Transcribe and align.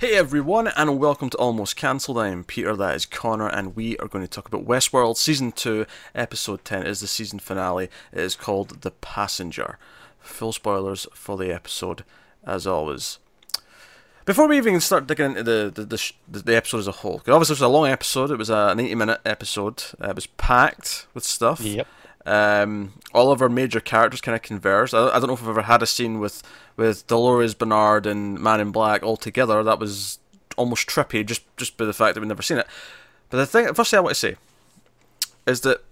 Hey 0.00 0.14
everyone, 0.14 0.68
and 0.68 1.00
welcome 1.00 1.28
to 1.30 1.36
Almost 1.38 1.74
Cancelled. 1.74 2.18
I 2.18 2.28
am 2.28 2.44
Peter, 2.44 2.76
that 2.76 2.94
is 2.94 3.04
Connor, 3.04 3.48
and 3.48 3.74
we 3.74 3.96
are 3.96 4.06
going 4.06 4.24
to 4.24 4.30
talk 4.30 4.46
about 4.46 4.64
Westworld 4.64 5.16
Season 5.16 5.50
2, 5.50 5.86
Episode 6.14 6.64
10. 6.64 6.86
is 6.86 7.00
the 7.00 7.08
season 7.08 7.40
finale. 7.40 7.90
It 8.12 8.20
is 8.20 8.36
called 8.36 8.82
The 8.82 8.92
Passenger. 8.92 9.76
Full 10.20 10.52
spoilers 10.52 11.08
for 11.14 11.36
the 11.36 11.52
episode, 11.52 12.04
as 12.46 12.64
always. 12.64 13.18
Before 14.24 14.46
we 14.46 14.56
even 14.56 14.78
start 14.78 15.08
digging 15.08 15.36
into 15.36 15.42
the 15.42 15.72
the, 15.74 16.12
the, 16.28 16.42
the 16.44 16.56
episode 16.56 16.78
as 16.78 16.86
a 16.86 16.92
whole, 16.92 17.18
because 17.18 17.34
obviously 17.34 17.54
it 17.54 17.56
was 17.56 17.62
a 17.62 17.68
long 17.68 17.88
episode, 17.88 18.30
it 18.30 18.38
was 18.38 18.50
a, 18.50 18.68
an 18.68 18.78
80 18.78 18.94
minute 18.94 19.20
episode, 19.26 19.82
uh, 20.00 20.10
it 20.10 20.14
was 20.14 20.28
packed 20.28 21.08
with 21.12 21.24
stuff. 21.24 21.60
Yep. 21.60 21.88
Um, 22.28 22.92
all 23.14 23.32
of 23.32 23.40
our 23.40 23.48
major 23.48 23.80
characters 23.80 24.20
kind 24.20 24.36
of 24.36 24.42
converged. 24.42 24.94
I, 24.94 25.08
I 25.08 25.12
don't 25.18 25.28
know 25.28 25.32
if 25.34 25.40
we've 25.40 25.48
ever 25.50 25.62
had 25.62 25.82
a 25.82 25.86
scene 25.86 26.20
with, 26.20 26.42
with 26.76 27.06
Dolores 27.06 27.54
Bernard 27.54 28.04
and 28.06 28.38
Man 28.38 28.60
in 28.60 28.70
Black 28.70 29.02
all 29.02 29.16
together. 29.16 29.62
That 29.62 29.78
was 29.78 30.18
almost 30.56 30.88
trippy, 30.88 31.24
just 31.24 31.42
just 31.56 31.76
by 31.76 31.84
the 31.84 31.92
fact 31.92 32.14
that 32.14 32.20
we've 32.20 32.28
never 32.28 32.42
seen 32.42 32.58
it. 32.58 32.66
But 33.30 33.38
the 33.38 33.46
thing, 33.46 33.72
first 33.74 33.90
thing 33.90 33.98
I 33.98 34.00
want 34.02 34.14
to 34.14 34.20
say 34.20 34.36
is 35.46 35.62
that 35.62 35.82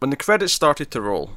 when 0.00 0.10
the 0.10 0.16
credits 0.16 0.52
started 0.52 0.90
to 0.90 1.00
roll, 1.00 1.32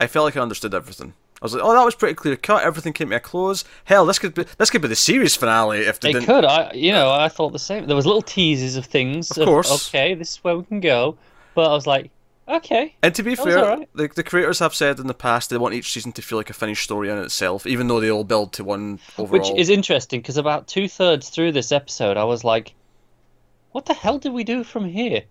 I 0.00 0.06
felt 0.06 0.24
like 0.24 0.36
I 0.36 0.40
understood 0.40 0.74
everything. 0.74 1.14
I 1.40 1.44
was 1.44 1.54
like, 1.54 1.62
"Oh, 1.62 1.74
that 1.74 1.84
was 1.84 1.94
pretty 1.94 2.14
clear 2.14 2.34
cut. 2.36 2.64
Everything 2.64 2.92
came 2.94 3.10
to 3.10 3.16
a 3.16 3.20
close. 3.20 3.64
Hell, 3.84 4.06
this 4.06 4.18
could 4.18 4.34
be 4.34 4.46
this 4.58 4.70
could 4.70 4.82
be 4.82 4.88
the 4.88 4.96
series 4.96 5.36
finale 5.36 5.80
if 5.80 6.00
they 6.00 6.10
It 6.10 6.12
didn't." 6.14 6.26
could. 6.26 6.44
I, 6.44 6.72
you 6.72 6.92
know, 6.92 7.12
I 7.12 7.28
thought 7.28 7.52
the 7.52 7.58
same. 7.58 7.86
There 7.86 7.94
was 7.94 8.06
little 8.06 8.22
teases 8.22 8.76
of 8.76 8.86
things. 8.86 9.30
Of 9.36 9.44
course. 9.44 9.88
Okay, 9.88 10.14
this 10.14 10.32
is 10.32 10.36
where 10.38 10.56
we 10.56 10.64
can 10.64 10.80
go. 10.80 11.16
But 11.54 11.70
I 11.70 11.74
was 11.74 11.86
like, 11.86 12.10
okay. 12.48 12.94
And 13.02 13.14
to 13.14 13.22
be 13.22 13.34
That 13.34 13.44
fair, 13.44 13.58
alright. 13.58 13.88
the, 13.94 14.08
the 14.14 14.22
creators 14.22 14.58
have 14.58 14.74
said 14.74 14.98
in 14.98 15.06
the 15.06 15.14
past 15.14 15.50
they 15.50 15.58
want 15.58 15.74
each 15.74 15.92
season 15.92 16.12
to 16.12 16.22
feel 16.22 16.38
like 16.38 16.50
a 16.50 16.54
finished 16.54 16.84
story 16.84 17.10
in 17.10 17.18
itself, 17.18 17.66
even 17.66 17.88
though 17.88 18.00
they 18.00 18.10
all 18.10 18.24
build 18.24 18.52
to 18.54 18.64
one 18.64 18.98
overall. 19.18 19.40
Which 19.40 19.58
is 19.58 19.68
interesting 19.68 20.20
because 20.20 20.36
about 20.36 20.66
two 20.66 20.88
thirds 20.88 21.28
through 21.28 21.52
this 21.52 21.72
episode, 21.72 22.16
I 22.16 22.24
was 22.24 22.44
like, 22.44 22.74
what 23.72 23.86
the 23.86 23.94
hell 23.94 24.18
did 24.18 24.32
we 24.32 24.44
do 24.44 24.64
from 24.64 24.86
here? 24.86 25.22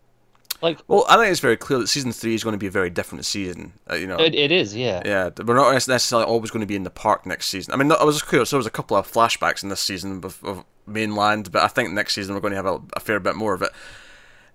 Like, 0.61 0.79
Well, 0.87 1.05
I 1.09 1.17
think 1.17 1.31
it's 1.31 1.41
very 1.41 1.57
clear 1.57 1.79
that 1.79 1.87
season 1.87 2.11
three 2.11 2.33
is 2.33 2.43
going 2.43 2.53
to 2.53 2.57
be 2.59 2.67
a 2.67 2.71
very 2.71 2.89
different 2.89 3.25
season. 3.25 3.73
Uh, 3.89 3.95
you 3.95 4.07
know, 4.07 4.17
it, 4.17 4.33
it 4.33 4.51
is, 4.51 4.75
yeah. 4.75 5.01
yeah, 5.05 5.29
we're 5.43 5.55
not 5.55 5.73
necessarily 5.73 6.25
always 6.25 6.49
going 6.49 6.61
to 6.61 6.65
be 6.67 6.75
in 6.77 6.83
the 6.83 6.89
park 6.89 7.25
next 7.25 7.47
season. 7.47 7.73
I 7.73 7.77
mean, 7.77 7.91
I 7.91 8.03
was 8.03 8.21
clear. 8.21 8.45
So 8.45 8.55
there 8.55 8.59
was 8.59 8.65
a 8.65 8.71
couple 8.71 8.95
of 8.95 9.11
flashbacks 9.11 9.63
in 9.63 9.69
this 9.69 9.81
season 9.81 10.23
of, 10.23 10.41
of 10.43 10.63
mainland, 10.87 11.51
but 11.51 11.63
I 11.63 11.67
think 11.67 11.91
next 11.91 12.13
season 12.13 12.35
we're 12.35 12.41
going 12.41 12.51
to 12.51 12.57
have 12.57 12.65
a, 12.65 12.79
a 12.93 12.99
fair 12.99 13.19
bit 13.19 13.35
more 13.35 13.53
of 13.53 13.61
it. 13.61 13.71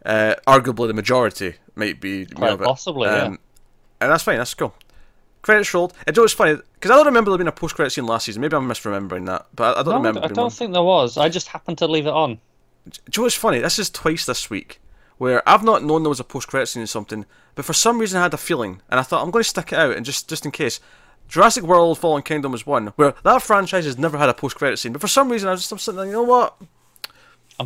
Uh, 0.05 0.35
arguably, 0.47 0.87
the 0.89 0.95
majority 0.95 1.55
might 1.75 2.01
be 2.01 2.27
Quite 2.27 2.55
it. 2.55 2.61
possibly, 2.61 3.09
yeah. 3.09 3.27
and 3.27 3.39
that's 4.01 4.23
fine. 4.23 4.39
That's 4.39 4.55
cool. 4.55 4.75
Credits 5.43 5.73
rolled. 5.73 5.95
It's 6.07 6.19
always 6.19 6.33
funny 6.33 6.59
because 6.75 6.91
I 6.91 6.97
don't 6.97 7.07
remember 7.07 7.31
there 7.31 7.39
being 7.39 7.49
a 7.49 7.53
post-credit 7.53 7.91
scene 7.91 8.07
last 8.07 8.27
season. 8.27 8.43
Maybe 8.43 8.57
I'm 8.57 8.69
misremembering 8.69 9.27
that, 9.27 9.47
but 9.55 9.77
I, 9.77 9.81
I 9.81 9.83
don't 9.83 9.93
No, 9.93 9.97
remember. 9.99 10.21
I 10.25 10.29
don't 10.29 10.37
one. 10.45 10.51
think 10.51 10.73
there 10.73 10.83
was. 10.83 11.17
I 11.17 11.29
just 11.29 11.49
happened 11.49 11.79
to 11.79 11.87
leave 11.87 12.07
it 12.07 12.13
on. 12.13 12.41
Do 12.87 12.91
you 12.95 13.21
know 13.21 13.23
what's 13.25 13.35
funny? 13.35 13.59
This 13.59 13.79
is 13.79 13.91
twice 13.91 14.25
this 14.27 14.49
week 14.51 14.81
where 15.19 15.47
I've 15.49 15.63
not 15.63 15.85
known 15.85 16.03
there 16.03 16.09
was 16.11 16.21
a 16.21 16.25
post 16.25 16.49
credit 16.49 16.67
scene 16.67 16.83
or 16.83 16.87
something, 16.87 17.27
but 17.55 17.65
for 17.67 17.73
some 17.75 17.99
reason 17.99 18.19
I 18.19 18.23
had 18.23 18.35
a 18.35 18.39
feeling, 18.39 18.81
and 18.91 18.99
I 18.99 19.03
thought 19.03 19.23
I'm 19.23 19.31
going 19.31 19.43
to 19.43 19.49
stick 19.49 19.73
it 19.73 19.79
out, 19.79 19.97
and 19.97 20.05
just 20.07 20.29
just 20.29 20.45
in 20.45 20.51
case. 20.51 20.81
Jurassic 21.29 21.63
World: 21.63 21.97
Fallen 21.97 22.23
Kingdom 22.23 22.51
was 22.51 22.67
one 22.67 22.89
where 22.97 23.15
that 23.23 23.41
franchise 23.43 23.85
has 23.85 23.97
never 23.97 24.19
had 24.19 24.29
a 24.29 24.35
post 24.35 24.57
credit 24.57 24.79
scene, 24.79 24.93
but 24.93 25.01
for 25.01 25.07
some 25.07 25.29
reason 25.31 25.49
I 25.49 25.53
was 25.53 25.61
just 25.61 25.71
I'm 25.71 25.79
sitting 25.79 25.99
there, 25.99 26.07
you 26.07 26.13
know 26.13 26.23
what? 26.25 26.57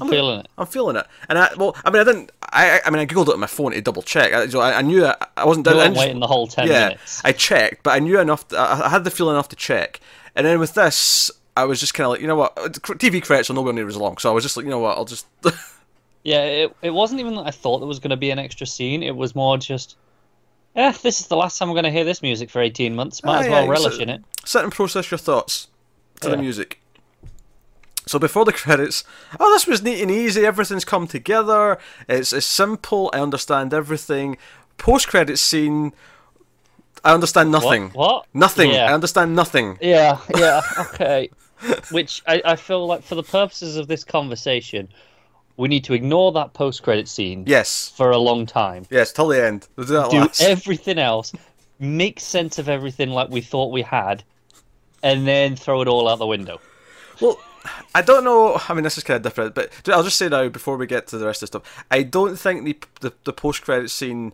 I'm 0.03 0.09
feeling 0.09 0.41
it. 0.41 0.49
I'm 0.59 0.67
feeling 0.67 0.97
it, 0.97 1.07
and 1.29 1.39
I 1.39 1.49
well, 1.57 1.77
I 1.85 1.91
mean, 1.91 2.01
I 2.01 2.05
didn't. 2.05 2.33
I 2.43 2.81
I 2.85 2.91
mean, 2.91 3.01
I 3.01 3.07
googled 3.07 3.29
it 3.29 3.35
on 3.35 3.41
my 3.41 3.47
phone 3.47 3.73
to 3.73 3.81
double 3.81 4.03
check. 4.03 4.33
I, 4.33 4.47
so 4.49 4.61
I, 4.61 4.79
I 4.79 4.83
knew 4.83 5.05
I, 5.07 5.15
I 5.37 5.45
wasn't. 5.45 5.67
You 5.67 5.73
I 5.73 5.77
weren't 5.77 5.95
just- 5.95 6.05
waiting 6.07 6.21
the 6.21 6.27
whole 6.27 6.47
10 6.47 6.67
yeah, 6.69 6.89
minutes. 6.89 7.21
I 7.25 7.33
checked, 7.33 7.83
but 7.83 7.91
I 7.95 7.99
knew 7.99 8.19
enough. 8.21 8.45
I, 8.53 8.83
I 8.85 8.89
had 8.89 9.05
the 9.05 9.11
feeling 9.11 9.35
enough 9.35 9.49
to 9.51 9.57
check, 9.57 10.01
and 10.37 10.47
then 10.47 10.59
with 10.59 10.75
this, 10.75 11.31
I 11.57 11.65
was 11.65 11.81
just 11.81 11.95
kind 11.95 12.07
of 12.07 12.11
like, 12.13 12.21
you 12.21 12.27
know 12.27 12.37
what? 12.37 12.55
TV 12.57 13.23
credits 13.25 13.51
are 13.51 13.55
nowhere 13.55 13.73
near 13.73 13.87
as 13.89 13.97
long, 13.97 14.19
so 14.19 14.31
I 14.31 14.33
was 14.33 14.45
just 14.45 14.57
like, 14.57 14.65
you 14.65 14.71
know 14.71 14.79
what? 14.81 14.97
I'll 14.99 15.05
just. 15.05 15.27
Yeah, 16.27 16.43
it, 16.45 16.77
it 16.81 16.91
wasn't 16.91 17.21
even 17.21 17.35
that 17.35 17.47
I 17.47 17.51
thought 17.51 17.81
there 17.81 17.87
was 17.87 17.99
going 17.99 18.09
to 18.11 18.17
be 18.17 18.31
an 18.31 18.39
extra 18.39 18.67
scene. 18.67 19.03
It 19.03 19.15
was 19.15 19.35
more 19.35 19.59
just, 19.59 19.97
eh, 20.75 20.91
this 21.03 21.21
is 21.21 21.27
the 21.27 21.37
last 21.37 21.59
time 21.59 21.69
I'm 21.69 21.75
going 21.75 21.85
to 21.85 21.91
hear 21.91 22.05
this 22.05 22.23
music 22.23 22.49
for 22.49 22.63
18 22.63 22.95
months. 22.97 23.23
Might 23.23 23.37
Ah, 23.37 23.41
as 23.41 23.49
well 23.51 23.65
you 23.67 23.71
relish 23.71 23.93
sit- 23.93 24.03
in 24.05 24.09
it. 24.09 24.23
sit 24.43 24.65
and 24.65 24.73
process 24.73 25.11
your 25.11 25.19
thoughts 25.19 25.69
to 26.21 26.31
the 26.31 26.39
music. 26.39 26.81
So 28.07 28.19
before 28.19 28.45
the 28.45 28.53
credits, 28.53 29.05
oh, 29.41 29.51
this 29.53 29.67
was 29.67 29.83
neat 29.83 30.03
and 30.03 30.11
easy. 30.11 30.45
Everything's 30.45 30.85
come 30.85 31.07
together. 31.07 31.79
It's, 32.09 32.33
it's 32.33 32.45
simple. 32.47 33.11
I 33.15 33.21
understand 33.21 33.73
everything. 33.73 34.37
Post 34.77 35.09
credits 35.09 35.41
scene, 35.41 35.93
I 37.05 37.13
understand 37.15 37.51
nothing. 37.51 37.85
What? 37.91 37.97
What? 37.97 38.27
Nothing. 38.35 38.73
Yeah. 38.73 38.91
I 38.91 38.93
understand 38.95 39.35
nothing. 39.37 39.79
Yeah, 39.81 40.19
yeah, 40.37 40.61
okay. 40.79 41.31
Which 41.91 42.23
I, 42.27 42.43
I 42.45 42.57
feel 42.57 42.87
like 42.87 43.03
for 43.03 43.15
the 43.15 43.23
purposes 43.23 43.77
of 43.77 43.89
this 43.89 44.05
conversation, 44.05 44.89
we 45.57 45.69
need 45.69 45.85
to 45.85 45.95
ignore 45.95 46.33
that 46.33 46.53
post 46.53 46.83
credit 46.83 47.09
scene 47.09 47.45
Yes. 47.47 47.93
for 47.97 48.11
a 48.11 48.19
long 48.19 48.45
time. 48.47 48.85
Yes. 48.91 49.13
Till 49.13 49.29
the 49.29 49.43
end. 49.43 49.69
We'll 49.77 49.87
do 49.87 50.11
Do 50.11 50.29
everything 50.41 50.99
else, 50.99 51.33
make 51.79 52.21
sense 52.21 52.59
of 52.59 52.69
everything 52.69 53.11
like 53.11 53.31
we 53.31 53.41
thought 53.41 53.71
we 53.73 53.83
had, 53.83 54.25
and 55.03 55.27
then 55.27 55.57
throw 55.57 55.81
it 55.83 55.89
all 55.89 56.09
out 56.09 56.19
the 56.19 56.27
window. 56.27 56.61
Well, 57.21 57.39
I 57.95 58.03
don't 58.03 58.25
know. 58.25 58.61
I 58.69 58.75
mean, 58.75 58.85
this 58.85 58.99
is 58.99 59.05
kind 59.05 59.17
of 59.17 59.23
different, 59.23 59.55
but 59.55 59.71
I'll 59.89 60.03
just 60.03 60.19
say 60.19 60.29
now 60.29 60.49
before 60.49 60.77
we 60.77 60.87
get 60.87 61.07
to 61.09 61.19
the 61.19 61.27
rest 61.27 61.43
of 61.43 61.51
the 61.51 61.59
stuff. 61.59 61.85
I 61.91 62.03
don't 62.03 62.37
think 62.37 62.65
the 62.65 63.09
the, 63.09 63.15
the 63.25 63.33
post 63.33 63.63
credit 63.63 63.91
scene 63.91 64.33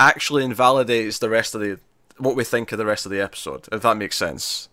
actually 0.00 0.44
invalidates 0.44 1.18
the 1.18 1.30
rest 1.30 1.54
of 1.54 1.60
the 1.60 1.78
what 2.18 2.36
we 2.36 2.44
think 2.44 2.72
of 2.72 2.78
the 2.78 2.86
rest 2.86 3.06
of 3.06 3.12
the 3.12 3.20
episode. 3.20 3.68
If 3.70 3.82
that 3.82 3.96
makes 3.96 4.16
sense. 4.16 4.68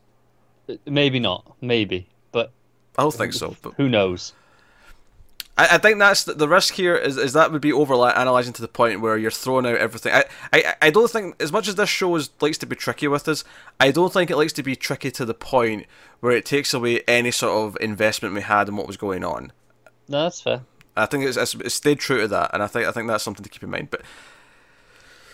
Maybe 0.85 1.19
not, 1.19 1.55
maybe, 1.61 2.09
but 2.31 2.51
I 2.97 3.01
don't 3.01 3.13
think 3.13 3.33
so, 3.33 3.55
but 3.61 3.73
who 3.75 3.89
knows? 3.89 4.33
I, 5.59 5.75
I 5.75 5.77
think 5.77 5.99
that's 5.99 6.23
the, 6.23 6.33
the 6.33 6.47
risk 6.47 6.75
here 6.75 6.95
is, 6.95 7.17
is 7.17 7.33
that 7.33 7.51
would 7.51 7.61
be 7.61 7.73
over 7.73 7.93
analyzing 7.93 8.53
to 8.53 8.61
the 8.61 8.69
point 8.69 9.01
where 9.01 9.17
you're 9.17 9.29
throwing 9.29 9.65
out 9.65 9.75
everything. 9.75 10.13
I, 10.13 10.23
I, 10.53 10.75
I 10.83 10.89
don't 10.89 11.11
think 11.11 11.35
as 11.41 11.51
much 11.51 11.67
as 11.67 11.75
this 11.75 11.89
show 11.89 12.15
is, 12.15 12.29
likes 12.39 12.57
to 12.59 12.65
be 12.65 12.77
tricky 12.77 13.09
with 13.09 13.27
us, 13.27 13.43
I 13.77 13.91
don't 13.91 14.13
think 14.13 14.31
it 14.31 14.37
likes 14.37 14.53
to 14.53 14.63
be 14.63 14.77
tricky 14.77 15.11
to 15.11 15.25
the 15.25 15.33
point 15.33 15.85
where 16.21 16.31
it 16.31 16.45
takes 16.45 16.73
away 16.73 17.01
any 17.09 17.31
sort 17.31 17.51
of 17.51 17.81
investment 17.81 18.33
we 18.33 18.41
had 18.41 18.69
in 18.69 18.77
what 18.77 18.87
was 18.87 18.95
going 18.95 19.25
on. 19.25 19.51
No, 20.07 20.23
that's 20.23 20.41
fair. 20.41 20.61
I 20.95 21.05
think 21.05 21.25
it's, 21.25 21.35
it's, 21.35 21.53
it's 21.55 21.75
stayed 21.75 21.99
true 21.99 22.21
to 22.21 22.27
that, 22.29 22.51
and 22.53 22.63
I 22.63 22.67
think 22.67 22.87
I 22.87 22.91
think 22.91 23.07
that's 23.07 23.23
something 23.23 23.43
to 23.43 23.49
keep 23.49 23.63
in 23.63 23.69
mind. 23.69 23.89
But 23.91 24.01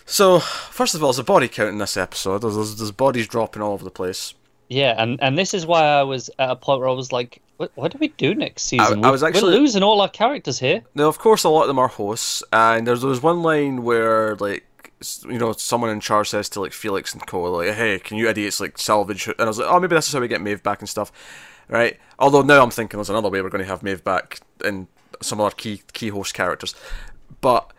so 0.04 0.40
first 0.40 0.94
of 0.94 1.02
all, 1.02 1.10
there's 1.10 1.20
a 1.20 1.24
body 1.24 1.48
count 1.48 1.70
in 1.70 1.78
this 1.78 1.96
episode. 1.96 2.42
There's, 2.42 2.56
there's, 2.56 2.76
there's 2.76 2.92
bodies 2.92 3.28
dropping 3.28 3.62
all 3.62 3.72
over 3.72 3.84
the 3.84 3.90
place. 3.90 4.34
Yeah, 4.68 4.94
and, 5.00 5.22
and 5.22 5.38
this 5.38 5.54
is 5.54 5.64
why 5.66 5.82
I 5.84 6.02
was 6.02 6.28
at 6.38 6.50
a 6.50 6.56
point 6.56 6.80
where 6.80 6.88
I 6.88 6.92
was 6.92 7.12
like, 7.12 7.40
what, 7.56 7.70
what 7.76 7.92
do 7.92 7.98
we 7.98 8.08
do 8.08 8.34
next 8.34 8.62
season? 8.64 9.04
I 9.04 9.10
was 9.10 9.22
We're- 9.22 9.30
actually- 9.32 9.52
We're 9.54 9.60
losing 9.60 9.82
all 9.82 10.00
our 10.00 10.08
characters 10.08 10.58
here. 10.58 10.82
Now, 10.94 11.04
of 11.08 11.18
course, 11.18 11.44
a 11.44 11.48
lot 11.48 11.62
of 11.62 11.68
them 11.68 11.78
are 11.78 11.88
hosts, 11.88 12.42
and 12.52 12.86
there's 12.86 13.00
there 13.00 13.10
was 13.10 13.22
one 13.22 13.42
line 13.42 13.82
where 13.84 14.34
like 14.36 14.64
you 15.28 15.38
know 15.38 15.52
someone 15.52 15.90
in 15.90 16.00
charge 16.00 16.28
says 16.30 16.48
to 16.50 16.60
like 16.60 16.72
Felix 16.72 17.12
and 17.14 17.24
Co. 17.26 17.42
like, 17.44 17.74
"Hey, 17.74 17.98
can 17.98 18.16
you 18.16 18.28
idiots 18.28 18.60
like 18.60 18.76
salvage?" 18.78 19.26
And 19.28 19.40
I 19.40 19.44
was 19.44 19.58
like, 19.58 19.68
"Oh, 19.70 19.78
maybe 19.78 19.94
that's 19.94 20.12
how 20.12 20.20
we 20.20 20.28
get 20.28 20.40
Maeve 20.40 20.62
back 20.62 20.80
and 20.80 20.88
stuff." 20.88 21.12
Right. 21.68 21.98
Although 22.18 22.42
now 22.42 22.62
I'm 22.62 22.70
thinking 22.70 22.98
there's 22.98 23.10
another 23.10 23.28
way 23.30 23.42
we're 23.42 23.50
going 23.50 23.62
to 23.64 23.68
have 23.68 23.82
Maeve 23.82 24.02
back 24.04 24.40
and 24.64 24.86
some 25.22 25.40
other 25.40 25.54
key 25.54 25.82
key 25.92 26.08
host 26.08 26.34
characters, 26.34 26.74
but. 27.40 27.72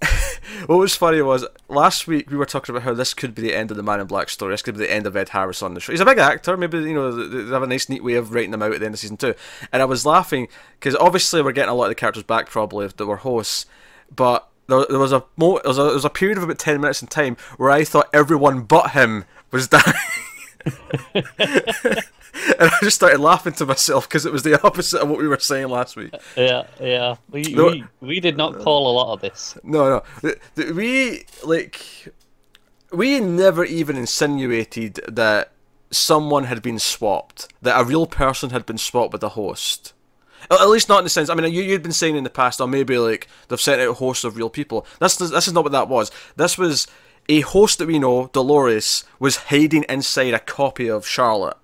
what 0.66 0.76
was 0.76 0.94
funny 0.94 1.20
was 1.22 1.44
last 1.68 2.06
week 2.06 2.30
we 2.30 2.36
were 2.36 2.46
talking 2.46 2.74
about 2.74 2.84
how 2.84 2.94
this 2.94 3.14
could 3.14 3.34
be 3.34 3.42
the 3.42 3.54
end 3.54 3.70
of 3.70 3.76
the 3.76 3.82
Man 3.82 4.00
in 4.00 4.06
Black 4.06 4.28
story. 4.28 4.52
This 4.52 4.62
could 4.62 4.76
be 4.76 4.84
the 4.84 4.92
end 4.92 5.06
of 5.06 5.16
Ed 5.16 5.30
Harris 5.30 5.62
on 5.62 5.74
the 5.74 5.80
show. 5.80 5.92
He's 5.92 6.00
a 6.00 6.04
big 6.04 6.18
actor. 6.18 6.56
Maybe 6.56 6.78
you 6.78 6.94
know 6.94 7.10
they 7.10 7.52
have 7.52 7.62
a 7.62 7.66
nice, 7.66 7.88
neat 7.88 8.04
way 8.04 8.14
of 8.14 8.32
writing 8.32 8.52
them 8.52 8.62
out 8.62 8.72
at 8.72 8.80
the 8.80 8.86
end 8.86 8.94
of 8.94 9.00
season 9.00 9.16
two. 9.16 9.34
And 9.72 9.82
I 9.82 9.86
was 9.86 10.06
laughing 10.06 10.48
because 10.78 10.94
obviously 10.96 11.42
we're 11.42 11.52
getting 11.52 11.70
a 11.70 11.74
lot 11.74 11.84
of 11.84 11.90
the 11.90 11.94
characters 11.96 12.22
back 12.22 12.48
probably 12.48 12.86
if 12.86 12.96
they 12.96 13.04
were 13.04 13.16
hosts, 13.16 13.66
but 14.14 14.48
there, 14.68 14.86
there 14.88 14.98
was 14.98 15.12
a 15.12 15.24
there 15.36 15.48
was 15.64 15.78
a 15.78 15.82
there 15.82 15.94
was 15.94 16.04
a 16.04 16.10
period 16.10 16.38
of 16.38 16.44
about 16.44 16.58
ten 16.58 16.80
minutes 16.80 17.02
in 17.02 17.08
time 17.08 17.36
where 17.56 17.70
I 17.70 17.84
thought 17.84 18.08
everyone 18.12 18.62
but 18.62 18.90
him 18.90 19.24
was 19.50 19.68
dying. 19.68 19.94
and 22.58 22.70
I 22.70 22.76
just 22.82 22.96
started 22.96 23.20
laughing 23.20 23.52
to 23.54 23.66
myself 23.66 24.08
because 24.08 24.26
it 24.26 24.32
was 24.32 24.42
the 24.42 24.60
opposite 24.66 25.00
of 25.00 25.08
what 25.08 25.18
we 25.18 25.28
were 25.28 25.38
saying 25.38 25.68
last 25.68 25.96
week. 25.96 26.12
Yeah, 26.36 26.66
yeah. 26.80 27.16
We, 27.30 27.42
No- 27.42 27.66
we, 27.66 27.84
we 28.00 28.20
did 28.20 28.36
not 28.36 28.56
uh, 28.56 28.62
call 28.62 28.90
a 28.90 28.94
lot 28.94 29.12
of 29.14 29.20
this. 29.20 29.56
No, 29.62 30.02
no. 30.24 30.34
We 30.72 31.24
like 31.44 32.12
we 32.92 33.20
never 33.20 33.64
even 33.64 33.96
insinuated 33.96 35.00
that 35.08 35.52
someone 35.90 36.44
had 36.44 36.62
been 36.62 36.78
swapped, 36.78 37.52
that 37.62 37.80
a 37.80 37.84
real 37.84 38.06
person 38.06 38.50
had 38.50 38.66
been 38.66 38.78
swapped 38.78 39.12
with 39.12 39.22
a 39.22 39.30
host. 39.30 39.92
At 40.50 40.68
least 40.68 40.88
not 40.88 40.98
in 40.98 41.04
the 41.04 41.10
sense. 41.10 41.28
I 41.28 41.34
mean, 41.34 41.52
you 41.52 41.62
you'd 41.62 41.82
been 41.82 41.92
saying 41.92 42.16
in 42.16 42.24
the 42.24 42.30
past, 42.30 42.60
or 42.60 42.68
maybe 42.68 42.96
like 42.96 43.28
they've 43.48 43.60
sent 43.60 43.80
out 43.80 43.96
hosts 43.96 44.24
of 44.24 44.36
real 44.36 44.48
people. 44.48 44.86
This 45.00 45.16
this 45.16 45.46
is 45.46 45.52
not 45.52 45.64
what 45.64 45.72
that 45.72 45.88
was. 45.88 46.10
This 46.36 46.56
was 46.56 46.86
a 47.28 47.40
host 47.40 47.78
that 47.78 47.88
we 47.88 47.98
know, 47.98 48.28
Dolores, 48.32 49.04
was 49.18 49.36
hiding 49.36 49.84
inside 49.88 50.32
a 50.34 50.38
copy 50.38 50.88
of 50.88 51.06
Charlotte. 51.06 51.56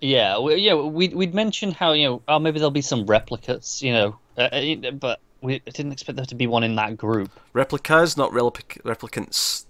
Yeah, 0.00 0.38
we, 0.38 0.56
yeah. 0.56 0.74
We 0.74 1.08
we'd 1.08 1.34
mentioned 1.34 1.74
how 1.74 1.92
you 1.92 2.04
know, 2.06 2.22
oh, 2.28 2.38
maybe 2.38 2.58
there'll 2.58 2.70
be 2.70 2.82
some 2.82 3.06
replicates, 3.06 3.80
you 3.82 3.92
know, 3.92 4.18
uh, 4.36 4.42
uh, 4.42 4.90
but 4.92 5.20
we 5.40 5.58
didn't 5.60 5.92
expect 5.92 6.16
there 6.16 6.26
to 6.26 6.34
be 6.34 6.46
one 6.46 6.62
in 6.64 6.74
that 6.76 6.96
group. 6.96 7.30
Replicas, 7.54 8.16
not 8.16 8.30
replic- 8.32 8.82
replicants. 8.82 9.64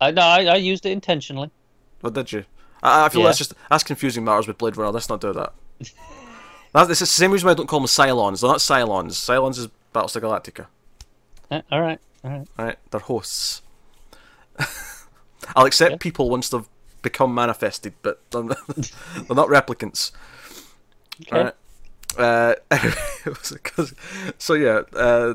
I 0.00 0.10
no, 0.10 0.22
I, 0.22 0.44
I 0.44 0.56
used 0.56 0.84
it 0.86 0.90
intentionally. 0.92 1.50
What 2.02 2.14
did 2.14 2.32
you? 2.32 2.44
I, 2.82 3.06
I 3.06 3.08
feel 3.08 3.22
Yeah. 3.22 3.28
that's 3.28 3.38
just 3.38 3.54
that's 3.70 3.82
confusing 3.82 4.24
matters 4.24 4.46
with 4.46 4.58
Blade 4.58 4.76
Runner. 4.76 4.92
Let's 4.92 5.08
not 5.08 5.20
do 5.20 5.32
that. 5.32 5.52
That's 6.74 6.90
it's 6.90 7.00
the 7.00 7.06
same 7.06 7.30
reason 7.32 7.46
why 7.46 7.52
I 7.52 7.54
don't 7.54 7.66
call 7.66 7.80
them 7.80 7.86
Cylons. 7.86 8.42
They're 8.42 8.50
not 8.50 8.58
Cylons. 8.58 9.12
Cylons 9.12 9.58
is 9.58 9.68
Battlestar 9.94 10.20
Galactica. 10.20 10.66
Uh, 11.50 11.62
all 11.72 11.80
right, 11.80 11.98
all 12.22 12.30
right. 12.30 12.48
Right? 12.58 12.76
They're 12.90 13.00
hosts. 13.00 13.62
I'll 15.56 15.64
accept 15.64 15.92
Yeah. 15.92 15.96
people 15.98 16.28
once 16.28 16.50
they've 16.50 16.68
become 17.02 17.34
manifested, 17.34 17.94
but 18.02 18.20
they're 18.30 18.42
not, 18.44 19.48
replicants. 19.48 20.12
Okay. 21.26 21.44
Right. 21.44 21.54
Uh, 22.16 22.54
it 22.70 23.26
was 23.26 23.56
'cause- 23.62 23.94
so 24.38 24.54
yeah, 24.54 24.80
uh, 24.94 25.34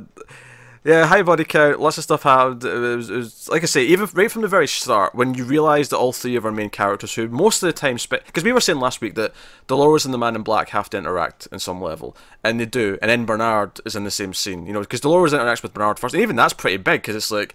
yeah. 0.84 1.06
High 1.06 1.22
body 1.22 1.46
count, 1.46 1.80
lots 1.80 1.98
of 1.98 2.04
stuff 2.04 2.24
happened. 2.24 2.64
It 2.66 2.96
was, 2.98 3.10
it 3.10 3.16
was 3.16 3.48
like 3.50 3.64
I 3.64 3.68
say, 3.68 3.84
even 3.86 4.08
right 4.14 4.30
from 4.32 4.42
the 4.42 4.48
very 4.48 4.68
start, 4.68 5.14
when 5.16 5.34
you 5.34 5.46
realise 5.46 5.90
that 5.90 5.98
all 5.98 6.12
three 6.12 6.36
of 6.36 6.46
our 6.46 6.52
main 6.52 6.70
characters, 6.70 7.14
who 7.16 7.28
most 7.30 7.62
of 7.64 7.68
the 7.68 7.74
time 7.74 7.98
spent, 8.00 8.26
because 8.26 8.44
we 8.44 8.52
were 8.52 8.60
saying 8.60 8.80
last 8.80 9.00
week 9.02 9.16
that 9.16 9.34
Dolores 9.68 10.04
and 10.04 10.14
the 10.14 10.18
Man 10.18 10.36
in 10.36 10.42
Black 10.42 10.70
have 10.70 10.90
to 10.90 10.98
interact 10.98 11.48
in 11.52 11.60
some 11.60 11.82
level, 11.82 12.18
and 12.44 12.60
they 12.60 12.66
do, 12.66 12.98
and 13.02 13.10
then 13.10 13.26
Bernard 13.26 13.80
is 13.86 13.96
in 13.96 14.04
the 14.04 14.12
same 14.12 14.34
scene, 14.34 14.66
you 14.66 14.74
know, 14.74 14.82
because 14.82 15.00
Dolores 15.02 15.32
interacts 15.32 15.64
with 15.64 15.74
Bernard 15.74 16.00
first, 16.00 16.16
and 16.16 16.24
even 16.24 16.36
that's 16.36 16.54
pretty 16.54 16.78
big 16.78 17.02
because 17.02 17.16
it's 17.16 17.32
like, 17.32 17.54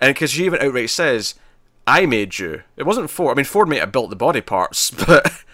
and 0.00 0.14
because 0.14 0.30
she 0.30 0.46
even 0.46 0.60
outright 0.62 0.88
says, 0.90 1.34
"I 1.90 2.06
made 2.06 2.38
you." 2.38 2.62
It 2.76 2.84
wasn't 2.84 3.10
Ford. 3.10 3.32
I 3.32 3.36
mean, 3.36 3.44
Ford 3.44 3.68
may 3.68 3.78
have 3.78 3.92
built 3.92 4.10
the 4.10 4.16
body 4.16 4.40
parts, 4.40 4.90
but. 5.06 5.44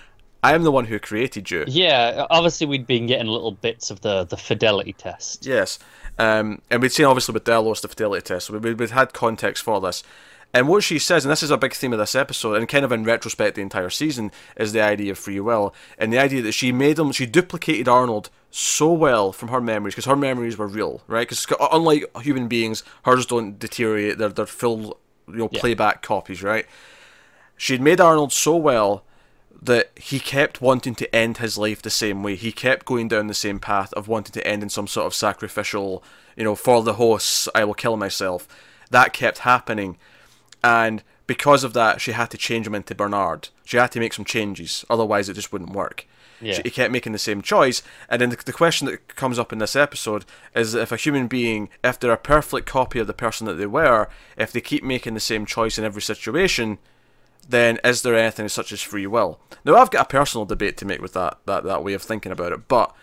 I 0.43 0.55
am 0.55 0.63
the 0.63 0.71
one 0.71 0.85
who 0.85 1.01
created 1.01 1.51
you. 1.51 1.65
Yeah, 1.67 2.25
obviously 2.31 2.69
we'd 2.69 2.87
been 2.87 3.09
getting 3.09 3.27
little 3.27 3.51
bits 3.51 3.91
of 3.91 4.03
the 4.03 4.23
the 4.23 4.37
fidelity 4.37 4.93
test. 4.93 5.45
Yes. 5.45 5.81
Um, 6.19 6.63
and 6.71 6.81
we'd 6.81 6.93
seen 6.93 7.07
obviously 7.07 7.33
with 7.33 7.43
Delos 7.43 7.81
the 7.81 7.89
fidelity 7.89 8.23
test, 8.23 8.47
so 8.47 8.57
we, 8.57 8.73
we'd 8.75 8.91
had 8.91 9.13
context 9.13 9.65
for 9.65 9.81
this. 9.81 10.05
And 10.55 10.69
what 10.69 10.85
she 10.85 10.99
says, 10.99 11.25
and 11.25 11.33
this 11.33 11.43
is 11.43 11.51
a 11.51 11.59
big 11.59 11.75
theme 11.75 11.93
of 11.93 11.99
this 11.99 12.15
episode, 12.15 12.57
and 12.57 12.69
kind 12.69 12.85
of 12.85 12.93
in 12.93 13.05
retrospect 13.05 13.57
the 13.57 13.63
entire 13.63 13.91
season, 13.91 14.33
is 14.57 14.73
the 14.73 14.81
idea 14.81 15.13
of 15.13 15.19
free 15.19 15.41
will. 15.41 15.75
And 15.99 16.13
the 16.13 16.19
idea 16.19 16.41
that 16.43 16.53
she 16.53 16.73
made 16.73 16.99
him, 16.99 17.13
she 17.13 17.27
duplicated 17.27 17.89
Arnold 17.89 18.31
so 18.51 18.91
well 18.91 19.33
from 19.33 19.49
her 19.49 19.61
memories, 19.61 19.95
because 19.95 20.07
her 20.07 20.17
memories 20.17 20.57
were 20.57 20.67
real, 20.67 21.03
right? 21.09 21.29
Because 21.29 21.47
unlike 21.73 22.05
human 22.23 22.49
beings, 22.49 22.85
hers 23.05 23.27
don't 23.27 23.59
deteriorate, 23.59 24.17
they're, 24.17 24.31
they're 24.31 24.47
full, 24.47 24.99
you 25.29 25.37
know, 25.37 25.49
Yeah. 25.51 25.61
playback 25.61 26.03
copies, 26.03 26.43
right? 26.43 26.67
She'd 27.57 27.81
made 27.81 28.01
Arnold 28.01 28.33
so 28.33 28.57
well 28.57 29.05
that 29.63 29.91
he 29.97 30.21
kept 30.21 30.61
wanting 30.61 30.95
to 30.95 31.15
end 31.17 31.39
his 31.39 31.57
life 31.57 31.81
the 31.81 31.91
same 31.91 32.23
way. 32.23 32.37
He 32.37 32.53
kept 32.53 32.85
going 32.85 33.09
down 33.09 33.27
the 33.27 33.35
same 33.35 33.59
path 33.59 33.93
of 33.95 34.07
wanting 34.09 34.33
to 34.33 34.47
end 34.47 34.63
in 34.63 34.69
some 34.69 34.87
sort 34.87 35.07
of 35.07 35.15
sacrificial, 35.15 36.05
you 36.37 36.45
know, 36.45 36.55
for 36.55 36.83
the 36.83 36.95
hosts, 36.95 37.49
I 37.55 37.65
will 37.65 37.75
kill 37.75 37.97
myself. 37.97 38.47
That 38.91 39.13
kept 39.13 39.39
happening. 39.39 39.97
And 40.63 41.03
because 41.27 41.65
of 41.65 41.73
that, 41.73 42.01
she 42.01 42.13
had 42.13 42.31
to 42.31 42.37
change 42.37 42.67
him 42.67 42.75
into 42.75 42.95
Bernard. 42.95 43.49
She 43.65 43.79
had 43.79 43.93
to 43.93 44.01
make 44.01 44.13
some 44.13 44.25
changes, 44.25 44.85
otherwise, 44.91 45.29
it 45.29 45.35
just 45.35 45.53
wouldn't 45.53 45.73
work. 45.73 46.07
Yeah. 46.41 46.55
She, 46.55 46.63
he 46.65 46.71
kept 46.71 46.93
making 46.93 47.13
the 47.13 47.19
same 47.19 47.43
choice. 47.43 47.83
And 48.09 48.21
then 48.21 48.31
the, 48.31 48.37
the 48.37 48.53
question 48.53 48.87
that 48.87 49.15
comes 49.17 49.39
up 49.39 49.53
in 49.53 49.59
this 49.59 49.77
episode 49.77 50.25
is 50.55 50.75
if 50.75 50.93
a 50.93 50.97
human 50.97 51.27
being, 51.29 51.69
if 51.83 51.99
they're 51.99 52.13
a 52.13 52.19
perfect 52.19 52.67
copy 52.67 52.99
of 52.99 53.07
the 53.07 53.15
person 53.15 53.47
that 53.47 53.55
they 53.55 53.67
were, 53.67 54.09
if 54.37 54.53
they 54.53 54.61
keep 54.61 54.85
making 54.85 55.15
the 55.15 55.21
same 55.21 55.47
choice 55.47 55.79
in 55.79 55.85
every 55.85 56.03
situation, 56.03 56.79
then 57.49 57.79
is 57.85 58.03
there 58.03 58.15
anything 58.15 58.49
such 58.49 58.73
as 58.73 58.83
free 58.83 59.07
will? 59.07 59.41
Now 59.65 59.77
I've 59.77 59.91
got 59.91 60.07
a 60.07 60.09
personal 60.09 60.45
debate 60.45 60.77
to 60.79 60.85
make 60.85 61.01
with 61.01 61.13
that 61.13 61.39
that, 61.47 61.65
that 61.65 61.85
way 61.85 61.95
of 61.95 62.03
thinking 62.03 62.33
about 62.33 62.53
it, 62.53 62.69
but 62.69 62.95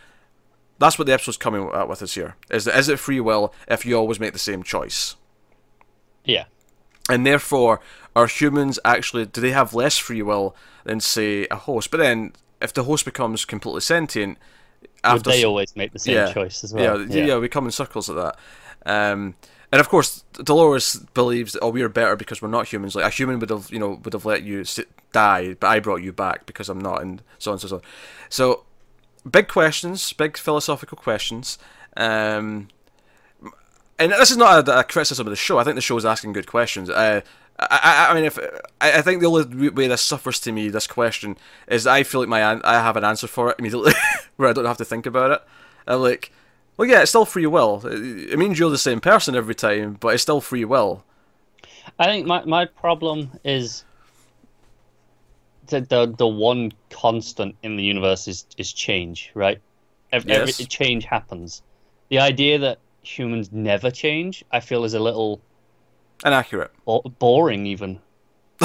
that's 0.80 0.98
what 0.98 1.06
the 1.06 1.14
episode's 1.14 1.38
coming 1.38 1.70
at 1.74 1.88
with 1.88 2.02
us 2.02 2.16
here. 2.16 2.36
Is 2.50 2.66
that 2.66 2.78
is 2.78 2.90
it 2.90 3.00
free 3.00 3.20
will 3.20 3.54
if 3.68 3.86
you 3.86 3.96
always 3.96 4.20
make 4.20 4.34
the 4.34 4.40
same 4.40 4.64
choice? 4.64 5.16
Yeah. 6.26 6.46
And 7.10 7.26
therefore, 7.26 7.82
are 8.16 8.28
humans 8.28 8.80
actually 8.86 9.26
do 9.26 9.42
they 9.42 9.52
have 9.52 9.74
less 9.74 9.98
free 9.98 10.22
will 10.22 10.56
than 10.84 11.00
say 11.00 11.48
a 11.50 11.56
host? 11.56 11.92
But 11.92 11.98
then 11.98 12.34
if 12.64 12.74
the 12.74 12.84
host 12.84 13.06
becomes 13.06 13.46
completely 13.46 13.82
sentient 13.82 14.38
Would 15.06 15.26
they 15.26 15.44
always 15.44 15.76
make 15.76 15.92
the 15.92 16.00
same 16.00 16.16
yeah, 16.16 16.34
choice 16.34 16.64
as 16.64 16.74
well? 16.74 17.02
Yeah, 17.02 17.26
yeah, 17.26 17.38
we 17.38 17.50
come 17.50 17.66
in 17.66 17.72
circles 17.72 18.10
at 18.10 18.16
that. 18.16 18.38
Um, 18.86 19.36
and 19.72 19.80
of 19.80 19.90
course, 19.90 20.24
Dolores 20.34 20.98
believes 21.14 21.54
that 21.54 21.62
oh, 21.62 21.70
we 21.70 21.82
are 21.82 21.90
better 21.90 22.16
because 22.16 22.42
we're 22.42 22.48
not 22.48 22.68
humans. 22.68 22.96
Like 22.96 23.06
a 23.06 23.10
human 23.10 23.40
would 23.40 23.50
have, 23.50 23.70
you 23.72 23.80
know, 23.80 24.00
would 24.04 24.14
have 24.14 24.26
let 24.26 24.44
you 24.44 24.64
sit, 24.64 24.88
die, 25.12 25.56
but 25.60 25.68
I 25.68 25.80
brought 25.80 26.04
you 26.04 26.14
back 26.14 26.46
because 26.46 26.70
I'm 26.70 26.80
not, 26.80 27.02
and 27.02 27.22
so 27.40 27.52
on 27.52 27.56
and 27.56 27.70
so 27.70 27.76
on. 27.78 27.82
So, 28.30 28.64
big 29.30 29.48
questions, 29.48 30.14
big 30.14 30.38
philosophical 30.38 30.98
questions. 30.98 31.58
Um, 31.98 32.70
and 34.00 34.12
this 34.12 34.32
is 34.32 34.38
not 34.38 34.68
a, 34.68 34.80
a 34.80 34.84
criticism 34.84 35.28
of 35.28 35.32
the 35.32 35.38
show. 35.38 35.58
I 35.58 35.64
think 35.64 35.76
the 35.76 35.82
show 35.82 35.98
is 35.98 36.06
asking 36.06 36.34
good 36.34 36.48
questions. 36.48 36.90
Uh, 36.90 37.22
I, 37.60 38.08
I, 38.08 38.12
I 38.12 38.14
mean, 38.16 38.26
if 38.26 38.40
I, 38.82 39.00
I 39.00 39.02
think 39.02 39.22
the 39.22 39.28
only 39.28 39.70
way 39.70 39.88
this 39.88 40.02
suffers 40.02 40.40
to 40.42 40.52
me, 40.52 40.70
this 40.70 40.88
question, 40.88 41.38
is 41.68 41.86
I 41.86 42.04
feel 42.04 42.22
like 42.22 42.30
my 42.30 42.60
I 42.64 42.74
have 42.82 42.98
an 42.98 43.04
answer 43.04 43.28
for 43.28 43.52
it 43.52 43.56
immediately, 43.60 43.94
where 44.38 44.50
I 44.50 44.54
don't 44.54 44.66
have 44.66 44.78
to 44.78 44.86
think 44.86 45.06
about 45.06 45.32
it. 45.32 45.42
I'm 45.88 46.02
like, 46.02 46.32
well, 46.78 46.88
yeah, 46.88 47.02
it's 47.02 47.12
still 47.12 47.26
free 47.26 47.46
will. 47.46 47.82
It 47.86 48.38
means 48.38 48.58
you're 48.58 48.70
the 48.70 48.78
same 48.78 49.00
person 49.00 49.36
every 49.36 49.56
time, 49.56 49.98
but 50.00 50.10
it's 50.10 50.24
still 50.24 50.42
free 50.42 50.66
will. 50.66 51.04
I 52.00 52.06
think 52.06 52.26
my, 52.26 52.44
my 52.46 52.66
problem 52.66 53.30
is 53.44 53.84
the, 55.68 55.82
the 55.82 56.14
the 56.18 56.28
one 56.28 56.72
constant 56.90 57.56
in 57.62 57.76
the 57.76 57.84
universe 57.84 58.28
is, 58.28 58.46
is 58.58 58.74
change, 58.74 59.32
right? 59.34 59.60
Every, 60.12 60.32
every 60.32 60.54
change 60.54 61.06
happens. 61.06 61.62
The 62.10 62.20
idea 62.20 62.60
that 62.60 62.80
humans 63.02 63.52
never 63.52 63.92
change, 63.92 64.44
I 64.52 64.60
feel, 64.60 64.84
is 64.84 64.94
a 64.94 65.00
little 65.00 65.42
Inaccurate. 66.26 66.72
bo- 66.86 67.02
boring. 67.20 67.66
Even 67.66 68.00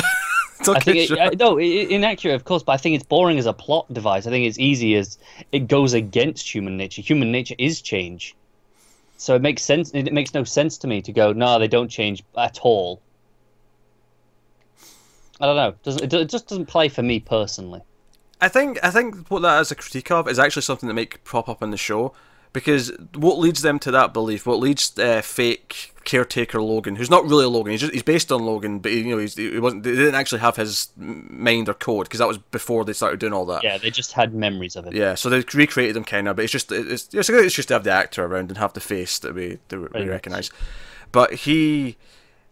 It's 0.61 0.69
I 0.69 0.73
okay, 0.73 0.81
think 0.81 0.97
it, 0.99 1.07
sure. 1.09 1.31
No, 1.37 1.59
i- 1.59 1.63
i- 1.63 1.87
inaccurate, 1.91 2.35
of 2.35 2.45
course, 2.45 2.63
but 2.65 2.73
I 2.73 2.77
think 2.79 2.97
it's 2.97 3.05
boring 3.05 3.39
as 3.39 3.47
a 3.47 3.53
plot 3.53 3.93
device. 3.93 4.27
I 4.27 4.31
think 4.31 4.47
it's 4.47 4.59
easy 4.59 4.95
as 4.97 5.17
it 5.53 5.69
goes 5.69 5.93
against 5.93 6.53
human 6.53 6.77
nature. 6.77 7.01
Human 7.01 7.31
nature 7.31 7.55
is 7.59 7.81
change, 7.81 8.35
so 9.17 9.35
it 9.37 9.43
makes 9.43 9.63
sense. 9.63 9.93
It 9.95 10.13
makes 10.13 10.35
no 10.35 10.43
sense 10.45 10.77
to 10.79 10.89
me 10.89 11.01
to 11.03 11.13
go, 11.13 11.33
no, 11.33 11.59
they 11.61 11.69
don't 11.69 11.89
change 11.89 12.25
at 12.37 12.59
all. 12.63 13.01
I 15.41 15.47
don't 15.47 15.57
know. 15.57 15.75
Doesn't 15.85 16.03
it, 16.03 16.13
it 16.13 16.29
just 16.29 16.49
doesn't 16.49 16.67
play 16.67 16.89
for 16.89 17.03
me 17.03 17.21
personally. 17.21 17.83
I 18.41 18.49
think 18.49 18.79
I 18.83 18.91
think 18.91 19.29
what 19.29 19.43
that 19.43 19.61
is 19.61 19.71
a 19.71 19.77
critique 19.77 20.11
of 20.11 20.29
is 20.29 20.39
actually 20.39 20.63
something 20.63 20.89
that 20.89 20.95
make 20.95 21.23
prop 21.25 21.49
up 21.49 21.63
in 21.63 21.71
the 21.71 21.77
show 21.77 22.13
because 22.53 22.93
what 23.15 23.39
leads 23.39 23.63
them 23.63 23.79
to 23.81 23.91
that 23.91 24.13
belief, 24.13 24.47
what 24.47 24.59
leads 24.59 24.99
uh, 24.99 25.21
fake 25.23 25.95
caretaker 26.05 26.63
Logan, 26.63 26.97
who's 26.97 27.11
not 27.11 27.25
really 27.25 27.45
Logan, 27.45 27.73
he's 27.73 27.83
just, 27.83 27.93
he's 27.93 28.03
based 28.03 28.33
on 28.33 28.45
Logan, 28.45 28.79
but 28.79 28.93
he, 28.93 29.01
you 29.01 29.11
know 29.11 29.19
he's, 29.19 29.37
he 29.37 29.59
wasn't. 29.59 29.83
They 29.83 29.95
didn't 29.95 30.15
actually 30.15 30.41
have 30.41 30.57
his 30.57 30.89
mind 30.97 31.69
or 31.69 31.75
code 31.75 32.07
because 32.07 32.19
that 32.21 32.29
was 32.29 32.39
before 32.39 32.85
they 32.85 32.93
started 32.93 33.21
doing 33.21 33.33
all 33.33 33.45
that. 33.47 33.63
Yeah, 33.63 33.79
they 33.79 33.91
just 33.91 34.13
had 34.13 34.35
memories 34.35 34.77
of 34.77 34.87
it. 34.87 34.95
Yeah, 34.95 35.15
so 35.15 35.29
they 35.29 35.45
recreated 35.55 35.97
him 35.97 36.05
kind 36.05 36.29
of, 36.29 36.37
but 36.37 36.45
it's 36.45 36.53
just 36.53 36.73
it's 36.73 37.09
it's, 37.13 37.29
it's 37.29 37.55
just 37.55 37.69
to 37.69 37.75
have 37.75 37.85
the 37.85 37.93
actor 37.93 38.25
around 38.25 38.51
and 38.51 38.59
have 38.59 38.73
the 38.73 38.81
face 38.81 39.19
that 39.19 39.35
we 39.35 39.59
that 39.69 39.79
we 39.79 40.01
much. 40.01 40.09
recognize. 40.09 40.51
But 41.13 41.35
he, 41.35 41.97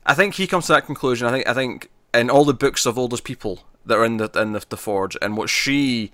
I 0.05 0.15
think 0.15 0.35
he 0.35 0.47
comes 0.47 0.67
to 0.67 0.73
that 0.73 0.87
conclusion. 0.87 1.27
I 1.27 1.31
think 1.31 1.49
I 1.49 1.55
think 1.55 1.91
in 2.13 2.31
all 2.31 2.45
the 2.45 2.55
books 2.55 2.87
of 2.87 2.99
all 2.99 3.09
those 3.09 3.21
people 3.21 3.61
that 3.85 3.97
are 3.97 4.05
in 4.05 4.19
the 4.19 4.31
in 4.39 4.53
the, 4.53 4.65
the 4.69 4.77
forge, 4.77 5.17
and 5.23 5.37
what 5.37 5.49
she 5.49 6.11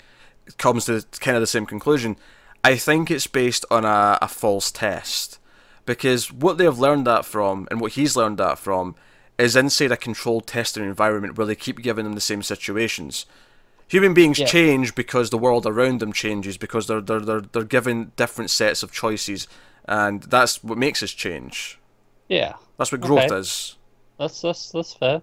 comes 0.58 0.84
to 0.86 1.04
kind 1.20 1.36
of 1.36 1.40
the 1.40 1.46
same 1.46 1.66
conclusion. 1.66 2.16
I 2.64 2.76
think 2.76 3.10
it's 3.10 3.26
based 3.26 3.64
on 3.70 3.84
a, 3.84 4.18
a 4.22 4.28
false 4.28 4.70
test 4.70 5.38
because 5.84 6.32
what 6.32 6.58
they 6.58 6.64
have 6.64 6.78
learned 6.78 7.06
that 7.06 7.24
from 7.24 7.66
and 7.70 7.80
what 7.80 7.92
he's 7.92 8.16
learned 8.16 8.38
that 8.38 8.58
from 8.58 8.94
is 9.38 9.56
inside 9.56 9.90
a 9.90 9.96
controlled 9.96 10.46
testing 10.46 10.84
environment 10.84 11.36
where 11.36 11.46
they 11.46 11.56
keep 11.56 11.82
giving 11.82 12.04
them 12.04 12.14
the 12.14 12.20
same 12.20 12.42
situations. 12.42 13.26
Human 13.88 14.14
beings 14.14 14.38
Yeah. 14.38 14.46
change 14.46 14.94
because 14.94 15.30
the 15.30 15.38
world 15.38 15.66
around 15.66 16.00
them 16.00 16.12
changes 16.12 16.56
because 16.56 16.86
they're 16.86 17.00
they're 17.00 17.20
they're 17.20 17.40
they're 17.40 17.64
given 17.64 18.12
different 18.16 18.50
sets 18.50 18.82
of 18.82 18.92
choices, 18.92 19.48
and 19.86 20.22
that's 20.22 20.62
what 20.62 20.78
makes 20.78 21.02
us 21.02 21.10
change. 21.10 21.78
Yeah, 22.28 22.54
That's 22.78 22.92
what 22.92 23.00
growth 23.02 23.24
Okay. 23.30 23.36
is. 23.36 23.76
that's 24.18 24.40
that's 24.40 24.70
that's 24.70 24.94
fair. 24.94 25.20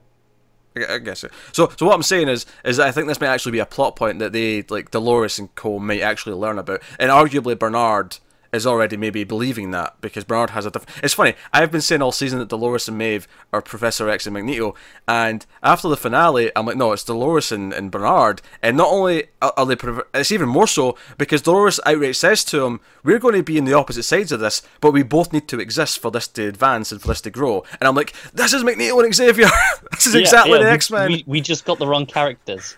I 0.76 1.00
guess 1.00 1.24
it. 1.24 1.32
So, 1.52 1.72
so 1.78 1.86
what 1.86 1.96
I'm 1.96 2.04
saying 2.04 2.30
is, 2.30 2.46
is 2.64 2.78
that 2.78 2.88
I 2.88 2.92
think 2.92 3.08
this 3.08 3.20
might 3.20 3.28
actually 3.28 3.54
be 3.54 3.60
a 3.60 3.66
plot 3.66 3.96
point 3.96 4.20
that 4.20 4.34
they, 4.34 4.64
like 4.70 4.92
Dolores 4.92 5.40
and 5.40 5.54
Co, 5.56 5.80
might 5.80 6.02
actually 6.02 6.36
learn 6.36 6.60
about, 6.60 6.82
and 7.00 7.12
arguably 7.12 7.58
Bernard 7.58 8.18
is 8.52 8.66
already 8.66 8.98
maybe 8.98 9.24
believing 9.24 9.72
that 9.72 10.00
because 10.02 10.24
Bernard 10.24 10.52
has 10.52 10.66
a 10.66 10.72
different. 10.72 11.04
It's 11.04 11.14
funny. 11.14 11.36
I've 11.54 11.72
been 11.72 11.82
saying 11.82 12.02
all 12.02 12.12
season 12.12 12.40
that 12.40 12.50
Dolores 12.50 12.88
and 12.88 12.98
Maeve 12.98 13.28
are 13.54 13.62
Professor 13.62 14.10
X 14.10 14.26
and 14.26 14.34
Magneto, 14.34 14.76
and 15.08 15.46
after 15.62 15.88
the 15.88 15.98
finale, 15.98 16.52
I'm 16.56 16.66
like, 16.66 16.78
no, 16.78 16.92
it's 16.92 17.04
Dolores 17.04 17.52
and, 17.52 17.74
and 17.74 17.92
Bernard. 17.92 18.42
And 18.62 18.78
not 18.78 18.90
only 18.90 19.28
are 19.42 19.66
they, 19.66 19.76
it's 20.14 20.32
even 20.32 20.50
more 20.50 20.68
so 20.68 20.98
because 21.18 21.42
Dolores 21.42 21.80
outright 21.86 22.16
says 22.16 22.44
to 22.46 22.66
him, 22.66 22.80
"We're 23.04 23.20
going 23.20 23.36
to 23.36 23.44
be 23.44 23.58
in 23.58 23.66
the 23.66 23.74
opposite 23.74 24.04
sides 24.04 24.32
of 24.32 24.40
this, 24.40 24.62
but 24.82 24.92
we 24.92 25.04
both 25.04 25.32
need 25.34 25.48
to 25.50 25.60
exist 25.60 26.00
for 26.00 26.12
this 26.12 26.28
to 26.30 26.48
advance 26.48 26.92
and 26.92 27.02
for 27.02 27.10
this 27.10 27.22
to 27.22 27.30
grow." 27.30 27.64
And 27.80 27.88
I'm 27.88 27.96
like, 27.96 28.14
this 28.34 28.54
is 28.54 28.64
Magneto 28.64 29.00
and 29.00 29.14
Xavier. 29.14 29.50
this 29.92 30.08
is 30.08 30.16
Yeah, 30.16 30.22
exactly 30.22 30.54
yeah, 30.54 30.66
the 30.66 30.72
X 30.72 30.92
Men. 30.92 31.12
We, 31.12 31.24
we 31.28 31.42
just 31.42 31.66
got 31.66 31.80
the 31.80 31.88
wrong 31.88 32.06
characters. 32.06 32.76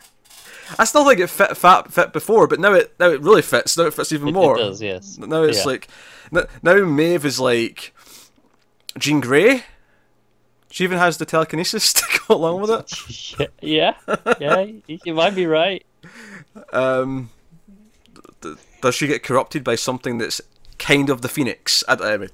I 0.80 0.86
still 0.86 1.06
think 1.08 1.20
it 1.20 1.28
fit 1.30 1.56
fat 1.58 1.92
fit 1.92 2.13
before, 2.13 2.48
but 2.48 2.60
now 2.60 2.74
it 2.74 2.94
now 3.00 3.10
it 3.10 3.22
really 3.22 3.42
fits. 3.42 3.78
Now 3.78 3.86
it 3.86 3.94
fits 3.94 4.12
even 4.12 4.30
It, 4.30 4.32
more. 4.34 4.56
it 4.58 4.60
does, 4.60 4.82
yes. 4.82 5.18
Now 5.18 5.44
it's 5.44 5.60
Yeah. 5.60 5.66
like 5.66 5.88
now 6.62 6.75
Maeve 6.86 7.25
is 7.25 7.40
like 7.40 7.94
Jean 8.98 9.20
Grey. 9.20 9.63
She 10.70 10.84
even 10.86 10.98
has 11.00 11.18
the 11.18 11.25
telekinesis 11.25 11.92
to 11.94 12.04
go 12.28 12.36
along 12.36 12.62
with 12.62 12.70
it. 12.72 13.50
yeah, 13.62 13.96
yeah, 14.10 14.36
yeah. 14.40 14.66
You 14.88 15.13
might 15.13 15.36
be 15.36 15.46
right. 15.46 15.86
Um, 16.72 17.30
d- 18.42 18.56
does 18.82 18.96
she 18.96 19.08
get 19.08 19.22
corrupted 19.24 19.63
by 19.66 19.75
something 19.75 20.18
that's 20.18 20.40
kind 20.80 21.10
of 21.10 21.22
the 21.22 21.28
Phoenix? 21.30 21.84
I, 21.90 21.94
I 21.96 22.18
mean, 22.18 22.30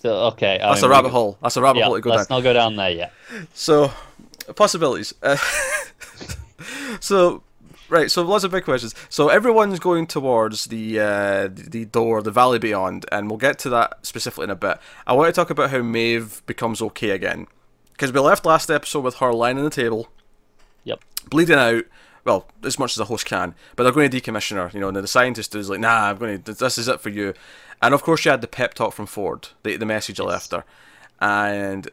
So, 0.00 0.14
okay, 0.28 0.58
I 0.60 0.70
that's 0.70 0.80
mean, 0.82 0.90
a 0.90 0.94
rabbit 0.94 1.08
we- 1.08 1.12
hole. 1.12 1.38
That's 1.42 1.56
a 1.58 1.62
rabbit 1.62 1.80
Yeah, 1.80 1.84
hole 1.86 1.94
to 1.96 2.00
go 2.00 2.10
let's 2.10 2.26
down. 2.28 2.38
not 2.38 2.42
go 2.44 2.52
down 2.54 2.76
there 2.76 2.90
yet. 2.90 3.12
So, 3.52 3.92
possibilities. 4.56 5.12
Uh, 5.22 5.36
so, 7.00 7.42
right. 7.88 8.10
So, 8.10 8.22
lots 8.22 8.44
of 8.44 8.50
big 8.50 8.64
questions. 8.64 8.94
So, 9.08 9.28
everyone's 9.28 9.78
going 9.78 10.06
towards 10.06 10.66
the 10.66 11.00
uh, 11.00 11.48
the 11.52 11.84
door, 11.86 12.22
the 12.22 12.30
Valley 12.30 12.58
Beyond, 12.58 13.06
and 13.12 13.28
we'll 13.30 13.38
get 13.38 13.58
to 13.60 13.70
that 13.70 14.04
specifically 14.06 14.44
in 14.44 14.50
a 14.50 14.56
bit. 14.56 14.78
I 15.06 15.12
want 15.14 15.32
to 15.34 15.38
talk 15.38 15.50
about 15.50 15.70
how 15.70 15.82
Maeve 15.82 16.42
becomes 16.46 16.80
okay 16.82 17.10
again, 17.10 17.46
because 17.92 18.12
we 18.12 18.20
left 18.20 18.44
last 18.46 18.70
episode 18.70 19.00
with 19.04 19.16
her 19.16 19.32
lying 19.32 19.58
on 19.58 19.64
the 19.64 19.70
table, 19.70 20.08
Yep. 20.84 21.00
bleeding 21.30 21.58
out. 21.58 21.84
Well, 22.24 22.46
as 22.62 22.78
much 22.78 22.92
as 22.92 22.96
the 22.96 23.06
host 23.06 23.26
can, 23.26 23.54
but 23.74 23.82
they're 23.82 23.92
going 23.92 24.08
to 24.08 24.20
decommission 24.20 24.52
her. 24.52 24.70
You 24.72 24.78
know, 24.80 24.88
and 24.88 24.96
the 24.96 25.08
scientist 25.08 25.54
is 25.56 25.68
like, 25.68 25.80
"Nah, 25.80 26.10
I'm 26.10 26.18
going 26.18 26.40
to. 26.42 26.54
This 26.54 26.78
is 26.78 26.86
it 26.86 27.00
for 27.00 27.08
you." 27.08 27.34
And 27.82 27.92
of 27.94 28.02
course, 28.04 28.20
she 28.20 28.28
had 28.28 28.40
the 28.40 28.46
pep 28.46 28.74
talk 28.74 28.92
from 28.92 29.06
Ford, 29.06 29.48
the 29.64 29.76
the 29.76 29.86
message 29.86 30.20
I 30.20 30.22
left 30.24 30.52
her, 30.52 30.64
and 31.20 31.88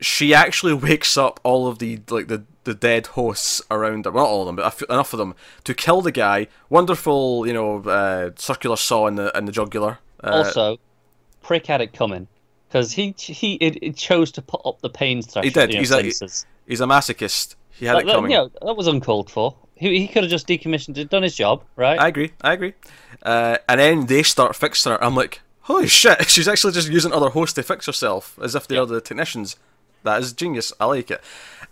she 0.00 0.34
actually 0.34 0.72
wakes 0.74 1.16
up 1.16 1.38
all 1.44 1.68
of 1.68 1.78
the 1.78 2.00
like 2.10 2.26
the, 2.26 2.42
the 2.68 2.74
dead 2.74 3.08
hosts 3.08 3.60
around 3.70 4.04
her. 4.04 4.10
Well, 4.10 4.24
not 4.24 4.30
all 4.30 4.40
of 4.42 4.46
them, 4.46 4.56
but 4.56 4.82
enough 4.90 5.12
of 5.12 5.18
them 5.18 5.34
to 5.64 5.74
kill 5.74 6.00
the 6.02 6.12
guy. 6.12 6.46
Wonderful, 6.70 7.46
you 7.46 7.52
know, 7.52 7.78
uh, 7.82 8.30
circular 8.36 8.76
saw 8.76 9.06
in 9.06 9.16
the 9.16 9.36
in 9.36 9.46
the 9.46 9.52
jugular. 9.52 9.98
Uh, 10.22 10.30
also, 10.44 10.78
prick 11.42 11.66
had 11.66 11.80
it 11.80 11.92
coming 11.92 12.28
because 12.68 12.92
he 12.92 13.14
he 13.18 13.54
it, 13.54 13.78
it 13.82 13.96
chose 13.96 14.30
to 14.32 14.42
put 14.42 14.60
up 14.64 14.80
the 14.80 14.90
pain 14.90 15.22
threshold. 15.22 15.44
He 15.44 15.50
did. 15.50 15.70
You 15.70 15.76
know, 15.76 15.80
He's 16.02 16.22
a- 16.22 16.46
he's 16.66 16.80
a 16.80 16.84
masochist. 16.86 17.56
He 17.70 17.86
had 17.86 17.96
That, 17.96 18.08
it 18.08 18.12
coming. 18.12 18.30
you 18.32 18.36
know, 18.38 18.50
that 18.62 18.74
was 18.76 18.86
uncalled 18.86 19.30
for. 19.30 19.54
He, 19.76 20.00
he 20.00 20.08
could 20.08 20.24
have 20.24 20.30
just 20.30 20.48
decommissioned 20.48 20.98
it, 20.98 21.08
done 21.08 21.22
his 21.22 21.36
job, 21.36 21.62
right? 21.76 22.00
I 22.00 22.08
agree. 22.08 22.32
I 22.42 22.52
agree. 22.52 22.74
Uh, 23.22 23.58
and 23.68 23.78
then 23.78 24.06
they 24.06 24.24
start 24.24 24.56
fixing 24.56 24.90
her. 24.90 25.02
I'm 25.02 25.14
like, 25.14 25.40
holy 25.62 25.86
shit! 25.86 26.28
She's 26.28 26.48
actually 26.48 26.72
just 26.72 26.88
using 26.90 27.12
other 27.12 27.30
hosts 27.30 27.54
to 27.54 27.62
fix 27.62 27.86
herself, 27.86 28.36
as 28.42 28.54
if 28.56 28.66
they're 28.66 28.84
the 28.86 29.00
technicians. 29.00 29.56
That 30.04 30.20
is 30.22 30.32
genius. 30.32 30.72
I 30.80 30.86
like 30.86 31.10
it. 31.10 31.20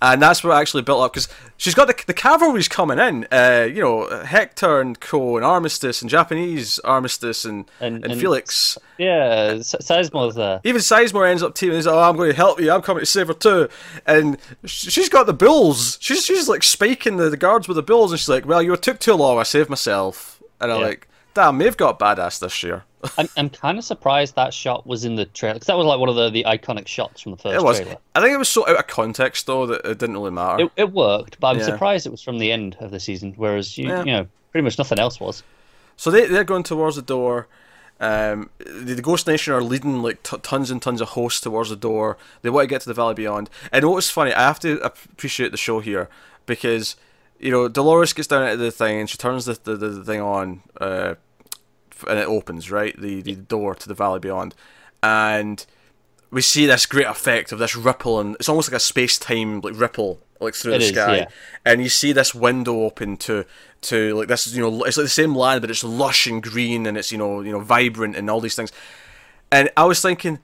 And 0.03 0.21
that's 0.21 0.45
what 0.45 0.55
actually 0.59 0.83
built 0.83 1.03
up 1.03 1.15
because 1.15 1.27
she's 1.57 1.75
got 1.75 1.87
the 1.87 1.95
the 2.07 2.13
cavalry's 2.13 2.69
coming 2.69 2.99
in. 2.99 3.27
Uh, 3.33 3.67
you 3.73 3.81
know, 3.81 4.07
Hector 4.25 4.81
and 4.81 5.01
Co. 5.01 5.37
and 5.37 5.45
Armistice 5.47 6.03
and 6.03 6.11
Japanese 6.11 6.79
Armistice 6.81 7.47
and 7.47 7.65
And- 7.81 8.03
and, 8.05 8.13
and- 8.13 8.21
Felix. 8.21 8.77
yeah, 8.99 9.55
S- 9.57 9.75
Sizemore's 9.81 10.35
there. 10.35 10.61
Even 10.65 10.83
Sizemore 10.83 11.31
ends 11.31 11.43
up 11.43 11.55
teaming. 11.55 11.77
He's 11.77 11.87
like, 11.87 11.95
"Oh, 11.95 12.01
I'm 12.11 12.17
going 12.17 12.29
to 12.31 12.37
help 12.37 12.61
you. 12.61 12.71
I'm 12.71 12.83
coming 12.83 13.01
to 13.01 13.07
save 13.07 13.29
her 13.29 13.35
too." 13.35 13.69
And 14.07 14.37
she's 14.67 15.09
got 15.09 15.27
the 15.27 15.33
bulls. 15.33 15.97
She's 16.01 16.27
she's 16.27 16.47
like 16.49 16.63
spiking 16.63 17.17
the, 17.17 17.31
the 17.31 17.37
guards 17.39 17.67
with 17.67 17.77
the 17.77 17.83
bulls, 17.83 18.13
and 18.13 18.19
she's 18.21 18.29
like, 18.29 18.45
"Well, 18.45 18.63
you 18.63 18.77
took 18.77 18.99
too 18.99 19.15
long. 19.15 19.39
I 19.39 19.45
saved 19.45 19.71
myself." 19.71 20.43
And 20.61 20.71
I'm 20.73 20.81
Yeah. 20.81 20.87
like, 20.89 21.09
"Damn, 21.37 21.59
they've 21.59 21.77
got 21.77 21.99
badass 22.01 22.41
this 22.41 22.63
year." 22.63 22.83
I'm, 23.19 23.29
I'm 23.37 23.49
kind 23.51 23.79
of 23.79 23.85
surprised 23.85 24.35
that 24.35 24.53
shot 24.53 24.87
was 24.87 25.05
in 25.05 25.15
the 25.15 25.27
trailer 25.27 25.55
because 25.55 25.69
that 25.69 25.77
was 25.77 25.87
like 25.87 26.01
one 26.01 26.09
of 26.09 26.17
the, 26.17 26.29
the 26.31 26.45
iconic 26.45 26.89
shots 26.89 27.21
from 27.21 27.33
the 27.33 27.39
first 27.39 27.55
it 27.55 27.63
was. 27.63 27.79
trailer. 27.79 27.99
I 28.17 28.21
think 28.21 28.33
it 28.35 28.39
was 28.39 28.49
so 28.49 28.67
out 28.69 28.77
of 28.79 28.87
context 28.89 29.47
though 29.47 29.67
that 29.67 29.85
it 29.85 29.99
didn't 29.99 30.17
really 30.17 30.33
matter. 30.33 30.65
It, 30.65 30.73
it 30.77 30.93
worked, 30.93 31.39
but 31.39 31.49
I'm 31.49 31.59
Yeah. 31.59 31.67
surprised 31.67 32.07
it 32.07 32.11
was 32.11 32.23
from 32.23 32.39
the 32.39 32.51
end 32.51 32.77
of 32.81 32.91
the 32.91 32.99
season, 32.99 33.35
whereas 33.37 33.79
you, 33.79 33.87
Yeah. 33.89 34.01
you 34.01 34.13
know 34.13 34.27
pretty 34.51 34.65
much 34.65 34.77
nothing 34.79 34.99
else 34.99 35.21
was. 35.21 35.45
So 35.97 36.11
they 36.11 36.27
they're 36.27 36.43
going 36.45 36.65
towards 36.65 36.97
the 36.97 37.03
door. 37.03 37.47
Um, 38.01 38.51
the, 38.59 38.95
the 38.95 39.03
Ghost 39.03 39.27
Nation 39.27 39.55
are 39.55 39.63
leading 39.63 40.03
like 40.03 40.23
t- 40.23 40.37
tons 40.43 40.71
and 40.71 40.83
tons 40.83 41.01
of 41.01 41.11
hosts 41.11 41.41
towards 41.41 41.71
the 41.71 41.77
door. 41.77 42.19
They 42.43 42.51
want 42.51 42.65
to 42.65 42.69
get 42.69 42.83
to 42.83 42.89
the 42.89 42.95
Valley 42.95 43.15
Beyond. 43.15 43.49
And 43.73 43.85
what 43.87 43.95
was 43.95 44.11
funny, 44.11 44.35
I 44.35 44.43
have 44.43 44.61
to 44.61 44.81
appreciate 44.81 45.51
the 45.51 45.57
show 45.57 45.81
here 45.81 46.09
because 46.45 46.97
you 47.39 47.51
know 47.51 47.69
Dolores 47.69 48.13
gets 48.13 48.29
down 48.29 48.43
into 48.45 48.57
the 48.59 48.71
thing 48.71 49.01
and 49.01 49.09
she 49.09 49.17
turns 49.17 49.45
the 49.47 49.59
the, 49.63 49.77
the 49.77 50.05
thing 50.05 50.21
on, 50.21 50.63
uh, 50.81 51.15
and 52.09 52.19
it 52.19 52.27
opens 52.29 52.71
right? 52.71 52.99
The 53.01 53.23
the 53.23 53.35
door 53.37 53.75
to 53.75 53.89
the 53.89 53.95
Valley 53.95 54.21
Beyond, 54.21 54.55
and 55.03 55.65
we 56.31 56.43
see 56.43 56.67
this 56.67 56.87
great 56.87 57.07
effect 57.07 57.53
of 57.53 57.59
this 57.59 57.77
ripple 57.77 58.19
and 58.21 58.35
it's 58.37 58.49
almost 58.49 58.71
like 58.71 58.77
a 58.77 58.81
space 58.81 59.17
time 59.17 59.61
like 59.61 59.79
ripple 59.79 60.19
like 60.41 60.55
through 60.55 60.75
It 60.75 60.79
the 60.79 60.85
is, 60.85 60.91
sky. 60.91 61.17
yeah. 61.19 61.27
and 61.65 61.81
you 61.81 61.89
see 61.89 62.13
this 62.13 62.35
window 62.35 62.83
open 62.83 63.17
to 63.19 63.45
to 63.83 64.13
like 64.17 64.27
this 64.29 64.53
you 64.53 64.61
know 64.61 64.83
it's 64.85 64.97
like 64.97 65.05
the 65.05 65.09
same 65.09 65.37
land 65.37 65.61
but 65.61 65.71
it's 65.71 65.85
lush 65.85 66.27
and 66.27 66.43
green 66.43 66.85
and 66.85 66.99
it's 66.99 67.13
you 67.13 67.17
know 67.17 67.41
you 67.43 67.53
know 67.53 67.61
vibrant 67.61 68.17
and 68.17 68.29
all 68.29 68.41
these 68.41 68.57
things. 68.57 68.73
And 69.53 69.71
i 69.77 69.85
was 69.85 70.03
thinking 70.03 70.41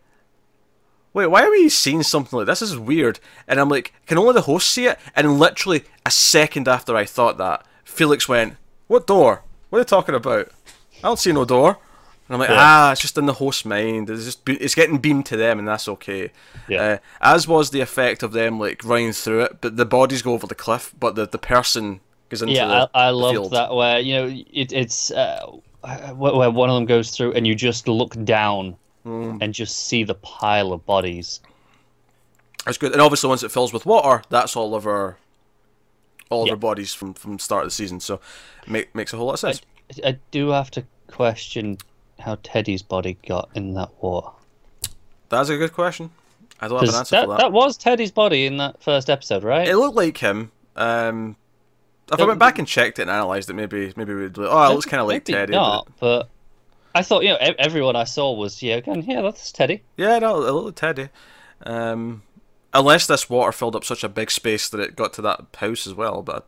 wait 1.12 1.26
why 1.26 1.42
are 1.42 1.50
we 1.50 1.68
seeing 1.68 2.02
something 2.04 2.38
like 2.38 2.46
this? 2.46 2.60
This 2.60 2.70
is 2.70 2.78
weird. 2.78 3.18
And 3.48 3.58
i'm 3.60 3.68
like 3.68 3.92
can 4.06 4.18
only 4.18 4.34
the 4.34 4.42
host 4.42 4.70
see 4.70 4.86
it? 4.86 4.98
And 5.16 5.38
literally 5.40 5.84
a 6.06 6.10
second 6.12 6.68
after 6.68 6.94
i 6.96 7.04
thought 7.04 7.38
that 7.38 7.66
felix 7.84 8.28
went 8.28 8.56
what 8.86 9.06
door? 9.06 9.42
What 9.68 9.78
are 9.78 9.80
you 9.80 9.84
talking 9.86 10.14
about 10.14 10.48
i 11.02 11.08
don't 11.08 11.18
see 11.18 11.32
no 11.32 11.44
door 11.44 11.78
and 12.28 12.34
i'm 12.34 12.38
like 12.38 12.48
Yeah. 12.50 12.56
ah 12.58 12.92
it's 12.92 13.00
just 13.00 13.16
in 13.18 13.26
the 13.26 13.32
host's 13.34 13.64
mind 13.64 14.08
it's 14.10 14.24
just 14.24 14.44
be- 14.44 14.56
it's 14.56 14.74
getting 14.74 14.98
beamed 14.98 15.26
to 15.26 15.36
them 15.36 15.58
and 15.58 15.66
that's 15.68 15.88
okay 15.88 16.30
Yeah. 16.68 16.82
uh, 16.82 16.98
as 17.20 17.46
was 17.48 17.70
the 17.70 17.80
effect 17.80 18.22
of 18.22 18.32
them 18.32 18.58
like 18.58 18.84
running 18.84 19.12
through 19.12 19.42
it 19.42 19.60
but 19.60 19.76
the 19.76 19.86
bodies 19.86 20.22
go 20.22 20.32
over 20.32 20.46
the 20.46 20.54
cliff 20.54 20.94
but 20.98 21.14
the, 21.14 21.26
the 21.26 21.38
person 21.38 22.00
goes 22.28 22.42
into 22.42 22.54
yeah, 22.54 22.66
the, 22.66 22.90
I, 22.94 23.08
I 23.08 23.10
the 23.10 23.16
loved 23.16 23.50
that 23.52 23.74
where 23.74 23.98
you 23.98 24.14
know 24.14 24.26
it, 24.52 24.72
it's 24.72 25.10
uh, 25.10 25.46
where, 26.14 26.34
where 26.34 26.50
one 26.50 26.70
of 26.70 26.74
them 26.76 26.86
goes 26.86 27.10
through 27.10 27.32
and 27.32 27.46
you 27.46 27.54
just 27.54 27.88
look 27.88 28.22
down 28.24 28.76
Hmm. 29.04 29.38
and 29.40 29.52
just 29.52 29.88
see 29.88 30.04
the 30.04 30.14
pile 30.14 30.72
of 30.72 30.86
bodies. 30.86 31.40
That's 32.64 32.78
good. 32.78 32.92
And 32.92 33.00
obviously, 33.00 33.28
once 33.28 33.42
it 33.42 33.50
fills 33.50 33.72
with 33.72 33.84
water, 33.84 34.22
that's 34.28 34.54
all 34.54 34.76
of 34.76 34.86
our 34.86 35.16
all 36.30 36.42
of 36.42 36.46
Yeah. 36.46 36.52
our 36.52 36.56
bodies 36.56 36.94
from 36.94 37.14
from 37.14 37.40
start 37.40 37.64
of 37.64 37.66
the 37.66 37.74
season. 37.74 37.98
So, 37.98 38.20
make, 38.68 38.94
makes 38.94 39.12
a 39.12 39.16
whole 39.16 39.26
lot 39.26 39.32
of 39.32 39.40
sense. 39.40 39.60
I, 40.04 40.10
I 40.10 40.18
do 40.30 40.50
have 40.50 40.70
to 40.70 40.84
question 41.12 41.78
how 42.18 42.38
Teddy's 42.42 42.82
body 42.82 43.16
got 43.26 43.50
in 43.54 43.74
that 43.74 43.90
water. 44.00 44.28
That's 45.28 45.48
a 45.48 45.56
good 45.56 45.72
question. 45.72 46.10
I 46.60 46.68
don't 46.68 46.80
have 46.80 46.88
an 46.90 46.94
answer 46.94 47.16
that, 47.16 47.24
for 47.24 47.30
that. 47.32 47.38
that 47.38 47.52
was 47.52 47.76
Teddy's 47.76 48.12
body 48.12 48.46
in 48.46 48.56
that 48.58 48.82
first 48.82 49.10
episode, 49.10 49.42
right? 49.44 49.66
It 49.66 49.76
looked 49.76 49.96
like 49.96 50.16
him. 50.18 50.52
Um, 50.76 51.36
if 52.12 52.20
I 52.20 52.22
Um, 52.22 52.28
went 52.28 52.38
back 52.38 52.58
and 52.58 52.68
checked 52.68 52.98
it 52.98 53.02
and 53.02 53.10
analysed 53.10 53.50
it, 53.50 53.54
maybe 53.54 53.92
maybe 53.96 54.14
we'd 54.14 54.32
be 54.34 54.42
like, 54.42 54.50
oh, 54.52 54.70
it 54.70 54.74
looks 54.74 54.86
kind 54.86 55.00
of 55.00 55.06
like 55.08 55.26
Maybe 55.28 55.32
Teddy. 55.38 55.52
Not, 55.52 55.88
But 55.98 55.98
but 56.00 56.28
I 56.94 57.02
thought 57.02 57.22
you 57.24 57.30
know 57.30 57.38
everyone 57.58 57.96
I 57.96 58.04
saw 58.04 58.32
was 58.32 58.62
yeah, 58.62 58.80
going, 58.80 59.02
yeah, 59.10 59.22
that's 59.22 59.50
Teddy. 59.52 59.82
yeah, 59.96 60.18
no, 60.18 60.42
it 60.44 60.50
looked 60.52 60.82
like 60.82 60.96
Teddy. 60.96 61.08
Um, 61.64 62.22
unless 62.74 63.06
this 63.06 63.30
water 63.30 63.52
filled 63.52 63.76
up 63.76 63.84
such 63.84 64.04
a 64.04 64.08
big 64.08 64.30
space 64.30 64.68
that 64.68 64.80
it 64.80 64.96
got 64.96 65.12
to 65.14 65.22
that 65.22 65.46
house 65.56 65.86
as 65.86 65.94
well. 65.94 66.22
But 66.22 66.46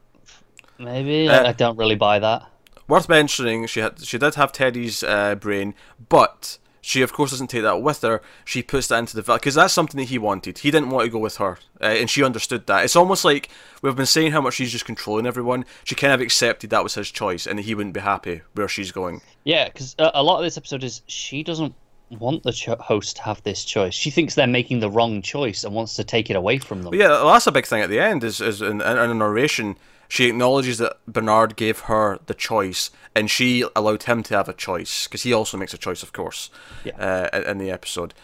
Maybe 0.79 1.29
Uh, 1.29 1.45
I, 1.45 1.49
I 1.49 1.53
don't 1.53 1.77
really 1.79 1.95
buy 1.97 2.19
that. 2.19 2.43
Worth 2.89 3.09
mentioning, 3.09 3.67
she 3.67 3.81
had 3.81 4.01
she 4.01 4.19
did 4.19 4.35
have 4.35 4.53
Teddy's 4.53 5.03
uh, 5.03 5.35
brain, 5.35 5.75
but 6.09 6.59
she 6.85 7.01
of 7.01 7.13
course 7.13 7.31
doesn't 7.31 7.49
take 7.49 7.63
that 7.63 7.81
with 7.81 8.03
her. 8.03 8.21
She 8.45 8.63
puts 8.63 8.89
that 8.89 8.99
into 8.99 9.17
the 9.17 9.23
because 9.23 9.55
that's 9.55 9.73
something 9.73 9.99
that 9.99 10.09
he 10.09 10.19
wanted. 10.19 10.59
He 10.59 10.71
didn't 10.71 10.91
want 10.91 11.07
to 11.07 11.11
go 11.11 11.19
with 11.19 11.37
her, 11.39 11.59
uh, 11.81 11.87
and 11.87 12.11
she 12.11 12.23
understood 12.23 12.67
that. 12.67 12.85
It's 12.85 12.97
almost 12.97 13.25
like 13.25 13.49
we've 13.81 13.97
been 13.97 14.07
saying 14.07 14.33
how 14.33 14.43
much 14.43 14.55
she's 14.55 14.71
just 14.71 14.85
controlling 14.85 15.27
everyone. 15.27 15.65
She 15.85 15.95
kind 15.95 16.13
of 16.13 16.21
accepted 16.21 16.71
that 16.71 16.83
was 16.83 16.95
his 16.95 17.11
choice, 17.11 17.47
and 17.47 17.59
that 17.59 17.63
he 17.63 17.75
wouldn't 17.75 17.95
be 17.95 18.01
happy 18.01 18.43
where 18.55 18.69
she's 18.69 18.93
going. 18.93 19.23
Yeah, 19.45 19.67
because 19.67 19.97
a, 19.99 20.23
lot 20.23 20.39
of 20.39 20.45
this 20.45 20.59
episode 20.59 20.85
is 20.85 21.01
she 21.07 21.43
doesn't 21.43 21.75
want 22.11 22.43
the 22.43 22.53
cho- 22.53 22.77
host 22.77 23.17
to 23.17 23.23
have 23.23 23.43
this 23.45 23.65
choice. 23.65 23.95
She 23.95 24.11
thinks 24.11 24.35
they're 24.35 24.47
making 24.47 24.81
the 24.81 24.91
wrong 24.91 25.23
choice 25.23 25.65
and 25.65 25.75
wants 25.75 25.95
to 25.95 26.05
take 26.05 26.29
it 26.29 26.37
away 26.37 26.59
from 26.59 26.83
them. 26.83 26.95
Yeah, 26.95 27.09
well, 27.09 27.33
that's 27.33 27.47
a 27.47 27.53
big 27.53 27.67
thing 27.67 27.83
at 27.83 27.89
the 27.89 27.99
end. 27.99 28.23
Is 28.25 28.43
is 28.43 28.61
in, 28.61 28.83
in 28.83 28.99
a 28.99 29.15
narration, 29.15 29.77
she 30.09 30.27
acknowledges 30.27 30.79
that 30.79 30.99
Bernard 31.07 31.57
gave 31.57 31.81
her 31.81 32.19
the 32.27 32.35
choice, 32.35 32.91
and 33.15 33.31
she 33.31 33.65
allowed 33.75 34.05
him 34.05 34.23
to 34.25 34.37
have 34.37 34.49
a 34.49 34.53
choice 34.53 35.07
because 35.07 35.23
he 35.23 35.33
also 35.33 35.57
makes 35.57 35.75
a 35.75 35.79
choice, 35.79 36.03
of 36.03 36.13
course, 36.13 36.51
uh, 36.99 37.29
in, 37.33 37.43
in 37.45 37.59
the 37.59 37.71
episode. 37.71 38.15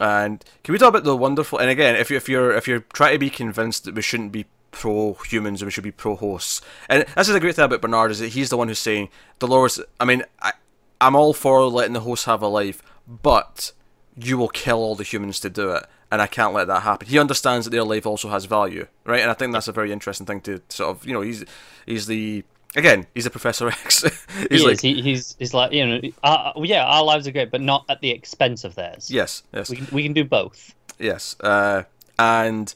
And 0.00 0.44
can 0.62 0.72
we 0.72 0.78
talk 0.78 0.90
about 0.90 1.04
the 1.04 1.16
wonderful? 1.16 1.58
And 1.58 1.70
again, 1.70 1.96
if 1.96 2.10
you 2.10 2.16
if 2.16 2.28
you're 2.28 2.52
if 2.52 2.68
you're 2.68 2.84
trying 2.92 3.14
to 3.14 3.18
be 3.18 3.30
convinced 3.30 3.84
that 3.84 3.94
we 3.94 4.02
shouldn't 4.02 4.32
be 4.32 4.46
pro 4.70 5.14
humans 5.14 5.60
and 5.60 5.66
we 5.66 5.72
should 5.72 5.84
be 5.84 5.90
pro 5.90 6.14
hosts, 6.14 6.60
and 6.88 7.04
this 7.16 7.28
is 7.28 7.34
the 7.34 7.40
great 7.40 7.56
thing 7.56 7.64
about 7.64 7.80
Bernard 7.80 8.10
is 8.10 8.20
that 8.20 8.28
he's 8.28 8.50
the 8.50 8.56
one 8.56 8.68
who's 8.68 8.78
saying 8.78 9.08
Dolores. 9.38 9.80
I 9.98 10.04
mean, 10.04 10.22
I 10.40 10.52
I'm 11.00 11.16
all 11.16 11.32
for 11.32 11.64
letting 11.66 11.94
the 11.94 12.00
hosts 12.00 12.26
have 12.26 12.42
a 12.42 12.48
life, 12.48 12.82
but 13.06 13.72
you 14.16 14.36
will 14.36 14.48
kill 14.48 14.78
all 14.78 14.94
the 14.94 15.04
humans 15.04 15.40
to 15.40 15.50
do 15.50 15.70
it, 15.70 15.86
and 16.10 16.22
I 16.22 16.26
can't 16.26 16.54
let 16.54 16.66
that 16.68 16.82
happen. 16.82 17.08
He 17.08 17.18
understands 17.18 17.66
that 17.66 17.70
their 17.70 17.84
life 17.84 18.06
also 18.06 18.28
has 18.28 18.46
value, 18.46 18.86
right? 19.04 19.20
And 19.20 19.30
I 19.30 19.34
think 19.34 19.52
that's 19.52 19.68
a 19.68 19.72
very 19.72 19.92
interesting 19.92 20.26
thing 20.26 20.40
to 20.42 20.60
sort 20.68 20.96
of, 20.96 21.06
you 21.06 21.12
know, 21.12 21.20
he's 21.20 21.44
he's 21.86 22.06
the 22.06 22.44
again, 22.76 23.06
he's 23.14 23.26
a 23.26 23.30
Professor 23.30 23.68
X. 23.84 24.02
he's 24.50 24.60
he 24.60 24.66
like. 24.66 24.80
He, 24.80 25.02
he's 25.02 25.36
he's 25.38 25.54
like 25.54 25.72
you 25.72 25.86
know, 25.86 26.00
uh, 26.22 26.52
yeah, 26.56 26.84
our 26.84 27.04
lives 27.04 27.26
are 27.26 27.32
great, 27.32 27.50
but 27.50 27.60
not 27.60 27.84
at 27.88 28.00
the 28.00 28.10
expense 28.10 28.64
of 28.64 28.74
theirs. 28.74 29.10
yes, 29.10 29.42
yes, 29.52 29.70
we 29.70 29.76
can, 29.76 29.88
we 29.92 30.02
can 30.02 30.12
do 30.12 30.24
both. 30.24 30.74
yes, 30.98 31.36
uh, 31.40 31.84
and. 32.18 32.74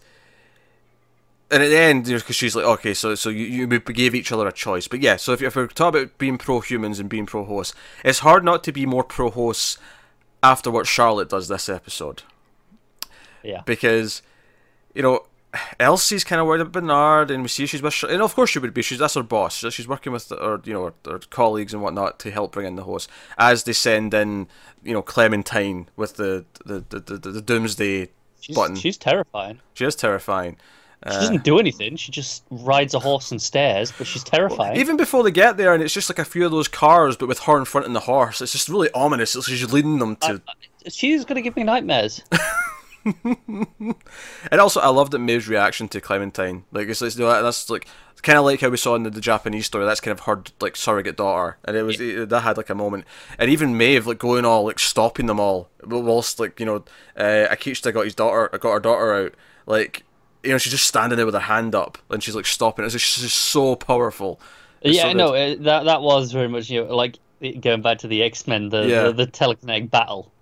And 1.50 1.62
at 1.62 1.68
the 1.68 1.76
end, 1.76 2.06
because 2.06 2.34
she's 2.34 2.56
like, 2.56 2.64
okay, 2.64 2.94
so 2.94 3.14
so 3.14 3.28
you, 3.28 3.44
you 3.44 3.78
gave 3.78 4.14
each 4.14 4.32
other 4.32 4.48
a 4.48 4.52
choice, 4.52 4.88
but 4.88 5.02
yeah. 5.02 5.16
So 5.16 5.34
if, 5.34 5.42
if 5.42 5.54
we're 5.54 5.66
talking 5.66 6.00
about 6.00 6.16
being 6.16 6.38
pro 6.38 6.60
humans 6.60 6.98
and 6.98 7.10
being 7.10 7.26
pro 7.26 7.44
hosts, 7.44 7.74
it's 8.02 8.20
hard 8.20 8.42
not 8.42 8.64
to 8.64 8.72
be 8.72 8.86
more 8.86 9.04
pro 9.04 9.28
hosts 9.28 9.76
after 10.42 10.70
what 10.70 10.86
Charlotte 10.86 11.28
does 11.28 11.48
this 11.48 11.68
episode. 11.68 12.22
Yeah, 13.42 13.62
because 13.64 14.22
you 14.94 15.02
know 15.02 15.26
Elsie's 15.78 16.24
kind 16.24 16.40
of 16.40 16.46
worried 16.46 16.62
about 16.62 16.72
Bernard, 16.72 17.30
and 17.30 17.42
we 17.42 17.48
see 17.48 17.66
she's 17.66 17.82
with, 17.82 18.02
and 18.04 18.22
of 18.22 18.34
course 18.34 18.50
she 18.50 18.58
would 18.58 18.72
be. 18.72 18.82
She's 18.82 18.98
that's 18.98 19.14
her 19.14 19.22
boss. 19.22 19.56
She's 19.70 19.86
working 19.88 20.12
with 20.12 20.30
her, 20.30 20.60
you 20.64 20.72
know, 20.72 20.84
her, 20.84 21.12
her 21.12 21.18
colleagues 21.30 21.74
and 21.74 21.82
whatnot 21.82 22.18
to 22.20 22.30
help 22.30 22.52
bring 22.52 22.66
in 22.66 22.76
the 22.76 22.84
host. 22.84 23.10
As 23.36 23.64
they 23.64 23.72
send 23.72 24.14
in, 24.14 24.48
you 24.82 24.94
know, 24.94 25.02
Clementine 25.02 25.88
with 25.96 26.16
the 26.16 26.46
the 26.64 26.84
the, 26.88 27.00
the, 27.00 27.30
the 27.32 27.42
doomsday 27.42 28.08
She's, 28.40 28.56
button. 28.56 28.76
she's 28.76 28.96
terrifying. 28.96 29.60
She 29.74 29.84
is 29.84 29.94
terrifying. 29.94 30.56
She 31.04 31.14
doesn't 31.14 31.38
uh, 31.38 31.42
do 31.42 31.58
anything. 31.58 31.96
She 31.96 32.12
just 32.12 32.44
rides 32.50 32.94
a 32.94 32.98
horse 33.00 33.32
and 33.32 33.42
stares, 33.42 33.92
but 33.96 34.06
she's 34.06 34.22
terrifying. 34.22 34.76
Even 34.76 34.96
before 34.96 35.24
they 35.24 35.32
get 35.32 35.56
there, 35.56 35.74
and 35.74 35.82
it's 35.82 35.92
just 35.94 36.08
like 36.08 36.20
a 36.20 36.24
few 36.24 36.44
of 36.44 36.52
those 36.52 36.68
cars, 36.68 37.16
but 37.16 37.26
with 37.28 37.40
her 37.40 37.58
in 37.58 37.64
front 37.64 37.86
and 37.86 37.94
the 37.94 38.00
horse. 38.00 38.40
It's 38.40 38.52
just 38.52 38.68
really 38.68 38.88
ominous. 38.94 39.34
It's 39.34 39.48
she's 39.48 39.72
leading 39.72 39.98
them 39.98 40.16
to. 40.16 40.40
she's 40.88 41.24
gonna 41.24 41.42
give 41.42 41.56
me 41.56 41.64
nightmares. 41.64 42.22
And 44.50 44.60
also, 44.60 44.80
I 44.80 44.88
loved 44.88 45.12
that 45.12 45.18
Maeve's 45.18 45.48
reaction 45.48 45.88
to 45.88 46.00
Clementine. 46.00 46.64
Like, 46.72 46.88
it's, 46.88 47.02
it's 47.02 47.16
that's 47.16 47.70
like 47.70 47.86
kind 48.22 48.38
of 48.38 48.44
like 48.44 48.60
how 48.60 48.68
we 48.68 48.76
saw 48.76 48.94
in 48.94 49.02
the, 49.02 49.10
the 49.10 49.20
Japanese 49.20 49.66
story. 49.66 49.84
That's 49.84 50.00
kind 50.00 50.16
of 50.16 50.24
her 50.26 50.42
like 50.60 50.76
surrogate 50.76 51.16
daughter, 51.16 51.58
and 51.64 51.76
it 51.76 51.82
was 51.82 52.00
it, 52.00 52.28
that 52.28 52.40
had 52.40 52.56
like 52.56 52.70
a 52.70 52.74
moment. 52.74 53.04
And 53.38 53.50
even 53.50 53.76
Maeve 53.76 54.06
like 54.06 54.18
going 54.18 54.44
all 54.44 54.64
like 54.64 54.78
stopping 54.78 55.26
them 55.26 55.40
all 55.40 55.68
whilst 55.84 56.38
like 56.38 56.58
you 56.60 56.66
know 56.66 56.84
uh, 57.16 57.48
Akecheta 57.50 57.92
got 57.92 58.04
his 58.04 58.14
daughter, 58.14 58.48
got 58.58 58.72
her 58.72 58.80
daughter 58.80 59.14
out. 59.14 59.34
Like 59.66 60.04
you 60.42 60.50
know, 60.50 60.58
she's 60.58 60.72
just 60.72 60.86
standing 60.86 61.16
there 61.16 61.26
with 61.26 61.34
her 61.34 61.40
hand 61.40 61.74
up, 61.74 61.98
and 62.10 62.22
she's 62.22 62.36
like 62.36 62.46
stopping. 62.46 62.84
It's 62.84 62.94
just, 62.94 63.04
she's 63.04 63.32
so 63.32 63.76
powerful. 63.76 64.40
It's 64.80 64.96
yeah, 64.96 65.02
so 65.04 65.12
no, 65.12 65.34
uh, 65.34 65.56
that 65.60 65.84
that 65.84 66.02
was 66.02 66.32
very 66.32 66.48
much 66.48 66.70
you 66.70 66.84
know 66.84 66.94
like 66.94 67.18
going 67.60 67.82
back 67.82 67.98
to 67.98 68.08
the 68.08 68.22
X 68.22 68.46
Men, 68.46 68.68
the, 68.68 68.86
Yeah. 68.86 69.02
the 69.04 69.12
the 69.12 69.26
telekinetic 69.26 69.90
battle. 69.90 70.32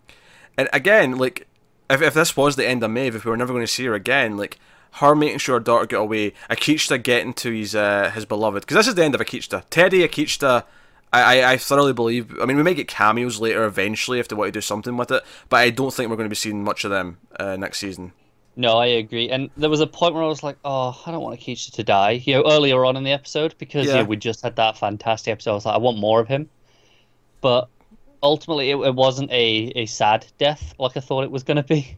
And 0.58 0.68
again, 0.74 1.16
like, 1.16 1.46
if, 1.90 2.00
if 2.02 2.14
this 2.14 2.36
was 2.36 2.56
the 2.56 2.66
end 2.66 2.82
of 2.82 2.90
Maeve, 2.90 3.16
if 3.16 3.24
we 3.24 3.30
were 3.30 3.36
never 3.36 3.52
going 3.52 3.64
to 3.64 3.72
see 3.72 3.84
her 3.86 3.94
again, 3.94 4.36
like, 4.36 4.58
her 4.94 5.14
making 5.14 5.38
sure 5.38 5.56
her 5.56 5.60
daughter 5.60 5.86
got 5.86 6.00
away, 6.00 6.32
Akecheta 6.48 7.02
getting 7.02 7.32
to 7.34 7.52
his 7.52 7.74
uh, 7.74 8.10
his 8.12 8.24
beloved, 8.24 8.62
because 8.62 8.76
this 8.76 8.88
is 8.88 8.94
the 8.96 9.04
end 9.04 9.14
of 9.14 9.20
Akecheta. 9.20 9.62
Teddy, 9.70 10.00
Akecheta, 10.06 10.64
I, 11.12 11.40
I, 11.40 11.52
I 11.52 11.56
thoroughly 11.58 11.92
believe. 11.92 12.36
I 12.40 12.44
mean, 12.44 12.56
we 12.56 12.62
may 12.62 12.74
get 12.74 12.88
cameos 12.88 13.40
later 13.40 13.64
eventually 13.64 14.18
if 14.18 14.28
they 14.28 14.34
want 14.34 14.48
to 14.48 14.52
do 14.52 14.60
something 14.60 14.96
with 14.96 15.10
it, 15.12 15.22
but 15.48 15.58
I 15.58 15.70
don't 15.70 15.92
think 15.94 16.10
we're 16.10 16.16
going 16.16 16.28
to 16.28 16.30
be 16.30 16.36
seeing 16.36 16.64
much 16.64 16.84
of 16.84 16.90
them 16.90 17.18
uh, 17.38 17.56
next 17.56 17.78
season. 17.78 18.12
No, 18.56 18.78
I 18.78 18.86
agree. 18.86 19.30
And 19.30 19.48
there 19.56 19.70
was 19.70 19.80
a 19.80 19.86
point 19.86 20.12
where 20.14 20.24
I 20.24 20.26
was 20.26 20.42
like, 20.42 20.56
oh, 20.64 21.00
I 21.06 21.12
don't 21.12 21.22
want 21.22 21.38
Akisha 21.38 21.72
to 21.74 21.84
die. 21.84 22.22
You 22.24 22.34
know, 22.34 22.50
earlier 22.50 22.84
on 22.84 22.96
in 22.96 23.04
the 23.04 23.12
episode 23.12 23.54
because 23.58 23.86
Yeah. 23.86 23.98
yeah. 23.98 24.02
we 24.02 24.16
just 24.16 24.42
had 24.42 24.56
that 24.56 24.76
fantastic 24.76 25.30
episode. 25.30 25.52
I 25.52 25.54
was 25.54 25.66
like, 25.66 25.76
I 25.76 25.78
want 25.78 25.98
more 25.98 26.20
of 26.20 26.26
him. 26.26 26.50
But 27.40 27.68
ultimately, 28.22 28.70
it, 28.70 28.76
it 28.76 28.94
wasn't 28.94 29.30
a, 29.30 29.72
a 29.76 29.86
sad 29.86 30.26
death 30.38 30.74
like 30.78 30.96
I 30.96 31.00
thought 31.00 31.24
it 31.24 31.30
was 31.30 31.42
going 31.42 31.56
to 31.56 31.62
be. 31.62 31.96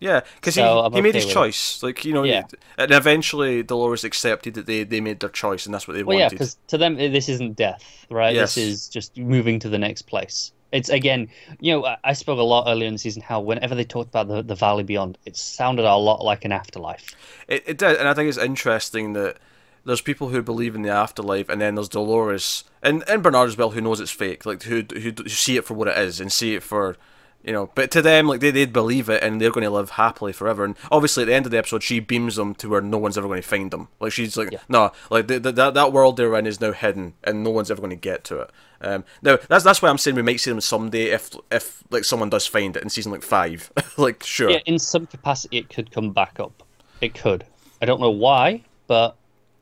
Yeah, 0.00 0.22
because 0.34 0.56
So, 0.56 0.62
he, 0.62 0.86
I'm 0.86 0.92
he 0.94 1.00
made 1.00 1.10
okay 1.10 1.18
his 1.18 1.26
with 1.26 1.30
it. 1.30 1.34
choice. 1.34 1.82
Like, 1.82 2.04
you 2.04 2.12
know, 2.12 2.24
Yeah. 2.24 2.42
and 2.76 2.90
eventually 2.90 3.62
Dolores 3.62 4.02
accepted 4.02 4.54
that 4.54 4.66
they, 4.66 4.82
they 4.82 5.00
made 5.00 5.20
their 5.20 5.28
choice, 5.28 5.64
and 5.64 5.72
that's 5.72 5.86
what 5.86 5.94
they 5.94 6.02
Well, 6.02 6.18
yeah, 6.18 6.24
wanted. 6.24 6.34
because 6.40 6.56
to 6.68 6.78
them, 6.78 6.96
this 6.96 7.28
isn't 7.28 7.54
death, 7.56 8.04
right? 8.10 8.34
Yes. 8.34 8.56
This 8.56 8.64
is 8.64 8.88
just 8.88 9.16
moving 9.16 9.60
to 9.60 9.68
the 9.68 9.78
next 9.78 10.02
place. 10.02 10.50
It's 10.72 10.88
again, 10.88 11.28
you 11.60 11.70
know, 11.72 11.84
I- 11.86 11.98
I 12.02 12.12
spoke 12.14 12.38
a 12.40 12.42
lot 12.42 12.64
earlier 12.66 12.88
in 12.88 12.94
the 12.94 12.98
season 12.98 13.22
how 13.22 13.40
whenever 13.40 13.74
they 13.76 13.84
talked 13.84 14.08
about 14.08 14.26
the, 14.26 14.42
the 14.42 14.54
Valley 14.56 14.82
Beyond, 14.82 15.18
it 15.24 15.36
sounded 15.36 15.84
a 15.84 15.94
lot 15.96 16.24
like 16.24 16.44
an 16.44 16.50
afterlife. 16.50 17.14
It, 17.46 17.62
it 17.66 17.78
did, 17.78 17.96
and 17.98 18.08
I 18.08 18.14
think 18.14 18.28
it's 18.28 18.38
interesting 18.38 19.12
that 19.12 19.36
there's 19.84 20.00
people 20.00 20.28
who 20.28 20.42
believe 20.42 20.74
in 20.74 20.82
the 20.82 20.90
afterlife, 20.90 21.48
and 21.48 21.60
then 21.60 21.74
there's 21.74 21.88
Dolores 21.88 22.64
and, 22.82 23.04
and 23.08 23.22
Bernard 23.22 23.48
as 23.48 23.56
well, 23.56 23.70
who 23.70 23.80
knows 23.80 24.00
it's 24.00 24.10
fake, 24.10 24.44
like 24.46 24.62
who, 24.64 24.82
who 24.92 25.10
who 25.16 25.28
see 25.28 25.56
it 25.56 25.64
for 25.64 25.74
what 25.74 25.88
it 25.88 25.96
is 25.98 26.20
and 26.20 26.32
see 26.32 26.54
it 26.54 26.62
for, 26.62 26.96
you 27.44 27.52
know. 27.52 27.70
But 27.74 27.90
to 27.92 28.02
them, 28.02 28.26
like 28.26 28.40
they 28.40 28.50
they'd 28.50 28.72
believe 28.72 29.08
it, 29.08 29.22
and 29.22 29.40
they're 29.40 29.50
going 29.50 29.64
to 29.64 29.70
live 29.70 29.90
happily 29.90 30.32
forever. 30.32 30.64
And 30.64 30.76
obviously, 30.90 31.22
at 31.22 31.26
the 31.26 31.34
end 31.34 31.46
of 31.46 31.52
the 31.52 31.58
episode, 31.58 31.82
she 31.82 32.00
beams 32.00 32.36
them 32.36 32.54
to 32.56 32.68
where 32.68 32.80
no 32.80 32.98
one's 32.98 33.16
ever 33.18 33.28
going 33.28 33.42
to 33.42 33.48
find 33.48 33.70
them. 33.70 33.88
Like 34.00 34.12
she's 34.12 34.36
like, 34.36 34.52
Yeah. 34.52 34.58
no, 34.68 34.92
like 35.10 35.28
the, 35.28 35.38
the, 35.40 35.52
that 35.52 35.74
that 35.74 35.92
world 35.92 36.16
they're 36.16 36.36
in 36.36 36.46
is 36.46 36.60
now 36.60 36.72
hidden, 36.72 37.14
and 37.24 37.42
no 37.44 37.50
one's 37.50 37.70
ever 37.70 37.80
going 37.80 37.90
to 37.90 37.96
get 37.96 38.24
to 38.24 38.40
it. 38.40 38.50
Um, 38.80 39.04
now 39.22 39.38
that's 39.48 39.62
that's 39.64 39.80
why 39.80 39.88
I'm 39.90 39.98
saying 39.98 40.16
we 40.16 40.22
might 40.22 40.40
see 40.40 40.50
them 40.50 40.60
someday 40.60 41.06
if 41.10 41.30
if 41.52 41.84
like 41.90 42.04
someone 42.04 42.30
does 42.30 42.46
find 42.46 42.76
it 42.76 42.82
in 42.82 42.88
season 42.90 43.12
like 43.12 43.22
five, 43.22 43.70
like 43.96 44.22
sure. 44.24 44.50
Yeah, 44.50 44.58
in 44.66 44.78
some 44.78 45.06
capacity, 45.06 45.58
it 45.58 45.68
could 45.68 45.90
come 45.92 46.10
back 46.10 46.40
up. 46.40 46.62
It 47.00 47.14
could. 47.14 47.44
I 47.80 47.84
don't 47.84 48.00
know 48.00 48.10
why, 48.10 48.62
but 48.86 49.16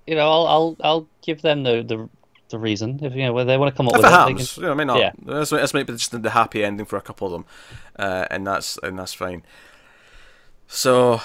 you 0.07 0.15
know, 0.15 0.29
I'll 0.31 0.47
I'll, 0.47 0.77
I'll 0.83 1.07
give 1.23 1.43
them 1.43 1.63
the, 1.63 1.83
the 1.83 2.09
the 2.51 2.59
reason 2.59 2.99
if 3.03 3.15
you 3.15 3.23
know 3.23 3.33
whether 3.33 3.47
they 3.47 3.57
want 3.57 3.73
to 3.73 3.77
come 3.77 3.89
up 3.89 3.95
If 3.95 3.99
with 3.99 4.07
it 4.07 4.11
happens, 4.11 4.53
can- 4.55 4.63
you 4.63 4.67
know, 4.67 4.73
it 4.73 4.77
may 4.77 4.85
not. 4.85 4.99
Yeah. 4.99 5.13
This, 5.23 5.51
this 5.51 5.73
might 5.75 5.87
be 5.87 5.93
just 5.93 6.23
the 6.23 6.31
happy 6.31 6.65
ending 6.65 6.87
for 6.87 6.97
a 6.97 7.01
couple 7.03 7.27
of 7.29 7.33
them, 7.33 7.45
uh, 7.99 8.27
and 8.31 8.47
that's 8.47 8.79
and 8.83 8.99
that's 8.99 9.15
fine. 9.15 9.43
So, 10.67 11.21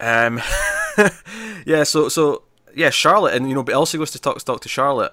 um, 0.00 0.40
yeah, 1.66 1.82
so 1.84 2.08
so 2.08 2.42
yeah, 2.74 2.90
Charlotte, 2.90 3.34
and 3.34 3.48
you 3.48 3.54
know, 3.54 3.62
but 3.62 3.74
Elsie 3.74 3.98
goes 3.98 4.10
to 4.12 4.18
talk 4.18 4.42
talk 4.42 4.60
to 4.62 4.68
Charlotte, 4.68 5.12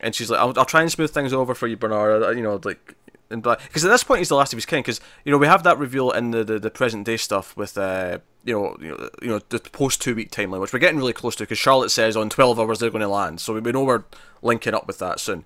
and 0.00 0.14
she's 0.14 0.30
like, 0.30 0.40
"I'll, 0.40 0.52
I'll 0.58 0.64
try 0.64 0.82
and 0.82 0.90
smooth 0.90 1.10
things 1.10 1.32
over 1.32 1.54
for 1.54 1.66
you, 1.66 1.76
Bernard." 1.76 2.36
You 2.36 2.42
know, 2.42 2.60
like. 2.64 2.94
Because 3.28 3.84
at 3.84 3.88
this 3.88 4.04
point 4.04 4.18
he's 4.18 4.28
the 4.28 4.36
last 4.36 4.52
of 4.52 4.56
his 4.56 4.66
kin. 4.66 4.80
Because 4.80 5.00
you 5.24 5.32
know 5.32 5.38
we 5.38 5.46
have 5.46 5.62
that 5.64 5.78
reveal 5.78 6.10
in 6.10 6.30
the, 6.30 6.44
the, 6.44 6.58
the 6.58 6.70
present 6.70 7.06
day 7.06 7.16
stuff 7.16 7.56
with 7.56 7.76
uh 7.78 8.18
you 8.44 8.54
know 8.54 8.76
you 8.80 8.88
know, 8.88 9.10
you 9.22 9.28
know 9.28 9.40
the 9.48 9.58
post 9.58 10.00
two 10.02 10.14
week 10.14 10.30
timeline, 10.30 10.60
which 10.60 10.72
we're 10.72 10.78
getting 10.78 10.98
really 10.98 11.12
close 11.12 11.34
to. 11.36 11.44
Because 11.44 11.58
Charlotte 11.58 11.90
says 11.90 12.16
on 12.16 12.30
twelve 12.30 12.60
hours 12.60 12.78
they're 12.78 12.90
going 12.90 13.00
to 13.00 13.08
land, 13.08 13.40
so 13.40 13.58
we 13.58 13.72
know 13.72 13.84
we're 13.84 14.04
linking 14.42 14.74
up 14.74 14.86
with 14.86 14.98
that 14.98 15.18
soon 15.20 15.44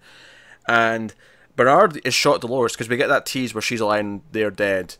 and 0.69 1.14
Bernard 1.57 2.01
is 2.05 2.14
shot 2.14 2.41
Dolores 2.41 2.75
because 2.75 2.88
we 2.88 2.97
get 2.97 3.09
that 3.09 3.27
tease 3.27 3.55
where 3.55 3.62
she's 3.62 3.81
lying 3.81 4.23
there 4.31 4.51
dead, 4.51 4.97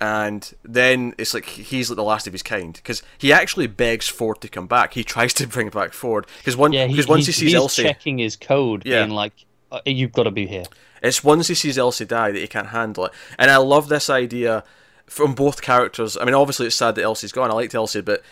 and 0.00 0.52
then 0.62 1.14
it's 1.18 1.34
like 1.34 1.46
he's 1.46 1.90
like 1.90 1.96
the 1.96 2.04
last 2.04 2.26
of 2.26 2.32
his 2.32 2.42
kind 2.42 2.74
because 2.74 3.02
he 3.18 3.32
actually 3.32 3.66
begs 3.66 4.06
Ford 4.06 4.40
to 4.42 4.48
come 4.48 4.66
back. 4.66 4.92
He 4.94 5.02
tries 5.02 5.32
to 5.34 5.46
bring 5.46 5.70
back 5.70 5.92
Ford 5.92 6.26
because 6.38 6.56
one 6.56 6.72
Yeah, 6.72 6.86
once 7.08 7.26
he 7.26 7.32
sees 7.32 7.38
he's 7.40 7.54
Elsie, 7.54 7.82
checking 7.82 8.18
his 8.18 8.36
code, 8.36 8.82
Yeah. 8.84 9.04
being 9.04 9.14
like, 9.16 9.32
uh, 9.72 9.80
"You've 9.84 10.12
got 10.12 10.24
to 10.24 10.30
be 10.30 10.46
here." 10.46 10.64
it's 11.02 11.24
once 11.24 11.48
he 11.48 11.54
sees 11.54 11.78
Elsie 11.78 12.04
die 12.04 12.30
that 12.30 12.38
he 12.38 12.46
can't 12.46 12.68
handle 12.68 13.06
it. 13.06 13.12
And 13.38 13.50
I 13.50 13.56
love 13.58 13.88
this 13.88 14.10
idea 14.10 14.64
from 15.06 15.34
both 15.34 15.62
characters. 15.62 16.16
I 16.16 16.24
mean, 16.24 16.34
obviously 16.34 16.66
it's 16.66 16.76
sad 16.76 16.94
that 16.96 17.02
Elsie's 17.02 17.32
gone. 17.32 17.50
I 17.50 17.54
liked 17.54 17.74
Elsie, 17.74 18.00
but 18.00 18.22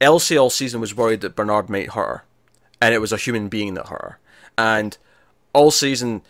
Elsie 0.00 0.36
all 0.36 0.50
season 0.50 0.80
was 0.80 0.96
worried 0.96 1.20
that 1.20 1.36
Bernard 1.36 1.68
might 1.68 1.90
hurt 1.90 2.06
her, 2.06 2.24
and 2.80 2.94
it 2.94 3.00
was 3.00 3.12
a 3.12 3.16
human 3.16 3.48
being 3.48 3.74
that 3.74 3.88
hurt 3.88 4.02
her. 4.02 4.18
And 4.56 4.96
all 5.52 5.70
season, 5.70 6.22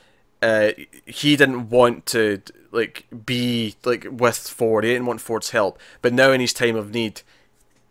uh, 0.42 0.72
he 1.06 1.36
didn't 1.36 1.70
want 1.70 2.06
to 2.06 2.42
like 2.72 3.06
be 3.24 3.76
like 3.84 4.06
with 4.10 4.38
Ford. 4.38 4.84
He 4.84 4.90
didn't 4.90 5.06
want 5.06 5.20
Ford's 5.20 5.50
help. 5.50 5.78
But 6.00 6.12
now 6.12 6.32
in 6.32 6.40
his 6.40 6.52
time 6.52 6.76
of 6.76 6.92
need, 6.92 7.22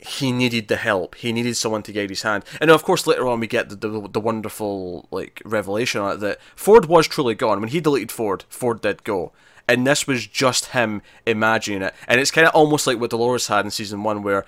he 0.01 0.31
needed 0.31 0.67
the 0.67 0.77
help. 0.77 1.15
He 1.15 1.31
needed 1.31 1.55
someone 1.55 1.83
to 1.83 1.91
guide 1.91 2.09
his 2.09 2.21
hand. 2.23 2.43
And 2.59 2.69
of 2.71 2.83
course, 2.83 3.05
later 3.07 3.27
on, 3.27 3.39
we 3.39 3.47
get 3.47 3.69
the 3.69 3.75
the, 3.75 4.07
the 4.11 4.19
wonderful 4.19 5.07
like 5.11 5.41
revelation 5.45 6.01
that 6.19 6.39
Ford 6.55 6.85
was 6.85 7.07
truly 7.07 7.35
gone. 7.35 7.59
When 7.59 7.69
he 7.69 7.79
deleted 7.79 8.11
Ford, 8.11 8.45
Ford 8.49 8.81
did 8.81 9.03
go. 9.03 9.31
And 9.67 9.87
this 9.87 10.05
was 10.07 10.27
just 10.27 10.65
him 10.67 11.01
imagining 11.25 11.81
it. 11.83 11.93
And 12.07 12.19
it's 12.19 12.31
kind 12.31 12.47
of 12.47 12.53
almost 12.53 12.87
like 12.87 12.99
what 12.99 13.09
Dolores 13.11 13.47
had 13.47 13.63
in 13.63 13.71
season 13.71 14.03
one, 14.03 14.21
where 14.23 14.45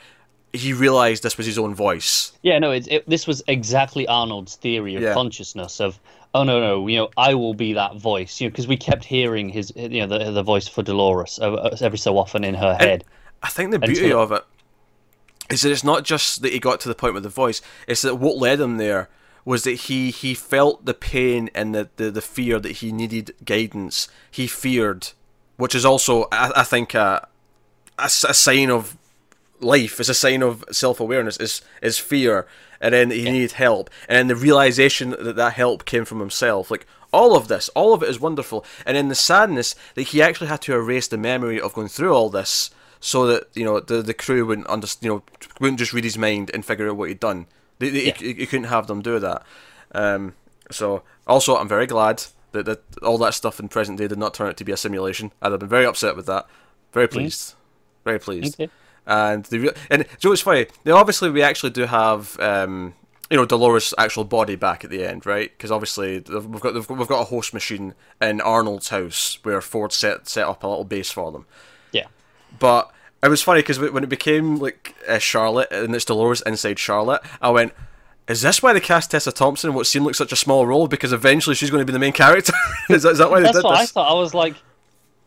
he 0.51 0.73
realized 0.73 1.23
this 1.23 1.37
was 1.37 1.45
his 1.45 1.57
own 1.57 1.73
voice. 1.73 2.33
Yeah, 2.41 2.59
no, 2.59 2.71
it's 2.71 2.87
it, 2.87 3.07
this 3.09 3.25
was 3.25 3.41
exactly 3.47 4.05
Arnold's 4.07 4.55
theory 4.55 4.95
of 4.95 5.01
Yeah. 5.01 5.13
consciousness 5.13 5.79
of, 5.79 5.99
oh 6.33 6.43
no, 6.43 6.59
no, 6.59 6.87
you 6.87 6.97
know, 6.97 7.09
I 7.15 7.35
will 7.35 7.53
be 7.53 7.73
that 7.73 7.95
voice, 7.95 8.41
you 8.41 8.47
know, 8.47 8.51
because 8.51 8.67
we 8.67 8.75
kept 8.77 9.03
hearing 9.05 9.49
his, 9.49 9.71
you 9.75 10.05
know, 10.05 10.17
the 10.17 10.31
the 10.31 10.43
voice 10.43 10.67
for 10.67 10.83
Dolores 10.83 11.39
uh, 11.39 11.75
every 11.81 11.97
so 11.97 12.17
often 12.17 12.43
in 12.43 12.55
her 12.55 12.75
head. 12.75 13.03
I 13.41 13.49
think 13.49 13.71
the 13.71 13.79
beauty 13.79 14.05
Until- 14.05 14.21
of 14.21 14.31
it 14.31 14.43
is 15.49 15.61
that 15.61 15.71
it's 15.71 15.83
not 15.83 16.03
just 16.03 16.41
that 16.41 16.53
he 16.53 16.59
got 16.59 16.79
to 16.81 16.87
the 16.87 16.95
point 16.95 17.13
with 17.13 17.23
the 17.23 17.29
voice; 17.29 17.61
it's 17.87 18.01
that 18.01 18.15
what 18.15 18.37
led 18.37 18.59
him 18.59 18.77
there 18.77 19.09
was 19.45 19.63
that 19.63 19.73
he 19.73 20.11
he 20.11 20.33
felt 20.33 20.85
the 20.85 20.93
pain 20.93 21.49
and 21.53 21.75
the 21.75 21.89
the, 21.97 22.11
the 22.11 22.21
fear 22.21 22.59
that 22.59 22.77
he 22.77 22.91
needed 22.91 23.35
guidance. 23.45 24.07
He 24.31 24.47
feared, 24.47 25.09
which 25.57 25.75
is 25.75 25.85
also 25.85 26.27
I, 26.31 26.51
I 26.57 26.63
think 26.63 26.93
a 26.93 27.27
sign 28.09 28.69
of 28.69 28.97
life. 29.59 29.99
It's 29.99 30.09
a 30.09 30.13
sign 30.13 30.43
of 30.43 30.63
self 30.71 30.99
awareness. 30.99 31.37
Is 31.37 31.61
is 31.81 31.97
fear, 31.97 32.47
and 32.79 32.93
then 32.93 33.11
he 33.11 33.23
needed 33.23 33.53
help, 33.53 33.89
and 34.07 34.17
then 34.17 34.27
the 34.27 34.35
realization 34.35 35.11
that 35.11 35.35
that 35.35 35.53
help 35.53 35.85
came 35.85 36.05
from 36.05 36.19
himself. 36.19 36.71
Like 36.71 36.85
all 37.11 37.35
of 37.35 37.47
this, 37.47 37.69
all 37.69 37.93
of 37.93 38.03
it 38.03 38.09
is 38.09 38.19
wonderful, 38.19 38.65
and 38.85 38.97
then 38.97 39.09
the 39.09 39.15
sadness 39.15 39.75
that 39.95 40.03
he 40.03 40.21
actually 40.21 40.47
had 40.47 40.61
to 40.61 40.73
erase 40.73 41.07
the 41.07 41.17
memory 41.17 41.59
of 41.59 41.73
going 41.73 41.87
through 41.87 42.13
all 42.13 42.29
this, 42.29 42.71
so 43.05 43.27
that 43.27 43.47
you 43.53 43.65
know 43.65 43.79
the 43.81 44.01
the 44.01 44.13
crew 44.13 44.45
wouldn't 44.45 44.67
understand, 44.67 45.05
you 45.05 45.09
know, 45.15 45.23
wouldn't 45.59 45.79
just 45.79 45.91
read 45.93 46.05
his 46.05 46.17
mind 46.17 46.49
and 46.53 46.65
figure 46.65 46.89
out 46.89 46.95
what 46.95 47.09
he'd 47.09 47.19
done. 47.19 47.47
They, 47.79 47.89
they, 47.89 48.05
Yeah. 48.07 48.13
he, 48.17 48.33
he 48.33 48.45
couldn't 48.45 48.67
have 48.67 48.87
them 48.87 49.01
do 49.01 49.19
that. 49.19 49.43
Um, 49.93 50.35
so 50.71 51.03
also, 51.27 51.57
I'm 51.57 51.67
very 51.67 51.85
glad 51.85 52.23
that, 52.53 52.65
that 52.65 52.81
all 53.01 53.17
that 53.19 53.33
stuff 53.33 53.59
in 53.59 53.67
present 53.67 53.97
day 53.97 54.07
did 54.07 54.17
not 54.17 54.33
turn 54.33 54.47
out 54.47 54.57
to 54.57 54.63
be 54.63 54.71
a 54.71 54.77
simulation. 54.77 55.31
I'd 55.41 55.51
have 55.51 55.59
been 55.59 55.69
very 55.69 55.85
upset 55.85 56.15
with 56.15 56.25
that. 56.27 56.47
Very 56.93 57.07
pleased. 57.07 57.55
Very 58.05 58.19
pleased. 58.19 58.55
Okay. 58.59 58.71
And 59.05 59.43
the 59.45 59.59
re- 59.59 59.73
and 59.89 60.05
Joe, 60.19 60.31
it's 60.31 60.41
funny. 60.41 60.67
They 60.85 60.91
obviously 60.91 61.29
we 61.29 61.41
actually 61.41 61.71
do 61.71 61.83
have 61.85 62.39
um, 62.39 62.93
you 63.29 63.35
know 63.35 63.45
Dolores' 63.45 63.93
actual 63.97 64.23
body 64.23 64.55
back 64.55 64.85
at 64.85 64.89
the 64.91 65.03
end, 65.05 65.25
right? 65.25 65.51
Because 65.57 65.71
obviously 65.71 66.19
we've 66.19 66.61
got 66.61 66.73
we've 66.89 67.07
got 67.09 67.19
a 67.21 67.25
host 67.25 67.53
machine 67.53 67.95
in 68.21 68.39
Arnold's 68.39 68.89
house 68.89 69.39
where 69.43 69.59
Ford 69.59 69.91
set 69.91 70.29
set 70.29 70.47
up 70.47 70.63
a 70.63 70.67
little 70.67 70.85
base 70.85 71.11
for 71.11 71.33
them. 71.33 71.45
Yeah. 71.91 72.07
But 72.59 72.92
It 73.23 73.29
was 73.29 73.41
funny 73.41 73.61
because 73.61 73.79
when 73.79 74.03
it 74.03 74.09
became 74.09 74.57
like 74.57 74.95
uh, 75.07 75.17
Charlotte 75.17 75.71
and 75.71 75.95
it's 75.95 76.03
Dolores 76.03 76.41
inside 76.45 76.77
Charlotte, 76.77 77.21
I 77.41 77.51
went, 77.51 77.73
"Is 78.27 78.41
this 78.41 78.61
why 78.61 78.73
they 78.73 78.81
cast 78.81 79.11
Tessa 79.11 79.31
Thompson 79.31 79.69
in 79.69 79.75
what 79.75 79.87
seemed 79.87 80.05
like 80.05 80.15
such 80.15 80.33
a 80.33 80.35
small 80.35 80.67
role? 80.67 80.89
Because 80.89 81.13
eventually 81.13 81.55
she's 81.55 81.69
going 81.69 81.79
to 81.79 81.85
be 81.85 81.93
the 81.93 81.99
main 81.99 82.11
character. 82.11 82.51
is, 82.89 83.03
that, 83.03 83.11
is 83.11 83.17
that 83.19 83.31
why 83.31 83.39
they 83.39 83.45
That's 83.45 83.57
did 83.57 83.63
what 83.63 83.79
I 83.79 83.85
thought. 83.85 84.11
I 84.11 84.19
was 84.19 84.33
like, 84.33 84.55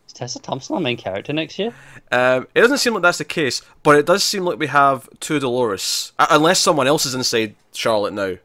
is 0.05 0.13
Tessa 0.13 0.39
Thompson 0.39 0.75
our 0.75 0.79
main 0.79 0.95
character 0.95 1.33
next 1.33 1.57
year? 1.57 1.73
Um, 2.11 2.47
it 2.53 2.61
doesn't 2.61 2.77
seem 2.77 2.93
like 2.93 3.01
that's 3.01 3.17
the 3.17 3.25
case, 3.25 3.63
but 3.81 3.95
it 3.95 4.05
does 4.05 4.23
seem 4.23 4.45
like 4.45 4.59
we 4.59 4.67
have 4.67 5.09
two 5.19 5.39
Dolores, 5.39 6.11
uh, 6.19 6.27
unless 6.29 6.59
someone 6.59 6.85
else 6.85 7.07
is 7.07 7.15
inside 7.15 7.55
Charlotte 7.73 8.13
now. 8.13 8.35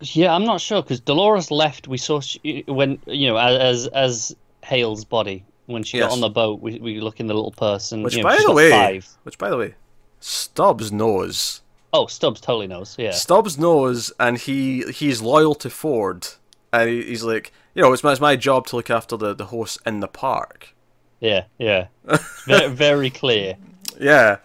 Yeah, 0.00 0.34
I'm 0.34 0.44
not 0.44 0.60
sure 0.60 0.82
because 0.82 0.98
Dolores 0.98 1.52
left. 1.52 1.86
We 1.86 1.96
saw 1.96 2.20
she, 2.20 2.64
when 2.66 2.98
you 3.06 3.28
know 3.28 3.36
as 3.36 3.86
as 3.86 4.34
Hale's 4.64 5.04
body 5.04 5.44
when 5.70 5.82
she 5.82 5.98
Yes. 5.98 6.08
got 6.08 6.12
on 6.14 6.20
the 6.20 6.28
boat. 6.28 6.60
We, 6.60 6.78
we 6.78 7.00
look 7.00 7.20
in 7.20 7.26
the 7.26 7.34
little 7.34 7.52
purse 7.52 7.92
and 7.92 8.04
Which, 8.04 8.16
you 8.16 8.22
know, 8.22 8.28
by 8.28 8.36
the 8.42 8.52
way, 8.52 8.70
five. 8.70 9.08
which 9.22 9.38
by 9.38 9.50
the 9.50 9.56
way, 9.56 9.74
Stubbs 10.20 10.92
knows. 10.92 11.62
Oh, 11.92 12.06
Stubbs 12.06 12.40
totally 12.40 12.66
knows. 12.68 12.94
Yeah, 12.98 13.10
Stubbs 13.12 13.58
knows, 13.58 14.12
and 14.20 14.38
he 14.38 14.82
he's 14.92 15.20
loyal 15.22 15.54
to 15.56 15.70
Ford, 15.70 16.28
and 16.72 16.88
he, 16.88 17.02
he's 17.02 17.24
like, 17.24 17.52
you 17.74 17.82
know, 17.82 17.92
it's 17.92 18.04
my, 18.04 18.12
it's 18.12 18.20
my 18.20 18.36
job 18.36 18.66
to 18.68 18.76
look 18.76 18.90
after 18.90 19.16
the, 19.16 19.34
the 19.34 19.46
hosts 19.46 19.78
in 19.86 20.00
the 20.00 20.08
park. 20.08 20.74
yeah, 21.20 21.44
yeah. 21.58 21.86
very, 22.46 22.68
very 22.68 23.10
clear. 23.10 23.56
Yeah, 23.98 24.38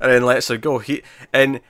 and 0.00 0.12
then 0.12 0.22
lets 0.24 0.48
her 0.48 0.56
go. 0.58 0.78
He 0.78 1.02
and 1.32 1.60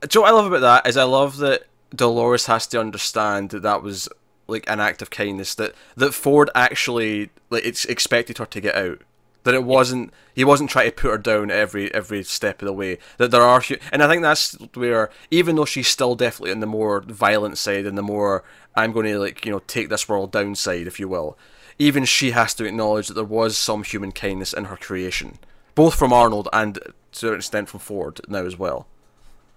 do 0.00 0.18
you 0.18 0.20
know 0.20 0.20
what 0.22 0.28
I 0.30 0.32
love 0.34 0.46
about 0.52 0.60
that 0.84 0.88
is 0.88 0.96
I 0.96 1.04
love 1.04 1.36
that 1.38 1.64
Dolores 1.94 2.46
has 2.46 2.66
to 2.68 2.80
understand 2.80 3.50
that 3.50 3.62
that 3.62 3.82
was 3.82 4.08
like 4.48 4.68
an 4.68 4.80
act 4.80 5.02
of 5.02 5.10
kindness 5.10 5.54
that 5.56 5.74
that 5.96 6.14
Ford 6.14 6.50
actually 6.54 7.30
like 7.50 7.64
it's 7.64 7.84
expected 7.84 8.38
her 8.38 8.46
to 8.46 8.60
get 8.60 8.74
out. 8.74 9.00
That 9.44 9.54
it 9.54 9.64
wasn't 9.64 10.12
he 10.34 10.44
wasn't 10.44 10.70
trying 10.70 10.90
to 10.90 10.96
put 10.96 11.10
her 11.10 11.18
down 11.18 11.50
every 11.50 11.92
every 11.94 12.22
step 12.24 12.62
of 12.62 12.66
the 12.66 12.72
way. 12.72 12.98
That 13.18 13.30
there 13.30 13.42
are 13.42 13.62
and 13.92 14.02
I 14.02 14.08
think 14.08 14.22
that's 14.22 14.56
where 14.74 15.10
even 15.30 15.56
though 15.56 15.64
she's 15.64 15.88
still 15.88 16.14
definitely 16.14 16.52
on 16.52 16.60
the 16.60 16.66
more 16.66 17.00
violent 17.00 17.58
side 17.58 17.86
and 17.86 17.96
the 17.96 18.02
more 18.02 18.42
I'm 18.74 18.92
going 18.92 19.06
to 19.06 19.18
like 19.18 19.44
you 19.44 19.52
know 19.52 19.62
take 19.66 19.88
this 19.88 20.08
world 20.08 20.32
down 20.32 20.54
side, 20.54 20.86
if 20.86 21.00
you 21.00 21.08
will. 21.08 21.38
Even 21.78 22.04
she 22.04 22.30
has 22.30 22.54
to 22.54 22.64
acknowledge 22.64 23.08
that 23.08 23.14
there 23.14 23.24
was 23.24 23.56
some 23.56 23.82
human 23.82 24.10
kindness 24.10 24.54
in 24.54 24.64
her 24.64 24.76
creation, 24.76 25.38
both 25.74 25.94
from 25.94 26.12
Arnold 26.12 26.48
and 26.52 26.78
to 27.12 27.28
an 27.28 27.36
extent 27.36 27.68
from 27.68 27.80
Ford 27.80 28.20
now 28.28 28.44
as 28.44 28.58
well. 28.58 28.86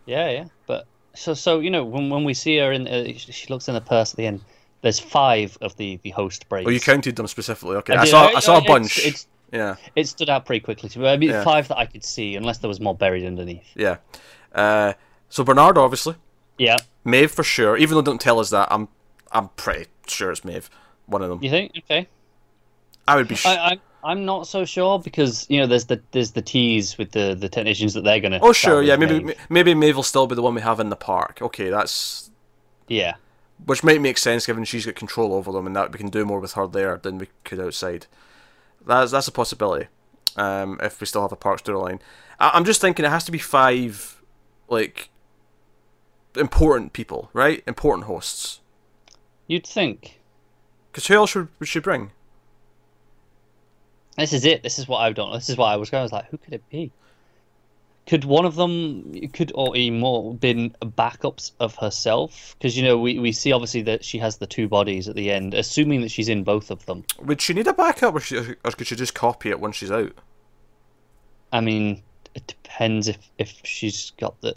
Yeah, 0.05 0.29
yeah. 0.29 0.45
But 0.67 0.85
so 1.15 1.33
so 1.33 1.59
you 1.59 1.69
know 1.69 1.83
when 1.83 2.09
when 2.09 2.23
we 2.23 2.33
see 2.33 2.57
her 2.57 2.71
in, 2.71 2.87
uh, 2.87 3.11
she 3.15 3.47
looks 3.47 3.67
in 3.67 3.75
the 3.75 3.81
purse 3.81 4.13
at 4.13 4.17
the 4.17 4.25
end. 4.25 4.41
There's 4.81 4.99
five 4.99 5.57
of 5.61 5.75
the 5.77 5.99
the 6.03 6.11
host 6.11 6.47
braids. 6.49 6.67
Oh, 6.67 6.71
you 6.71 6.79
counted 6.79 7.15
them 7.15 7.27
specifically. 7.27 7.75
Okay, 7.77 7.95
I 7.95 8.01
I 8.01 8.05
saw 8.05 8.25
I- 8.27 8.33
I 8.35 8.39
saw 8.39 8.57
a 8.57 8.61
bunch. 8.63 8.97
it's- 8.99 9.07
it's- 9.07 9.27
yeah, 9.51 9.75
It 9.95 10.07
stood 10.07 10.29
out 10.29 10.45
pretty 10.45 10.59
quickly 10.59 10.89
to 10.89 10.99
me. 10.99 11.07
I 11.09 11.17
mean, 11.17 11.29
Yeah. 11.31 11.43
five 11.43 11.67
that 11.69 11.77
I 11.77 11.85
could 11.87 12.03
see, 12.05 12.35
unless 12.35 12.59
there 12.59 12.67
was 12.67 12.79
more 12.79 12.93
buried 12.95 13.25
underneath. 13.25 13.65
yeah. 13.75 13.97
Uh, 14.53 14.93
so 15.29 15.43
Bernard, 15.43 15.77
obviously, 15.77 16.15
Yeah, 16.57 16.77
Maeve 17.03 17.31
for 17.31 17.43
sure. 17.43 17.75
Even 17.77 17.95
though 17.95 18.01
don't 18.01 18.21
tell 18.21 18.39
us 18.39 18.49
that, 18.51 18.67
I'm 18.71 18.87
I'm 19.31 19.49
pretty 19.49 19.87
sure 20.07 20.31
it's 20.31 20.43
Maeve. 20.45 20.69
One 21.07 21.21
of 21.21 21.29
them. 21.29 21.39
you 21.43 21.49
think? 21.49 21.71
Okay. 21.79 22.07
I 23.07 23.15
would 23.15 23.27
be. 23.27 23.35
Sh- 23.35 23.45
I, 23.47 23.55
I 23.71 23.79
I'm 24.03 24.23
not 24.23 24.47
so 24.47 24.63
sure 24.65 24.97
because 24.99 25.45
you 25.49 25.59
know 25.59 25.67
there's 25.67 25.85
the 25.85 26.01
there's 26.11 26.31
the 26.31 26.41
tease 26.41 26.97
with 26.97 27.11
the 27.11 27.35
the 27.35 27.49
technicians 27.49 27.93
that 27.95 28.03
they're 28.03 28.19
gonna. 28.19 28.39
oh 28.41 28.53
sure, 28.53 28.81
yeah. 28.83 28.95
Maybe 28.95 29.19
Maeve. 29.19 29.37
maybe 29.49 29.73
Maeve 29.73 29.95
will 29.95 30.03
still 30.03 30.25
be 30.27 30.35
the 30.35 30.41
one 30.41 30.53
we 30.55 30.61
have 30.61 30.79
in 30.79 30.89
the 30.89 30.95
park. 30.95 31.39
Okay, 31.41 31.69
that's 31.69 32.29
Yeah. 32.87 33.15
Which 33.65 33.83
might 33.83 34.01
make 34.01 34.17
sense 34.17 34.45
given 34.45 34.63
she's 34.63 34.85
got 34.85 34.95
control 34.95 35.33
over 35.33 35.51
them 35.51 35.67
and 35.67 35.75
that 35.75 35.91
we 35.91 35.97
can 35.99 36.09
do 36.09 36.25
more 36.25 36.39
with 36.39 36.53
her 36.53 36.67
there 36.67 36.97
than 36.97 37.17
we 37.17 37.27
could 37.43 37.59
outside. 37.59 38.07
That's 38.85 39.11
that's 39.11 39.27
a 39.27 39.31
possibility. 39.31 39.87
Um, 40.35 40.79
if 40.81 40.99
we 41.01 41.07
still 41.07 41.21
have 41.23 41.31
a 41.31 41.35
park 41.35 41.63
storyline, 41.63 41.99
I- 42.39 42.51
I'm 42.53 42.65
just 42.65 42.81
thinking 42.81 43.05
it 43.05 43.09
has 43.09 43.25
to 43.25 43.31
be 43.31 43.37
five, 43.39 44.21
like 44.69 45.09
important 46.35 46.93
people, 46.93 47.29
right? 47.33 47.63
Important 47.67 48.05
hosts. 48.07 48.61
You'd 49.47 49.65
think. 49.67 50.19
Because 50.91 51.07
who 51.07 51.15
else 51.15 51.31
should 51.31 51.49
we 51.59 51.65
should 51.65 51.83
bring? 51.83 52.11
This 54.17 54.33
is 54.33 54.45
it. 54.45 54.63
This 54.63 54.79
is 54.79 54.87
what 54.87 54.99
I've 54.99 55.15
done. 55.15 55.31
This 55.33 55.49
is 55.49 55.57
what 55.57 55.67
I 55.67 55.77
was 55.77 55.89
going. 55.89 55.99
I 55.99 56.03
was 56.03 56.11
like, 56.11 56.29
who 56.29 56.37
could 56.37 56.53
it 56.53 56.69
be? 56.69 56.91
Could 58.09 58.25
one 58.25 58.43
of 58.43 58.55
them, 58.55 59.13
could 59.33 59.51
or 59.53 59.77
even 59.77 59.99
more, 59.99 60.33
been 60.33 60.75
backups 60.81 61.51
of 61.59 61.75
herself? 61.75 62.55
Because 62.57 62.75
you 62.75 62.83
know 62.83 62.97
we, 62.97 63.19
we 63.19 63.31
see 63.31 63.51
obviously 63.51 63.83
that 63.83 64.03
she 64.03 64.17
has 64.17 64.37
the 64.37 64.47
two 64.47 64.67
bodies 64.67 65.07
at 65.07 65.13
the 65.13 65.29
end, 65.29 65.53
assuming 65.53 66.01
that 66.01 66.09
she's 66.09 66.27
in 66.27 66.43
both 66.43 66.71
of 66.71 66.83
them. 66.87 67.03
Would 67.21 67.39
she 67.39 67.53
need 67.53 67.67
a 67.67 67.73
backup, 67.73 68.15
or, 68.15 68.19
she, 68.19 68.37
or 68.37 68.71
could 68.71 68.87
she 68.87 68.95
just 68.95 69.13
copy 69.13 69.51
it 69.51 69.59
once 69.59 69.75
she's 69.75 69.91
out? 69.91 70.11
I 71.53 71.61
mean, 71.61 72.01
it 72.33 72.47
depends 72.47 73.09
if 73.09 73.19
if 73.37 73.61
she's 73.63 74.09
got 74.17 74.41
the. 74.41 74.55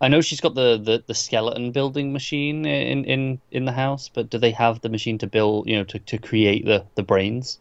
I 0.00 0.08
know 0.08 0.22
she's 0.22 0.40
got 0.40 0.54
the, 0.54 0.80
the, 0.82 1.04
the 1.06 1.14
skeleton 1.14 1.72
building 1.72 2.10
machine 2.10 2.64
in, 2.64 3.04
in, 3.04 3.38
in 3.50 3.66
the 3.66 3.72
house, 3.72 4.08
but 4.08 4.30
do 4.30 4.38
they 4.38 4.52
have 4.52 4.80
the 4.80 4.88
machine 4.88 5.18
to 5.18 5.26
build, 5.26 5.68
you 5.68 5.76
know, 5.76 5.84
to, 5.84 5.98
to 5.98 6.16
create 6.16 6.64
the, 6.64 6.86
the 6.94 7.02
brains? 7.02 7.58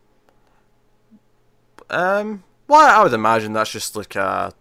Um, 1.89 2.43
well, 2.69 2.79
I 2.79 3.03
would 3.03 3.11
imagine 3.11 3.51
that's 3.51 3.73
just 3.73 3.97
like 3.97 4.15
a. 4.15 4.53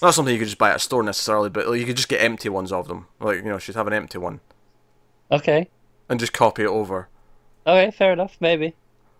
Not 0.00 0.14
something 0.14 0.32
you 0.32 0.38
could 0.38 0.48
just 0.48 0.58
buy 0.58 0.70
at 0.70 0.76
a 0.76 0.80
store 0.80 1.02
necessarily, 1.02 1.50
but 1.50 1.66
like, 1.68 1.80
you 1.80 1.86
could 1.86 1.96
just 1.96 2.08
get 2.08 2.20
empty 2.22 2.48
ones 2.48 2.70
of 2.72 2.88
them. 2.88 3.06
Like 3.20 3.36
you 3.38 3.42
know, 3.44 3.58
she'd 3.58 3.74
have 3.74 3.86
an 3.86 3.92
empty 3.92 4.18
one 4.18 4.40
Okay. 5.30 5.68
and 6.08 6.18
just 6.20 6.32
copy 6.32 6.62
it 6.62 6.68
over, 6.68 7.08
Okay, 7.66 7.90
fair 7.90 8.12
enough, 8.12 8.36
maybe. 8.40 8.74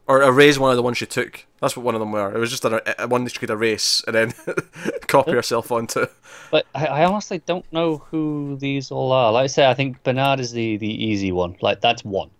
or 0.06 0.22
erase 0.22 0.58
one 0.58 0.70
of 0.70 0.76
the 0.76 0.82
ones 0.82 0.96
she 0.98 1.06
took. 1.06 1.44
That's 1.60 1.76
what 1.76 1.84
one 1.84 1.94
of 1.94 2.00
them 2.00 2.12
were. 2.12 2.32
It 2.34 2.38
was 2.38 2.50
just 2.50 2.64
a, 2.64 3.02
a 3.02 3.08
one 3.08 3.24
that 3.24 3.32
she 3.32 3.38
could 3.40 3.50
erase 3.50 4.02
and 4.06 4.14
then 4.14 4.32
copy 5.08 5.32
herself 5.32 5.70
onto. 5.72 6.06
But 6.50 6.64
I, 6.74 6.86
I 6.86 7.04
honestly 7.04 7.42
don't 7.44 7.70
know 7.72 7.98
who 8.10 8.56
these 8.60 8.90
all 8.92 9.10
are. 9.12 9.32
Like 9.32 9.44
I 9.44 9.46
say, 9.48 9.66
I 9.68 9.74
think 9.74 10.02
Bernard 10.04 10.38
is 10.40 10.52
the, 10.52 10.76
the 10.78 10.88
easy 11.04 11.32
one. 11.32 11.56
Like, 11.60 11.80
that's 11.80 12.04
one. 12.04 12.30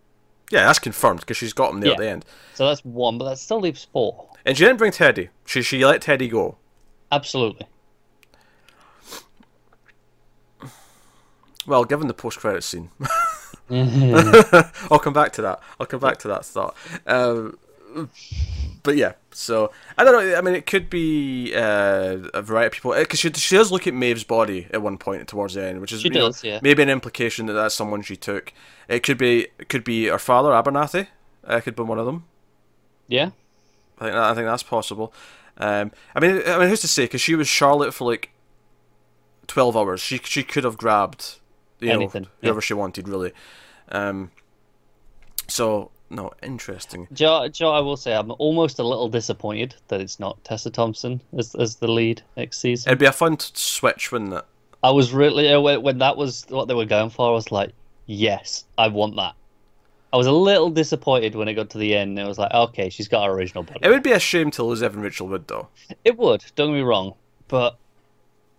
Yeah, 0.51 0.64
that's 0.66 0.79
confirmed 0.79 1.20
because 1.20 1.37
she's 1.37 1.53
got 1.53 1.72
him 1.74 1.81
there 1.81 1.92
at 1.92 1.98
the 1.98 2.09
end. 2.09 2.24
So 2.55 2.66
that's 2.66 2.83
one, 2.85 3.18
but 3.18 3.29
that 3.29 3.38
still 3.38 3.61
leaves 3.61 3.85
four. 3.92 4.29
And 4.46 4.57
she 4.57 4.64
didn't 4.64 4.79
bring 4.79 4.92
Teddy. 4.92 5.29
She 5.44 5.61
she 5.61 5.85
let 5.85 6.01
Teddy 6.01 6.29
go. 6.29 6.57
Absolutely. 7.12 7.66
Well, 11.68 11.85
given 11.85 12.09
the 12.09 12.14
post 12.14 12.38
credit 12.38 12.64
scene, 12.64 12.90
I'll 13.70 14.98
come 14.98 15.12
back 15.12 15.33
to 15.35 15.42
that. 15.42 15.61
I'll 15.78 15.87
come 15.87 16.00
back 16.00 16.18
to 16.18 16.28
that 16.28 16.44
thought. 16.44 16.74
Um, 17.07 17.59
but 18.83 18.96
yeah, 18.96 19.12
so 19.33 19.70
I 19.96 20.04
don't 20.04 20.12
know. 20.12 20.37
I 20.37 20.40
mean, 20.40 20.54
it 20.54 20.66
could 20.66 20.88
be 20.88 21.52
uh, 21.54 22.18
a 22.35 22.42
variety 22.42 22.66
of 22.68 22.72
people 22.72 22.94
because 22.94 23.18
she 23.18 23.31
she 23.33 23.57
does 23.57 23.70
look 23.70 23.87
at 23.87 23.94
Maeve's 23.94 24.24
body 24.24 24.66
at 24.70 24.83
one 24.83 24.98
point 24.98 25.28
towards 25.28 25.54
the 25.54 25.64
end, 25.64 25.81
which 25.81 25.92
is 25.92 26.00
She 26.00 26.09
you 26.09 26.14
know, 26.14 26.33
yeah. 26.42 26.61
maybe 26.62 26.83
an 26.83 26.88
implication 26.88 27.46
that 27.46 27.52
that's 27.52 27.74
someone 27.74 28.02
she 28.02 28.16
took. 28.16 28.52
It 28.88 29.02
could 29.02 29.18
be 29.18 29.48
it 29.59 29.68
could 29.68 29.85
be 29.85 30.07
her 30.07 30.18
father 30.18 30.50
Abernathy. 30.50 31.09
Uh, 31.44 31.61
could 31.61 31.76
be 31.76 31.83
one 31.83 31.98
of 31.98 32.07
them. 32.07 32.24
Yeah? 33.07 33.31
I 33.98 34.04
think 34.04 34.14
I 34.16 34.35
think 34.35 34.46
that's 34.46 34.62
possible. 34.62 35.12
Um, 35.57 35.92
I 36.14 36.20
mean, 36.20 36.42
I 36.46 36.59
mean, 36.59 36.68
who's 36.68 36.81
to 36.81 36.88
say? 36.88 37.04
Because 37.04 37.20
she 37.20 37.35
was 37.35 37.48
Charlotte 37.48 37.92
for 37.92 38.11
like 38.11 38.31
twelve 39.46 39.76
hours. 39.76 40.00
She 40.00 40.18
she 40.24 40.42
could 40.42 40.64
have 40.64 40.76
grabbed 40.76 41.37
you 41.81 41.88
know 41.88 41.95
Anything, 41.95 42.27
whoever 42.41 42.59
yeah. 42.59 42.61
she 42.61 42.75
wanted, 42.75 43.09
really. 43.09 43.33
Um, 43.91 44.31
so 45.47 45.91
no, 46.11 46.33
interesting. 46.43 47.07
Joe, 47.12 47.49
Joe, 47.49 47.71
I 47.71 47.81
will 47.81 47.97
say 47.97 48.14
I'm 48.14 48.33
almost 48.38 48.79
a 48.79 48.83
little 48.83 49.09
disappointed 49.09 49.75
that 49.88 50.01
it's 50.01 50.19
not 50.19 50.43
Tessa 50.45 50.71
Thompson 50.71 51.21
as, 51.37 51.55
as 51.55 51.77
the 51.77 51.88
lead 51.88 52.23
next 52.37 52.61
season. 52.61 52.91
It'd 52.91 52.99
be 52.99 53.07
a 53.07 53.12
fun 53.12 53.38
switch, 53.38 54.11
wouldn't 54.11 54.33
it? 54.33 54.45
I 54.83 54.91
was 54.91 55.12
really 55.12 55.53
uh, 55.53 55.61
when, 55.61 55.83
when 55.83 55.99
that 55.99 56.17
was 56.17 56.47
what 56.49 56.69
they 56.69 56.75
were 56.75 56.85
going 56.85 57.11
for. 57.11 57.29
I 57.29 57.33
was 57.33 57.51
like, 57.51 57.73
yes, 58.07 58.64
I 58.79 58.88
want 58.88 59.17
that. 59.17 59.35
I 60.12 60.17
was 60.17 60.27
a 60.27 60.33
little 60.33 60.71
disappointed 60.71 61.35
when 61.35 61.49
it 61.49 61.55
got 61.55 61.69
to 61.71 61.79
the 61.79 61.95
end. 61.95 62.19
It 62.19 62.27
was 62.27 62.38
like, 62.38 62.53
okay, 62.53 62.88
she's 62.88 63.09
got 63.09 63.27
her 63.27 63.33
original 63.33 63.64
body. 63.64 63.81
It 63.83 63.91
would 63.91 64.03
be 64.03 64.12
a 64.12 64.19
shame 64.19 64.51
to 64.53 64.62
lose 64.62 64.83
Evan 64.83 65.03
Rachel 65.03 65.29
Wood, 65.29 65.47
though. 65.49 65.69
It 66.05 66.17
would. 66.17 66.45
Don't 66.55 66.69
get 66.69 66.77
me 66.77 66.81
wrong, 66.81 67.14
but 67.49 67.77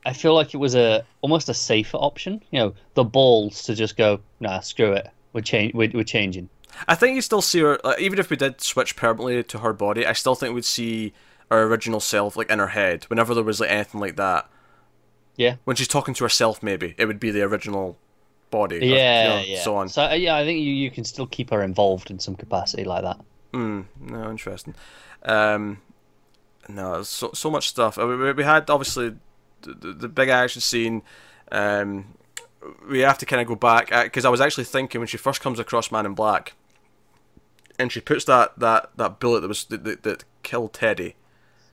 I 0.05 0.13
feel 0.13 0.33
like 0.33 0.53
it 0.53 0.57
was 0.57 0.75
a 0.75 1.05
almost 1.21 1.49
a 1.49 1.53
safer 1.53 1.97
option. 1.97 2.41
You 2.51 2.59
know, 2.59 2.73
the 2.93 3.03
balls 3.03 3.63
to 3.63 3.75
just 3.75 3.97
go, 3.97 4.19
nah, 4.39 4.59
screw 4.62 4.93
it. 4.93 5.09
We're 5.33 5.41
change. 5.41 5.73
We're, 5.73 5.91
we're 5.93 6.03
changing. 6.03 6.49
I 6.88 6.95
think 6.95 7.15
you 7.15 7.21
still 7.21 7.41
see 7.41 7.59
her, 7.59 7.79
like, 7.83 7.99
even 7.99 8.19
if 8.19 8.29
we 8.29 8.38
did 8.38 8.62
switch 8.62 8.95
permanently 8.95 9.43
to 9.43 9.59
her 9.59 9.73
body, 9.73 10.05
I 10.05 10.13
still 10.13 10.35
think 10.35 10.55
we'd 10.55 10.63
see 10.65 11.13
her 11.51 11.63
original 11.63 11.99
self, 11.99 12.38
like, 12.38 12.49
in 12.49 12.59
her 12.59 12.67
head. 12.67 13.03
Whenever 13.05 13.33
there 13.33 13.43
was, 13.43 13.59
like, 13.59 13.69
anything 13.71 13.99
like 13.99 14.15
that. 14.15 14.49
Yeah. 15.35 15.55
When 15.65 15.75
she's 15.75 15.88
talking 15.88 16.13
to 16.13 16.23
herself, 16.23 16.63
maybe, 16.63 16.95
it 16.97 17.05
would 17.05 17.19
be 17.19 17.31
the 17.31 17.41
original 17.41 17.97
body. 18.51 18.77
or, 18.77 18.83
you 18.83 18.95
Yeah, 18.95 19.27
know, 19.29 19.41
yeah. 19.41 19.62
So 19.62 19.75
on. 19.75 19.89
So 19.89 20.03
uh, 20.05 20.13
yeah, 20.13 20.35
I 20.35 20.45
think 20.45 20.59
you, 20.59 20.71
you 20.71 20.89
can 20.91 21.03
still 21.03 21.27
keep 21.27 21.49
her 21.49 21.62
involved 21.63 22.09
in 22.12 22.19
some 22.19 22.35
capacity 22.35 22.83
like 22.85 23.03
that. 23.03 23.19
Mm, 23.53 23.85
no, 23.99 24.29
interesting. 24.29 24.75
Um, 25.23 25.81
no, 26.67 27.03
so 27.03 27.31
so 27.33 27.49
much 27.49 27.67
stuff. 27.69 27.97
Uh, 27.97 28.05
we- 28.07 28.31
we 28.33 28.43
had 28.43 28.69
obviously 28.69 29.15
the, 29.61 29.93
the, 29.93 30.07
big 30.07 30.29
action 30.29 30.61
scene. 30.61 31.01
Um, 31.51 32.15
we 32.89 32.99
have 32.99 33.17
to 33.19 33.25
kind 33.25 33.41
of 33.41 33.47
go 33.47 33.55
back 33.55 33.89
because 33.89 34.25
I 34.25 34.29
was 34.29 34.41
actually 34.41 34.65
thinking 34.65 34.99
when 34.99 35.07
she 35.07 35.17
first 35.17 35.41
comes 35.41 35.59
across 35.59 35.91
Man 35.91 36.05
in 36.05 36.13
Black, 36.13 36.53
and 37.77 37.91
she 37.91 38.01
puts 38.01 38.25
that, 38.25 38.59
that, 38.59 38.91
that 38.97 39.19
bullet 39.19 39.41
that 39.41 39.47
was 39.47 39.65
that, 39.65 40.03
that, 40.03 40.23
killed 40.43 40.73
Teddy. 40.73 41.15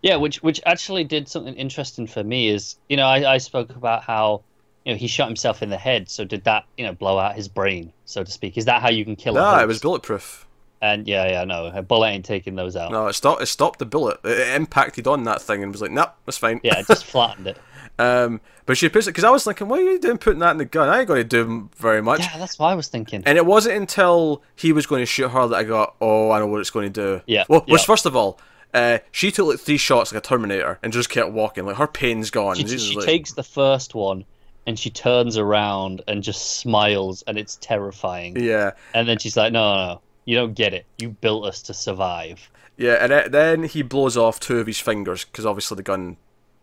Yeah, 0.03 0.17
which 0.17 0.43
which 0.43 0.61
actually 0.67 1.05
did 1.05 1.29
something 1.29 1.55
interesting 1.55 2.07
for 2.07 2.23
me 2.23 2.49
is 2.49 2.77
you 2.89 2.97
know 2.97 3.07
I, 3.07 3.35
I 3.35 3.39
spoke 3.39 3.71
about 3.71 4.03
how 4.03 4.43
you 4.85 4.93
know 4.93 4.99
he 4.99 5.09
shot 5.09 5.27
himself 5.27 5.63
in 5.63 5.71
the 5.71 5.77
head. 5.77 6.09
So 6.09 6.25
did 6.25 6.45
that 6.45 6.65
you 6.77 6.85
know 6.85 6.93
blow 6.93 7.19
out 7.19 7.35
his 7.35 7.49
brain, 7.49 7.93
so 8.05 8.23
to 8.23 8.31
speak? 8.31 8.57
Is 8.57 8.67
that 8.67 8.83
how 8.83 8.91
you 8.91 9.05
can 9.05 9.17
kill? 9.17 9.37
a 9.37 9.41
Nah, 9.41 9.63
it 9.63 9.67
was 9.67 9.81
bulletproof. 9.81 10.47
And 10.83 11.09
yeah, 11.09 11.27
yeah, 11.27 11.45
no, 11.45 11.67
a 11.67 11.83
bullet 11.83 12.09
ain't 12.09 12.25
taking 12.25 12.55
those 12.55 12.77
out. 12.77 12.93
No, 12.93 13.07
it 13.07 13.15
stopped. 13.15 13.43
It 13.43 13.47
stopped 13.47 13.79
the 13.79 13.87
bullet. 13.87 14.21
It, 14.25 14.39
it 14.39 14.55
impacted 14.55 15.07
on 15.07 15.25
that 15.25 15.41
thing 15.41 15.63
and 15.63 15.73
was 15.73 15.81
like, 15.81 15.91
"Nope, 15.91 16.15
that's 16.27 16.39
fine." 16.39 16.61
Yeah, 16.63 16.79
it 16.79 16.87
just 16.87 17.05
flattened 17.13 17.47
it. 17.47 17.59
Um, 17.99 18.41
but 18.67 18.77
she 18.77 18.89
puts 18.89 19.07
it 19.07 19.11
because 19.11 19.25
I 19.25 19.31
was 19.31 19.45
thinking, 19.45 19.69
"What 19.69 19.81
are 19.81 19.85
you 19.85 19.99
doing 19.99 20.19
putting 20.19 20.41
that 20.41 20.51
in 20.53 20.59
the 20.59 20.65
gun? 20.65 20.89
I 20.89 20.99
ain't 20.99 21.09
going 21.09 21.21
to 21.21 21.25
do 21.25 21.71
very 21.77 22.03
much." 22.03 22.21
Yeah, 22.21 22.37
that's 22.39 22.59
what 22.59 22.69
I 22.69 22.75
was 22.75 22.89
thinking. 22.89 23.23
And 23.25 23.39
it 23.39 23.47
wasn't 23.47 23.77
until 23.77 24.43
he 24.55 24.73
was 24.73 24.87
going 24.87 25.01
to 25.03 25.07
shoot 25.07 25.29
her 25.29 25.47
that 25.49 25.57
I 25.57 25.63
got, 25.65 25.95
"Oh, 26.01 26.31
I 26.31 26.39
know 26.41 26.47
what 26.47 26.61
it's 26.61 26.71
going 26.71 26.93
to 26.93 27.19
do." 27.19 27.23
Yeah, 27.27 27.45
Well, 27.49 27.65
which 27.69 27.85
first 27.85 28.05
of 28.07 28.15
all, 28.15 28.39
uh, 28.75 28.99
she 29.13 29.31
took 29.31 29.47
like 29.47 29.61
three 29.61 29.79
shots 29.79 30.13
like 30.13 30.23
a 30.23 30.27
Terminator 30.27 30.79
and 30.83 30.93
just 30.93 31.09
kept 31.09 31.31
walking. 31.31 31.65
Like 31.65 31.77
her 31.77 31.87
pain's 31.87 32.31
gone. 32.31 32.57
She, 32.57 32.67
she 32.79 32.97
like- 32.97 33.07
takes 33.07 33.33
the 33.33 33.43
first 33.45 33.95
one 33.95 34.25
and 34.67 34.79
she 34.79 34.91
turns 34.91 35.39
around 35.39 36.03
and 36.09 36.23
just 36.25 36.59
smiles, 36.59 37.23
and 37.29 37.39
it's 37.39 37.57
terrifying. 37.61 38.37
Yeah, 38.37 38.73
And 38.95 39.09
then 39.09 39.19
she's 39.19 39.37
like, 39.37 39.53
"No, 39.53 39.75
no, 39.75 39.87
no, 39.87 40.01
you 40.25 40.35
don't 40.37 40.55
get 40.55 40.75
it. 40.75 40.87
You 40.99 41.11
built 41.11 41.45
us 41.47 41.63
to 41.63 41.73
survive." 41.75 42.51
yeah, 42.77 42.95
and 43.01 43.33
then 43.33 43.63
he 43.63 43.81
blows 43.83 44.17
off 44.19 44.39
two 44.41 44.59
of 44.59 44.67
his 44.67 44.79
fingers 44.81 45.25
because 45.25 45.47
obviously 45.47 45.77
the 45.77 45.83
gun, 45.83 46.17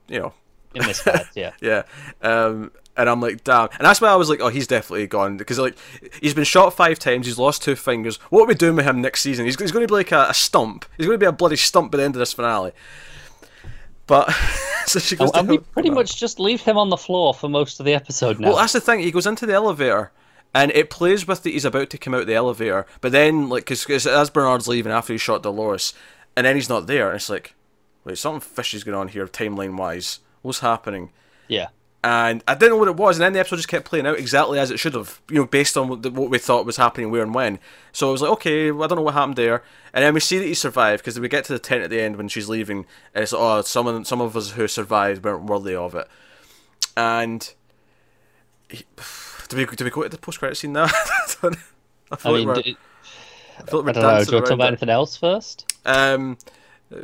you 0.08 0.20
know, 0.20 0.34
In 0.76 0.84
this 0.84 1.04
bad, 1.04 1.28
yeah. 1.36 1.54
Yeah. 1.62 1.84
Um, 2.22 2.72
and 2.96 3.10
I'm 3.10 3.22
like, 3.22 3.44
damn. 3.44 3.70
And 3.72 3.82
that's 3.82 4.02
why 4.02 4.10
I 4.10 4.16
was 4.16 4.30
like, 4.30 4.40
oh, 4.40 4.50
he's 4.50 4.68
definitely 4.68 5.08
gone. 5.08 5.38
Because, 5.38 5.58
like, 5.58 5.76
he's 6.22 6.34
been 6.34 6.44
shot 6.44 6.74
five 6.74 7.00
times, 7.00 7.26
he's 7.26 7.40
lost 7.40 7.64
two 7.64 7.76
fingers. 7.76 8.18
What 8.30 8.44
are 8.44 8.48
we 8.48 8.56
doing 8.56 8.76
with 8.76 8.86
him 8.86 9.02
next 9.02 9.22
season? 9.22 9.46
He's, 9.46 9.60
he's 9.60 9.72
going 9.72 9.84
to 9.84 9.92
be 9.92 9.96
like 9.96 10.12
a, 10.12 10.28
a 10.30 10.34
stump. 10.34 10.86
He's 10.98 11.08
going 11.08 11.16
to 11.16 11.24
be 11.24 11.28
a 11.28 11.32
bloody 11.32 11.56
stump 11.56 11.92
by 11.92 11.98
the 11.98 12.04
end 12.04 12.16
of 12.16 12.20
this 12.20 12.34
finale. 12.34 12.72
But, 14.06 14.32
so 14.86 15.00
she 15.00 15.16
goes 15.16 15.32
And 15.34 15.48
to 15.48 15.54
we 15.54 15.58
pretty 15.58 15.90
much 15.90 16.18
just 16.18 16.40
leave 16.40 16.62
him 16.62 16.78
on 16.78 16.90
the 16.90 16.98
floor 16.98 17.34
for 17.34 17.50
most 17.50 17.80
of 17.80 17.86
the 17.86 17.94
episode 17.94 18.40
now. 18.40 18.50
Well, 18.50 18.58
that's 18.58 18.74
the 18.74 18.82
thing. 18.82 19.00
He 19.00 19.12
goes 19.12 19.28
into 19.28 19.46
the 19.46 19.54
elevator. 19.54 20.12
And 20.56 20.72
it 20.72 20.92
plays 20.92 21.28
with 21.28 21.42
that 21.44 21.50
he's 21.50 21.66
about 21.66 21.90
to 21.90 21.98
come 21.98 22.14
out 22.14 22.28
the 22.28 22.36
elevator, 22.36 22.86
but 23.02 23.12
then, 23.12 23.50
like, 23.50 23.66
because 23.66 24.06
as 24.06 24.30
Bernard's 24.30 24.68
leaving 24.68 24.92
after 24.92 25.12
he 25.12 25.18
shot 25.18 25.42
Dolores, 25.42 25.96
and 26.36 26.46
then 26.46 26.56
he's 26.56 26.70
not 26.70 26.86
there, 26.86 27.08
and 27.08 27.16
it's 27.16 27.28
like, 27.28 27.56
wait, 28.04 28.20
something 28.20 28.40
fishy's 28.40 28.84
going 28.84 28.96
on 28.96 29.08
here, 29.08 29.26
timeline 29.28 29.78
wise. 29.78 30.20
What's 30.44 30.60
happening? 30.60 31.10
yeah. 31.48 31.70
and 32.04 32.44
I 32.48 32.54
didn't 32.56 32.72
know 32.72 32.78
what 32.78 32.88
it 32.90 32.96
was, 32.98 33.18
and 33.18 33.24
then 33.24 33.34
the 33.34 33.40
episode 33.40 33.56
just 33.56 33.68
kept 33.70 33.86
playing 33.86 34.06
out 34.06 34.18
exactly 34.20 34.60
as 34.60 34.70
it 34.72 34.78
should 34.78 34.94
have, 34.94 35.22
you 35.30 35.38
know, 35.38 35.46
based 35.46 35.76
on 35.78 35.88
what, 35.88 36.30
we 36.30 36.38
thought 36.38 36.66
was 36.66 36.76
happening, 36.78 37.10
where 37.12 37.24
and 37.24 37.34
when. 37.34 37.60
So 37.94 38.10
I 38.10 38.12
was 38.12 38.22
like, 38.22 38.32
okay, 38.34 38.72
well, 38.72 38.84
I 38.84 38.88
don't 38.88 38.98
know 38.98 39.04
what 39.04 39.14
happened 39.14 39.38
there, 39.38 39.64
and 39.94 40.04
then 40.04 40.14
we 40.14 40.20
see 40.20 40.38
that 40.38 40.46
he 40.46 40.54
survived 40.54 41.02
because 41.02 41.18
we 41.20 41.28
get 41.30 41.46
to 41.46 41.54
the 41.54 41.60
tent 41.60 41.84
at 41.84 41.90
the 41.90 42.02
end 42.02 42.18
when 42.18 42.28
she's 42.28 42.50
leaving, 42.50 42.86
and 43.16 43.24
it's 43.24 43.32
like, 43.34 43.42
oh, 43.42 43.62
some 43.62 44.04
some 44.06 44.20
of 44.22 44.36
us 44.38 44.52
who 44.52 44.68
survived 44.68 45.24
weren't 45.24 45.46
worthy 45.46 45.76
of 45.76 45.96
it, 45.96 46.08
and 46.98 47.54
he, 48.70 48.84
do 49.50 49.58
we 49.58 49.66
do 49.66 49.84
we 49.86 49.90
go 49.92 50.04
to 50.04 50.10
the 50.10 50.18
post 50.18 50.40
credit 50.40 50.56
scene 50.56 50.74
now? 50.74 50.86
I, 50.86 51.34
don't- 51.42 51.58
I 52.26 52.32
mean, 52.32 52.48
like 52.48 52.58
we're, 52.58 52.64
d- 52.64 52.78
I 53.60 53.76
like 53.76 53.96
I 53.98 54.02
don't 54.02 54.04
know. 54.04 54.24
Do 54.26 54.32
you 54.32 54.36
want 54.36 54.46
to 54.46 54.50
talk 54.50 54.50
about 54.52 54.68
anything 54.68 54.90
else 54.90 55.16
first? 55.18 55.74
Um, 55.86 56.38
uh, 56.92 56.98
I 56.98 57.02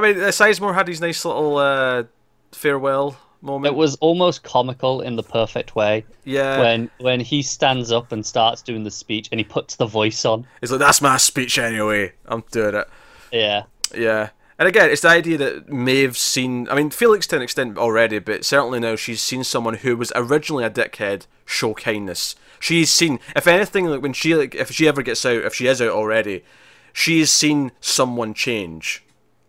mean, 0.00 0.16
Sizemore 0.32 0.74
had 0.74 0.88
his 0.88 1.00
nice 1.00 1.24
little 1.24 1.56
uh, 1.56 2.04
farewell 2.52 3.16
moment. 3.42 3.72
It 3.72 3.76
was 3.76 3.96
almost 3.96 4.42
comical 4.42 5.00
in 5.00 5.16
the 5.16 5.22
perfect 5.22 5.74
way 5.74 6.04
yeah. 6.24 6.58
when 6.60 6.90
when 6.98 7.20
he 7.20 7.42
stands 7.42 7.92
up 7.92 8.12
and 8.12 8.24
starts 8.24 8.62
doing 8.62 8.84
the 8.84 8.90
speech 8.90 9.28
and 9.32 9.40
he 9.40 9.44
puts 9.44 9.76
the 9.76 9.86
voice 9.86 10.24
on. 10.24 10.46
It's 10.60 10.70
like 10.70 10.80
that's 10.80 11.02
my 11.02 11.16
speech 11.16 11.58
anyway. 11.58 12.12
I'm 12.26 12.44
doing 12.50 12.74
it. 12.74 12.88
Yeah, 13.32 13.64
Yeah. 13.94 14.30
And 14.58 14.68
again, 14.68 14.90
it's 14.90 15.02
the 15.02 15.08
idea 15.08 15.38
that 15.38 15.70
Maeve's 15.70 16.20
seen. 16.20 16.68
I 16.68 16.76
mean, 16.76 16.90
Felix 16.90 17.26
to 17.28 17.36
an 17.36 17.42
extent 17.42 17.78
already, 17.78 18.20
but 18.20 18.44
certainly 18.44 18.78
now 18.78 18.94
she's 18.94 19.20
seen 19.20 19.42
someone 19.42 19.74
who 19.74 19.96
was 19.96 20.12
originally 20.14 20.62
a 20.62 20.70
dickhead 20.70 21.26
show 21.44 21.74
kindness. 21.74 22.36
She's 22.60 22.90
seen, 22.90 23.18
if 23.34 23.48
anything, 23.48 23.86
like 23.86 24.02
when 24.02 24.12
she, 24.12 24.36
like, 24.36 24.54
if 24.54 24.70
she 24.70 24.86
ever 24.86 25.02
gets 25.02 25.26
out, 25.26 25.42
if 25.42 25.54
she 25.54 25.66
is 25.66 25.82
out 25.82 25.88
already, 25.88 26.44
she's 26.92 27.32
seen 27.32 27.72
someone 27.80 28.34
change. 28.34 29.02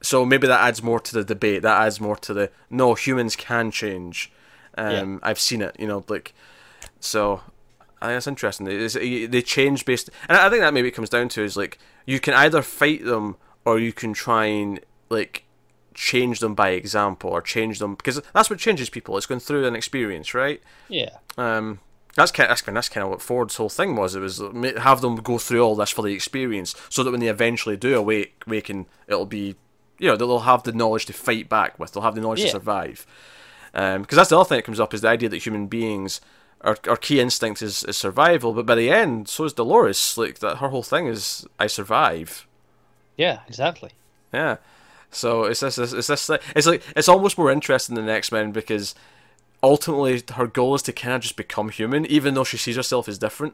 So 0.04 0.26
maybe 0.26 0.46
that 0.46 0.62
adds 0.62 0.84
more 0.84 1.00
to 1.00 1.14
the 1.14 1.24
debate. 1.24 1.64
That 1.64 1.82
adds 1.82 2.00
more 2.00 2.16
to 2.18 2.34
the 2.34 2.52
no, 2.70 2.94
humans 2.94 3.36
can 3.36 3.72
change. 3.72 4.32
Um, 4.78 5.20
I've 5.24 5.40
seen 5.40 5.62
it. 5.64 5.76
You 5.80 5.88
know, 5.88 6.06
like 6.08 6.34
so. 7.00 7.42
I 8.02 8.08
think 8.08 8.16
that's 8.18 8.28
interesting. 8.28 8.68
It's, 8.68 8.96
they 8.96 9.42
change 9.42 9.86
based, 9.86 10.10
and 10.28 10.38
I 10.38 10.50
think 10.50 10.62
that 10.62 10.74
maybe 10.74 10.90
it 10.90 10.92
comes 10.92 11.10
down 11.10 11.30
to 11.30 11.42
is 11.44 11.56
like 11.56 11.80
you 12.06 12.20
can 12.20 12.34
either 12.34 12.62
fight 12.62 13.06
them 13.06 13.38
or 13.64 13.80
you 13.80 13.94
can 13.94 14.12
try 14.12 14.46
and 14.46 14.82
like 15.10 15.46
change 15.94 16.40
them 16.40 16.54
by 16.54 16.72
example 16.72 17.30
or 17.30 17.42
change 17.42 17.80
them 17.80 17.96
because 17.96 18.22
that's 18.34 18.50
what 18.50 18.60
changes 18.60 18.90
people. 18.90 19.16
It's 19.16 19.26
going 19.26 19.40
through 19.40 19.66
an 19.66 19.76
experience, 19.76 20.34
right? 20.34 20.62
yeah, 20.90 21.18
Um, 21.38 21.80
that's 22.16 22.32
kind. 22.32 22.50
That's 22.50 22.62
kind. 22.62 22.76
That's 22.76 22.90
kind 22.90 23.06
of 23.06 23.10
what 23.10 23.22
Ford's 23.22 23.56
whole 23.56 23.70
thing 23.70 23.96
was. 23.96 24.16
It 24.16 24.20
was 24.20 24.42
have 24.80 25.00
them 25.00 25.16
go 25.16 25.38
through 25.38 25.62
all 25.62 25.76
this 25.76 25.92
for 25.92 26.02
the 26.02 26.14
experience, 26.14 26.76
so 26.90 27.04
that 27.04 27.12
when 27.12 27.22
they 27.22 27.28
eventually 27.30 27.78
do 27.78 27.98
awake, 27.98 28.44
awaken, 28.46 28.86
it'll 29.08 29.26
be, 29.26 29.56
you 30.04 30.10
know, 30.10 30.18
they'll 30.18 30.40
have 30.40 30.64
the 30.64 30.74
knowledge 30.74 31.06
to 31.06 31.14
fight 31.14 31.48
back 31.48 31.80
with. 31.80 31.94
They'll 31.94 32.04
have 32.04 32.14
the 32.14 32.20
knowledge 32.20 32.42
to 32.42 32.50
survive. 32.50 33.08
Um, 33.74 34.02
because 34.02 34.18
that's 34.18 34.30
the 34.30 34.38
other 34.38 34.48
thing 34.50 34.58
that 34.58 34.66
comes 34.66 34.82
up 34.82 34.94
is 34.94 35.00
the 35.00 35.08
idea 35.08 35.30
that 35.30 35.46
human 35.46 35.68
beings, 35.68 36.20
our, 36.60 36.78
our 36.90 36.98
key 36.98 37.22
instinct 37.22 37.62
is, 37.62 37.86
is 37.86 37.96
survival. 37.96 38.52
But 38.52 38.66
by 38.66 38.76
the 38.76 38.90
end, 38.90 39.30
so 39.30 39.46
is 39.46 39.54
Dolores. 39.54 40.18
Like 40.18 40.40
that, 40.40 40.58
her 40.58 40.68
whole 40.68 40.84
thing 40.84 41.08
is 41.08 41.48
I 41.58 41.68
survive. 41.68 42.46
yeah, 43.16 43.40
exactly. 43.48 43.92
Yeah. 44.34 44.58
So 45.10 45.46
it's 45.46 45.62
this, 45.62 45.78
it's 45.78 46.08
this, 46.08 46.30
it's 46.54 46.68
like 46.68 46.84
it's 46.98 47.08
almost 47.08 47.38
more 47.38 47.50
interesting 47.50 47.96
than 47.96 48.10
X 48.10 48.30
Men 48.30 48.52
because 48.52 48.96
ultimately 49.62 50.22
her 50.36 50.48
goal 50.48 50.76
is 50.76 50.82
to 50.82 50.92
kind 50.92 51.16
of 51.16 51.22
just 51.22 51.38
become 51.38 51.70
human, 51.70 52.06
even 52.08 52.34
though 52.34 52.44
she 52.44 52.58
sees 52.58 52.76
herself 52.76 53.08
as 53.08 53.18
different. 53.18 53.54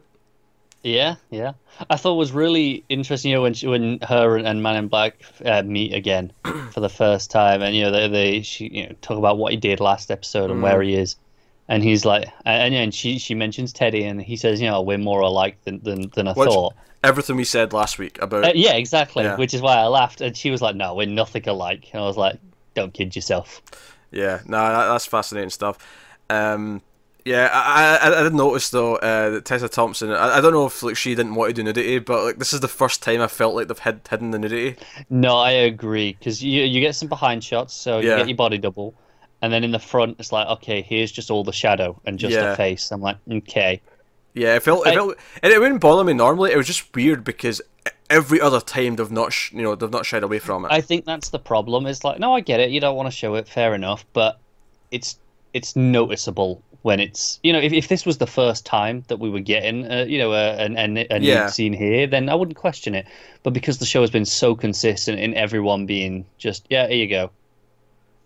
Yeah, 0.82 1.16
yeah. 1.30 1.52
I 1.90 1.96
thought 1.96 2.14
it 2.14 2.18
was 2.18 2.32
really 2.32 2.84
interesting, 2.88 3.30
you 3.30 3.36
know, 3.36 3.42
when 3.42 3.54
she, 3.54 3.66
when 3.66 3.98
her 4.00 4.36
and, 4.36 4.46
and 4.46 4.62
Man 4.62 4.76
in 4.76 4.88
Black 4.88 5.22
uh, 5.44 5.62
meet 5.62 5.92
again 5.92 6.32
for 6.72 6.80
the 6.80 6.88
first 6.88 7.30
time, 7.30 7.60
and 7.60 7.76
you 7.76 7.82
know 7.82 7.90
they, 7.90 8.08
they 8.08 8.42
she 8.42 8.68
you 8.68 8.86
know 8.86 8.94
talk 9.02 9.18
about 9.18 9.36
what 9.36 9.52
he 9.52 9.58
did 9.58 9.80
last 9.80 10.10
episode 10.10 10.50
and 10.50 10.62
where 10.62 10.80
he 10.80 10.94
is, 10.94 11.16
and 11.68 11.82
he's 11.82 12.06
like, 12.06 12.28
and, 12.46 12.74
and 12.74 12.94
she 12.94 13.18
she 13.18 13.34
mentions 13.34 13.72
Teddy, 13.74 14.04
and 14.04 14.22
he 14.22 14.36
says, 14.36 14.60
you 14.60 14.68
know, 14.68 14.80
we're 14.80 14.96
more 14.98 15.20
alike 15.20 15.58
than 15.64 15.80
than, 15.82 16.08
than 16.14 16.28
I 16.28 16.32
Which- 16.32 16.48
thought. 16.48 16.74
Everything 17.02 17.36
we 17.36 17.44
said 17.44 17.72
last 17.72 17.98
week 17.98 18.20
about 18.20 18.44
Uh, 18.44 18.52
yeah, 18.54 18.74
exactly. 18.74 19.24
Yeah. 19.24 19.36
Which 19.36 19.54
is 19.54 19.62
why 19.62 19.76
I 19.76 19.86
laughed, 19.86 20.20
and 20.20 20.36
she 20.36 20.50
was 20.50 20.60
like, 20.60 20.76
no, 20.76 20.94
we're 20.94 21.06
nothing 21.06 21.48
alike, 21.48 21.88
and 21.94 22.02
I 22.02 22.06
was 22.06 22.18
like, 22.18 22.38
don't 22.74 22.92
kid 22.92 23.16
yourself. 23.16 23.62
Yeah, 24.10 24.40
no, 24.44 24.58
that, 24.58 24.88
that's 24.88 25.06
fascinating 25.06 25.48
stuff. 25.48 25.78
Um, 26.28 26.82
yeah, 27.24 27.48
I, 27.52 27.98
I, 28.08 28.20
I 28.20 28.22
did 28.22 28.34
notice 28.34 28.70
though 28.70 28.96
uh, 28.96 29.30
that 29.30 29.44
Tessa 29.44 29.68
Thompson. 29.68 30.10
I, 30.10 30.38
I 30.38 30.40
don't 30.40 30.52
know 30.52 30.66
if 30.66 30.82
like 30.82 30.96
she 30.96 31.14
didn't 31.14 31.34
want 31.34 31.50
to 31.50 31.54
do 31.54 31.62
nudity, 31.62 31.98
but 31.98 32.24
like 32.24 32.38
this 32.38 32.52
is 32.52 32.60
the 32.60 32.68
first 32.68 33.02
time 33.02 33.20
I 33.20 33.26
felt 33.26 33.54
like 33.54 33.68
they've 33.68 33.78
hid, 33.78 34.00
hidden 34.08 34.30
the 34.30 34.38
nudity. 34.38 34.76
No, 35.08 35.36
I 35.36 35.50
agree 35.52 36.16
because 36.18 36.42
you 36.42 36.62
you 36.62 36.80
get 36.80 36.94
some 36.94 37.08
behind 37.08 37.42
shots, 37.44 37.74
so 37.74 37.98
you 37.98 38.08
Yeah. 38.08 38.18
get 38.18 38.28
your 38.28 38.36
body 38.36 38.58
double, 38.58 38.94
and 39.42 39.52
then 39.52 39.64
in 39.64 39.70
the 39.70 39.78
front 39.78 40.16
it's 40.18 40.32
like, 40.32 40.46
okay, 40.48 40.82
here's 40.82 41.12
just 41.12 41.30
all 41.30 41.44
the 41.44 41.52
shadow 41.52 42.00
and 42.06 42.18
just 42.18 42.34
Yeah. 42.34 42.52
a 42.52 42.56
face. 42.56 42.90
I'm 42.90 43.00
like, 43.00 43.16
okay, 43.30 43.80
Yeah, 44.34 44.56
it 44.56 44.62
felt, 44.62 44.86
it 44.86 44.90
I- 44.90 44.94
felt, 44.94 45.16
and 45.42 45.52
it 45.52 45.60
wouldn't 45.60 45.80
bother 45.80 46.04
me 46.04 46.12
normally. 46.12 46.52
It 46.52 46.56
was 46.56 46.66
just 46.66 46.94
weird 46.94 47.24
because 47.24 47.60
every 48.08 48.40
other 48.40 48.60
time 48.60 48.96
they've 48.96 49.10
not, 49.10 49.32
sh- 49.32 49.52
you 49.52 49.62
know, 49.62 49.74
they've 49.76 49.90
not 49.90 50.04
shied 50.04 50.22
away 50.24 50.38
from 50.40 50.64
it. 50.64 50.72
I 50.72 50.80
think 50.80 51.04
that's 51.04 51.28
the 51.28 51.38
problem. 51.38 51.86
It's 51.86 52.02
like, 52.04 52.18
no, 52.18 52.34
I 52.34 52.40
get 52.40 52.58
it. 52.60 52.70
You 52.70 52.80
don't 52.80 52.96
want 52.96 53.06
to 53.06 53.16
show 53.16 53.34
it, 53.36 53.46
fair 53.48 53.74
enough, 53.74 54.04
but 54.12 54.38
it's 54.90 55.18
it's 55.52 55.74
noticeable 55.74 56.62
when 56.82 56.98
it's 56.98 57.38
you 57.42 57.52
know 57.52 57.58
if, 57.60 57.72
if 57.72 57.88
this 57.88 58.06
was 58.06 58.18
the 58.18 58.26
first 58.26 58.64
time 58.64 59.04
that 59.08 59.18
we 59.18 59.28
were 59.28 59.40
getting 59.40 59.90
uh, 59.90 60.04
you 60.08 60.18
know 60.18 60.32
a, 60.32 60.56
an, 60.56 60.96
a, 60.96 61.06
a 61.10 61.18
Yeah. 61.20 61.46
scene 61.46 61.72
here, 61.72 62.06
then 62.06 62.28
I 62.28 62.34
wouldn't 62.34 62.56
question 62.56 62.94
it. 62.94 63.06
But 63.42 63.52
because 63.52 63.78
the 63.78 63.86
show 63.86 64.00
has 64.00 64.10
been 64.10 64.24
so 64.24 64.54
consistent 64.54 65.18
in 65.18 65.34
everyone 65.34 65.86
being 65.86 66.24
just 66.38 66.66
yeah, 66.70 66.86
here 66.88 66.96
you 66.96 67.08
go, 67.08 67.30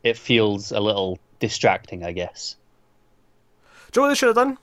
it 0.03 0.17
feels 0.17 0.71
a 0.73 0.81
little 0.81 1.19
distracting, 1.41 2.05
I 2.05 2.13
guess. 2.13 2.57
Do 3.93 4.01
you 4.01 4.03
know 4.03 4.09
what 4.09 4.15
they 4.15 4.19
should 4.19 4.27
have 4.29 4.37
done? 4.37 4.59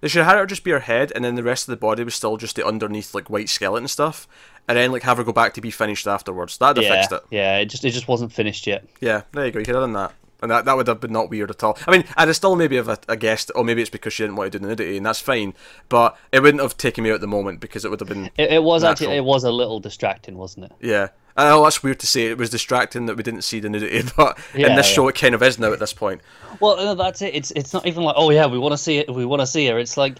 They 0.00 0.08
should 0.08 0.18
have 0.22 0.32
had 0.34 0.38
her 0.38 0.46
just 0.46 0.64
be 0.64 0.70
her 0.70 0.80
head, 0.80 1.12
and 1.14 1.24
then 1.24 1.34
the 1.34 1.42
rest 1.42 1.66
of 1.66 1.72
the 1.72 1.78
body 1.78 2.04
was 2.04 2.14
still 2.14 2.36
just 2.36 2.56
the 2.56 2.66
underneath 2.66 3.14
like 3.14 3.30
white 3.30 3.48
skeleton 3.48 3.88
stuff, 3.88 4.28
and 4.68 4.76
then 4.76 4.92
like 4.92 5.02
have 5.02 5.16
her 5.16 5.24
go 5.24 5.32
back 5.32 5.54
to 5.54 5.60
be 5.62 5.70
finished 5.70 6.06
afterwards. 6.06 6.58
That'd 6.58 6.82
have 6.82 6.92
yeah, 6.92 7.00
fixed 7.00 7.12
it. 7.12 7.22
yeah, 7.30 7.58
it 7.58 7.66
just 7.66 7.84
it 7.84 7.90
just 7.92 8.06
wasn't 8.06 8.32
finished 8.32 8.66
yet. 8.66 8.84
Yeah, 9.00 9.22
there 9.32 9.46
you 9.46 9.52
go. 9.52 9.60
You 9.60 9.64
could 9.64 9.74
have 9.76 9.82
done 9.84 9.92
that. 9.94 10.12
And 10.42 10.50
that, 10.50 10.64
that 10.64 10.76
would 10.76 10.88
have 10.88 11.00
been 11.00 11.12
not 11.12 11.30
weird 11.30 11.50
at 11.50 11.62
all. 11.62 11.78
I 11.86 11.90
mean, 11.90 12.04
I'd 12.16 12.30
still 12.34 12.56
maybe 12.56 12.76
have 12.76 12.88
a, 12.88 12.98
a 13.08 13.16
guessed, 13.16 13.50
or 13.54 13.64
maybe 13.64 13.80
it's 13.80 13.90
because 13.90 14.12
she 14.12 14.24
didn't 14.24 14.36
want 14.36 14.52
to 14.52 14.58
do 14.58 14.62
the 14.62 14.68
nudity, 14.68 14.96
and 14.96 15.06
that's 15.06 15.20
fine. 15.20 15.54
But 15.88 16.16
it 16.32 16.42
wouldn't 16.42 16.62
have 16.62 16.76
taken 16.76 17.04
me 17.04 17.10
out 17.10 17.16
at 17.16 17.20
the 17.20 17.26
moment 17.26 17.60
because 17.60 17.84
it 17.84 17.90
would 17.90 18.00
have 18.00 18.08
been. 18.08 18.26
It, 18.36 18.52
it 18.52 18.62
was 18.62 18.84
actually 18.84 19.16
it 19.16 19.24
was 19.24 19.44
a 19.44 19.50
little 19.50 19.80
distracting, 19.80 20.36
wasn't 20.36 20.66
it? 20.66 20.72
Yeah. 20.80 21.08
Oh, 21.36 21.64
that's 21.64 21.82
weird 21.82 21.98
to 22.00 22.06
say. 22.06 22.26
It 22.26 22.38
was 22.38 22.50
distracting 22.50 23.06
that 23.06 23.16
we 23.16 23.22
didn't 23.22 23.42
see 23.42 23.58
the 23.58 23.68
nudity, 23.68 24.08
but 24.16 24.38
in 24.54 24.74
this 24.76 24.88
yeah. 24.88 24.94
show 24.94 25.08
it 25.08 25.16
kind 25.16 25.34
of 25.34 25.42
is 25.42 25.58
now 25.58 25.72
at 25.72 25.80
this 25.80 25.92
point. 25.92 26.20
Well, 26.60 26.76
no, 26.76 26.94
that's 26.94 27.22
it. 27.22 27.34
It's 27.34 27.50
it's 27.52 27.72
not 27.72 27.86
even 27.86 28.02
like 28.04 28.14
oh 28.18 28.30
yeah, 28.30 28.46
we 28.46 28.58
want 28.58 28.72
to 28.72 28.78
see 28.78 28.98
it. 28.98 29.12
We 29.12 29.24
want 29.24 29.40
to 29.40 29.46
see 29.46 29.66
her. 29.66 29.78
It's 29.78 29.96
like 29.96 30.18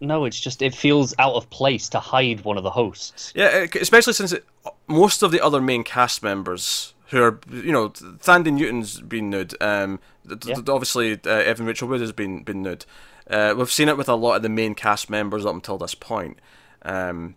no, 0.00 0.24
it's 0.24 0.38
just 0.38 0.62
it 0.62 0.74
feels 0.74 1.14
out 1.18 1.34
of 1.34 1.50
place 1.50 1.88
to 1.90 2.00
hide 2.00 2.42
one 2.42 2.56
of 2.56 2.62
the 2.62 2.70
hosts. 2.70 3.32
Yeah, 3.34 3.66
especially 3.80 4.12
since 4.12 4.32
it, 4.32 4.44
most 4.86 5.22
of 5.22 5.30
the 5.30 5.40
other 5.40 5.60
main 5.60 5.84
cast 5.84 6.22
members 6.22 6.94
who 7.08 7.22
are 7.22 7.40
you 7.50 7.72
know 7.72 7.90
Thandie 7.90 8.52
Newton's 8.52 9.00
been 9.00 9.30
nude. 9.30 9.54
Um, 9.62 10.00
Yeah. 10.44 10.56
obviously 10.68 11.12
uh, 11.26 11.30
Evan 11.30 11.66
Rachel 11.66 11.88
Wood 11.88 12.00
has 12.00 12.12
been 12.12 12.42
been 12.42 12.62
nude. 12.62 12.84
Uh, 13.30 13.54
we've 13.56 13.70
seen 13.70 13.88
it 13.88 13.96
with 13.96 14.08
a 14.08 14.14
lot 14.14 14.36
of 14.36 14.42
the 14.42 14.48
main 14.48 14.74
cast 14.74 15.10
members 15.10 15.44
up 15.44 15.54
until 15.54 15.78
this 15.78 15.94
point. 15.94 16.38
Um, 16.82 17.36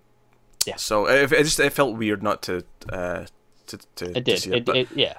Yeah. 0.65 0.75
So 0.77 1.07
it, 1.07 1.31
it 1.31 1.43
just 1.43 1.59
it 1.59 1.73
felt 1.73 1.97
weird 1.97 2.21
not 2.23 2.41
to 2.43 2.63
uh, 2.89 3.25
to 3.67 3.77
to, 3.95 4.05
It 4.05 4.13
to 4.13 4.21
did. 4.21 4.39
see 4.39 4.53
It, 4.53 4.65
but 4.65 4.75
it, 4.77 4.87
yeah. 4.95 5.17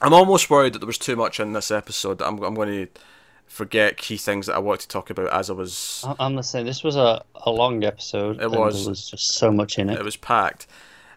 I'm 0.00 0.12
almost 0.12 0.50
worried 0.50 0.72
that 0.74 0.80
there 0.80 0.86
was 0.86 0.98
too 0.98 1.16
much 1.16 1.40
in 1.40 1.52
this 1.52 1.70
episode. 1.70 2.18
that 2.18 2.26
I'm 2.26 2.42
I'm 2.42 2.54
going 2.54 2.68
to 2.68 3.00
forget 3.46 3.96
key 3.96 4.16
things 4.16 4.46
that 4.46 4.54
I 4.56 4.58
wanted 4.58 4.80
to 4.80 4.88
talk 4.88 5.10
about 5.10 5.28
as 5.32 5.48
I 5.50 5.52
was. 5.54 6.04
I'm 6.18 6.34
the 6.34 6.42
same. 6.42 6.66
This 6.66 6.82
was 6.82 6.96
a, 6.96 7.24
a 7.46 7.50
long 7.50 7.84
episode. 7.84 8.40
It 8.40 8.50
was. 8.50 8.82
There 8.84 8.90
was 8.90 9.10
just 9.10 9.34
so 9.34 9.50
much 9.50 9.78
in 9.78 9.88
it. 9.90 9.98
It 9.98 10.04
was 10.04 10.16
packed. 10.16 10.66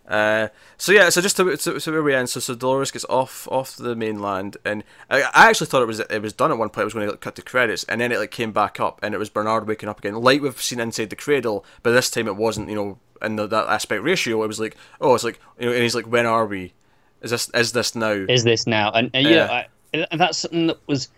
Uh, 0.07 0.47
so 0.77 0.91
yeah, 0.91 1.09
so 1.09 1.19
just 1.19 1.35
to, 1.35 1.57
to, 1.57 1.79
so 1.79 1.91
where 1.91 2.01
we 2.01 2.15
end. 2.15 2.29
So, 2.29 2.39
so 2.39 2.55
Dolores 2.55 2.91
gets 2.91 3.05
off 3.05 3.47
off 3.51 3.75
the 3.75 3.95
mainland, 3.95 4.55
and 4.63 4.83
I, 5.09 5.21
I 5.33 5.49
actually 5.49 5.67
thought 5.67 5.81
it 5.81 5.87
was 5.87 5.99
it 5.99 6.21
was 6.21 6.33
done 6.33 6.51
at 6.51 6.57
one 6.57 6.69
point. 6.69 6.83
It 6.83 6.85
was 6.85 6.93
going 6.93 7.05
to 7.07 7.11
like, 7.11 7.21
cut 7.21 7.35
to 7.35 7.41
credits, 7.41 7.83
and 7.85 7.99
then 7.99 8.11
it 8.11 8.19
like 8.19 8.31
came 8.31 8.53
back 8.53 8.79
up, 8.79 8.99
and 9.03 9.13
it 9.13 9.17
was 9.17 9.29
Bernard 9.29 9.67
waking 9.67 9.89
up 9.89 9.99
again, 9.99 10.15
like 10.15 10.41
we've 10.41 10.61
seen 10.61 10.79
inside 10.79 11.09
the 11.09 11.15
cradle. 11.17 11.65
But 11.83 11.91
this 11.91 12.09
time 12.09 12.27
it 12.27 12.37
wasn't, 12.37 12.69
you 12.69 12.75
know, 12.75 12.99
in 13.21 13.35
the, 13.35 13.47
that 13.47 13.67
aspect 13.67 14.03
ratio. 14.03 14.43
It 14.43 14.47
was 14.47 14.59
like, 14.59 14.77
oh, 15.01 15.13
it's 15.13 15.23
like, 15.23 15.39
you 15.59 15.65
know, 15.65 15.73
and 15.73 15.83
he's 15.83 15.95
like, 15.95 16.07
when 16.07 16.25
are 16.25 16.45
we? 16.45 16.73
Is 17.21 17.31
this 17.31 17.49
is 17.49 17.73
this 17.73 17.95
now? 17.95 18.11
Is 18.11 18.43
this 18.43 18.65
now? 18.65 18.91
And, 18.91 19.11
and 19.13 19.27
yeah, 19.27 19.65
I, 19.93 20.05
and 20.11 20.21
that's 20.21 20.37
something 20.37 20.67
that 20.67 20.77
was 20.87 21.09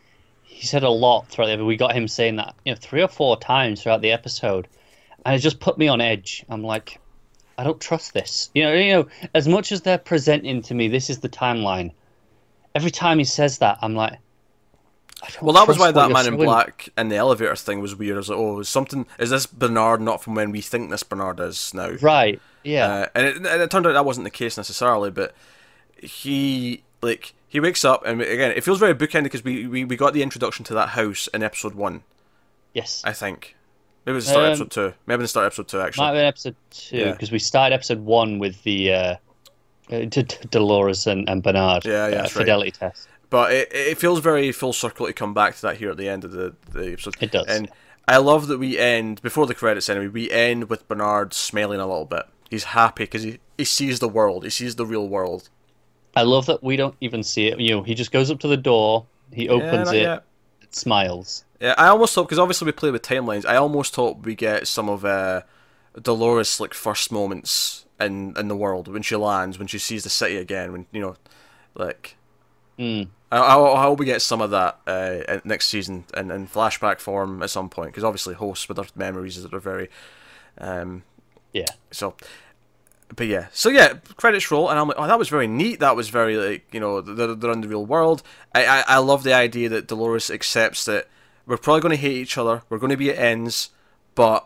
he 0.44 0.66
said 0.66 0.84
a 0.84 0.90
lot 0.90 1.28
throughout 1.28 1.56
the. 1.56 1.66
We 1.66 1.78
got 1.78 1.96
him 1.96 2.08
saying 2.08 2.38
that 2.38 2.56
you 2.66 2.74
know 2.74 2.78
three 2.82 3.04
or 3.04 3.08
four 3.08 3.38
times 3.38 3.84
throughout 3.84 4.02
the 4.02 4.12
episode, 4.12 4.68
and 5.26 5.36
it 5.36 5.40
just 5.40 5.60
put 5.60 5.78
me 5.78 5.88
on 5.88 6.02
edge. 6.02 6.44
I'm 6.50 6.64
like, 6.64 7.00
I 7.60 7.64
don't 7.64 7.82
trust 7.82 8.14
this. 8.14 8.50
You 8.54 8.64
know, 8.64 8.74
you 8.74 8.94
know, 8.94 9.08
as 9.36 9.46
much 9.46 9.74
as 9.74 9.82
they're 9.82 9.98
presenting 9.98 10.62
to 10.62 10.74
me, 10.74 10.88
this 10.88 11.10
is 11.10 11.20
the 11.20 11.28
timeline. 11.28 11.92
Every 12.74 12.90
time 12.90 13.18
he 13.18 13.26
says 13.26 13.58
that, 13.58 13.78
I'm 13.82 13.96
like, 13.96 14.14
I 15.22 15.30
don't 15.30 15.44
Well, 15.44 15.54
that 15.56 15.68
was 15.68 15.78
why 15.78 15.92
that 15.92 16.10
man 16.10 16.26
in 16.26 16.38
black 16.38 16.88
and 16.96 17.12
the 17.12 17.18
elevator 17.18 17.58
thing 17.58 17.82
was 17.82 17.98
weird. 17.98 18.16
I 18.16 18.20
was 18.20 18.30
like, 18.30 18.40
oh, 18.40 18.60
is 18.62 18.70
something 18.70 19.06
is 19.20 19.32
this 19.32 19.46
Bernard 19.46 20.00
not 20.00 20.24
from 20.24 20.36
when 20.36 20.52
we 20.52 20.62
think 20.62 20.90
this 20.90 21.04
Bernard 21.04 21.42
is 21.42 21.74
now? 21.74 21.90
Right? 22.02 22.40
Yeah. 22.64 22.88
Uh, 22.88 23.08
and, 23.14 23.26
it, 23.28 23.36
and 23.36 23.62
it 23.62 23.70
turned 23.70 23.86
out 23.86 23.92
that 23.92 24.06
wasn't 24.06 24.24
the 24.24 24.32
case 24.32 24.56
necessarily, 24.56 25.12
but 25.12 25.36
he 26.02 26.84
like 27.02 27.34
he 27.50 27.60
wakes 27.60 27.84
up 27.84 28.06
and 28.06 28.22
again 28.22 28.52
it 28.52 28.64
feels 28.64 28.80
very 28.80 28.96
bookended 28.96 29.24
because 29.24 29.44
we, 29.44 29.68
we 29.68 29.84
we 29.84 29.98
got 29.98 30.14
the 30.14 30.24
introduction 30.24 30.64
to 30.64 30.74
that 30.76 30.90
house 30.90 31.28
in 31.34 31.44
episode 31.44 31.76
one, 31.76 32.04
yes. 32.74 33.04
I 33.04 33.12
think. 33.12 33.58
Maybe 34.06 34.14
it 34.14 34.16
was 34.16 34.26
the 34.26 34.32
start 34.32 34.46
of 34.46 34.48
Um, 34.48 34.52
episode 34.54 34.72
two. 34.72 34.94
Maybe 35.06 35.22
the 35.22 35.28
start 35.28 35.46
of 35.46 35.48
episode 35.52 35.68
two 35.68 35.78
Might 35.78 35.86
actually. 35.88 36.06
have 36.06 36.14
been 36.16 36.26
episode 36.26 36.56
two 36.72 36.98
Yeah. 36.98 37.12
because 37.12 37.32
we 37.32 37.40
started 37.40 37.76
episode 37.76 38.00
one 38.00 38.40
with 38.40 38.62
the 38.64 38.94
uh, 38.94 38.98
uh, 39.92 40.00
D- 40.06 40.08
D- 40.08 40.24
Dolores 40.50 41.06
and, 41.08 41.30
and 41.30 41.44
Bernard 41.44 41.86
Yeah, 41.86 41.92
yeah, 41.92 42.16
uh, 42.16 42.22
that's 42.22 42.36
right. 42.36 42.42
fidelity 42.44 42.72
test. 42.72 43.08
But 43.30 43.52
it, 43.54 43.70
it 43.72 43.98
feels 44.00 44.20
very 44.20 44.52
full 44.52 44.74
circle 44.74 45.06
to 45.06 45.14
come 45.14 45.34
back 45.34 45.56
to 45.58 45.62
that 45.64 45.78
here 45.78 45.92
at 45.92 45.98
the 45.98 46.10
end 46.10 46.24
of 46.24 46.32
the, 46.32 46.56
the 46.72 46.94
episode. 46.94 47.16
It 47.22 47.32
does. 47.32 47.46
And 47.48 47.70
I 48.08 48.18
love 48.18 48.48
that 48.48 48.58
we 48.58 48.80
end 48.80 49.22
before 49.22 49.46
the 49.46 49.54
credits 49.54 49.88
anyway. 49.90 50.08
We 50.08 50.32
end 50.32 50.70
with 50.70 50.88
Bernard 50.88 51.34
smiling 51.34 51.80
a 51.80 51.86
little 51.86 52.06
bit. 52.06 52.24
He's 52.50 52.64
happy 52.64 53.04
because 53.04 53.22
he, 53.22 53.38
he 53.58 53.66
sees 53.66 54.00
the 54.00 54.08
world. 54.08 54.44
He 54.46 54.50
sees 54.50 54.76
the 54.78 54.86
real 54.86 55.08
world. 55.08 55.50
I 56.16 56.24
love 56.24 56.48
that 56.48 56.64
we 56.64 56.76
don't 56.76 56.96
even 57.02 57.22
see 57.22 57.48
it. 57.50 57.60
You 57.60 57.76
know, 57.76 57.84
he 57.84 57.94
just 57.94 58.12
goes 58.12 58.32
up 58.32 58.40
to 58.40 58.48
the 58.48 58.58
door, 58.58 59.06
he 59.32 59.48
opens 59.48 59.90
not 59.90 59.96
it, 59.96 60.02
yet. 60.02 60.24
Smiles. 60.72 61.44
Yeah, 61.60 61.76
I 61.78 61.88
almost 61.88 62.16
hope 62.16 62.28
because 62.28 62.40
obviously 62.40 62.66
we 62.66 62.72
play 62.72 62.92
with 62.92 63.02
timelines. 63.02 63.46
I 63.46 63.56
almost 63.56 63.96
hope 63.96 64.26
we 64.26 64.36
get 64.36 64.68
some 64.68 64.90
of 64.90 65.04
uh, 65.04 65.42
Dolores 66.02 66.60
like 66.60 66.74
first 66.74 67.12
moments 67.12 67.86
in 68.00 68.34
in 68.38 68.48
the 68.48 68.56
world 68.56 68.88
when 68.88 69.02
she 69.02 69.16
lands, 69.16 69.58
when 69.58 69.68
she 69.68 69.78
sees 69.78 70.04
the 70.04 70.10
city 70.10 70.38
again, 70.38 70.72
when 70.72 70.86
you 70.92 71.02
know, 71.02 71.16
like. 71.76 72.16
Mm. 72.78 73.10
I, 73.32 73.38
I, 73.38 73.74
I 73.80 73.82
hope 73.84 74.00
we 74.00 74.06
get 74.06 74.22
some 74.22 74.42
of 74.42 74.52
that 74.52 74.80
uh, 74.88 75.40
next 75.44 75.68
season 75.68 76.06
in, 76.16 76.32
in 76.32 76.48
flashback 76.48 77.00
form 77.00 77.44
at 77.44 77.50
some 77.50 77.70
point 77.70 77.90
because 77.90 78.06
obviously 78.06 78.34
hosts 78.36 78.68
with 78.68 78.78
their 78.78 78.86
memories 78.96 79.44
that 79.44 79.54
are 79.54 79.60
very, 79.60 79.90
um, 80.58 81.04
Yeah. 81.54 81.66
so. 81.92 82.16
But 83.16 83.28
yeah, 83.28 83.48
so 83.52 83.70
yeah, 83.70 83.94
credits 84.18 84.52
roll, 84.52 84.70
and 84.70 84.78
I'm 84.80 84.88
like, 84.88 84.98
oh, 85.00 85.08
that 85.08 85.18
was 85.18 85.30
very 85.30 85.48
neat. 85.48 85.80
That 85.80 85.96
was 85.96 86.10
very 86.10 86.38
like, 86.38 86.72
you 86.72 86.80
know, 86.80 87.02
they're, 87.02 87.34
they're 87.34 87.52
in 87.52 87.62
the 87.62 87.68
real 87.68 87.86
world. 87.86 88.22
I, 88.54 88.66
I 88.66 88.84
I 88.88 88.98
love 89.00 89.24
the 89.24 89.34
idea 89.34 89.68
that 89.70 89.88
Dolores 89.88 90.30
accepts 90.30 90.86
that 90.86 91.08
we're 91.48 91.58
probably 91.58 91.82
going 91.82 91.92
to 91.96 92.02
hate 92.02 92.18
each 92.18 92.38
other. 92.38 92.62
We're 92.70 92.78
going 92.78 92.92
to 92.92 92.98
be 92.98 93.10
at 93.10 93.18
ends, 93.18 93.70
but 94.14 94.46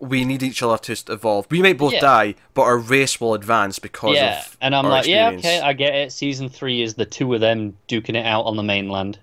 we 0.00 0.24
need 0.24 0.42
each 0.42 0.60
other 0.60 0.76
to 0.76 1.12
evolve. 1.12 1.46
We 1.50 1.62
might 1.62 1.78
both 1.78 1.92
Yeah. 1.92 2.00
die, 2.00 2.34
but 2.52 2.62
our 2.62 2.76
race 2.76 3.20
will 3.20 3.32
advance 3.32 3.78
because 3.78 4.16
Yeah. 4.16 4.40
of 4.40 4.56
And 4.60 4.74
I'm 4.74 4.86
like, 4.86 5.06
yeah, 5.06 5.30
okay, 5.30 5.60
I 5.60 5.72
get 5.72 5.94
it. 5.94 6.10
Season 6.12 6.48
three 6.48 6.82
is 6.82 6.94
the 6.94 7.06
two 7.06 7.32
of 7.32 7.40
them 7.40 7.76
duking 7.88 8.16
it 8.16 8.26
out 8.26 8.42
on 8.42 8.56
the 8.56 8.64
mainland. 8.64 9.20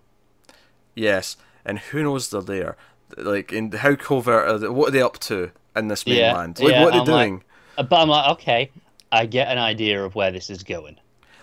Yes, 0.95 1.37
and 1.65 1.79
who 1.79 2.03
knows 2.03 2.29
they're 2.29 2.41
there? 2.41 2.77
Like, 3.17 3.51
in 3.51 3.71
how 3.73 3.95
covert 3.95 4.47
are 4.47 4.57
they, 4.57 4.69
What 4.69 4.89
are 4.89 4.91
they 4.91 5.01
up 5.01 5.19
to 5.19 5.51
in 5.75 5.89
this 5.89 6.03
Yeah, 6.07 6.27
mainland? 6.31 6.59
Like, 6.59 6.71
yeah, 6.71 6.83
what 6.83 6.93
are 6.95 6.99
I'm 7.01 7.05
they 7.05 7.11
like- 7.11 7.27
doing? 7.29 7.43
Uh, 7.43 7.43
But 7.75 7.93
I'm 7.93 8.09
like, 8.09 8.29
okay, 8.33 8.71
I 9.11 9.25
get 9.25 9.47
an 9.49 9.57
idea 9.57 10.03
of 10.03 10.15
where 10.15 10.31
this 10.31 10.49
is 10.49 10.63
going. 10.63 10.97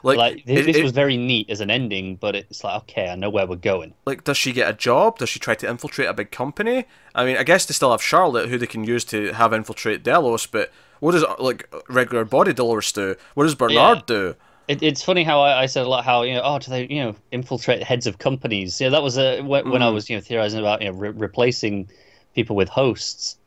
Like, 0.04 0.16
Like, 0.16 0.44
th- 0.44 0.58
it- 0.60 0.66
this 0.66 0.76
it- 0.76 0.82
was 0.84 0.92
very 0.92 1.16
neat 1.16 1.50
as 1.50 1.60
an 1.60 1.70
ending, 1.70 2.14
but 2.16 2.36
it's 2.36 2.62
like, 2.62 2.76
okay, 2.82 3.08
I 3.08 3.16
know 3.16 3.30
where 3.30 3.46
we're 3.46 3.56
going. 3.56 3.94
like, 4.06 4.22
does 4.24 4.36
she 4.36 4.52
get 4.52 4.70
a 4.70 4.72
job? 4.72 5.18
Does 5.18 5.28
she 5.28 5.40
try 5.40 5.54
to 5.56 5.68
infiltrate 5.68 6.08
a 6.08 6.14
big 6.14 6.30
company? 6.30 6.84
I 7.14 7.24
mean, 7.24 7.36
I 7.36 7.42
guess 7.42 7.66
they 7.66 7.72
still 7.74 7.90
have 7.90 8.02
Charlotte, 8.02 8.48
who 8.48 8.58
they 8.58 8.66
can 8.68 8.84
use 8.84 9.04
to 9.06 9.32
have 9.32 9.52
infiltrate 9.52 10.04
Delos. 10.04 10.46
But 10.46 10.70
what 11.00 11.12
does 11.12 11.24
like 11.40 11.68
regular 11.88 12.24
body 12.24 12.52
Dolores 12.52 12.92
do? 12.92 13.16
What 13.34 13.44
does 13.44 13.54
Bernard 13.56 13.98
Yeah. 13.98 14.02
do? 14.06 14.34
It, 14.68 14.82
it's 14.82 15.02
funny 15.02 15.24
how 15.24 15.40
I, 15.40 15.62
I 15.62 15.66
said 15.66 15.86
a 15.86 15.88
lot 15.88 16.04
how 16.04 16.22
you 16.22 16.34
know 16.34 16.42
oh 16.44 16.58
do 16.58 16.70
they 16.70 16.86
you 16.88 17.02
know 17.02 17.16
infiltrate 17.32 17.82
heads 17.82 18.06
of 18.06 18.18
companies 18.18 18.78
yeah 18.78 18.90
that 18.90 19.02
was 19.02 19.16
a 19.16 19.40
when, 19.40 19.70
when 19.70 19.80
I 19.82 19.86
Mm. 19.86 19.94
was 19.94 20.10
you 20.10 20.16
know 20.16 20.20
theorizing 20.20 20.60
about 20.60 20.82
you 20.82 20.88
know 20.92 20.94
re- 20.98 21.08
replacing 21.08 21.88
people 22.34 22.54
with 22.54 22.68
hosts 22.68 23.38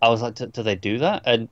I 0.00 0.08
was 0.08 0.22
like 0.22 0.36
do, 0.36 0.46
do 0.46 0.62
they 0.62 0.74
do 0.74 0.96
that 1.00 1.20
and 1.26 1.50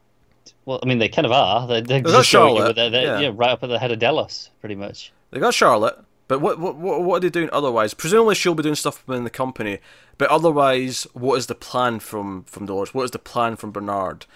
well 0.64 0.80
I 0.82 0.86
mean 0.86 0.98
they 0.98 1.08
kind 1.08 1.26
of 1.26 1.32
are 1.32 1.66
they're, 1.66 1.80
they're 1.80 2.00
got 2.00 2.12
just 2.12 2.28
showing 2.28 2.54
you 2.54 2.60
Charlotte, 2.60 2.76
they're, 2.76 2.90
they're, 2.90 3.04
yeah. 3.04 3.20
yeah, 3.20 3.32
right 3.34 3.50
up 3.50 3.62
at 3.62 3.68
the 3.68 3.78
head 3.78 3.92
of 3.92 3.98
Delos 3.98 4.50
pretty 4.60 4.74
much 4.74 5.12
They 5.30 5.40
got 5.40 5.54
Charlotte, 5.54 5.98
but 6.28 6.40
what 6.40 6.58
what 6.58 6.76
what 6.76 7.02
what 7.02 7.16
are 7.16 7.20
they 7.20 7.30
doing 7.30 7.50
otherwise? 7.52 7.94
Presumably 7.94 8.34
she'll 8.34 8.54
be 8.54 8.62
doing 8.62 8.74
stuff 8.74 9.06
within 9.06 9.24
the 9.24 9.30
company, 9.30 9.78
but 10.18 10.30
otherwise, 10.30 11.06
what 11.12 11.36
is 11.36 11.46
the 11.46 11.54
plan 11.54 12.00
from 12.00 12.44
from 12.44 12.66
Dolores? 12.66 12.94
What 12.94 13.04
is 13.04 13.10
the 13.10 13.18
plan 13.18 13.56
from 13.56 13.70
Bernard? 13.70 14.26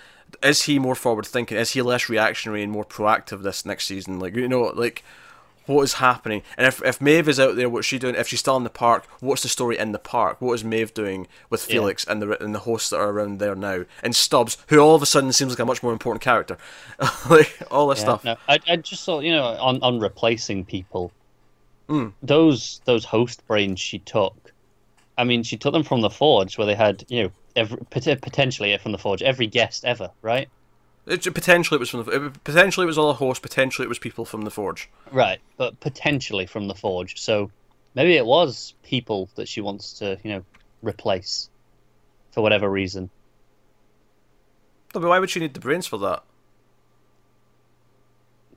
Is 0.42 0.62
he 0.62 0.78
more 0.78 0.94
forward 0.94 1.26
thinking? 1.26 1.56
Is 1.56 1.70
he 1.70 1.82
less 1.82 2.08
reactionary 2.08 2.62
and 2.62 2.72
more 2.72 2.84
proactive 2.84 3.42
this 3.42 3.64
next 3.64 3.86
season? 3.86 4.18
Like 4.18 4.34
you 4.34 4.48
know, 4.48 4.62
like 4.74 5.04
what 5.66 5.82
is 5.82 5.94
happening? 5.94 6.42
And 6.56 6.66
if 6.66 6.82
if 6.84 7.00
Maeve 7.00 7.28
is 7.28 7.38
out 7.40 7.56
there, 7.56 7.68
what's 7.68 7.86
she 7.86 7.98
doing? 7.98 8.14
If 8.14 8.28
she's 8.28 8.40
still 8.40 8.56
in 8.56 8.64
the 8.64 8.70
park, 8.70 9.06
what's 9.20 9.42
the 9.42 9.48
story 9.48 9.78
in 9.78 9.92
the 9.92 9.98
park? 9.98 10.40
What 10.40 10.54
is 10.54 10.64
Maeve 10.64 10.94
doing 10.94 11.26
with 11.50 11.68
Yeah. 11.68 11.74
Felix 11.74 12.04
and 12.06 12.22
the 12.22 12.42
and 12.42 12.54
the 12.54 12.60
hosts 12.60 12.90
that 12.90 12.98
are 13.00 13.10
around 13.10 13.38
there 13.38 13.54
now? 13.54 13.84
And 14.02 14.14
Stubbs, 14.16 14.56
who 14.68 14.78
all 14.78 14.94
of 14.94 15.02
a 15.02 15.06
sudden 15.06 15.32
seems 15.32 15.52
like 15.52 15.58
a 15.58 15.64
much 15.64 15.82
more 15.82 15.92
important 15.92 16.22
character, 16.22 16.56
like 17.30 17.58
all 17.70 17.88
this 17.88 17.98
Yeah, 17.98 18.04
stuff. 18.04 18.24
no, 18.24 18.36
I, 18.48 18.58
I 18.68 18.76
just 18.76 19.04
thought 19.04 19.24
you 19.24 19.32
know 19.32 19.44
on, 19.44 19.80
on 19.82 19.98
replacing 20.00 20.64
people 20.64 21.12
Mm. 21.88 22.14
those 22.20 22.80
those 22.84 23.04
host 23.04 23.46
brains 23.46 23.80
she 23.80 24.00
took 24.00 24.52
I 25.16 25.22
mean 25.24 25.44
she 25.44 25.56
took 25.56 25.72
them 25.72 25.84
from 25.84 26.00
the 26.00 26.10
Forge 26.10 26.58
where 26.58 26.66
they 26.66 26.74
had 26.74 27.04
you 27.08 27.22
know 27.24 27.30
every, 27.54 27.78
potentially 27.90 28.76
from 28.78 28.90
the 28.92 28.98
Forge 28.98 29.22
every 29.22 29.46
guest 29.46 29.84
ever 29.84 30.10
right 30.20 30.50
It, 31.06 31.22
potentially, 31.34 31.76
it 31.76 31.80
was 31.80 31.90
from 31.90 32.04
the 32.04 32.32
potentially 32.42 32.84
it 32.84 32.88
was 32.88 32.98
all 32.98 33.10
a 33.10 33.14
horse. 33.14 33.38
Potentially, 33.38 33.86
it 33.86 33.88
was 33.88 33.98
people 33.98 34.24
from 34.24 34.42
the 34.42 34.50
Forge. 34.50 34.90
Right, 35.12 35.38
but 35.56 35.78
potentially 35.78 36.46
from 36.46 36.66
the 36.66 36.74
Forge. 36.74 37.20
So 37.20 37.50
maybe 37.94 38.16
it 38.16 38.26
was 38.26 38.74
people 38.82 39.28
that 39.36 39.46
she 39.46 39.60
wants 39.60 39.92
to, 40.00 40.18
you 40.24 40.30
know, 40.30 40.44
replace 40.82 41.48
for 42.32 42.40
whatever 42.42 42.68
reason. 42.68 43.08
No, 44.94 45.00
but 45.00 45.08
why 45.08 45.18
would 45.18 45.30
she 45.30 45.40
need 45.40 45.54
the 45.54 45.60
brains 45.60 45.86
for 45.86 45.98
that? 45.98 46.24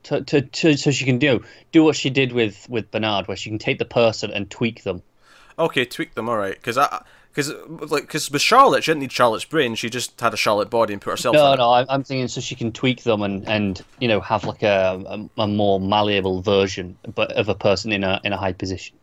To, 0.04 0.22
to, 0.22 0.40
to 0.40 0.76
so 0.76 0.90
she 0.90 1.04
can 1.04 1.18
do 1.18 1.44
do 1.72 1.84
what 1.84 1.94
she 1.94 2.10
did 2.10 2.32
with 2.32 2.68
with 2.68 2.90
Bernard, 2.90 3.28
where 3.28 3.36
she 3.36 3.50
can 3.50 3.58
take 3.58 3.78
the 3.78 3.84
person 3.84 4.32
and 4.32 4.50
tweak 4.50 4.82
them. 4.82 5.02
Okay, 5.58 5.84
tweak 5.84 6.14
them, 6.14 6.28
all 6.28 6.38
right. 6.38 6.54
Because 6.54 6.78
I, 6.78 7.04
because 7.30 7.52
like, 7.90 8.02
because 8.02 8.30
with 8.30 8.42
Charlotte, 8.42 8.84
she 8.84 8.90
didn't 8.90 9.00
need 9.02 9.12
Charlotte's 9.12 9.44
brain. 9.44 9.74
She 9.74 9.88
just 9.88 10.20
had 10.20 10.34
a 10.34 10.36
Charlotte 10.36 10.70
body 10.70 10.92
and 10.92 11.00
put 11.00 11.10
herself. 11.10 11.34
No, 11.34 11.52
in 11.52 11.58
no, 11.58 11.72
I'm, 11.72 11.86
I'm 11.88 12.02
thinking 12.04 12.28
so 12.28 12.40
she 12.40 12.54
can 12.54 12.72
tweak 12.72 13.02
them 13.04 13.22
and 13.22 13.48
and 13.48 13.80
you 14.00 14.08
know 14.08 14.20
have 14.20 14.44
like 14.44 14.62
a, 14.62 15.02
a 15.36 15.42
a 15.42 15.46
more 15.46 15.80
malleable 15.80 16.42
version, 16.42 16.96
but 17.14 17.32
of 17.32 17.48
a 17.48 17.54
person 17.54 17.92
in 17.92 18.04
a 18.04 18.20
in 18.24 18.32
a 18.32 18.36
high 18.36 18.52
position. 18.52 18.96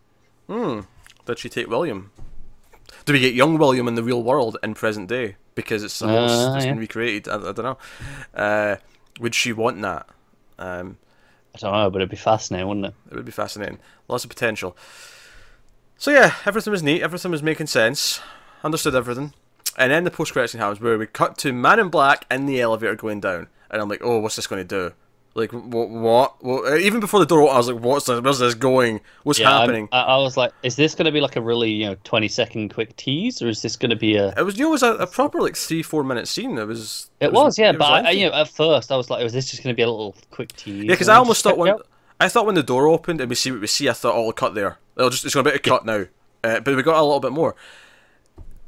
Hmm. 0.48 0.82
Did 1.26 1.40
she 1.40 1.50
take 1.50 1.68
William? 1.68 2.12
Do 3.06 3.14
we 3.14 3.20
get 3.20 3.34
young 3.34 3.58
William 3.58 3.88
in 3.88 3.96
the 3.96 4.04
real 4.04 4.24
world 4.24 4.58
in 4.64 4.74
present 4.74 5.08
day? 5.10 5.36
Because 5.56 5.84
it's 5.84 6.02
Uh, 6.02 6.08
that's 6.54 6.66
yeah. 6.66 6.72
been 6.72 6.80
recreated. 6.80 7.28
I, 7.28 7.36
I 7.36 7.52
don't 7.52 7.64
know. 7.64 7.78
Uh, 8.34 8.76
would 9.20 9.34
she 9.36 9.54
want 9.54 9.82
that? 9.82 10.08
Um, 10.60 10.98
I 11.56 11.60
don't 11.60 11.74
know, 11.74 11.90
but 11.90 12.00
it'd 12.00 12.10
be 12.10 12.16
fascinating, 12.18 12.68
wouldn't 12.68 12.86
it? 12.88 12.94
It 13.12 13.16
would 13.16 13.26
be 13.26 13.32
fascinating. 13.32 13.80
Lots 14.08 14.24
of 14.24 14.30
potential. 14.30 14.78
So 15.98 16.12
yeah, 16.12 16.36
everything 16.46 16.72
was 16.72 16.84
neat. 16.84 17.02
Everything 17.02 17.32
was 17.32 17.44
making 17.44 17.68
sense. 17.68 18.20
Understood 18.64 18.96
everything. 18.96 19.34
And 19.78 19.92
then 19.92 20.04
the 20.04 20.12
post 20.12 20.34
credits 20.34 20.54
scene 20.54 20.62
happens 20.62 20.82
where 20.82 20.98
we 20.98 21.06
cut 21.08 21.38
to 21.40 21.54
Man 21.54 21.80
in 21.80 21.90
Black 21.90 22.26
in 22.32 22.46
the 22.46 22.62
elevator 22.62 22.96
going 22.96 23.20
down, 23.20 23.48
and 23.70 23.82
I'm 23.82 23.90
like, 23.90 24.02
oh, 24.04 24.20
what's 24.20 24.36
this 24.36 24.48
going 24.48 24.66
to 24.66 24.90
do? 24.90 24.96
Like 25.38 25.52
what? 25.52 25.90
What? 25.90 26.44
Well, 26.44 26.76
even 26.78 27.00
before 27.00 27.20
the 27.20 27.28
door, 27.28 27.42
opened, 27.44 27.54
I 27.54 27.58
was 27.58 27.70
like, 27.70 27.84
"What's 27.84 28.06
this? 28.08 28.20
Where's 28.22 28.40
this 28.40 28.56
going? 28.56 29.02
What's 29.22 29.38
Yeah, 29.38 29.60
happening?" 29.60 29.88
I, 29.92 30.00
I 30.02 30.18
was 30.18 30.36
like, 30.36 30.52
is 30.64 30.76
this 30.76 30.96
going 30.96 31.06
to 31.06 31.12
be 31.12 31.22
like 31.22 31.36
a 31.36 31.42
really 31.42 31.70
you 31.70 31.86
know 31.86 31.96
twenty 32.04 32.28
second 32.28 32.74
quick 32.74 32.96
tease, 32.96 33.40
or 33.40 33.48
is 33.48 33.62
this 33.62 33.76
going 33.76 33.92
to 33.92 33.96
be 33.96 34.16
a? 34.16 34.34
It 34.36 34.42
was 34.42 34.58
you 34.58 34.64
know, 34.64 34.70
it 34.70 34.72
was 34.72 34.82
a, 34.82 34.96
a 34.96 35.06
proper 35.06 35.40
like 35.40 35.56
three 35.56 35.84
four 35.84 36.04
minute 36.04 36.28
scene. 36.28 36.58
It 36.58 36.66
was. 36.66 37.12
It 37.20 37.32
was, 37.32 37.60
yeah, 37.60 37.70
it 37.70 37.78
but 37.78 37.86
I, 37.86 38.08
I, 38.08 38.12
you 38.12 38.28
know, 38.28 38.34
at 38.34 38.50
first 38.50 38.92
I 38.92 38.98
was 38.98 39.12
like, 39.12 39.22
oh, 39.22 39.26
was 39.26 39.34
this 39.34 39.52
just 39.52 39.62
going 39.62 39.76
to 39.76 39.78
be 39.78 39.84
a 39.84 39.88
little 39.88 40.16
quick 40.32 40.54
tease? 40.54 40.86
Yeah, 40.86 40.94
because 40.94 41.08
I 41.08 41.18
almost 41.18 41.44
thought 41.44 41.60
when. 41.60 41.76
I 42.20 42.30
thought 42.30 42.46
when 42.46 42.56
the 42.56 42.64
door 42.64 42.88
opened 42.88 43.22
and 43.22 43.30
we 43.30 43.36
see 43.36 43.52
what 43.52 43.62
we 43.62 43.68
see, 43.68 43.90
I 43.90 43.94
thought, 43.94 44.16
"Oh, 44.16 44.24
we'll 44.24 44.34
cut 44.34 44.56
there. 44.56 44.78
It'll 44.96 45.10
just 45.10 45.26
it's 45.26 45.34
going 45.36 45.46
to 45.46 45.52
be 45.52 45.56
a 45.56 45.60
cut 45.60 45.86
now." 45.86 46.06
Uh, 46.44 46.60
but 46.60 46.76
we 46.76 46.84
got 46.84 47.00
a 47.00 47.04
little 47.04 47.20
bit 47.20 47.32
more. 47.32 47.56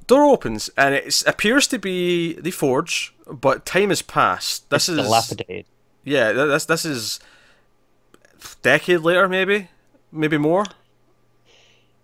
Door 0.08 0.26
opens 0.26 0.70
and 0.76 0.96
it 0.96 1.24
appears 1.28 1.68
to 1.68 1.78
be 1.78 2.34
the 2.34 2.52
forge, 2.52 3.14
but 3.28 3.66
time 3.66 3.90
has 3.90 4.02
passed. 4.02 4.70
This 4.70 4.90
It's 4.90 4.98
is 5.00 5.06
dilapidated. 5.06 5.66
yeah. 6.04 6.32
This 6.32 6.66
this 6.66 6.84
is 6.86 7.20
decade 8.64 9.02
later, 9.02 9.30
maybe, 9.30 9.70
maybe 10.12 10.38
more. 10.38 10.66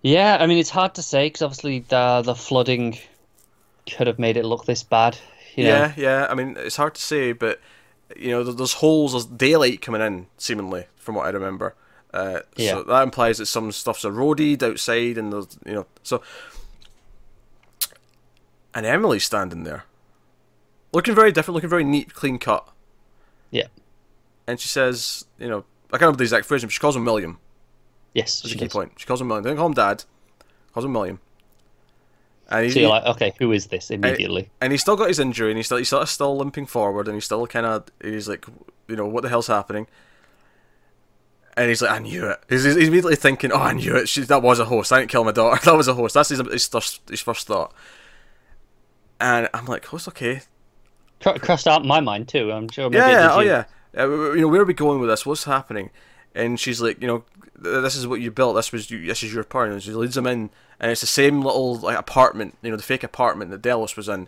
Yeah, 0.01 0.37
I 0.39 0.45
mean 0.45 0.59
it's 0.59 0.69
hard 0.69 0.93
to 0.95 1.01
say 1.01 1.27
because 1.27 1.41
obviously 1.41 1.79
the 1.79 2.21
the 2.23 2.35
flooding 2.35 2.97
could 3.89 4.07
have 4.07 4.19
made 4.19 4.37
it 4.37 4.45
look 4.45 4.65
this 4.65 4.83
bad. 4.83 5.17
You 5.55 5.63
know? 5.63 5.69
Yeah, 5.69 5.93
yeah. 5.97 6.27
I 6.29 6.35
mean, 6.35 6.55
it's 6.59 6.75
hard 6.75 6.95
to 6.95 7.01
say, 7.01 7.31
but 7.31 7.59
you 8.15 8.29
know, 8.31 8.43
there's 8.43 8.73
holes, 8.73 9.13
there's 9.13 9.25
daylight 9.25 9.81
coming 9.81 10.01
in, 10.01 10.27
seemingly, 10.37 10.85
from 10.97 11.15
what 11.15 11.25
I 11.25 11.29
remember. 11.29 11.75
Uh, 12.13 12.39
Yeah. 12.55 12.71
So 12.71 12.83
that 12.83 13.03
implies 13.03 13.39
that 13.39 13.47
some 13.47 13.71
stuff's 13.71 14.05
eroded 14.05 14.63
outside, 14.63 15.17
and 15.17 15.33
there's, 15.33 15.57
you 15.65 15.73
know, 15.73 15.85
so. 16.03 16.21
And 18.73 18.85
Emily's 18.85 19.23
standing 19.23 19.63
there, 19.63 19.85
looking 20.91 21.15
very 21.15 21.31
different, 21.31 21.55
looking 21.55 21.69
very 21.69 21.83
neat, 21.85 22.13
clean 22.13 22.37
cut, 22.37 22.67
Yeah. 23.49 23.67
and 24.47 24.59
she 24.59 24.67
says, 24.67 25.25
you 25.39 25.47
know, 25.47 25.63
I 25.87 25.91
can't 25.97 26.01
remember 26.01 26.17
the 26.17 26.23
exact 26.25 26.45
phrase, 26.45 26.61
but 26.63 26.71
she 26.73 26.79
calls 26.79 26.95
him 26.95 27.05
William. 27.05 27.39
Yes. 28.13 28.41
That's 28.41 28.49
she 28.51 28.55
a 28.55 28.59
key 28.59 28.65
does. 28.65 28.73
point. 28.73 28.93
She 28.97 29.05
calls 29.05 29.21
him 29.21 29.29
William. 29.29 29.43
They 29.43 29.49
don't 29.51 29.57
call 29.57 29.67
him 29.67 29.73
Dad. 29.73 30.03
Calls 30.73 30.85
him 30.85 30.93
William. 30.93 31.19
And 32.49 32.63
he's, 32.65 32.73
So 32.75 32.79
you're 32.81 32.89
like, 32.89 33.05
okay, 33.05 33.33
who 33.39 33.51
is 33.51 33.67
this 33.67 33.89
immediately? 33.89 34.49
and 34.61 34.71
he's 34.71 34.81
still 34.81 34.95
got 34.95 35.07
his 35.07 35.19
injury, 35.19 35.49
and 35.49 35.57
he's 35.57 35.65
still 35.65 35.77
he's 35.77 35.87
still, 35.87 36.05
still 36.05 36.37
limping 36.37 36.67
forward, 36.67 37.07
and 37.07 37.15
he's 37.15 37.25
still 37.25 37.45
kind 37.47 37.65
of 37.65 37.85
he's 38.01 38.29
like, 38.29 38.45
you 38.87 38.95
know, 38.95 39.07
what 39.07 39.23
the 39.23 39.29
hell's 39.29 39.47
happening? 39.47 39.87
And 41.57 41.69
he's 41.69 41.81
like, 41.81 41.91
I 41.91 41.99
knew 41.99 42.25
it. 42.27 42.39
He's, 42.49 42.65
he's 42.65 42.75
immediately 42.75 43.15
thinking, 43.15 43.51
oh, 43.53 43.55
I 43.61 43.71
knew 43.71 43.95
it. 43.95 44.09
She, 44.09 44.21
that 44.21 44.41
was 44.43 44.59
a 44.59 44.65
host. 44.65 44.91
I 44.91 44.99
didn't 44.99 45.09
kill 45.11 45.23
my 45.23 45.31
daughter. 45.31 45.59
That 45.65 45.77
was 45.77 45.87
a 45.87 45.93
host. 45.93 46.13
That's 46.13 46.27
his, 46.27 46.39
his, 46.51 46.67
first, 46.67 47.01
his 47.09 47.21
first 47.21 47.47
thought. 47.47 47.73
And 49.21 49.47
I'm 49.53 49.65
like, 49.65 49.85
host, 49.85 50.07
okay. 50.09 50.41
Cro- 51.21 51.39
crossed 51.39 51.65
out 51.67 51.85
my 51.85 52.01
mind 52.01 52.27
too. 52.27 52.51
I'm 52.51 52.67
sure. 52.67 52.89
Maybe 52.89 52.97
Yeah, 52.97 53.09
yeah, 53.09 53.33
oh 53.33 53.39
you. 53.39 53.49
yeah. 53.49 53.63
Uh, 53.97 54.33
you 54.33 54.41
know, 54.41 54.49
where 54.49 54.61
are 54.61 54.65
we 54.65 54.73
going 54.73 54.99
with 54.99 55.09
this? 55.09 55.25
What's 55.25 55.45
happening? 55.45 55.91
And 56.35 56.59
she's 56.59 56.81
like, 56.81 57.01
you 57.01 57.07
know, 57.07 57.23
this 57.57 57.95
is 57.95 58.05
what 58.05 58.21
you 58.21 58.29
built. 58.29 58.55
This 58.55 58.71
was 58.71 58.91
you, 58.91 59.07
this 59.07 59.23
is 59.23 59.33
your 59.33 59.43
part. 59.43 59.71
And 59.71 59.81
she 59.81 59.91
leads 59.91 60.17
him 60.17 60.27
in, 60.27 60.49
and 60.79 60.91
it's 60.91 61.01
the 61.01 61.07
same 61.07 61.41
little 61.41 61.77
like 61.77 61.97
apartment, 61.97 62.57
you 62.61 62.69
know, 62.69 62.77
the 62.77 62.83
fake 62.83 63.03
apartment 63.03 63.51
that 63.51 63.61
Delos 63.61 63.95
was 63.95 64.09
in. 64.09 64.27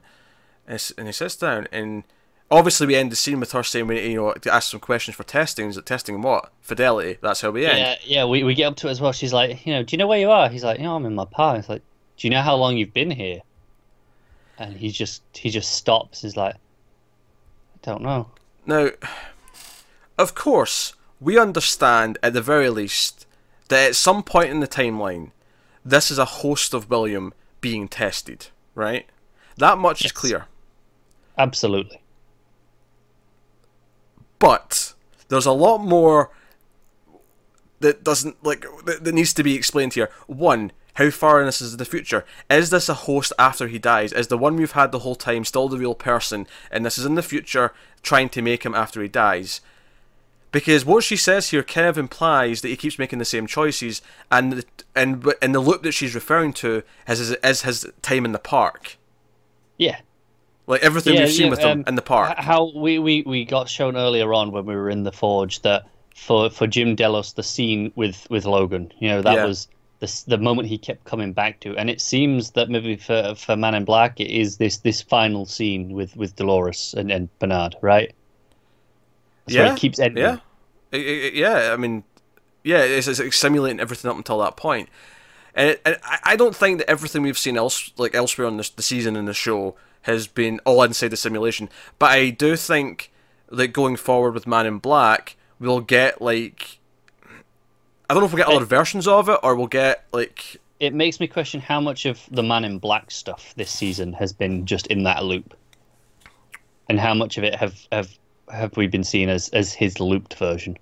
And, 0.68 0.92
and 0.98 1.08
he 1.08 1.14
sits 1.14 1.36
down, 1.36 1.68
and 1.72 2.04
obviously 2.50 2.88
we 2.88 2.96
end 2.96 3.12
the 3.12 3.16
scene 3.16 3.40
with 3.40 3.52
her 3.52 3.64
saying, 3.64 3.88
we, 3.88 4.10
you 4.10 4.16
know, 4.16 4.34
to 4.34 4.54
ask 4.54 4.72
some 4.72 4.80
questions 4.80 5.16
for 5.16 5.24
testing. 5.24 5.70
Is 5.70 5.78
it 5.78 5.86
testing 5.86 6.22
what? 6.22 6.52
Fidelity. 6.62 7.18
That's 7.22 7.42
how 7.42 7.52
we 7.52 7.66
end. 7.66 7.78
Yeah, 7.78 7.96
yeah. 8.04 8.26
We, 8.26 8.44
we 8.44 8.56
get 8.56 8.66
up 8.66 8.76
to 8.78 8.88
it 8.88 8.92
as 8.92 9.02
well. 9.02 9.12
She's 9.12 9.34
like, 9.34 9.66
you 9.66 9.74
know, 9.74 9.84
do 9.84 9.94
you 9.94 9.98
know 9.98 10.08
where 10.08 10.20
you 10.20 10.32
are? 10.32 10.50
He's 10.50 10.64
like, 10.64 10.80
you 10.80 10.86
know, 10.86 10.96
I'm 10.96 11.06
in 11.06 11.16
my 11.16 11.26
pal. 11.26 11.56
He's 11.56 11.70
like, 11.70 11.82
do 12.18 12.28
you 12.28 12.32
know 12.32 12.42
how 12.42 12.56
long 12.56 12.78
you've 12.78 12.94
been 12.94 13.12
here? 13.12 13.42
And 14.58 14.76
he 14.76 14.90
just 14.90 15.22
he 15.34 15.52
just 15.52 15.74
stops. 15.74 16.22
He's 16.22 16.36
like, 16.36 16.56
I 16.56 17.80
don't 17.84 18.02
know. 18.02 18.30
Now, 18.66 18.90
of 20.18 20.34
course, 20.34 20.94
we 21.20 21.38
understand 21.38 22.18
at 22.22 22.34
the 22.34 22.42
very 22.42 22.70
least 22.70 23.26
that 23.70 23.90
at 23.90 23.96
some 23.96 24.24
point 24.24 24.50
in 24.50 24.60
the 24.60 24.68
timeline, 24.68 25.32
this 25.84 26.12
is 26.12 26.18
a 26.18 26.26
host 26.26 26.74
of 26.74 26.90
William 26.90 27.34
being 27.62 27.88
tested, 27.88 28.48
right? 28.76 29.08
That 29.58 29.78
much 29.78 30.06
is 30.06 30.12
clear. 30.12 30.46
Absolutely. 31.38 32.02
But 34.40 34.94
there's 35.30 35.46
a 35.46 35.52
lot 35.52 35.80
more 35.80 36.32
that 37.80 38.04
doesn't 38.04 38.44
like 38.44 38.66
that, 38.86 39.04
that 39.04 39.14
needs 39.14 39.34
to 39.34 39.44
be 39.44 39.56
explained 39.56 39.94
here. 39.94 40.10
One, 40.28 40.72
how 40.96 41.10
far 41.10 41.40
in 41.40 41.46
this 41.46 41.62
is 41.62 41.78
the 41.78 41.86
future? 41.86 42.26
Is 42.50 42.70
this 42.70 42.90
a 42.90 42.94
host 42.94 43.34
after 43.38 43.68
he 43.68 43.78
dies? 43.78 44.14
Is 44.14 44.28
the 44.28 44.38
one 44.38 44.56
we've 44.56 44.72
had 44.72 44.92
the 44.92 45.00
whole 45.00 45.16
time 45.16 45.46
still 45.46 45.70
the 45.70 45.78
real 45.78 45.96
person, 45.96 46.48
and 46.72 46.86
this 46.86 46.98
is 46.98 47.06
in 47.06 47.16
the 47.16 47.22
future 47.22 47.74
trying 48.02 48.30
to 48.30 48.42
make 48.42 48.64
him 48.64 48.74
after 48.74 49.02
he 49.02 49.08
dies? 49.08 49.62
Because 50.52 50.86
what 50.86 51.04
she 51.04 51.18
says 51.18 51.50
here 51.50 51.62
kind 51.64 51.88
of 51.88 51.98
implies 51.98 52.62
that 52.62 52.70
he 52.70 52.78
keeps 52.78 52.98
making 52.98 53.20
the 53.20 53.26
same 53.26 53.48
choices, 53.48 54.02
and 54.32 54.54
the, 54.54 54.66
and 54.96 55.34
and 55.42 55.54
the 55.54 55.60
loop 55.60 55.84
that 55.84 55.92
she's 55.92 56.16
referring 56.16 56.54
to 56.54 56.84
is 57.08 57.20
is, 57.20 57.32
is 57.44 57.62
his 57.64 57.86
time 58.02 58.26
in 58.26 58.32
the 58.32 58.40
park, 58.40 58.98
Yeah. 59.78 59.98
like 60.68 60.82
everything 60.84 61.16
yeah, 61.16 61.22
we've 61.24 61.32
seen 61.32 61.46
yeah, 61.46 61.50
with 61.52 61.60
him 61.60 61.80
um, 61.80 61.84
in 61.88 61.96
the 61.96 62.02
park. 62.02 62.38
How 62.38 62.72
we, 62.76 62.98
we, 63.00 63.24
we 63.24 63.46
got 63.46 63.70
shown 63.70 63.96
earlier 63.98 64.34
on 64.34 64.52
when 64.52 64.66
we 64.66 64.76
were 64.76 64.90
in 64.90 65.04
the 65.04 65.12
forge 65.12 65.62
that 65.62 65.84
for, 66.16 66.50
for 66.50 66.66
Jim 66.68 66.96
Delos 66.96 67.34
the 67.34 67.44
scene 67.44 67.92
with, 67.96 68.26
with 68.30 68.46
Logan, 68.46 68.92
you 69.00 69.10
know, 69.10 69.22
that 69.22 69.34
Yeah. 69.36 69.46
was 69.46 69.68
the 70.00 70.24
the 70.28 70.38
moment 70.38 70.68
he 70.68 70.78
kept 70.78 71.04
coming 71.06 71.34
back 71.34 71.60
to, 71.62 71.76
and 71.78 71.90
it 71.90 72.00
seems 72.02 72.52
that 72.52 72.70
maybe 72.70 72.96
for 72.98 73.34
for 73.36 73.56
Man 73.56 73.76
in 73.76 73.84
Black 73.86 74.20
it 74.20 74.30
is 74.32 74.58
this 74.58 74.78
this 74.78 75.02
final 75.02 75.46
scene 75.46 75.92
with, 75.94 76.16
with 76.16 76.36
Dolores 76.36 76.94
and, 76.98 77.12
and 77.12 77.30
Bernard, 77.40 77.76
right? 77.82 78.14
Yeah, 79.48 79.74
it 79.74 79.78
keeps 79.78 80.00
ending. 80.00 80.24
Yeah, 80.24 80.40
yeah. 80.92 81.74
I 81.74 81.78
mean, 81.78 82.04
yeah, 82.64 82.84
it's, 82.84 83.08
it's 83.08 83.38
simulating 83.38 83.80
everything 83.80 84.10
up 84.12 84.18
until 84.18 84.40
that 84.40 84.58
point, 84.58 84.90
and, 85.56 85.72
it, 85.72 85.82
and 85.86 85.98
I, 86.04 86.20
I 86.24 86.36
don't 86.36 86.56
think 86.56 86.80
that 86.80 86.90
everything 86.90 87.22
we've 87.22 87.38
seen 87.38 87.58
else 87.58 87.92
like 87.98 88.16
elsewhere 88.16 88.48
on 88.48 88.58
this, 88.58 88.70
the 88.70 88.82
season 88.82 89.16
in 89.16 89.26
the 89.26 89.34
show 89.34 89.76
has 90.04 90.28
been 90.28 90.60
oh, 90.66 90.76
all 90.76 90.84
inside 90.84 91.10
the 91.10 91.18
simulation. 91.18 91.70
But 92.00 92.12
I 92.12 92.30
do 92.30 92.56
think 92.56 93.12
that 93.50 93.70
going 93.70 93.96
forward 93.96 94.34
with 94.34 94.48
Man 94.48 94.66
in 94.66 94.80
Black, 94.80 95.36
we'll 95.60 95.82
get 95.82 96.22
like 96.22 96.80
I 98.10 98.14
don't 98.14 98.22
know 98.22 98.28
if 98.28 98.34
we'll 98.34 98.46
get 98.46 98.54
other 98.54 98.66
versions 98.66 99.08
of 99.08 99.30
it 99.30 99.40
or 99.44 99.56
we'll 99.56 99.68
get 99.68 100.06
like 100.14 100.58
It 100.80 100.94
makes 100.94 101.20
me 101.20 101.28
question 101.28 101.60
how 101.60 101.82
much 101.82 102.06
of 102.06 102.22
the 102.32 102.44
Man 102.44 102.64
in 102.64 102.80
Black 102.80 103.12
stuff 103.12 103.54
this 103.58 103.70
season 103.72 104.14
has 104.14 104.32
been 104.32 104.66
just 104.66 104.88
in 104.88 105.04
that 105.04 105.24
loop, 105.26 105.56
and 106.88 107.00
how 107.00 107.14
much 107.14 107.38
of 107.38 107.44
it 107.44 107.56
have 107.56 107.76
have 107.92 108.18
have 108.52 108.76
we 108.78 108.88
been 108.88 109.04
seeing 109.04 109.30
as 109.30 109.50
as 109.50 109.74
his 109.74 110.00
looped 110.00 110.34
version. 110.36 110.78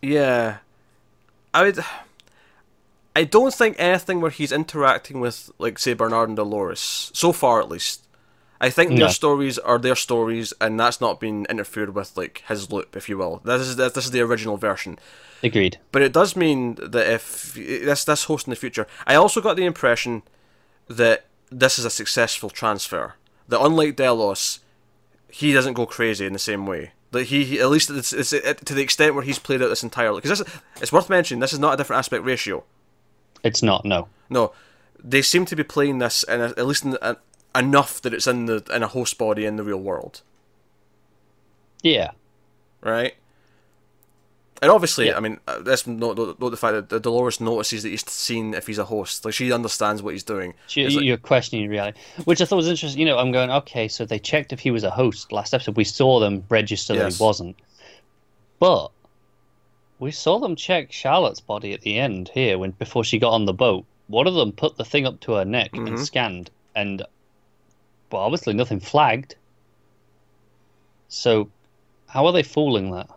Yeah. 0.00 0.58
I 1.54 1.62
would. 1.62 1.78
I 3.14 3.24
don't 3.24 3.52
think 3.52 3.76
anything 3.78 4.22
where 4.22 4.30
he's 4.30 4.52
interacting 4.52 5.20
with, 5.20 5.50
like, 5.58 5.78
say, 5.78 5.92
Bernard 5.92 6.30
and 6.30 6.36
Dolores, 6.36 7.10
so 7.12 7.30
far 7.30 7.60
at 7.60 7.68
least. 7.68 8.06
I 8.58 8.70
think 8.70 8.90
No. 8.92 9.00
their 9.00 9.08
stories 9.10 9.58
are 9.58 9.78
their 9.78 9.96
stories, 9.96 10.54
and 10.62 10.80
that's 10.80 10.98
not 10.98 11.20
been 11.20 11.44
interfered 11.50 11.94
with, 11.94 12.16
like, 12.16 12.42
his 12.48 12.72
loop, 12.72 12.96
if 12.96 13.10
you 13.10 13.18
will. 13.18 13.42
This 13.44 13.60
is 13.60 13.76
this 13.76 13.96
is 13.98 14.12
the 14.12 14.22
original 14.22 14.56
version. 14.56 14.98
Agreed. 15.42 15.78
But 15.90 16.00
it 16.00 16.12
does 16.14 16.36
mean 16.36 16.76
that 16.76 17.06
if 17.06 17.52
this 17.52 18.04
this 18.04 18.24
host 18.24 18.46
in 18.46 18.50
the 18.50 18.56
future, 18.56 18.86
I 19.06 19.14
also 19.16 19.42
got 19.42 19.56
the 19.56 19.66
impression 19.66 20.22
that 20.88 21.26
this 21.50 21.78
is 21.78 21.84
a 21.84 21.90
successful 21.90 22.48
transfer. 22.48 23.16
That 23.52 23.60
unlike 23.62 23.96
Delos, 23.96 24.60
he 25.30 25.52
doesn't 25.52 25.74
go 25.74 25.84
crazy 25.86 26.24
in 26.26 26.32
the 26.32 26.38
same 26.38 26.66
way. 26.66 26.92
That 27.10 27.24
he, 27.24 27.44
he- 27.44 27.60
at 27.60 27.68
least 27.68 27.90
it's, 27.90 28.12
it's, 28.12 28.32
it, 28.32 28.64
to 28.66 28.72
the 28.74 28.80
extent 28.82 29.14
where 29.14 29.22
he's 29.22 29.38
played 29.38 29.60
out 29.62 29.68
this 29.68 29.82
entirely. 29.82 30.20
Because 30.22 30.38
this, 30.38 30.48
it's 30.80 30.92
worth 30.92 31.10
mentioning, 31.10 31.40
this 31.40 31.52
is 31.52 31.58
not 31.58 31.74
a 31.74 31.76
different 31.76 31.98
aspect 31.98 32.24
ratio. 32.24 32.64
It's 33.44 33.62
not. 33.62 33.84
No. 33.84 34.08
No, 34.30 34.52
they 35.04 35.20
seem 35.20 35.44
to 35.46 35.54
be 35.56 35.62
playing 35.62 35.98
this 35.98 36.22
in 36.22 36.40
a, 36.40 36.44
at 36.56 36.66
least 36.66 36.84
in 36.86 36.96
a, 37.02 37.16
enough 37.54 38.00
that 38.00 38.14
it's 38.14 38.26
in 38.26 38.46
the 38.46 38.64
in 38.74 38.82
a 38.82 38.88
host 38.88 39.18
body 39.18 39.44
in 39.44 39.56
the 39.56 39.62
real 39.62 39.76
world, 39.80 40.22
Yeah. 41.82 42.12
right? 42.80 43.14
And 44.62 44.70
obviously, 44.70 45.06
Yeah. 45.08 45.16
I 45.16 45.20
mean, 45.20 45.40
uh, 45.48 45.60
let's 45.64 45.88
note, 45.88 46.16
note, 46.16 46.40
note 46.40 46.50
the 46.50 46.56
fact 46.56 46.88
that 46.88 47.02
Dolores 47.02 47.40
notices 47.40 47.82
that 47.82 47.88
he's 47.88 48.08
seen 48.08 48.54
if 48.54 48.68
he's 48.68 48.78
a 48.78 48.84
host. 48.84 49.24
Like 49.24 49.34
she 49.34 49.52
understands 49.52 50.02
what 50.02 50.12
he's 50.14 50.22
doing. 50.22 50.54
You, 50.70 50.86
It's 50.86 50.94
like- 50.94 51.04
you're 51.04 51.16
questioning 51.16 51.68
reality, 51.68 51.98
which 52.24 52.40
I 52.40 52.44
thought 52.44 52.56
was 52.56 52.68
interesting. 52.68 53.00
You 53.00 53.06
know, 53.06 53.18
I'm 53.18 53.32
going, 53.32 53.50
okay, 53.50 53.88
so 53.88 54.04
they 54.04 54.20
checked 54.20 54.52
if 54.52 54.60
he 54.60 54.70
was 54.70 54.84
a 54.84 54.90
host 54.90 55.32
last 55.32 55.52
episode. 55.52 55.76
We 55.76 55.82
saw 55.84 56.20
them 56.20 56.44
register 56.48 56.94
that 56.94 57.02
Yes. 57.02 57.18
he 57.18 57.24
wasn't, 57.24 57.56
but 58.60 58.92
we 59.98 60.12
saw 60.12 60.38
them 60.38 60.54
check 60.54 60.92
Charlotte's 60.92 61.40
body 61.40 61.72
at 61.72 61.80
the 61.80 61.98
end 61.98 62.30
here 62.32 62.56
when 62.56 62.70
before 62.70 63.02
she 63.02 63.18
got 63.18 63.32
on 63.32 63.46
the 63.46 63.52
boat. 63.52 63.84
One 64.06 64.28
of 64.28 64.34
them 64.34 64.52
put 64.52 64.76
the 64.76 64.84
thing 64.84 65.06
up 65.06 65.18
to 65.22 65.32
her 65.32 65.44
neck 65.44 65.70
and 65.74 65.88
Mhm. 65.88 66.04
scanned, 66.06 66.50
and 66.76 67.02
well, 68.12 68.22
obviously 68.22 68.52
nothing 68.54 68.78
flagged. 68.78 69.34
So, 71.08 71.50
how 72.06 72.26
are 72.26 72.32
they 72.32 72.42
fooling 72.44 72.92
that? 72.92 73.08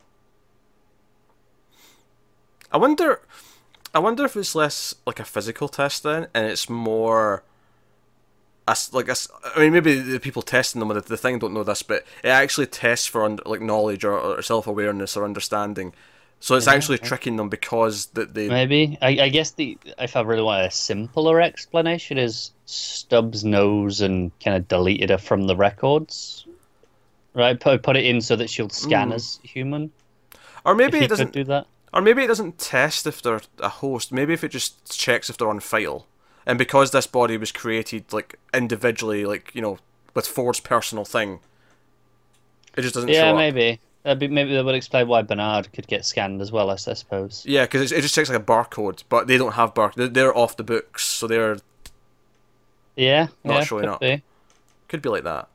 I 2.76 2.78
wonder. 2.78 3.22
I 3.94 4.00
wonder 4.00 4.26
if 4.26 4.36
it's 4.36 4.54
less 4.54 4.94
like 5.08 5.22
a 5.22 5.24
physical 5.24 5.70
test 5.70 6.04
then, 6.04 6.28
and 6.34 6.46
it's 6.46 6.70
more 6.70 7.42
a 8.68 8.76
like 8.92 9.08
a 9.08 9.16
I 9.56 9.60
mean, 9.62 9.72
maybe 9.72 9.98
the 9.98 10.20
people 10.20 10.42
testing 10.42 10.80
them 10.80 10.90
with 10.90 11.06
the 11.06 11.16
thing 11.16 11.40
don't 11.40 11.54
know 11.54 11.64
this, 11.64 11.84
but 11.84 12.04
it 12.22 12.28
actually 12.28 12.68
tests 12.68 13.08
for 13.08 13.24
under, 13.24 13.42
like 13.46 13.62
knowledge 13.62 14.04
or, 14.04 14.20
or 14.20 14.42
self 14.42 14.68
awareness 14.68 15.16
or 15.16 15.24
understanding. 15.24 15.94
So 16.42 16.56
it's 16.56 16.68
mm-hmm, 16.68 16.76
actually 16.76 16.98
tricking 16.98 17.38
them 17.38 17.48
because 17.48 18.08
that 18.08 18.34
they 18.34 18.50
Maybe 18.50 18.98
I, 19.02 19.20
I 19.22 19.30
guess 19.30 19.52
the 19.52 19.78
if 19.98 20.18
I 20.18 20.22
really 20.24 20.44
want 20.44 20.66
a 20.66 20.70
simpler 20.70 21.40
explanation 21.40 22.18
is 22.18 22.52
Stubbs 22.66 23.46
knows 23.46 24.02
and 24.02 24.38
kind 24.42 24.58
of 24.58 24.68
deleted 24.68 25.12
her 25.12 25.18
from 25.18 25.48
the 25.48 25.56
records, 25.56 26.46
right? 27.34 27.58
Put 27.58 27.84
put 27.84 27.96
it 27.96 28.04
in 28.04 28.20
so 28.20 28.36
that 28.36 28.50
she'll 28.50 28.68
scan 28.68 29.08
hmm. 29.08 29.14
as 29.14 29.40
human. 29.44 29.94
or 30.66 30.76
maybe 30.76 30.98
he 30.98 31.06
it 31.06 31.08
doesn't 31.08 31.32
do 31.32 31.46
that. 31.46 31.68
Or 31.96 32.02
maybe 32.02 32.24
it 32.24 32.28
doesn't 32.28 32.60
test 32.60 33.08
if 33.08 33.22
they're 33.22 33.40
a 33.60 33.70
host. 33.70 34.12
Maybe 34.12 34.34
if 34.34 34.44
it 34.44 34.50
just 34.50 35.00
checks 35.00 35.30
if 35.30 35.38
they're 35.38 35.50
on 35.50 35.62
file. 35.62 36.06
And 36.46 36.60
because 36.60 36.92
this 36.92 37.08
body 37.08 37.38
was 37.38 37.54
created 37.54 38.12
like 38.12 38.38
individually, 38.54 39.26
like 39.26 39.56
you 39.56 39.62
know, 39.62 39.80
with 40.14 40.28
Ford's 40.28 40.60
personal 40.60 41.06
thing, 41.06 41.40
it 42.76 42.82
just 42.82 42.94
doesn't 42.94 43.10
Yeah, 43.10 43.34
maybe. 43.34 43.80
That'd 44.04 44.20
be, 44.20 44.28
maybe 44.28 44.54
that 44.54 44.64
would 44.64 44.76
explain 44.76 45.08
why 45.08 45.24
Bernard 45.24 45.72
could 45.72 45.88
get 45.88 46.06
scanned 46.06 46.42
as 46.42 46.52
well. 46.52 46.70
I 46.70 46.76
suppose. 46.76 47.44
Yeah, 47.48 47.64
because 47.64 47.94
it 47.94 48.02
just 48.02 48.14
checks 48.14 48.30
like 48.30 48.40
a 48.40 48.44
barcode, 48.44 49.04
but 49.08 49.28
they 49.28 49.38
don't 49.38 49.54
have 49.54 49.74
bar. 49.74 49.94
They're, 49.96 50.10
they're 50.10 50.38
off 50.38 50.58
the 50.58 50.64
books, 50.64 51.06
so 51.06 51.28
they're 51.28 51.58
Yeah, 52.98 53.28
Not 53.46 53.54
yeah, 53.54 53.64
showing 53.64 53.84
could 53.84 53.90
up. 53.90 54.00
be. 54.02 54.22
could 54.90 55.02
be 55.02 55.10
like 55.10 55.24
that. 55.24 55.48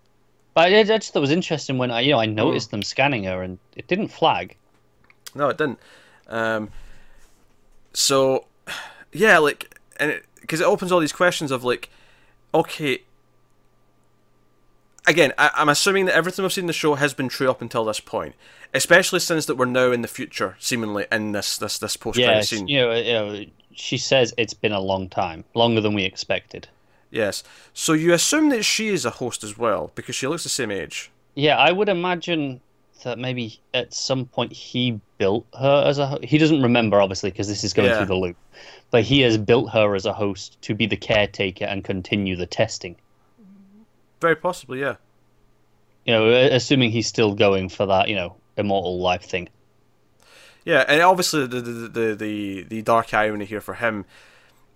But 0.55 0.73
I, 0.73 0.81
I 0.81 0.83
just 0.83 1.13
thought 1.13 1.21
it 1.21 1.21
was 1.21 1.31
interesting 1.31 1.79
when 1.79 1.91
I, 1.91 2.01
you 2.01 2.13
know, 2.13 2.19
I 2.19 2.27
noticed 2.27 2.71
hmm. 2.71 2.79
them 2.79 2.83
scanning 2.83 3.25
her 3.25 3.43
and 3.43 3.59
it 3.77 3.87
didn't 3.87 4.09
flag. 4.09 4.57
No, 5.35 5.49
it 5.51 5.59
didn't. 5.59 5.79
Um, 6.31 6.71
so, 7.93 8.47
yeah, 9.13 9.39
like, 9.39 9.77
and 9.99 10.21
because 10.41 10.61
it, 10.61 10.65
opens 10.65 10.93
all 10.93 11.01
these 11.01 11.13
questions 11.13 11.51
of 11.51 11.65
like, 11.65 11.91
okay. 12.55 13.01
Again, 15.07 15.33
I, 15.39 15.51
I'm 15.55 15.69
assuming 15.69 16.05
that 16.07 16.15
everything 16.15 16.43
we've 16.45 16.53
seen 16.53 16.65
in 16.65 16.67
the 16.69 16.73
show 16.73 16.95
has 16.95 17.15
been 17.15 17.29
true 17.29 17.51
up 17.51 17.63
until 17.63 17.85
this 17.85 18.01
point, 18.01 18.35
especially 18.75 19.19
since 19.21 19.47
that 19.47 19.57
we're 19.57 19.65
now 19.65 19.91
in 19.93 20.03
the 20.03 20.09
future, 20.09 20.57
seemingly 20.61 21.07
in 21.11 21.33
this 21.33 21.57
this 21.59 21.79
this 21.79 21.97
post 21.97 22.19
Yeah, 22.19 22.27
credit 22.27 22.47
she- 22.47 22.57
scene. 22.57 22.69
you 22.69 22.81
know, 22.81 22.93
you 22.95 23.13
know, 23.13 23.45
she 23.73 23.97
says 23.97 24.35
it's 24.37 24.55
been 24.55 24.73
a 24.73 24.81
long 24.81 25.09
time, 25.09 25.45
longer 25.55 25.81
than 25.81 25.95
we 25.95 26.05
expected. 26.05 26.69
Yes, 27.11 27.43
so 27.73 27.93
you 27.95 28.13
assume 28.13 28.51
that 28.51 28.65
she 28.65 28.89
is 28.89 29.05
a 29.05 29.11
host 29.11 29.43
as 29.43 29.59
well 29.59 29.91
because 29.97 30.15
she 30.15 30.29
looks 30.29 30.45
the 30.45 30.49
same 30.49 30.71
age. 30.71 31.11
Yeah, 31.35 31.57
I 31.57 31.73
would 31.73 31.89
imagine 31.89 32.61
that 33.05 33.19
maybe 33.19 33.61
at 33.75 33.93
some 33.93 34.27
point 34.27 34.53
he 34.53 35.01
built 35.19 35.47
her 35.59 35.85
as 35.87 35.99
a 35.99 36.19
he 36.23 36.39
doesn't 36.39 36.63
remember, 36.63 37.01
obviously, 37.01 37.31
because 37.31 37.49
this 37.49 37.65
is 37.65 37.73
going 37.73 37.89
Yeah. 37.89 37.97
through 37.99 38.07
the 38.07 38.15
loop. 38.15 38.37
But 38.91 39.03
he 39.05 39.21
has 39.21 39.39
built 39.39 39.71
her 39.71 39.95
as 39.95 40.07
a 40.07 40.13
host 40.13 40.61
to 40.63 40.75
be 40.75 40.87
the 40.87 40.97
caretaker 40.97 41.65
and 41.65 41.85
continue 41.85 42.37
the 42.37 42.47
testing. 42.47 42.97
Very 44.21 44.37
possibly, 44.37 44.81
yeah. 44.81 44.97
You 46.05 46.15
know, 46.15 46.31
assuming 46.31 46.91
he's 46.91 47.07
still 47.07 47.35
going 47.35 47.69
for 47.69 47.87
that, 47.87 48.09
you 48.09 48.15
know, 48.17 48.37
immortal 48.57 49.01
life 49.01 49.23
thing. 49.23 49.49
Yeah, 50.65 50.85
and 50.89 51.01
obviously 51.03 51.47
the 51.47 51.61
the, 51.61 51.73
the 51.89 52.15
the 52.15 52.63
the 52.65 52.83
dark 52.83 53.15
irony 53.15 53.45
here 53.47 53.61
for 53.61 53.75
him 53.75 54.05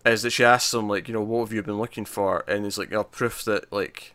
is 0.05 0.22
that 0.22 0.31
she 0.31 0.45
asks 0.45 0.72
him 0.72 0.89
like, 0.89 1.09
you 1.09 1.14
know, 1.14 1.22
what 1.22 1.41
have 1.41 1.53
you 1.53 1.62
been 1.62 1.79
looking 1.79 2.05
for? 2.05 2.45
And 2.49 2.64
he's 2.64 2.79
like, 2.79 2.93
oh, 2.93 3.05
proof 3.05 3.45
that 3.45 3.72
like 3.72 4.14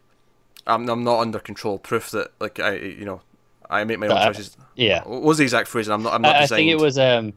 I'm 0.66 0.90
I'm 0.90 1.04
not 1.04 1.20
under 1.20 1.40
control. 1.40 1.78
Proof 1.78 2.12
that 2.12 2.32
like 2.40 2.60
I 2.60 2.76
you 2.76 3.06
know 3.06 3.22
I 3.70 3.84
make 3.84 4.00
my 4.00 4.08
own 4.08 4.34
choices. 4.34 4.58
Yeah. 4.76 5.04
What 5.04 5.22
was 5.22 5.38
the 5.38 5.44
exact 5.44 5.68
phrase? 5.68 5.90
I'm 5.90 6.04
not. 6.04 6.14
I'm 6.14 6.22
not 6.22 6.36
I, 6.36 6.44
I 6.44 6.48
think 6.48 6.70
it 6.72 6.80
was 6.80 6.98
um, 6.98 7.34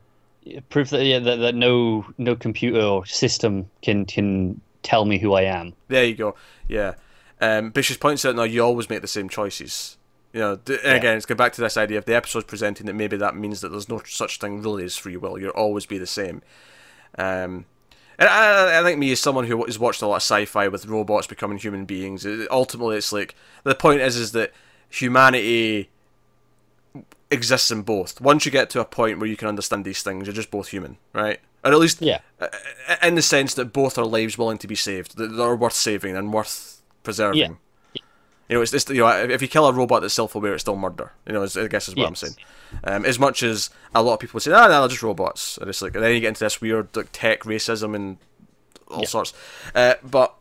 proof 0.70 0.90
that 0.90 1.04
yeah 1.04 1.18
that, 1.18 1.36
that 1.36 1.54
no 1.54 2.06
no 2.18 2.36
computer 2.36 2.80
or 2.80 3.04
system 3.06 3.68
can 3.82 4.06
can 4.06 4.60
tell 4.82 5.04
me 5.04 5.18
who 5.18 5.34
I 5.34 5.42
am. 5.42 5.74
There 5.88 6.04
you 6.04 6.14
go. 6.14 6.34
Yeah. 6.68 6.94
Um, 7.40 7.72
she 7.80 7.96
points 7.96 8.24
out 8.24 8.36
now 8.36 8.44
you 8.44 8.62
always 8.62 8.88
make 8.88 9.02
the 9.02 9.08
same 9.08 9.28
choices. 9.28 9.98
You 10.32 10.40
know, 10.40 10.56
th- 10.56 10.80
and 10.82 10.96
again, 10.96 11.16
it's 11.16 11.26
going 11.26 11.36
back 11.36 11.52
to 11.54 11.60
this 11.60 11.76
idea 11.76 11.98
of 11.98 12.06
the 12.06 12.14
episode's 12.14 12.46
presenting 12.46 12.86
that 12.86 12.94
maybe 12.94 13.16
that 13.18 13.36
means 13.36 13.60
that 13.60 13.70
there's 13.70 13.88
no 13.88 14.00
such 14.06 14.38
thing 14.38 14.62
really 14.62 14.84
as 14.84 14.96
free 14.96 15.16
will. 15.16 15.38
You'll 15.38 15.50
always 15.50 15.84
be 15.84 15.98
the 15.98 16.06
same. 16.06 16.40
Um, 17.18 17.66
and 18.18 18.28
I, 18.28 18.80
I 18.80 18.82
think 18.82 18.98
me 18.98 19.12
as 19.12 19.20
someone 19.20 19.46
who 19.46 19.64
has 19.64 19.78
watched 19.78 20.00
a 20.00 20.06
lot 20.06 20.16
of 20.16 20.22
sci-fi 20.22 20.68
with 20.68 20.86
robots 20.86 21.26
becoming 21.26 21.58
human 21.58 21.84
beings, 21.84 22.26
ultimately 22.50 22.96
it's 22.96 23.12
like 23.12 23.34
the 23.64 23.74
point 23.74 24.00
is 24.00 24.16
is 24.16 24.32
that 24.32 24.52
humanity 24.88 25.90
exists 27.32 27.70
in 27.70 27.82
both. 27.82 28.20
Once 28.20 28.44
you 28.44 28.52
get 28.52 28.70
to 28.70 28.80
a 28.80 28.84
point 28.84 29.18
where 29.18 29.28
you 29.28 29.36
can 29.36 29.48
understand 29.48 29.84
these 29.84 30.02
things, 30.02 30.26
you're 30.26 30.34
just 30.34 30.50
both 30.50 30.68
human, 30.68 30.96
right? 31.12 31.40
Or 31.64 31.72
at 31.72 31.78
least 31.78 32.00
Yeah. 32.02 32.20
uh, 32.40 32.48
in 33.02 33.14
the 33.14 33.22
sense 33.22 33.54
that 33.54 33.72
both 33.72 33.96
are 33.98 34.04
lives 34.04 34.36
willing 34.36 34.58
to 34.58 34.66
be 34.66 34.74
saved, 34.74 35.16
that 35.16 35.38
are 35.40 35.56
worth 35.56 35.74
saving 35.74 36.16
and 36.16 36.32
worth 36.32 36.82
preserving. 37.02 37.38
Yeah. 37.40 37.48
You 38.48 38.56
know, 38.58 38.62
it's, 38.62 38.74
it's 38.74 38.88
you 38.90 38.96
know, 39.00 39.08
if 39.08 39.40
you 39.40 39.48
kill 39.48 39.66
a 39.66 39.72
robot 39.72 40.02
that's 40.02 40.12
self-aware, 40.14 40.52
it's 40.54 40.62
still 40.62 40.76
murder. 40.76 41.12
You 41.26 41.32
know, 41.32 41.42
I 41.44 41.66
guess 41.68 41.88
is 41.88 41.96
what 41.96 42.06
I'm 42.08 42.14
saying. 42.16 42.34
Um, 42.84 43.04
as 43.06 43.18
much 43.18 43.42
as 43.42 43.70
a 43.94 44.02
lot 44.02 44.14
of 44.14 44.20
people 44.20 44.40
say, 44.40 44.52
ah, 44.52 44.66
no, 44.68 44.80
they're 44.80 44.88
just 44.88 45.02
robots, 45.02 45.56
and 45.58 45.70
it's 45.70 45.80
like, 45.80 45.94
and 45.94 46.02
then 46.04 46.12
you 46.14 46.20
get 46.20 46.28
into 46.28 46.40
this 46.44 46.60
weird 46.60 46.94
like, 46.96 47.08
tech 47.12 47.44
racism 47.44 47.94
and 47.94 48.18
all 48.88 49.00
Yeah. 49.00 49.06
sorts. 49.06 49.32
Uh, 49.74 49.94
but 50.02 50.34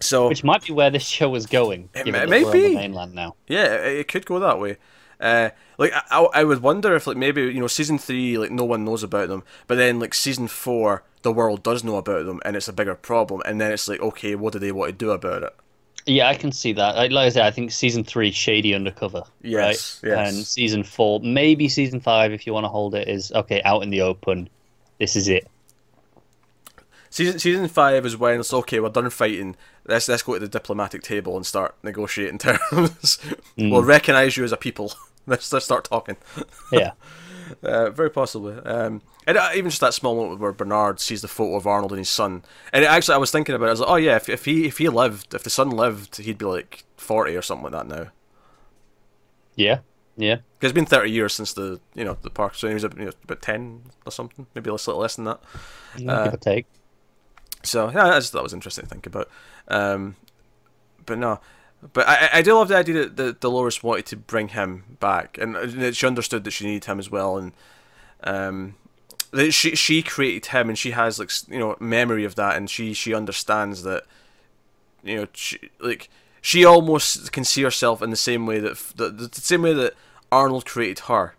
so 0.00 0.28
Which 0.28 0.44
might 0.44 0.64
be 0.64 0.72
where 0.72 0.90
this 0.90 1.06
show 1.06 1.34
is 1.34 1.46
going. 1.46 1.88
It 1.94 2.04
given 2.04 2.12
may- 2.12 2.18
that 2.20 2.28
may 2.28 2.42
we're 2.44 2.50
on 2.50 2.52
be. 2.52 2.68
the 2.68 2.74
mainland 2.74 3.14
now. 3.14 3.36
yeah, 3.48 3.74
it, 3.86 3.98
it 4.00 4.08
could 4.08 4.26
go 4.26 4.38
that 4.40 4.60
way. 4.60 4.76
Uh, 5.22 5.50
like 5.78 5.92
I, 6.10 6.26
I 6.34 6.44
would 6.44 6.60
wonder 6.60 6.94
if 6.96 7.06
like 7.06 7.16
maybe 7.16 7.42
you 7.42 7.60
know 7.60 7.68
season 7.68 7.96
three 7.98 8.36
like 8.36 8.50
no 8.50 8.64
one 8.64 8.84
knows 8.84 9.02
about 9.02 9.28
them, 9.28 9.44
but 9.66 9.76
then 9.76 10.00
like 10.00 10.12
season 10.14 10.48
four 10.48 11.04
the 11.22 11.32
world 11.32 11.62
does 11.62 11.84
know 11.84 11.96
about 11.96 12.26
them 12.26 12.40
and 12.44 12.56
it's 12.56 12.66
a 12.68 12.72
bigger 12.72 12.94
problem, 12.96 13.40
and 13.46 13.60
then 13.60 13.70
it's 13.72 13.88
like 13.88 14.00
okay, 14.00 14.34
what 14.34 14.52
do 14.52 14.58
they 14.58 14.72
want 14.72 14.90
to 14.90 14.96
do 14.96 15.10
about 15.12 15.44
it? 15.44 15.54
Yeah, 16.04 16.28
I 16.28 16.34
can 16.34 16.50
see 16.50 16.72
that. 16.72 16.96
Like 16.96 17.12
like 17.12 17.26
I 17.26 17.28
said, 17.28 17.46
I 17.46 17.52
think 17.52 17.70
season 17.70 18.02
three, 18.02 18.32
shady 18.32 18.74
undercover, 18.74 19.22
Yes, 19.40 20.00
right? 20.02 20.10
yes. 20.10 20.34
And 20.34 20.44
season 20.44 20.82
four, 20.82 21.20
maybe 21.20 21.68
season 21.68 22.00
five, 22.00 22.32
if 22.32 22.44
you 22.44 22.52
want 22.52 22.64
to 22.64 22.68
hold 22.68 22.96
it, 22.96 23.06
is 23.08 23.30
okay 23.32 23.62
out 23.64 23.84
in 23.84 23.90
the 23.90 24.00
open. 24.00 24.48
This 24.98 25.14
is 25.14 25.28
it. 25.28 25.46
Season 27.10 27.38
season 27.38 27.68
five 27.68 28.06
is 28.06 28.16
when 28.16 28.40
it's 28.40 28.52
okay. 28.54 28.80
We're 28.80 28.88
done 28.88 29.10
fighting. 29.10 29.54
Let's 29.86 30.08
let's 30.08 30.22
go 30.22 30.34
to 30.34 30.40
the 30.40 30.48
diplomatic 30.48 31.02
table 31.02 31.36
and 31.36 31.44
start 31.46 31.76
negotiating 31.82 32.38
terms. 32.46 33.18
we'll 33.56 33.84
recognize 33.84 34.36
you 34.36 34.44
as 34.44 34.52
a 34.52 34.56
people. 34.56 34.92
Let's 35.26 35.52
let's 35.52 35.64
start 35.64 35.84
talking. 35.84 36.16
Yeah, 36.72 36.92
Uh, 37.62 37.90
very 37.90 38.10
possibly. 38.10 38.54
Um, 38.64 39.02
and 39.26 39.36
uh, 39.38 39.50
even 39.54 39.70
just 39.70 39.80
that 39.82 39.94
small 39.94 40.16
moment 40.16 40.40
where 40.40 40.52
Bernard 40.52 40.98
sees 41.00 41.22
the 41.22 41.28
photo 41.28 41.56
of 41.56 41.66
Arnold 41.66 41.92
and 41.92 41.98
his 41.98 42.08
son, 42.08 42.42
and 42.72 42.84
actually 42.84 43.14
I 43.14 43.18
was 43.18 43.30
thinking 43.30 43.54
about. 43.54 43.66
it. 43.66 43.68
I 43.68 43.72
was 43.72 43.80
like, 43.80 43.90
oh 43.90 43.96
yeah, 43.96 44.16
if, 44.16 44.28
if 44.28 44.44
he 44.46 44.66
if 44.66 44.78
he 44.78 44.88
lived, 44.88 45.34
if 45.34 45.42
the 45.44 45.50
son 45.50 45.70
lived, 45.70 46.16
he'd 46.16 46.38
be 46.38 46.44
like 46.46 46.84
forty 46.96 47.36
or 47.36 47.42
something 47.42 47.70
like 47.70 47.72
that 47.72 47.86
now. 47.86 48.10
yeah, 49.54 49.78
yeah. 50.16 50.36
Because 50.58 50.70
it's 50.70 50.74
been 50.74 50.86
thirty 50.86 51.10
years 51.10 51.34
since 51.34 51.52
the 51.52 51.80
you 51.94 52.04
know 52.04 52.16
the 52.22 52.30
park, 52.30 52.54
so 52.54 52.68
he 52.68 52.74
was 52.74 52.82
you 52.84 52.88
know, 53.04 53.12
about 53.24 53.42
ten 53.42 53.82
or 54.06 54.12
something, 54.12 54.46
maybe 54.54 54.70
a 54.70 54.72
little 54.72 54.96
less 54.98 55.16
than 55.16 55.26
that. 55.26 55.40
Uh, 56.06 56.24
Give 56.24 56.34
or 56.34 56.36
take. 56.38 56.66
So 57.62 57.90
yeah, 57.90 58.06
I 58.08 58.18
just 58.18 58.32
thought 58.32 58.40
it 58.40 58.50
was 58.50 58.54
interesting 58.54 58.84
to 58.84 58.88
think 58.90 59.06
about. 59.06 59.28
Um, 59.68 60.16
but 61.06 61.18
no, 61.18 61.40
but 61.92 62.08
I, 62.08 62.30
I 62.34 62.42
do 62.42 62.54
love 62.54 62.68
the 62.68 62.76
idea 62.76 62.94
that, 62.94 63.16
that 63.16 63.40
Dolores 63.40 63.82
wanted 63.82 64.06
to 64.06 64.16
bring 64.16 64.48
him 64.48 64.96
back, 65.00 65.36
and 65.38 65.54
that 65.56 65.96
she 65.96 66.06
understood 66.06 66.44
that 66.44 66.52
she 66.52 66.66
needed 66.66 66.84
him 66.84 66.98
as 66.98 67.10
well, 67.10 67.36
and 67.36 67.52
um, 68.24 68.76
that 69.32 69.52
she 69.52 69.74
she 69.74 70.02
created 70.02 70.46
him, 70.46 70.68
and 70.68 70.78
she 70.78 70.92
has 70.92 71.18
like 71.18 71.30
you 71.48 71.58
know 71.58 71.76
memory 71.80 72.24
of 72.24 72.34
that, 72.36 72.56
and 72.56 72.70
she 72.70 72.92
she 72.94 73.12
understands 73.14 73.82
that 73.82 74.04
you 75.02 75.16
know 75.16 75.26
she, 75.32 75.58
like 75.80 76.08
she 76.40 76.64
almost 76.64 77.32
can 77.32 77.44
see 77.44 77.62
herself 77.62 78.00
in 78.02 78.10
the 78.10 78.16
same 78.16 78.46
way 78.46 78.58
that 78.60 78.76
the, 78.96 79.08
the 79.10 79.40
same 79.40 79.62
way 79.62 79.72
that 79.72 79.94
Arnold 80.30 80.64
created 80.64 81.00
her. 81.06 81.34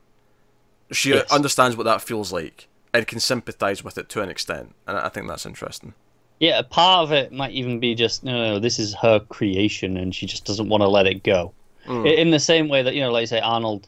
She 0.91 1.09
Yes. 1.11 1.31
understands 1.31 1.75
what 1.75 1.85
that 1.85 2.01
feels 2.01 2.31
like 2.31 2.67
and 2.93 3.07
can 3.07 3.19
sympathize 3.19 3.83
with 3.83 3.97
it 3.97 4.09
to 4.09 4.21
an 4.21 4.29
extent, 4.29 4.75
and 4.85 4.97
I 4.97 5.09
think 5.09 5.27
that's 5.27 5.45
interesting. 5.45 5.93
Yeah, 6.39 6.59
a 6.59 6.63
part 6.63 7.03
of 7.03 7.11
it 7.11 7.31
might 7.31 7.51
even 7.51 7.79
be 7.79 7.95
just 7.95 8.23
no, 8.23 8.34
no, 8.34 8.53
no, 8.53 8.59
this 8.59 8.79
is 8.79 8.93
her 8.95 9.19
creation, 9.19 9.97
and 9.97 10.13
she 10.13 10.25
just 10.25 10.45
doesn't 10.45 10.69
want 10.69 10.81
to 10.81 10.88
let 10.88 11.07
it 11.07 11.23
go. 11.23 11.53
Mm. 11.86 12.17
In 12.17 12.31
the 12.31 12.39
same 12.39 12.67
way 12.69 12.81
that 12.81 12.95
you 12.95 13.01
know, 13.01 13.11
like 13.11 13.21
you 13.21 13.27
say 13.27 13.39
Arnold, 13.39 13.88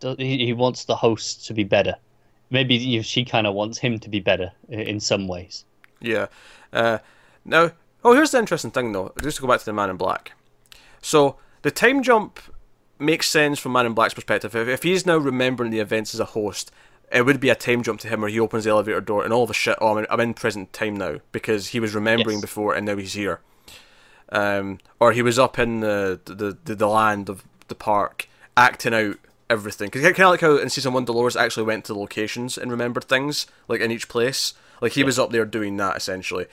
he, 0.00 0.44
he 0.44 0.52
wants 0.52 0.84
the 0.84 0.96
host 0.96 1.46
to 1.46 1.54
be 1.54 1.64
better. 1.64 1.96
Maybe 2.50 3.02
she 3.02 3.24
kind 3.24 3.46
of 3.46 3.54
wants 3.54 3.78
him 3.78 3.98
to 4.00 4.08
be 4.08 4.20
better 4.20 4.52
in 4.68 5.00
some 5.00 5.26
ways. 5.28 5.64
Yeah. 6.00 6.26
Uh, 6.72 6.98
now, 7.44 7.72
oh, 8.04 8.14
here's 8.14 8.30
the 8.30 8.38
interesting 8.38 8.70
thing, 8.70 8.92
though. 8.92 9.12
Just 9.22 9.36
to 9.36 9.42
go 9.42 9.48
back 9.48 9.60
to 9.60 9.64
the 9.64 9.72
Man 9.72 9.90
in 9.90 9.96
Black. 9.96 10.32
So 11.00 11.36
the 11.62 11.70
time 11.70 12.02
jump 12.02 12.38
makes 12.98 13.28
sense 13.28 13.58
from 13.58 13.72
Man 13.72 13.86
in 13.86 13.94
Black's 13.94 14.14
perspective. 14.14 14.54
If, 14.54 14.68
if 14.68 14.82
he's 14.82 15.06
now 15.06 15.16
remembering 15.16 15.70
the 15.70 15.80
events 15.80 16.14
as 16.14 16.20
a 16.20 16.26
host, 16.26 16.70
it 17.14 17.24
would 17.24 17.40
be 17.40 17.48
a 17.48 17.54
time 17.54 17.82
jump 17.82 18.00
to 18.00 18.08
him 18.08 18.20
where 18.20 18.30
he 18.30 18.40
opens 18.40 18.64
the 18.64 18.70
elevator 18.70 19.00
door 19.00 19.24
and 19.24 19.32
all 19.32 19.48
a 19.48 19.54
shit. 19.54 19.78
Oh, 19.80 19.92
I'm 19.92 19.98
in, 19.98 20.06
I'm 20.10 20.20
in 20.20 20.34
present 20.34 20.72
time 20.72 20.96
now 20.96 21.16
because 21.32 21.68
he 21.68 21.80
was 21.80 21.94
remembering 21.94 22.36
Yes. 22.36 22.42
before 22.42 22.74
and 22.74 22.84
now 22.84 22.96
he's 22.96 23.12
here. 23.14 23.40
Um, 24.32 24.78
or 25.00 25.12
he 25.12 25.22
was 25.22 25.38
up 25.38 25.58
in 25.58 25.80
the 25.80 26.20
the, 26.24 26.56
the, 26.64 26.74
the 26.74 26.88
land 26.88 27.28
of 27.28 27.44
the 27.68 27.74
park 27.74 28.28
acting 28.56 28.94
out 28.94 29.16
everything. 29.48 29.88
Because 29.88 30.02
kind 30.02 30.20
of 30.20 30.30
like 30.30 30.40
how 30.40 30.56
in 30.56 30.70
season 30.70 30.92
one 30.92 31.04
Dolores 31.04 31.36
actually 31.36 31.66
went 31.66 31.84
to 31.86 31.94
locations 31.94 32.58
and 32.58 32.70
remembered 32.70 33.04
things 33.04 33.46
like 33.68 33.80
in 33.80 33.90
each 33.90 34.08
place. 34.08 34.54
Like 34.80 34.92
he 34.92 35.04
was 35.04 35.18
up 35.18 35.30
there 35.30 35.44
doing 35.44 35.76
that 35.76 35.96
essentially. 35.96 36.46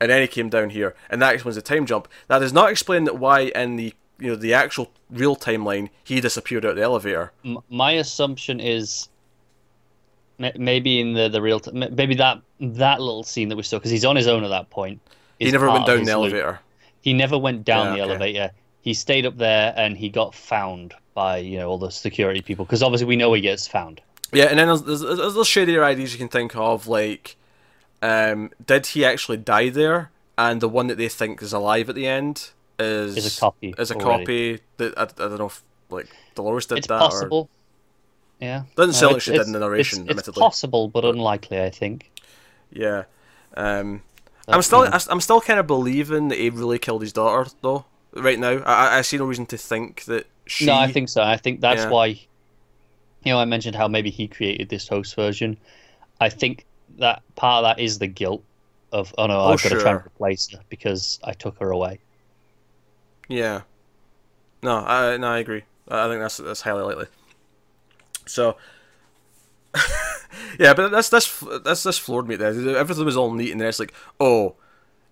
and 0.00 0.10
then 0.10 0.20
he 0.20 0.26
came 0.26 0.48
down 0.48 0.70
here, 0.70 0.94
and 1.08 1.22
that 1.22 1.34
explains 1.34 1.54
the 1.56 1.62
time 1.62 1.86
jump. 1.86 2.08
That 2.26 2.40
does 2.40 2.52
not 2.52 2.70
explain 2.70 3.04
that 3.04 3.18
why 3.18 3.42
in 3.54 3.76
the 3.76 3.94
you 4.18 4.28
know 4.30 4.36
the 4.36 4.54
actual 4.54 4.90
real 5.10 5.36
timeline 5.36 5.90
he 6.02 6.20
disappeared 6.20 6.64
out 6.64 6.74
the 6.76 6.82
elevator. 6.82 7.32
M- 7.44 7.58
my 7.70 7.92
assumption 7.92 8.58
is 8.60 9.08
maybe 10.38 11.00
in 11.00 11.12
the 11.14 11.28
the 11.28 11.40
real 11.42 11.60
t- 11.60 11.70
maybe 11.72 12.14
that 12.16 12.40
that 12.60 13.00
little 13.00 13.22
scene 13.22 13.48
that 13.48 13.56
we 13.56 13.62
saw 13.62 13.78
because 13.78 13.90
he's 13.90 14.04
on 14.04 14.16
his 14.16 14.26
own 14.26 14.44
at 14.44 14.48
that 14.48 14.70
point. 14.70 15.00
He 15.38 15.50
never 15.50 15.70
went 15.70 15.86
down 15.86 16.04
the 16.04 16.18
loop. 16.18 16.32
elevator. 16.32 16.60
He 17.00 17.12
never 17.12 17.36
went 17.38 17.64
down 17.64 17.86
Yeah, 17.86 17.92
the 17.96 18.02
okay. 18.02 18.10
elevator. 18.10 18.50
He 18.80 18.94
stayed 18.94 19.26
up 19.26 19.36
there 19.36 19.72
and 19.76 19.96
he 19.96 20.08
got 20.08 20.34
found 20.34 20.94
by 21.14 21.38
you 21.38 21.58
know 21.58 21.68
all 21.68 21.78
the 21.78 21.90
security 21.90 22.40
people 22.42 22.64
because 22.64 22.82
obviously 22.82 23.06
we 23.06 23.16
know 23.16 23.32
he 23.32 23.40
gets 23.40 23.66
found. 23.68 24.00
Yeah, 24.32 24.46
and 24.46 24.58
then 24.58 24.66
there's, 24.66 24.82
there's, 24.82 25.00
there's 25.00 25.18
little 25.18 25.44
shadier 25.44 25.84
ideas 25.84 26.12
you 26.12 26.18
can 26.18 26.26
think 26.28 26.56
of, 26.56 26.88
like, 26.88 27.36
um, 28.02 28.50
did 28.66 28.86
he 28.86 29.04
actually 29.04 29.36
die 29.36 29.68
there? 29.68 30.10
And 30.36 30.60
the 30.60 30.68
one 30.68 30.88
that 30.88 30.98
they 30.98 31.08
think 31.08 31.40
is 31.40 31.52
alive 31.52 31.88
at 31.88 31.94
the 31.94 32.08
end 32.08 32.50
is 32.80 33.16
Is 33.16 33.36
a 33.36 33.40
copy 33.40 33.74
Is 33.78 33.92
a 33.92 33.94
already. 33.94 34.24
copy 34.24 34.60
that 34.78 34.98
I, 34.98 35.02
I 35.02 35.06
don't 35.28 35.38
know 35.38 35.46
if 35.46 35.62
like 35.88 36.08
Dolores 36.34 36.66
did 36.66 36.78
It's 36.78 36.88
that 36.88 36.98
possible. 36.98 37.48
Yeah. 38.44 38.62
Doesn't 38.76 38.92
sound 38.94 39.12
like 39.14 39.22
she 39.22 39.32
did 39.32 39.46
in 39.46 39.52
the 39.52 39.58
narration, 39.60 40.06
It's, 40.08 40.28
it's 40.28 40.38
possible, 40.38 40.88
but 40.88 41.04
unlikely, 41.04 41.60
I 41.62 41.70
think. 41.70 42.10
yeah. 42.70 43.04
Um, 43.56 44.02
I'm 44.48 44.60
still 44.62 44.84
yeah. 44.84 44.98
I'm 45.08 45.20
still 45.20 45.40
kind 45.40 45.58
of 45.60 45.66
believing 45.66 46.28
that 46.28 46.38
he 46.38 46.50
really 46.50 46.78
killed 46.78 47.00
his 47.02 47.12
daughter 47.12 47.48
though. 47.62 47.86
Right 48.12 48.38
now, 48.38 48.58
I 48.66 48.98
I- 48.98 49.02
see 49.02 49.16
no 49.16 49.24
reason 49.24 49.46
to 49.46 49.56
think 49.56 50.04
that 50.04 50.26
she. 50.46 50.66
No, 50.66 50.74
I 50.74 50.90
think 50.92 51.08
so. 51.08 51.22
I 51.22 51.36
think 51.36 51.60
that's 51.60 51.84
Yeah. 51.84 51.90
why. 51.90 52.06
You 52.06 53.32
know, 53.32 53.38
I 53.38 53.44
mentioned 53.46 53.74
how 53.76 53.88
maybe 53.88 54.10
he 54.10 54.28
created 54.28 54.68
this 54.68 54.86
host 54.88 55.14
version. 55.16 55.56
I 56.20 56.28
think 56.28 56.66
that 56.98 57.22
part 57.36 57.64
of 57.64 57.68
that 57.76 57.82
is 57.82 57.98
the 57.98 58.06
guilt 58.06 58.42
of, 58.92 59.14
oh 59.16 59.26
no, 59.26 59.40
Oh, 59.40 59.52
I've 59.52 59.62
got 59.62 59.70
to 59.70 59.80
try 59.80 59.92
and 59.92 60.06
replace 60.06 60.48
her 60.50 60.60
because 60.68 61.18
I 61.24 61.32
took 61.32 61.58
her 61.60 61.70
away. 61.70 61.98
Yeah. 63.28 63.62
No, 64.62 64.76
I 64.76 65.16
no, 65.16 65.28
I 65.28 65.38
agree. 65.38 65.62
I 65.88 66.04
I 66.04 66.08
think 66.08 66.20
that's 66.20 66.36
that's 66.38 66.60
highly 66.60 66.82
likely. 66.82 67.06
So. 68.26 68.56
yeah, 70.58 70.72
but 70.74 70.90
that's 70.90 71.08
that's 71.08 71.40
that's 71.64 71.82
that's 71.82 71.98
floored 71.98 72.28
me. 72.28 72.36
There, 72.36 72.76
everything 72.76 73.04
was 73.04 73.16
all 73.16 73.32
neat, 73.32 73.50
and 73.50 73.60
then 73.60 73.68
it's 73.68 73.80
like, 73.80 73.92
oh, 74.20 74.54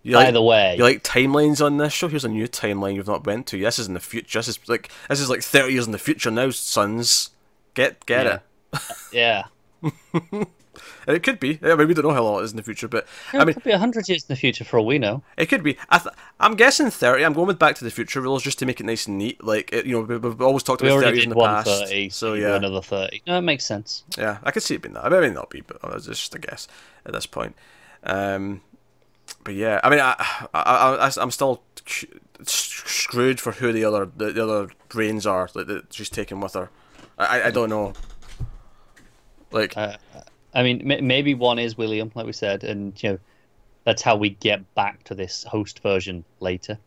you 0.04 0.14
By 0.14 0.24
like, 0.24 0.34
the 0.34 0.42
way, 0.42 0.76
you 0.76 0.84
like 0.84 1.02
timelines 1.02 1.64
on 1.64 1.78
this 1.78 1.92
show? 1.92 2.08
Here's 2.08 2.24
a 2.24 2.28
new 2.28 2.46
timeline 2.46 2.94
you've 2.94 3.06
not 3.08 3.26
went 3.26 3.46
to. 3.48 3.58
This 3.58 3.78
is 3.78 3.88
in 3.88 3.94
the 3.94 4.00
future. 4.00 4.38
This 4.38 4.48
is 4.48 4.68
like 4.68 4.90
this 5.08 5.20
is 5.20 5.30
like 5.30 5.42
thirty 5.42 5.72
years 5.72 5.86
in 5.86 5.92
the 5.92 5.98
future 5.98 6.30
now, 6.30 6.50
sons. 6.50 7.30
Get 7.74 8.04
get 8.06 8.26
Yeah. 8.26 8.38
it. 8.72 8.82
yeah, 10.32 10.40
And 11.06 11.14
it 11.16 11.22
could 11.22 11.38
be. 11.38 11.58
I 11.62 11.74
mean, 11.74 11.86
we 11.88 11.94
don't 11.94 12.04
know 12.04 12.12
how 12.14 12.22
long 12.22 12.40
it 12.40 12.44
is 12.44 12.50
in 12.52 12.56
the 12.56 12.62
future, 12.62 12.88
but 12.88 13.06
I 13.34 13.38
mean, 13.40 13.50
it 13.50 13.54
could 13.54 13.64
be 13.64 13.72
hundred 13.72 14.08
years 14.08 14.22
in 14.22 14.28
the 14.28 14.36
future 14.36 14.64
for 14.64 14.78
all 14.78 14.86
we 14.86 14.98
know. 14.98 15.22
It 15.36 15.46
could 15.46 15.62
be. 15.62 15.76
I 15.90 15.98
th- 15.98 16.14
I'm 16.40 16.54
guessing 16.54 16.90
thirty. 16.90 17.24
I'm 17.24 17.34
going 17.34 17.46
with 17.48 17.58
Back 17.58 17.74
to 17.76 17.84
the 17.84 17.90
Future 17.90 18.20
rules 18.22 18.42
just 18.42 18.58
to 18.60 18.66
make 18.66 18.80
it 18.80 18.84
nice 18.84 19.06
and 19.06 19.18
neat. 19.18 19.44
Like 19.44 19.70
it, 19.72 19.84
you 19.84 19.92
know, 19.96 20.00
we- 20.02 20.16
we've 20.16 20.40
always 20.40 20.62
talked 20.62 20.80
about 20.80 21.02
thirties 21.02 21.24
in 21.24 21.30
the 21.30 21.36
past. 21.36 21.66
thirty, 21.66 22.08
so 22.08 22.32
yeah, 22.34 22.54
another 22.56 22.80
thirty. 22.80 23.22
No, 23.26 23.36
it 23.38 23.42
makes 23.42 23.66
sense. 23.66 24.04
yeah, 24.16 24.38
I 24.42 24.50
could 24.50 24.62
see 24.62 24.74
it 24.76 24.82
being 24.82 24.94
that. 24.94 25.04
I 25.04 25.08
mean, 25.10 25.18
it 25.22 25.28
may 25.28 25.34
not 25.34 25.50
be, 25.50 25.60
but 25.60 25.78
it's 25.94 26.06
just 26.06 26.34
a 26.34 26.38
guess 26.38 26.68
at 27.04 27.12
this 27.12 27.26
point. 27.26 27.54
Um, 28.04 28.62
but 29.44 29.54
yeah, 29.54 29.78
I 29.84 29.90
mean, 29.90 30.00
I, 30.00 30.14
I, 30.54 30.60
I, 31.06 31.10
I'm 31.20 31.30
still 31.30 31.62
screwed 32.44 33.40
for 33.40 33.52
who 33.52 33.72
the 33.72 33.84
other 33.84 34.08
the, 34.16 34.32
the 34.32 34.42
other 34.42 34.70
brains 34.88 35.26
are 35.26 35.48
that, 35.54 35.66
that 35.68 35.92
she's 35.92 36.08
taking 36.10 36.40
with 36.40 36.54
her. 36.54 36.70
I, 37.18 37.40
I- 37.40 37.46
I 37.48 37.50
don't 37.50 37.68
know. 37.68 37.92
Like, 39.50 39.76
Uh, 39.76 39.96
I 40.54 40.62
mean, 40.62 40.90
m- 40.90 41.06
maybe 41.06 41.34
one 41.34 41.58
is 41.58 41.76
William, 41.76 42.10
like 42.14 42.26
we 42.26 42.32
said, 42.32 42.64
and 42.64 43.00
you 43.02 43.10
know, 43.10 43.18
that's 43.84 44.02
how 44.02 44.16
we 44.16 44.30
get 44.30 44.74
back 44.74 45.02
to 45.04 45.14
this 45.14 45.44
host 45.44 45.80
version 45.82 46.24
later. 46.40 46.78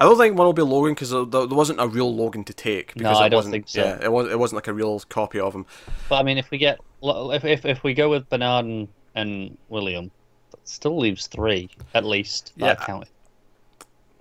I 0.00 0.04
don't 0.04 0.16
think 0.16 0.36
one 0.38 0.46
will 0.46 0.52
be 0.52 0.62
Logan 0.62 0.94
because 0.94 1.10
there, 1.10 1.24
there 1.24 1.46
wasn't 1.46 1.80
a 1.80 1.88
real 1.88 2.14
Logan 2.14 2.44
to 2.44 2.52
take. 2.52 2.94
Because 2.94 3.18
I 3.18 3.26
it 3.26 3.30
don't 3.30 3.38
wasn't, 3.38 3.52
think 3.52 3.68
so. 3.68 3.82
Yeah, 3.84 3.98
it 4.02 4.12
was. 4.12 4.30
It 4.30 4.38
wasn't 4.38 4.56
like 4.56 4.68
a 4.68 4.72
real 4.72 5.00
copy 5.00 5.40
of 5.40 5.54
him. 5.54 5.66
But 6.08 6.16
I 6.16 6.22
mean, 6.22 6.38
if 6.38 6.50
we 6.50 6.58
get 6.58 6.78
if 7.02 7.44
if, 7.44 7.64
if 7.64 7.82
we 7.82 7.94
go 7.94 8.08
with 8.08 8.28
Bernard 8.28 8.64
and, 8.66 8.88
and 9.14 9.58
William, 9.68 10.10
that 10.52 10.68
still 10.68 10.96
leaves 10.98 11.26
three 11.26 11.68
at 11.94 12.04
least. 12.04 12.52
That 12.58 12.66
Yeah. 12.66 12.72
I 12.80 12.84
counted. 12.84 13.08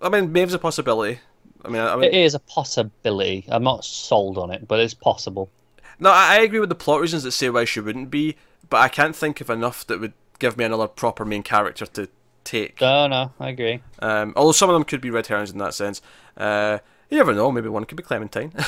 I 0.01 0.09
mean, 0.09 0.35
a 0.35 0.59
possibility. 0.59 1.19
I 1.65 1.69
mean, 1.69 1.81
I 1.81 1.95
mean, 1.95 2.05
It 2.05 2.13
is 2.13 2.33
a 2.33 2.39
possibility. 2.39 3.45
I'm 3.47 3.63
not 3.63 3.83
sold 3.83 4.37
on 4.37 4.51
it, 4.51 4.67
but 4.67 4.79
it's 4.79 4.93
possible. 4.93 5.49
No, 5.99 6.11
I, 6.11 6.35
I 6.35 6.39
agree 6.41 6.59
with 6.59 6.69
the 6.69 6.75
plot 6.75 7.01
reasons 7.01 7.23
that 7.23 7.31
say 7.31 7.49
why 7.49 7.65
she 7.65 7.79
wouldn't 7.79 8.11
be, 8.11 8.35
but 8.69 8.77
I 8.77 8.87
can't 8.89 9.15
think 9.15 9.41
of 9.41 9.49
enough 9.49 9.85
that 9.87 9.99
would 9.99 10.13
give 10.39 10.57
me 10.57 10.63
another 10.65 10.87
proper 10.87 11.25
main 11.25 11.43
character 11.43 11.85
to 11.85 12.07
take. 12.43 12.81
Oh 12.81 13.07
no, 13.07 13.31
I 13.39 13.49
agree. 13.49 13.81
Um, 13.99 14.33
although 14.35 14.51
some 14.51 14.69
of 14.69 14.73
them 14.73 14.83
could 14.83 15.01
be 15.01 15.09
red 15.09 15.27
herrings 15.27 15.51
in 15.51 15.57
that 15.59 15.73
sense. 15.73 16.01
Uh, 16.35 16.79
you 17.09 17.17
never 17.17 17.33
know. 17.33 17.51
Maybe 17.51 17.69
one 17.69 17.85
could 17.85 17.97
be 17.97 18.03
Clementine. 18.03 18.51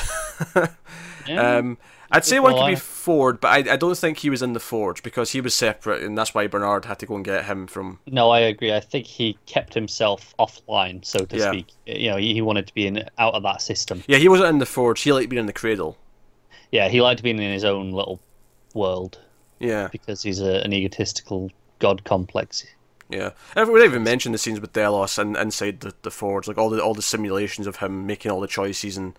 Yeah. 1.28 1.58
um, 1.58 1.78
I'd 2.10 2.24
say 2.24 2.40
one 2.40 2.54
could 2.56 2.66
be 2.66 2.74
Ford, 2.76 3.40
but 3.40 3.48
I, 3.48 3.74
I 3.74 3.76
don't 3.76 3.96
think 3.96 4.18
he 4.18 4.30
was 4.30 4.40
in 4.42 4.54
the 4.54 4.58
Forge 4.58 5.02
because 5.02 5.32
he 5.32 5.40
was 5.40 5.54
separate, 5.54 6.02
and 6.02 6.16
that's 6.16 6.34
why 6.34 6.46
Bernard 6.46 6.86
had 6.86 6.98
to 7.00 7.06
go 7.06 7.14
and 7.14 7.24
get 7.24 7.44
him 7.44 7.66
from. 7.66 8.00
no, 8.06 8.30
I 8.30 8.40
agree. 8.40 8.72
I 8.72 8.80
think 8.80 9.06
he 9.06 9.38
kept 9.46 9.74
himself 9.74 10.34
offline, 10.38 11.04
so 11.04 11.24
to 11.26 11.36
Yeah. 11.36 11.50
speak. 11.52 11.66
You 11.86 12.10
know, 12.10 12.16
he, 12.16 12.32
he 12.32 12.40
wanted 12.42 12.66
to 12.68 12.74
be 12.74 12.86
in 12.86 13.04
out 13.18 13.34
of 13.34 13.42
that 13.44 13.60
system. 13.62 14.02
Yeah, 14.08 14.16
he 14.16 14.28
wasn't 14.28 14.48
in 14.48 14.58
the 14.58 14.66
Forge. 14.66 15.02
He 15.02 15.12
liked 15.12 15.28
being 15.28 15.40
in 15.40 15.46
the 15.46 15.52
Cradle. 15.52 15.98
Yeah, 16.72 16.88
he 16.88 17.00
liked 17.02 17.22
being 17.22 17.38
in 17.38 17.52
his 17.52 17.64
own 17.64 17.92
little 17.92 18.18
world 18.74 19.18
Yeah, 19.60 19.88
because 19.92 20.22
he's 20.22 20.40
a, 20.40 20.62
an 20.64 20.72
egotistical 20.72 21.50
god 21.78 22.02
complex. 22.04 22.64
yeah. 23.10 23.30
Didn't 23.54 23.76
even 23.84 24.02
mention 24.02 24.32
the 24.32 24.38
scenes 24.38 24.60
with 24.60 24.72
Delos 24.72 25.18
and 25.18 25.36
inside 25.36 25.80
the, 25.80 25.92
the 26.02 26.10
Forge, 26.10 26.48
like 26.48 26.58
all 26.58 26.70
the 26.70 26.82
all 26.82 26.94
the 26.94 27.02
simulations 27.02 27.66
of 27.66 27.76
him 27.76 28.06
making 28.06 28.30
all 28.32 28.40
the 28.40 28.46
choices 28.48 28.96
and 28.96 29.14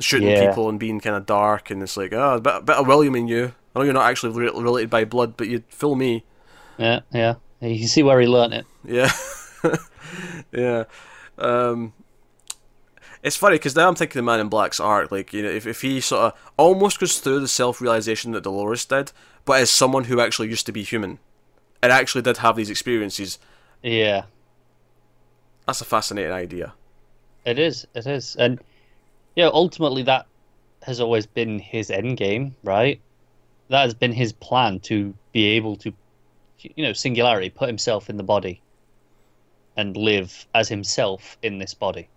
shooting 0.00 0.28
Yeah. 0.28 0.48
people 0.48 0.68
and 0.68 0.78
being 0.80 1.00
kind 1.00 1.14
of 1.16 1.26
dark, 1.26 1.70
and 1.70 1.82
it's 1.82 1.96
like, 1.96 2.12
oh, 2.12 2.34
a 2.34 2.40
bit, 2.40 2.54
a 2.56 2.60
bit 2.62 2.76
of 2.76 2.86
William 2.86 3.14
in 3.14 3.28
you. 3.28 3.52
I 3.74 3.78
know 3.78 3.84
you're 3.84 3.94
not 3.94 4.10
actually 4.10 4.32
re- 4.32 4.50
related 4.50 4.90
by 4.90 5.04
blood, 5.04 5.36
but 5.36 5.48
you'd 5.48 5.64
fool 5.68 5.94
me. 5.94 6.24
Yeah, 6.78 7.00
yeah. 7.12 7.34
You 7.60 7.78
can 7.78 7.88
see 7.88 8.02
where 8.02 8.20
he 8.20 8.26
learnt 8.26 8.52
it. 8.54 8.66
Yeah, 8.84 9.10
yeah. 10.52 10.84
Um, 11.38 11.92
it's 13.24 13.36
funny 13.36 13.56
because 13.56 13.74
now 13.74 13.88
I'm 13.88 13.94
thinking 13.96 14.18
the 14.20 14.22
Man 14.22 14.38
in 14.38 14.48
Black's 14.48 14.78
arc. 14.78 15.10
Like, 15.10 15.32
you 15.32 15.42
know, 15.42 15.48
if 15.50 15.66
if 15.66 15.80
he 15.80 16.00
sort 16.00 16.22
of 16.26 16.52
almost 16.56 17.00
goes 17.00 17.18
through 17.18 17.40
the 17.40 17.48
self 17.48 17.80
realization 17.80 18.30
that 18.32 18.42
Dolores 18.44 18.84
did, 18.84 19.10
but 19.44 19.60
as 19.60 19.70
someone 19.70 20.04
who 20.04 20.20
actually 20.20 20.48
used 20.48 20.66
to 20.66 20.72
be 20.72 20.82
human, 20.84 21.18
and 21.82 21.90
actually 21.90 22.22
did 22.22 22.36
have 22.38 22.54
these 22.54 22.70
experiences, 22.70 23.38
Yeah, 23.82 24.24
that's 25.66 25.80
a 25.80 25.84
fascinating 25.84 26.32
idea. 26.32 26.74
it 27.44 27.58
is. 27.58 27.86
It 27.94 28.06
is, 28.06 28.36
and 28.36 28.60
yeah, 29.34 29.48
ultimately 29.52 30.02
that 30.04 30.26
has 30.82 31.00
always 31.00 31.26
been 31.26 31.58
his 31.58 31.90
end 31.90 32.18
game, 32.18 32.54
right? 32.62 33.00
That 33.68 33.82
has 33.84 33.94
been 33.94 34.12
his 34.12 34.34
plan 34.34 34.80
to 34.80 35.14
be 35.32 35.46
able 35.56 35.76
to, 35.76 35.92
you 36.60 36.84
know, 36.84 36.92
singularity, 36.92 37.48
put 37.48 37.68
himself 37.68 38.10
in 38.10 38.18
the 38.18 38.22
body, 38.22 38.60
and 39.78 39.96
live 39.96 40.46
as 40.54 40.68
himself 40.68 41.38
in 41.42 41.58
this 41.58 41.72
body. 41.72 42.08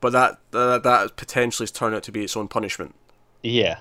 But 0.00 0.12
that 0.12 0.38
that, 0.52 0.82
that 0.82 1.16
potentially 1.16 1.64
has 1.64 1.70
turned 1.70 1.94
out 1.94 2.02
to 2.04 2.12
be 2.12 2.24
its 2.24 2.36
own 2.36 2.48
punishment. 2.48 2.94
Yeah. 3.42 3.78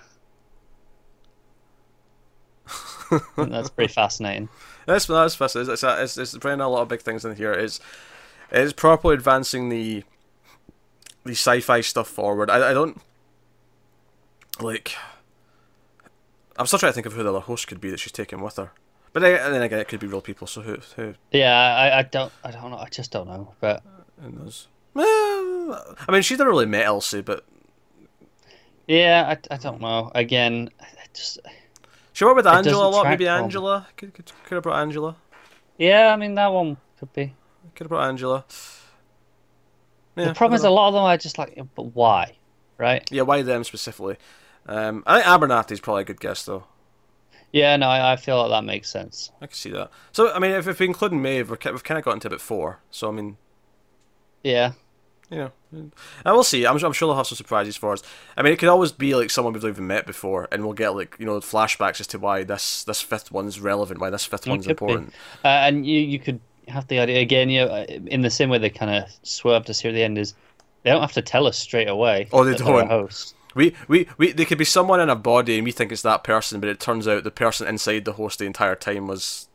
That's 3.37 3.69
pretty 3.69 3.91
fascinating. 3.91 4.49
That's 4.85 5.05
that's 5.05 5.35
fascinating. 5.35 5.73
It's, 5.73 5.83
it's, 5.83 6.17
it's 6.17 6.37
bringing 6.37 6.61
a 6.61 6.69
lot 6.69 6.81
of 6.81 6.87
big 6.87 7.01
things 7.01 7.25
in 7.25 7.35
here. 7.35 7.51
It's 7.51 7.79
it's 8.51 8.73
properly 8.73 9.15
advancing 9.15 9.69
the 9.69 10.03
the 11.23 11.31
sci-fi 11.31 11.81
stuff 11.81 12.07
forward. 12.07 12.49
I, 12.49 12.71
I 12.71 12.73
don't 12.73 13.01
like. 14.59 14.95
I'm 16.57 16.65
still 16.65 16.79
trying 16.79 16.91
to 16.91 16.93
think 16.93 17.05
of 17.05 17.13
who 17.13 17.23
the 17.23 17.29
other 17.29 17.39
host 17.39 17.67
could 17.67 17.79
be 17.79 17.89
that 17.89 17.99
she's 17.99 18.11
taking 18.11 18.41
with 18.41 18.57
her. 18.57 18.71
But 19.13 19.21
then, 19.21 19.51
then 19.51 19.61
again, 19.61 19.79
it 19.79 19.87
could 19.87 19.99
be 19.99 20.07
real 20.07 20.21
people. 20.21 20.45
So 20.47 20.61
who 20.61 20.77
who, 20.95 21.15
Yeah, 21.31 21.55
I, 21.55 21.99
I 21.99 22.03
don't, 22.03 22.31
I 22.43 22.51
don't 22.51 22.71
know. 22.71 22.77
I 22.77 22.89
just 22.89 23.11
don't 23.11 23.27
know. 23.27 23.53
But 23.59 23.81
who 24.21 24.31
knows? 24.31 24.67
I 26.07 26.11
mean, 26.11 26.21
she's 26.21 26.37
never 26.37 26.49
really 26.49 26.65
met 26.65 26.85
Elsie, 26.85 27.21
but 27.21 27.45
yeah, 28.87 29.35
I, 29.35 29.53
I 29.53 29.57
don't 29.57 29.81
know. 29.81 30.11
Again, 30.15 30.69
I 30.79 30.85
just 31.13 31.39
she 32.13 32.25
worked 32.25 32.37
with 32.37 32.47
Angela 32.47 32.87
a 32.87 32.89
lot. 32.89 33.07
Maybe. 33.07 33.27
Angela 33.27 33.87
could 33.97 34.13
could, 34.13 34.31
could 34.45 34.55
have 34.55 34.63
brought 34.63 34.79
Angela. 34.79 35.15
yeah. 35.77 36.11
I 36.13 36.15
mean, 36.15 36.35
that 36.35 36.47
one 36.47 36.77
could 36.99 37.13
be. 37.13 37.33
Could 37.75 37.85
have 37.85 37.89
brought 37.89 38.07
Angela. 38.07 38.45
Yeah, 40.15 40.25
the 40.25 40.33
problem 40.33 40.55
is 40.55 40.63
don't 40.63 40.71
a 40.71 40.73
lot 40.73 40.89
of 40.89 40.93
them 40.95 41.03
are 41.03 41.17
just 41.17 41.37
like, 41.37 41.57
but 41.75 41.95
why, 41.95 42.35
right? 42.77 43.07
yeah, 43.11 43.21
why 43.21 43.41
them 43.41 43.63
specifically? 43.63 44.17
Um, 44.65 45.03
I 45.07 45.21
think 45.21 45.27
Abernathy's 45.27 45.79
probably 45.79 46.01
a 46.01 46.05
good 46.05 46.19
guess 46.19 46.43
though. 46.43 46.65
Yeah, 47.51 47.75
no, 47.77 47.87
I, 47.87 48.13
I 48.13 48.15
feel 48.15 48.37
like 48.37 48.49
that 48.51 48.63
makes 48.63 48.89
sense. 48.89 49.31
I 49.41 49.47
can 49.47 49.55
see 49.55 49.71
that. 49.71 49.89
So, 50.11 50.31
I 50.33 50.39
mean, 50.39 50.51
if, 50.51 50.67
if 50.67 50.79
we 50.79 50.85
include 50.85 51.13
Maeve, 51.13 51.49
we're, 51.49 51.57
we've 51.71 51.83
kind 51.83 51.97
of 51.97 52.03
gotten 52.05 52.19
to 52.19 52.27
about 52.27 52.41
four. 52.41 52.79
So, 52.91 53.07
I 53.07 53.11
mean, 53.11 53.37
Yeah, 54.43 54.73
you 55.29 55.37
know, 55.37 55.51
and 55.71 55.91
we'll 56.25 56.43
see. 56.43 56.65
I'm, 56.65 56.83
I'm 56.83 56.93
sure 56.93 57.07
they'll 57.07 57.17
have 57.17 57.27
some 57.27 57.35
surprises 57.35 57.75
for 57.75 57.93
us. 57.93 58.01
I 58.35 58.41
mean, 58.41 58.53
it 58.53 58.59
could 58.59 58.69
always 58.69 58.91
be 58.91 59.15
like 59.15 59.29
someone 59.29 59.53
we've 59.53 59.63
even 59.63 59.87
met 59.87 60.05
before, 60.07 60.47
and 60.51 60.63
we'll 60.63 60.73
get 60.73 60.89
like 60.95 61.15
you 61.19 61.25
know 61.25 61.39
flashbacks 61.39 61.99
as 61.99 62.07
to 62.07 62.19
why 62.19 62.43
this 62.43 62.83
this 62.83 63.01
fifth 63.01 63.31
one's 63.31 63.59
relevant, 63.59 63.99
why 63.99 64.09
this 64.09 64.25
fifth 64.25 64.47
It 64.47 64.49
one's 64.49 64.67
important. 64.67 65.13
uh, 65.45 65.47
and 65.47 65.85
you 65.85 65.99
you 65.99 66.19
could 66.19 66.39
have 66.67 66.87
the 66.87 66.99
idea 66.99 67.21
again. 67.21 67.49
You 67.49 67.65
know, 67.65 67.71
uh, 67.73 67.85
in 67.87 68.21
the 68.21 68.29
same 68.29 68.49
way 68.49 68.57
they 68.57 68.69
kind 68.69 68.91
of 69.03 69.09
swerved 69.23 69.69
us 69.69 69.79
here 69.79 69.89
at 69.89 69.93
the 69.93 70.03
end 70.03 70.17
is 70.17 70.33
they 70.83 70.91
don't 70.91 71.01
have 71.01 71.13
to 71.13 71.21
tell 71.21 71.45
us 71.45 71.57
straight 71.57 71.87
away. 71.89 72.27
Oh, 72.31 72.43
they 72.43 72.55
don't. 72.55 72.87
host. 72.87 73.35
We, 73.55 73.75
we, 73.87 74.07
we, 74.17 74.31
they 74.31 74.45
could 74.45 74.59
be 74.59 74.65
someone 74.65 74.99
in 74.99 75.09
a 75.09 75.15
body, 75.15 75.55
and 75.57 75.65
we 75.65 75.71
think 75.71 75.91
it's 75.91 76.03
that 76.03 76.23
person, 76.23 76.59
but 76.59 76.69
it 76.69 76.79
turns 76.79 77.07
out 77.07 77.23
the 77.23 77.31
person 77.31 77.67
inside 77.67 78.05
the 78.05 78.13
host 78.13 78.39
the 78.39 78.45
entire 78.45 78.75
time 78.75 79.07
was. 79.07 79.47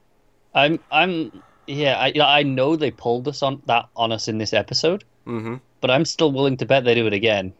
I'm, 0.53 0.81
I'm, 0.91 1.43
yeah, 1.66 1.97
I, 1.99 2.12
I 2.20 2.43
know 2.43 2.75
they 2.75 2.91
pulled 2.91 3.29
us 3.29 3.41
on 3.43 3.62
that 3.66 3.89
on 3.95 4.11
us 4.11 4.27
in 4.27 4.39
this 4.39 4.53
episode, 4.53 5.05
hmm 5.27 5.57
but 5.81 5.91
I'm 5.91 6.05
still 6.05 6.33
willing 6.33 6.57
to 6.59 6.66
bet 6.66 6.85
they 6.85 6.95
do 6.95 7.07
it 7.07 7.12
again. 7.12 7.55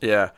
Yeah, 0.00 0.30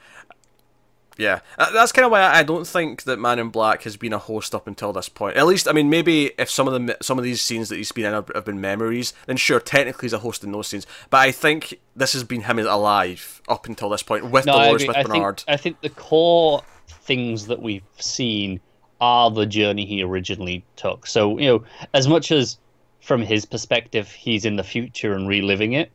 yeah. 1.17 1.41
Uh, 1.59 1.71
That's 1.73 1.93
kind 1.93 2.05
of 2.05 2.11
why 2.11 2.23
I 2.23 2.43
don't 2.43 2.67
think 2.67 3.05
that 3.05 3.19
Man 3.21 3.39
in 3.39 3.49
Black 3.51 3.83
has 3.83 3.97
been 3.97 4.13
a 4.13 4.19
host 4.19 4.53
up 4.55 4.67
until 4.67 4.93
this 4.93 5.09
point. 5.09 5.37
At 5.37 5.47
least, 5.47 5.69
I 5.69 5.73
mean, 5.73 5.89
maybe 5.89 6.33
if 6.39 6.51
some 6.51 6.67
of 6.67 6.75
the 6.87 6.97
some 7.01 7.19
of 7.19 7.25
these 7.25 7.41
scenes 7.41 7.69
that 7.69 7.77
he's 7.77 7.93
been 7.93 8.07
in 8.07 8.13
have, 8.13 8.31
have 8.35 8.45
been 8.45 8.61
memories, 8.61 9.13
then 9.27 9.37
sure, 9.37 9.61
technically 9.61 10.07
he's 10.07 10.13
a 10.13 10.19
host 10.19 10.43
in 10.43 10.51
those 10.51 10.67
scenes. 10.67 10.87
But 11.11 11.19
I 11.19 11.31
think 11.31 11.81
this 11.95 12.13
has 12.15 12.25
been 12.25 12.43
him 12.43 12.59
alive 12.59 13.41
up 13.49 13.67
until 13.67 13.89
this 13.91 14.03
point 14.03 14.27
with 14.27 14.47
No, 14.47 14.51
Dolores, 14.51 14.89
with 14.89 14.97
I 14.97 15.03
Bernard. 15.03 15.43
think 15.43 15.45
I 15.49 15.57
think 15.57 15.81
the 15.81 15.91
core 15.91 16.65
things 16.89 17.47
that 17.47 17.61
we've 17.63 17.87
seen 17.99 18.61
are 19.01 19.31
the 19.31 19.47
journey 19.47 19.87
he 19.87 20.03
originally 20.03 20.67
took. 20.77 21.07
So 21.07 21.39
you 21.39 21.47
know, 21.49 21.65
as 21.95 22.09
much 22.09 22.33
as 22.33 22.59
from 23.05 23.21
his 23.21 23.45
perspective 23.45 24.11
he's 24.11 24.47
in 24.47 24.57
the 24.57 24.65
future 24.65 25.13
and 25.13 25.29
reliving 25.29 25.75
it, 25.75 25.93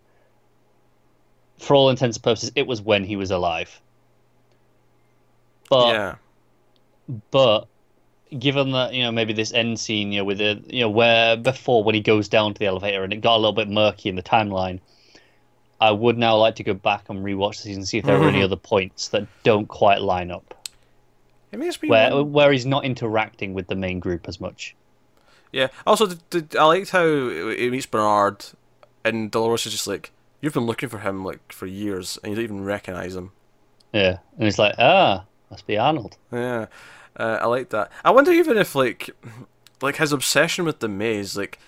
for 1.57 1.73
all 1.75 1.89
intents 1.89 2.17
and 2.17 2.23
purposes, 2.23 2.51
it 2.55 2.67
was 2.67 2.81
when 2.83 3.03
he 3.03 3.15
was 3.15 3.31
alive. 3.31 3.81
But 5.69 5.93
yeah, 5.93 6.15
but 7.31 7.67
given 8.37 8.71
that 8.73 8.93
you 8.93 9.01
know 9.01 9.11
maybe 9.11 9.33
this 9.33 9.51
end 9.53 9.79
scene, 9.79 10.11
you 10.11 10.19
know, 10.19 10.25
with 10.25 10.37
the 10.37 10.63
you 10.67 10.81
know 10.81 10.89
where 10.89 11.35
before 11.35 11.83
when 11.83 11.95
he 11.95 12.01
goes 12.01 12.29
down 12.29 12.53
to 12.53 12.59
the 12.59 12.67
elevator 12.67 13.03
and 13.03 13.11
it 13.11 13.21
got 13.21 13.35
a 13.35 13.39
little 13.39 13.53
bit 13.53 13.67
murky 13.69 14.07
in 14.09 14.15
the 14.15 14.23
timeline, 14.23 14.79
I 15.81 15.91
would 15.91 16.17
now 16.17 16.37
like 16.37 16.55
to 16.57 16.63
go 16.63 16.75
back 16.75 17.09
and 17.09 17.25
rewatch 17.25 17.57
the 17.57 17.63
season 17.63 17.79
and 17.81 17.87
see 17.87 17.97
if 17.97 18.05
there 18.05 18.17
are 18.21 18.27
any 18.27 18.39
Mhm. 18.39 18.43
other 18.45 18.55
points 18.55 19.07
that 19.09 19.27
don't 19.43 19.67
quite 19.67 20.01
line 20.01 20.29
up, 20.29 20.53
it 21.51 21.57
makes 21.57 21.81
me. 21.81 21.89
where 21.89 22.11
wonder- 22.13 22.23
where 22.31 22.51
he's 22.51 22.67
not 22.67 22.85
interacting 22.85 23.55
with 23.55 23.67
the 23.67 23.75
main 23.75 23.99
group 23.99 24.27
as 24.27 24.39
much. 24.39 24.75
Yeah. 25.51 25.67
Also, 25.85 26.07
did, 26.07 26.29
did, 26.29 26.55
I 26.55 26.65
liked 26.65 26.91
how 26.91 27.05
he 27.05 27.69
meets 27.69 27.85
Bernard, 27.85 28.45
and 29.03 29.31
Dolores 29.31 29.65
is 29.65 29.71
just 29.71 29.87
like, 29.87 30.11
"You've 30.41 30.53
been 30.53 30.65
looking 30.65 30.89
for 30.89 30.99
him 30.99 31.25
like 31.25 31.51
for 31.51 31.65
years, 31.65 32.19
and 32.23 32.31
you 32.31 32.35
don't 32.35 32.43
even 32.43 32.63
recognize 32.63 33.15
him." 33.15 33.31
Yeah, 33.93 34.19
and 34.35 34.43
he's 34.43 34.59
like 34.59 34.75
ah, 34.77 35.25
must 35.49 35.65
be 35.65 35.77
Arnold. 35.77 36.17
Yeah, 36.31 36.67
uh, 37.17 37.39
I 37.41 37.45
like 37.47 37.69
that. 37.69 37.91
I 38.03 38.11
wonder 38.11 38.31
even 38.31 38.57
if 38.57 38.75
like, 38.75 39.09
like 39.81 39.97
his 39.97 40.11
obsession 40.11 40.65
with 40.65 40.79
the 40.79 40.87
maze, 40.87 41.35
like. 41.35 41.59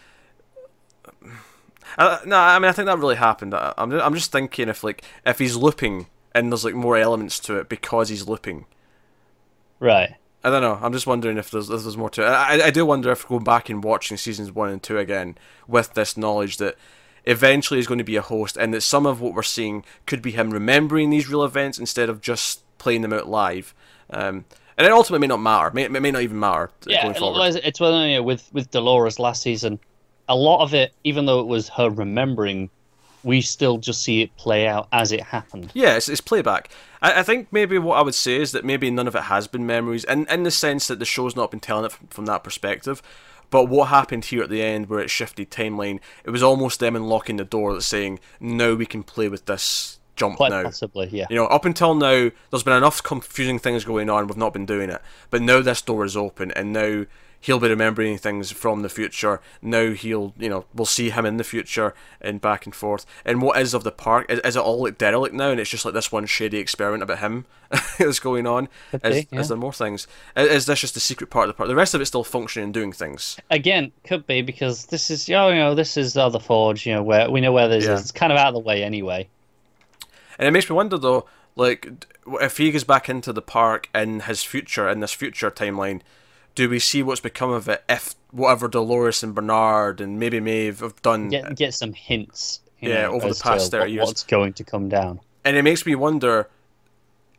Uh, 1.97 2.19
no, 2.25 2.37
I 2.37 2.57
mean 2.57 2.69
I 2.69 2.71
think 2.71 2.85
that 2.85 2.99
really 2.99 3.15
happened. 3.15 3.53
I, 3.53 3.73
I'm 3.77 3.91
I'm 3.91 4.13
just 4.13 4.31
thinking 4.31 4.69
if 4.69 4.83
like 4.83 5.03
if 5.25 5.39
he's 5.39 5.57
looping 5.57 6.07
and 6.33 6.51
there's 6.51 6.63
like 6.63 6.75
more 6.75 6.97
elements 6.97 7.39
to 7.41 7.57
it 7.57 7.69
because 7.69 8.09
he's 8.09 8.27
looping. 8.27 8.65
Right. 9.79 10.15
I 10.43 10.49
don't 10.49 10.61
know. 10.61 10.79
I'm 10.81 10.91
just 10.93 11.05
wondering 11.07 11.37
if 11.37 11.51
there's 11.51 11.69
if 11.69 11.83
there's 11.83 11.97
more 11.97 12.09
to 12.11 12.21
it. 12.23 12.25
I, 12.25 12.67
I 12.67 12.71
do 12.71 12.85
wonder 12.85 13.11
if 13.11 13.27
going 13.27 13.43
back 13.43 13.69
and 13.69 13.83
watching 13.83 14.17
seasons 14.17 14.51
one 14.51 14.69
and 14.69 14.81
two 14.81 14.97
again 14.97 15.37
with 15.67 15.93
this 15.93 16.17
knowledge 16.17 16.57
that 16.57 16.75
eventually 17.25 17.77
he's 17.77 17.87
going 17.87 17.99
to 17.99 18.03
be 18.03 18.15
a 18.15 18.21
host, 18.21 18.57
and 18.57 18.73
that 18.73 18.81
some 18.81 19.05
of 19.05 19.21
what 19.21 19.33
we're 19.33 19.43
seeing 19.43 19.83
could 20.07 20.21
be 20.21 20.31
him 20.31 20.49
remembering 20.49 21.09
these 21.11 21.29
real 21.29 21.43
events 21.43 21.77
instead 21.77 22.09
of 22.09 22.21
just 22.21 22.63
playing 22.79 23.01
them 23.01 23.13
out 23.13 23.27
live. 23.27 23.75
Um, 24.09 24.45
and 24.77 24.87
it 24.87 24.91
ultimately 24.91 25.19
may 25.19 25.27
not 25.27 25.37
matter. 25.41 25.69
May, 25.75 25.83
it 25.83 25.91
may 25.91 26.09
not 26.11 26.23
even 26.23 26.39
matter 26.39 26.71
Yeah, 26.87 27.03
going 27.03 27.13
forward. 27.15 27.45
it's- 27.47 27.61
it's 27.63 27.79
well 27.79 28.23
with 28.23 28.49
with 28.51 28.71
Dolores 28.71 29.19
last 29.19 29.43
season. 29.43 29.79
A 30.27 30.35
lot 30.35 30.63
of 30.63 30.73
it, 30.73 30.93
even 31.03 31.25
though 31.27 31.39
it 31.41 31.47
was 31.47 31.69
her 31.69 31.89
remembering, 31.89 32.69
we 33.23 33.41
still 33.41 33.77
just 33.77 34.01
see 34.01 34.21
it 34.21 34.35
play 34.37 34.67
out 34.67 34.87
as 34.91 35.11
it 35.11 35.21
happened. 35.21 35.71
Yeah, 35.73 35.95
it's, 35.95 36.09
it's 36.09 36.21
playback. 36.21 36.69
I, 37.01 37.19
I 37.19 37.23
think 37.23 37.47
maybe 37.51 37.77
what 37.77 37.97
I 37.97 38.01
would 38.01 38.15
say 38.15 38.35
is 38.35 38.51
that 38.51 38.65
maybe 38.65 38.89
none 38.89 39.07
of 39.07 39.15
it 39.15 39.23
has 39.23 39.47
been 39.47 39.65
memories, 39.65 40.03
in, 40.05 40.25
in 40.27 40.43
the 40.43 40.51
sense 40.51 40.87
that 40.87 40.99
the 40.99 41.05
show's 41.05 41.35
not 41.35 41.51
been 41.51 41.59
telling 41.59 41.85
it 41.85 41.91
from, 41.91 42.07
from 42.07 42.25
that 42.25 42.43
perspective. 42.43 43.01
But 43.49 43.65
what 43.65 43.89
happened 43.89 44.25
here 44.25 44.43
at 44.43 44.49
the 44.49 44.61
end, 44.61 44.87
where 44.87 45.01
it 45.01 45.09
shifted 45.09 45.51
timeline, 45.51 45.99
it 46.23 46.29
was 46.29 46.41
almost 46.41 46.79
them 46.79 46.95
unlocking 46.95 47.35
the 47.37 47.43
door 47.43 47.73
that's 47.73 47.85
saying, 47.85 48.19
now 48.39 48.73
we 48.73 48.85
can 48.85 49.03
play 49.03 49.27
with 49.27 49.45
this 49.45 49.99
jump 50.15 50.37
Quite 50.37 50.51
now. 50.51 50.63
possibly, 50.63 51.09
yeah. 51.11 51.25
You 51.29 51.35
know, 51.35 51.47
up 51.47 51.65
until 51.65 51.93
now, 51.93 52.31
there's 52.49 52.63
been 52.63 52.77
enough 52.77 53.03
confusing 53.03 53.59
things 53.59 53.83
going 53.83 54.09
on. 54.09 54.27
We've 54.27 54.37
not 54.37 54.53
been 54.53 54.65
doing 54.65 54.89
it, 54.89 55.01
but 55.29 55.41
now 55.41 55.61
this 55.61 55.81
door 55.81 56.05
is 56.05 56.15
open, 56.15 56.51
and 56.51 56.71
now 56.71 57.05
he'll 57.41 57.59
be 57.59 57.67
remembering 57.67 58.17
things 58.17 58.51
from 58.51 58.83
the 58.83 58.89
future. 58.89 59.41
Now 59.61 59.91
he'll, 59.91 60.33
you 60.37 60.47
know, 60.47 60.65
we'll 60.73 60.85
see 60.85 61.09
him 61.09 61.25
in 61.25 61.37
the 61.37 61.43
future 61.43 61.93
and 62.21 62.39
back 62.39 62.65
and 62.65 62.73
forth. 62.73 63.05
And 63.25 63.41
what 63.41 63.59
is 63.59 63.73
of 63.73 63.83
the 63.83 63.91
park? 63.91 64.27
Is, 64.29 64.39
is 64.39 64.55
it 64.55 64.59
all 64.61 64.83
like 64.83 64.97
derelict 64.97 65.33
now, 65.33 65.49
and 65.49 65.59
it's 65.59 65.69
just 65.69 65.83
like 65.83 65.93
this 65.93 66.11
one 66.11 66.25
shady 66.27 66.59
experiment 66.59 67.03
about 67.03 67.19
him 67.19 67.45
that's 67.97 68.19
going 68.19 68.45
on? 68.47 68.69
Could 68.91 69.05
Is, 69.05 69.25
yeah. 69.31 69.39
is 69.39 69.47
there 69.49 69.57
more 69.57 69.73
things? 69.73 70.07
Is, 70.37 70.49
is 70.49 70.65
this 70.67 70.81
just 70.81 70.93
the 70.93 70.99
secret 70.99 71.29
part 71.29 71.49
of 71.49 71.55
the 71.55 71.57
park? 71.57 71.67
The 71.67 71.75
rest 71.75 71.93
of 71.93 72.01
it's 72.01 72.09
still 72.09 72.23
functioning 72.23 72.65
and 72.65 72.73
doing 72.73 72.91
things. 72.93 73.37
Again, 73.49 73.91
could 74.03 74.25
be 74.27 74.41
because 74.41 74.85
this 74.85 75.09
is 75.09 75.29
oh, 75.29 75.49
you 75.49 75.55
know 75.55 75.75
this 75.75 75.97
is 75.97 76.13
the 76.13 76.21
other 76.21 76.39
forge. 76.39 76.85
You 76.85 76.93
know 76.93 77.03
where 77.03 77.29
we 77.29 77.41
know 77.41 77.51
where 77.51 77.67
this 77.67 77.85
Yeah. 77.85 77.93
is. 77.95 78.01
It's 78.01 78.11
kind 78.11 78.31
of 78.31 78.37
out 78.37 78.49
of 78.49 78.53
the 78.53 78.59
way 78.59 78.83
anyway. 78.83 79.27
And 80.37 80.47
it 80.47 80.51
makes 80.51 80.69
me 80.69 80.75
wonder 80.75 80.97
though, 80.97 81.25
like, 81.55 81.87
if 82.41 82.57
he 82.57 82.71
goes 82.71 82.83
back 82.83 83.09
into 83.09 83.31
the 83.33 83.41
park 83.41 83.89
in 83.93 84.21
his 84.21 84.43
future, 84.43 84.89
in 84.89 84.99
this 84.99 85.11
future 85.11 85.51
timeline, 85.51 86.01
do 86.55 86.69
we 86.69 86.79
see 86.79 87.01
what's 87.03 87.21
become 87.21 87.49
of 87.51 87.67
it 87.69 87.83
if 87.87 88.15
whatever 88.31 88.67
Dolores 88.67 89.23
and 89.23 89.33
Bernard 89.35 90.01
and 90.01 90.19
maybe 90.19 90.39
Maeve 90.39 90.79
have 90.81 91.01
done? 91.01 91.29
Get 91.29 91.55
get 91.55 91.73
some 91.73 91.93
hints. 91.93 92.59
Yeah, 92.79 93.03
know, 93.03 93.11
over 93.13 93.29
the 93.29 93.39
past 93.41 93.69
30 93.71 93.81
what- 93.83 93.91
years. 93.91 94.05
what's 94.07 94.23
going 94.23 94.53
to 94.53 94.63
come 94.63 94.89
down. 94.89 95.19
And 95.45 95.55
it 95.57 95.63
makes 95.63 95.85
me 95.85 95.95
wonder. 95.95 96.49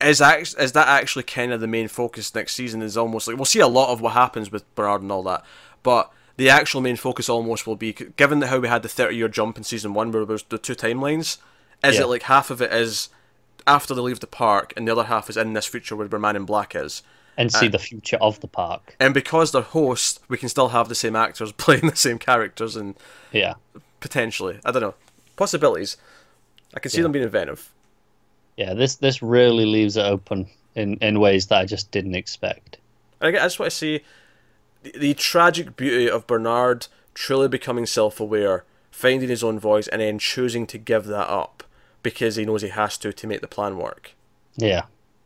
Is 0.00 0.20
act- 0.20 0.56
is 0.58 0.72
that 0.72 0.88
actually 0.88 1.22
kind 1.22 1.52
of 1.52 1.60
the 1.60 1.68
main 1.68 1.86
focus 1.88 2.34
next 2.34 2.54
season? 2.54 2.82
Is 2.82 2.96
almost 2.96 3.28
like 3.28 3.36
we'll 3.36 3.44
see 3.44 3.60
a 3.60 3.68
lot 3.68 3.90
of 3.92 4.00
what 4.00 4.14
happens 4.14 4.50
with 4.50 4.72
Bernard 4.74 5.02
and 5.02 5.12
all 5.12 5.22
that, 5.24 5.44
but 5.84 6.12
the 6.36 6.50
actual 6.50 6.80
main 6.80 6.96
focus 6.96 7.28
almost 7.28 7.66
will 7.68 7.76
be 7.76 7.92
given 7.92 8.40
that 8.40 8.48
how 8.48 8.58
we 8.58 8.66
had 8.68 8.82
the 8.82 8.88
thirty 8.88 9.14
year 9.16 9.28
jump 9.28 9.56
in 9.56 9.62
season 9.62 9.94
one 9.94 10.10
where 10.10 10.24
there's 10.24 10.42
the 10.44 10.58
two 10.58 10.74
timelines. 10.74 11.36
Is 11.84 11.96
Yeah. 11.96 12.02
it 12.02 12.06
like 12.08 12.22
half 12.22 12.50
of 12.50 12.60
it 12.60 12.72
is 12.72 13.10
after 13.66 13.94
they 13.94 14.00
leave 14.00 14.18
the 14.18 14.26
park, 14.26 14.72
and 14.76 14.88
the 14.88 14.92
other 14.92 15.04
half 15.04 15.30
is 15.30 15.36
in 15.36 15.52
this 15.52 15.66
future 15.66 15.94
where 15.94 16.08
Man 16.18 16.34
in 16.34 16.44
Black 16.44 16.74
is? 16.74 17.02
And 17.36 17.52
see 17.52 17.66
uh, 17.66 17.70
the 17.70 17.78
future 17.78 18.18
of 18.20 18.40
the 18.40 18.48
park. 18.48 18.96
And 19.00 19.14
because 19.14 19.52
they're 19.52 19.62
hosts, 19.62 20.20
we 20.28 20.36
can 20.38 20.48
still 20.48 20.68
have 20.68 20.88
the 20.88 20.94
same 20.94 21.16
actors 21.16 21.52
playing 21.64 21.88
the 21.88 21.96
same 21.96 22.18
characters, 22.18 22.76
and 22.76 22.94
Yeah, 23.32 23.54
potentially, 24.00 24.58
I 24.64 24.70
don't 24.72 24.82
know, 24.82 24.94
possibilities. 25.36 25.96
I 26.74 26.80
can 26.80 26.90
see 26.90 26.98
Yeah. 26.98 27.02
them 27.04 27.12
being 27.12 27.24
inventive. 27.24 27.70
yeah. 28.56 28.74
This 28.74 28.96
this 28.96 29.22
really 29.22 29.66
leaves 29.66 29.96
it 29.96 30.04
open 30.04 30.46
in 30.74 30.96
in 30.98 31.20
ways 31.20 31.46
that 31.48 31.58
I 31.58 31.64
just 31.66 31.90
didn't 31.90 32.14
expect. 32.14 32.78
And 33.20 33.28
again, 33.28 33.42
I 33.42 33.46
just 33.46 33.58
want 33.58 33.70
to 33.70 33.76
see 33.76 34.00
the, 34.82 34.92
the 34.98 35.14
tragic 35.14 35.76
beauty 35.76 36.08
of 36.10 36.26
Bernard 36.26 36.86
truly 37.14 37.46
becoming 37.48 37.86
self 37.86 38.20
aware, 38.20 38.64
finding 38.90 39.28
his 39.28 39.44
own 39.44 39.58
voice, 39.58 39.86
and 39.88 40.00
then 40.00 40.18
choosing 40.18 40.66
to 40.68 40.78
give 40.78 41.04
that 41.06 41.28
up 41.28 41.62
because 42.02 42.36
he 42.36 42.44
knows 42.44 42.62
he 42.62 42.68
has 42.68 42.98
to 42.98 43.12
to 43.12 43.26
make 43.26 43.40
the 43.42 43.48
plan 43.48 43.76
work. 43.78 44.12
Yeah, 44.56 44.82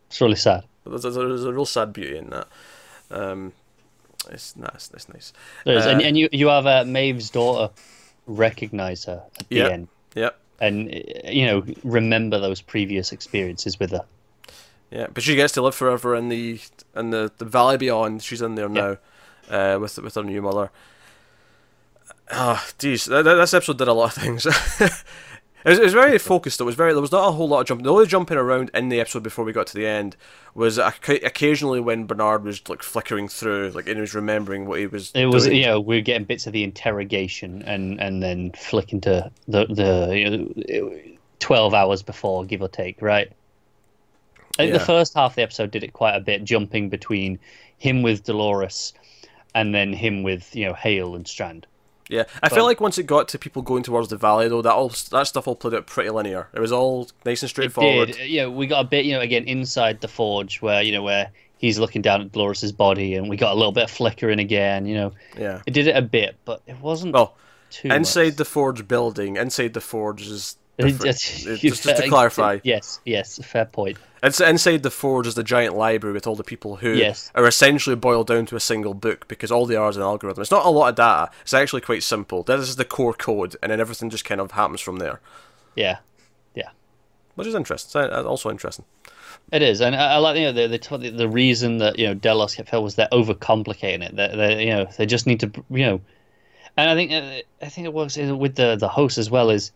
it's 0.09 0.20
really 0.20 0.36
sad. 0.36 0.64
There's, 0.89 1.03
there's, 1.03 1.14
there's 1.16 1.45
a 1.45 1.53
real 1.53 1.66
sad 1.66 1.93
beauty 1.93 2.16
in 2.18 2.30
that. 2.30 2.49
Um, 3.11 3.53
it's 4.30 4.57
nice. 4.57 4.91
It's 4.95 5.09
nice. 5.09 5.32
There 5.64 5.76
is, 5.76 5.87
and 5.87 6.01
Uh, 6.01 6.05
and 6.05 6.18
you 6.18 6.28
you 6.32 6.49
have 6.49 6.66
uh, 6.66 6.84
Maeve's 6.84 7.30
daughter 7.30 7.72
recognize 8.26 9.05
her 9.05 9.22
at 9.39 9.49
the 9.49 9.57
Yeah. 9.57 9.68
end, 9.68 9.89
Yep. 10.14 10.39
and 10.61 10.89
uh, 10.89 11.30
you 11.30 11.47
know 11.47 11.64
remember 11.84 12.39
those 12.41 12.61
previous 12.61 13.12
experiences 13.12 13.78
with 13.78 13.91
her. 13.93 14.05
Yeah, 14.91 15.07
but 15.12 15.22
she 15.22 15.34
gets 15.37 15.53
to 15.55 15.62
live 15.62 15.74
forever 15.74 16.14
in 16.16 16.28
the 16.28 16.61
in 16.95 17.11
the, 17.11 17.30
the 17.39 17.45
valley 17.45 17.76
beyond. 17.76 18.22
She's 18.22 18.43
in 18.43 18.55
there 18.57 18.68
now, 18.68 18.97
uh, 19.51 19.78
with 19.80 19.99
with 19.99 20.14
her 20.14 20.22
new 20.24 20.43
mother. 20.43 20.70
Ah, 22.30 22.66
geez, 22.78 23.05
that, 23.07 23.22
that- 23.24 23.34
this 23.34 23.55
episode 23.55 23.78
did 23.78 23.89
a 23.89 23.93
lot 23.93 24.16
of 24.16 24.22
things. 24.22 24.45
it, 25.67 25.71
was, 25.71 25.79
it 25.79 25.85
was 25.85 25.93
very 25.93 26.19
focused. 26.19 26.61
It 26.61 26.64
was 26.64 26.75
very 26.77 26.93
there 26.93 27.03
was 27.03 27.12
not 27.12 27.29
a 27.29 27.33
whole 27.33 27.49
lot 27.49 27.61
of 27.61 27.67
jumping. 27.67 27.85
The 27.85 27.93
only 27.93 28.07
jumping 28.07 28.39
around 28.39 28.71
in 28.73 28.89
the 28.89 29.01
episode 29.01 29.23
before 29.23 29.45
we 29.45 29.53
got 29.53 29.67
to 29.69 29.75
the 29.75 29.87
end 29.87 30.17
was 30.55 30.79
occa- 30.79 31.25
occasionally 31.27 31.81
when 31.81 32.07
Bernard 32.07 32.45
was 32.45 32.67
like 32.69 32.83
flickering 32.83 33.29
through, 33.29 33.71
like 33.75 33.87
and 33.87 33.97
he 33.97 34.01
was 34.01 34.14
remembering 34.14 34.67
what 34.67 34.79
he 34.79 34.87
was. 34.87 35.12
It 35.14 35.27
was 35.27 35.45
doing. 35.45 35.62
know 35.62 35.81
we 35.81 35.99
are 35.99 36.03
getting 36.03 36.25
bits 36.25 36.47
of 36.47 36.53
the 36.55 36.64
interrogation 36.64 37.62
and 37.62 38.01
and 38.01 38.23
then 38.23 38.53
flicking 38.53 39.01
to 39.03 39.31
the 39.49 39.67
the 39.67 40.17
you 40.17 40.31
know, 40.81 40.99
twelve 41.41 41.75
hours 41.75 42.03
before, 42.03 42.45
give 42.45 42.62
or 42.62 42.69
take, 42.69 43.03
right? 43.03 43.31
I 44.59 44.62
think 44.62 44.73
Yeah. 44.73 44.79
the 44.79 44.85
first 44.87 45.12
half 45.14 45.33
of 45.33 45.37
the 45.37 45.43
episode 45.43 45.71
did 45.71 45.85
it 45.85 45.93
quite 45.93 46.14
a 46.14 46.21
bit, 46.21 46.43
jumping 46.45 46.89
between 46.89 47.39
him 47.79 48.01
with 48.03 48.25
Dolores 48.25 48.95
and 49.55 49.75
then 49.75 49.93
him 49.93 50.23
with 50.23 50.55
you 50.57 50.64
know 50.67 50.75
Hale 50.75 51.14
and 51.14 51.27
Strand. 51.27 51.67
Yeah, 52.09 52.24
I 52.42 52.48
feel 52.48 52.61
um, 52.61 52.66
like 52.66 52.80
once 52.80 52.98
it 52.98 53.04
got 53.07 53.28
to 53.28 53.38
people 53.38 53.62
going 53.62 53.82
towards 53.82 54.09
the 54.09 54.16
valley, 54.16 54.48
though, 54.48 54.62
that 54.62 54.72
all 54.72 54.90
that 55.11 55.26
stuff 55.26 55.48
all 55.48 55.57
played 55.57 55.74
out 55.74 55.86
pretty 55.86 56.11
linear. 56.11 56.48
It 56.54 56.61
was 56.61 56.70
all 56.72 57.09
nice 57.24 57.42
and 57.42 57.50
straightforward. 57.50 58.11
It 58.11 58.16
did. 58.16 58.36
Know, 58.36 58.50
we 58.50 58.66
got 58.66 58.84
a 58.84 58.88
bit, 58.88 59.04
you 59.04 59.12
know, 59.12 59.20
again 59.20 59.44
inside 59.44 60.00
the 60.00 60.09
forge 60.09 60.62
where 60.62 60.82
you 60.82 60.92
know 60.92 61.02
where 61.02 61.30
he's 61.59 61.78
looking 61.78 62.02
down 62.02 62.20
at 62.20 62.32
Dolores's 62.32 62.70
body, 62.72 63.14
and 63.14 63.28
we 63.28 63.36
got 63.36 63.52
a 63.52 63.57
little 63.57 63.72
bit 63.72 63.84
of 63.84 63.90
flickering 63.90 64.38
again. 64.38 64.86
You 64.86 64.94
know, 64.94 65.12
Yeah. 65.38 65.62
it 65.66 65.72
did 65.72 65.86
it 65.88 65.96
a 65.96 66.02
bit, 66.02 66.36
but 66.44 66.62
it 66.66 66.78
wasn't 66.80 67.14
Well, 67.14 67.34
too 67.70 67.88
inside 67.88 68.26
much. 68.26 68.36
the 68.36 68.44
Forge 68.44 68.86
building, 68.86 69.36
inside 69.36 69.72
the 69.74 69.80
Forge 69.80 70.22
is. 70.28 70.57
Just- 70.79 71.47
just, 71.62 71.83
to 71.85 72.09
clarify, 72.09 72.59
Yes, 72.62 73.01
yes, 73.07 73.39
fair 73.43 73.64
point. 73.64 73.97
it's 74.22 74.41
inside 74.41 74.83
the 74.83 74.91
Forge 74.91 75.27
is 75.27 75.35
the 75.35 75.43
giant 75.43 75.74
library 75.74 76.12
with 76.12 76.27
all 76.27 76.37
the 76.37 76.45
people 76.45 76.77
who 76.77 76.93
Yes. 76.93 77.31
are 77.35 77.47
essentially 77.47 77.97
boiled 77.97 78.27
down 78.27 78.45
to 78.47 78.57
a 78.57 78.61
single 78.61 78.93
book 78.93 79.27
because 79.27 79.51
all 79.51 79.64
they 79.64 79.77
are 79.77 79.89
is 79.89 79.97
an 79.97 80.03
algorithm. 80.03 80.43
It's 80.43 80.51
not 80.51 80.66
a 80.66 80.70
lot 80.70 80.91
of 80.91 80.95
data. 80.97 81.31
It's 81.43 81.55
actually 81.55 81.81
quite 81.81 82.03
simple. 82.03 82.43
This 82.43 82.68
is 82.68 82.77
the 82.77 82.85
core 82.85 83.14
code, 83.14 83.57
and 83.62 83.72
then 83.72 83.81
everything 83.81 84.11
just 84.11 84.27
kind 84.27 84.41
of 84.41 84.51
happens 84.51 84.83
from 84.83 84.97
there, 84.99 85.20
Yeah, 85.77 85.99
yeah. 86.55 86.70
which 87.37 87.47
is 87.49 87.55
interesting. 87.55 88.03
It's 88.03 88.12
uh, 88.14 88.24
also 88.29 88.51
interesting. 88.51 88.85
It 89.53 89.62
is, 89.62 89.81
and 89.81 89.95
I, 89.97 90.14
I 90.14 90.16
like 90.18 90.37
you 90.37 90.45
know 90.47 90.53
the, 90.53 90.66
the 90.66 91.11
the 91.11 91.29
reason 91.29 91.79
that 91.79 91.99
you 91.99 92.07
know 92.09 92.14
Delos 92.14 92.57
felt 92.57 92.83
was 92.83 92.97
they're 92.97 93.09
overcomplicating 93.12 94.03
it. 94.03 94.16
That 94.16 94.37
they, 94.37 94.64
you 94.66 94.70
know 94.74 94.87
they 94.99 95.07
just 95.07 95.27
need 95.27 95.41
to 95.41 95.51
you 95.70 95.87
know, 95.87 96.01
and 96.77 96.91
I 96.91 96.95
think 96.97 97.12
uh, 97.12 97.43
I 97.64 97.68
think 97.68 97.87
it 97.87 97.93
works 97.95 98.16
with 98.16 98.57
the 98.57 98.77
the 98.77 98.89
host 98.89 99.18
as 99.18 99.31
well. 99.31 99.51
Is 99.51 99.70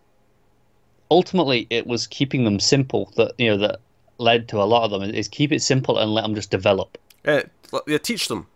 ultimately 1.11 1.67
it 1.69 1.85
was 1.85 2.07
keeping 2.07 2.43
them 2.45 2.59
simple 2.59 3.11
that 3.17 3.33
you 3.37 3.49
know 3.51 3.57
that 3.57 3.79
led 4.17 4.47
to 4.49 4.57
a 4.61 4.65
lot 4.65 4.83
of 4.83 4.91
them 4.91 5.03
is 5.09 5.27
keep 5.27 5.51
it 5.51 5.61
simple 5.61 5.97
and 5.99 6.11
let 6.13 6.21
them 6.23 6.33
just 6.33 6.49
develop. 6.49 6.97
Yeah, 7.25 7.43
yeah, 7.85 7.97
teach 7.99 8.27
them. 8.27 8.47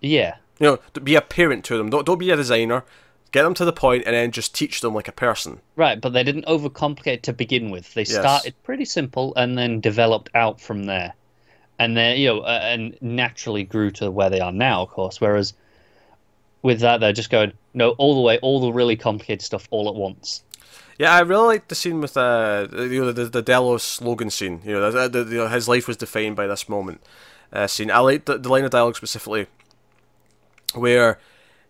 Yeah, 0.00 0.36
You 0.58 0.66
know, 0.66 1.00
be 1.02 1.14
a 1.16 1.20
parent 1.20 1.64
to 1.66 1.76
them. 1.76 1.90
Don't 1.90 2.06
don't 2.06 2.18
be 2.18 2.30
a 2.30 2.36
designer. 2.36 2.84
Get 3.32 3.44
them 3.44 3.54
to 3.54 3.64
the 3.64 3.72
point, 3.72 4.04
and 4.06 4.14
then 4.14 4.32
just 4.32 4.54
teach 4.56 4.80
them 4.80 4.92
like 4.94 5.06
a 5.06 5.12
person. 5.12 5.60
right. 5.76 6.00
But 6.00 6.12
they 6.14 6.24
didn't 6.24 6.46
overcomplicate 6.46 7.22
to 7.22 7.32
begin 7.32 7.70
with. 7.70 7.94
They 7.94 8.00
Yes. 8.02 8.10
started 8.18 8.54
pretty 8.64 8.84
simple 8.84 9.32
and 9.36 9.56
then 9.56 9.80
developed 9.80 10.30
out 10.34 10.60
from 10.60 10.84
there, 10.84 11.14
and 11.78 11.96
then 11.96 12.18
you 12.18 12.28
know 12.28 12.40
uh, 12.40 12.60
and 12.62 12.96
naturally 13.00 13.62
grew 13.64 13.90
to 13.92 14.10
where 14.10 14.30
they 14.30 14.40
are 14.40 14.52
now. 14.52 14.82
Of 14.82 14.88
course, 14.90 15.20
whereas 15.20 15.52
with 16.62 16.80
that 16.80 17.00
they're 17.00 17.12
just 17.12 17.30
going 17.30 17.52
no 17.74 17.90
all 17.90 18.14
the 18.14 18.20
way, 18.20 18.38
all 18.38 18.60
the 18.60 18.72
really 18.72 18.96
complicated 18.96 19.42
stuff 19.42 19.68
all 19.70 19.88
at 19.88 19.94
once. 19.94 20.42
Yeah, 20.98 21.14
I 21.14 21.20
really 21.20 21.46
like 21.46 21.68
the 21.68 21.74
scene 21.74 22.00
with 22.00 22.16
uh, 22.16 22.68
you 22.72 23.04
know, 23.04 23.12
the 23.12 23.24
the 23.24 23.42
Delos 23.42 24.00
Logan 24.00 24.30
scene. 24.30 24.60
You 24.64 24.74
know, 24.74 24.90
the, 24.90 25.08
the, 25.08 25.24
the, 25.24 25.48
his 25.48 25.68
life 25.68 25.88
was 25.88 25.96
defined 25.96 26.36
by 26.36 26.46
this 26.46 26.68
moment. 26.68 27.00
Uh, 27.52 27.66
scene. 27.66 27.90
I 27.90 27.98
like 27.98 28.26
the, 28.26 28.38
the 28.38 28.48
line 28.48 28.64
of 28.64 28.70
dialogue 28.70 28.96
specifically, 28.96 29.46
where 30.74 31.18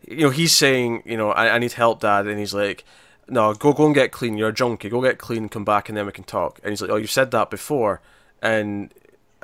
you 0.06 0.24
know 0.24 0.30
he's 0.30 0.52
saying, 0.52 1.02
you 1.06 1.16
know, 1.16 1.30
I, 1.30 1.54
I 1.54 1.58
need 1.58 1.72
help, 1.72 2.00
Dad, 2.00 2.26
and 2.26 2.38
he's 2.38 2.52
like, 2.52 2.84
No, 3.28 3.54
go 3.54 3.72
go 3.72 3.86
and 3.86 3.94
get 3.94 4.12
clean. 4.12 4.36
You're 4.36 4.48
a 4.48 4.52
junkie. 4.52 4.88
Go 4.88 5.00
get 5.00 5.18
clean. 5.18 5.48
Come 5.48 5.64
back, 5.64 5.88
and 5.88 5.96
then 5.96 6.06
we 6.06 6.12
can 6.12 6.24
talk. 6.24 6.58
And 6.62 6.70
he's 6.70 6.82
like, 6.82 6.90
Oh, 6.90 6.96
you 6.96 7.06
said 7.06 7.30
that 7.30 7.50
before, 7.50 8.00
and 8.42 8.92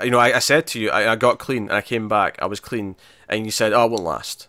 you 0.02 0.10
know, 0.10 0.18
I, 0.18 0.36
I 0.36 0.40
said 0.40 0.66
to 0.68 0.80
you, 0.80 0.90
I, 0.90 1.12
I 1.12 1.16
got 1.16 1.38
clean, 1.38 1.64
and 1.64 1.72
I 1.72 1.80
came 1.80 2.08
back. 2.08 2.36
I 2.42 2.46
was 2.46 2.60
clean, 2.60 2.96
and 3.28 3.44
you 3.44 3.50
said, 3.50 3.72
Oh, 3.72 3.84
it 3.84 3.90
won't 3.92 4.02
last. 4.02 4.48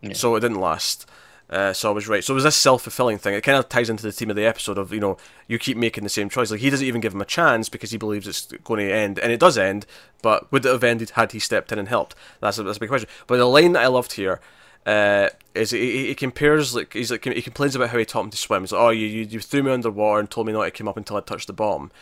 Yeah. 0.00 0.14
So 0.14 0.34
it 0.34 0.40
didn't 0.40 0.60
last. 0.60 1.06
Uh, 1.52 1.70
so 1.74 1.90
I 1.90 1.92
was 1.92 2.08
right. 2.08 2.24
So 2.24 2.32
it 2.32 2.36
was 2.36 2.44
this 2.44 2.56
self 2.56 2.82
fulfilling 2.82 3.18
thing. 3.18 3.34
It 3.34 3.42
kind 3.42 3.58
of 3.58 3.68
ties 3.68 3.90
into 3.90 4.04
the 4.04 4.10
theme 4.10 4.30
of 4.30 4.36
the 4.36 4.46
episode 4.46 4.78
of 4.78 4.90
you 4.90 5.00
know 5.00 5.18
you 5.46 5.58
keep 5.58 5.76
making 5.76 6.02
the 6.02 6.08
same 6.08 6.30
choice. 6.30 6.50
Like 6.50 6.60
he 6.60 6.70
doesn't 6.70 6.86
even 6.86 7.02
give 7.02 7.12
him 7.12 7.20
a 7.20 7.26
chance 7.26 7.68
because 7.68 7.90
he 7.90 7.98
believes 7.98 8.26
it's 8.26 8.46
going 8.64 8.80
to 8.80 8.92
end, 8.92 9.18
and 9.18 9.30
it 9.30 9.38
does 9.38 9.58
end. 9.58 9.84
But 10.22 10.50
would 10.50 10.64
it 10.64 10.72
have 10.72 10.82
ended 10.82 11.10
had 11.10 11.32
he 11.32 11.38
stepped 11.38 11.70
in 11.70 11.78
and 11.78 11.88
helped? 11.88 12.14
That's 12.40 12.56
a, 12.56 12.62
that's 12.62 12.78
a 12.78 12.80
big 12.80 12.88
question. 12.88 13.10
But 13.26 13.36
the 13.36 13.44
line 13.44 13.72
that 13.72 13.82
I 13.82 13.88
loved 13.88 14.12
here 14.12 14.40
uh, 14.86 15.28
is 15.54 15.72
he, 15.72 16.06
he- 16.06 16.14
compares 16.14 16.74
like 16.74 16.94
he's 16.94 17.10
like 17.10 17.22
he 17.22 17.42
complains 17.42 17.76
about 17.76 17.90
how 17.90 17.98
he 17.98 18.06
taught 18.06 18.24
him 18.24 18.30
to 18.30 18.38
swim. 18.38 18.62
He's 18.62 18.72
like, 18.72 18.80
oh 18.80 18.88
you, 18.88 19.06
you 19.06 19.24
you 19.24 19.40
threw 19.40 19.62
me 19.62 19.72
underwater 19.72 20.20
and 20.20 20.30
told 20.30 20.46
me 20.46 20.54
not 20.54 20.64
to 20.64 20.70
come 20.70 20.88
up 20.88 20.96
until 20.96 21.18
I 21.18 21.20
touched 21.20 21.48
the 21.48 21.52
bottom. 21.52 21.92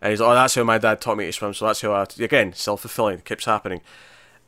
And 0.00 0.10
he's 0.10 0.20
like, 0.20 0.30
oh 0.30 0.34
that's 0.34 0.54
how 0.54 0.62
my 0.62 0.78
dad 0.78 1.00
taught 1.00 1.16
me 1.16 1.26
to 1.26 1.32
swim. 1.32 1.52
So 1.52 1.66
that's 1.66 1.80
how 1.80 1.92
I 1.92 2.06
again 2.20 2.52
self 2.52 2.82
fulfilling 2.82 3.22
keeps 3.22 3.44
happening. 3.44 3.80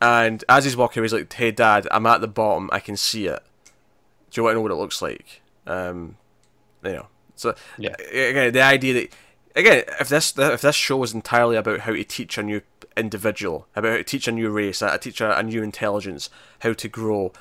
And 0.01 0.45
as 0.49 0.63
he's 0.63 0.77
walking 0.77 1.01
away, 1.01 1.07
he's 1.07 1.13
like, 1.15 1.33
hey 1.33 1.51
dad, 1.51 1.89
I'm 1.91 2.07
at 2.07 2.21
the 2.21 2.29
bottom. 2.29 2.71
I 2.73 2.79
can 2.79 2.97
see 2.97 3.27
it 3.27 3.43
do 4.33 4.41
you 4.41 4.45
want 4.45 4.53
to 4.53 4.57
know 4.57 4.63
what 4.63 4.73
it 4.73 4.77
looks 4.77 5.01
like? 5.03 5.41
Um, 5.67 6.17
you 6.85 6.93
know, 6.93 7.07
so 7.37 7.55
Yeah. 7.79 7.95
again, 8.13 8.53
the 8.53 8.63
idea 8.63 8.95
that 8.95 9.09
again, 9.55 9.85
if 10.01 10.09
this 10.09 10.37
if 10.37 10.61
this 10.63 10.75
show 10.77 11.03
is 11.05 11.15
entirely 11.15 11.57
about 11.57 11.81
how 11.81 11.93
to 11.93 12.05
teach 12.05 12.37
a 12.39 12.43
new 12.43 12.63
individual, 12.97 13.67
about 13.77 13.91
how 13.93 13.97
to 13.99 14.05
teach 14.05 14.27
a 14.29 14.33
new 14.33 14.51
race, 14.51 14.81
how 14.81 14.91
to 14.91 14.99
teach 14.99 15.21
a, 15.21 15.39
a 15.39 15.43
new 15.43 15.63
intelligence, 15.63 16.29
how 16.61 16.73
to 16.73 16.89
grow, 16.89 17.33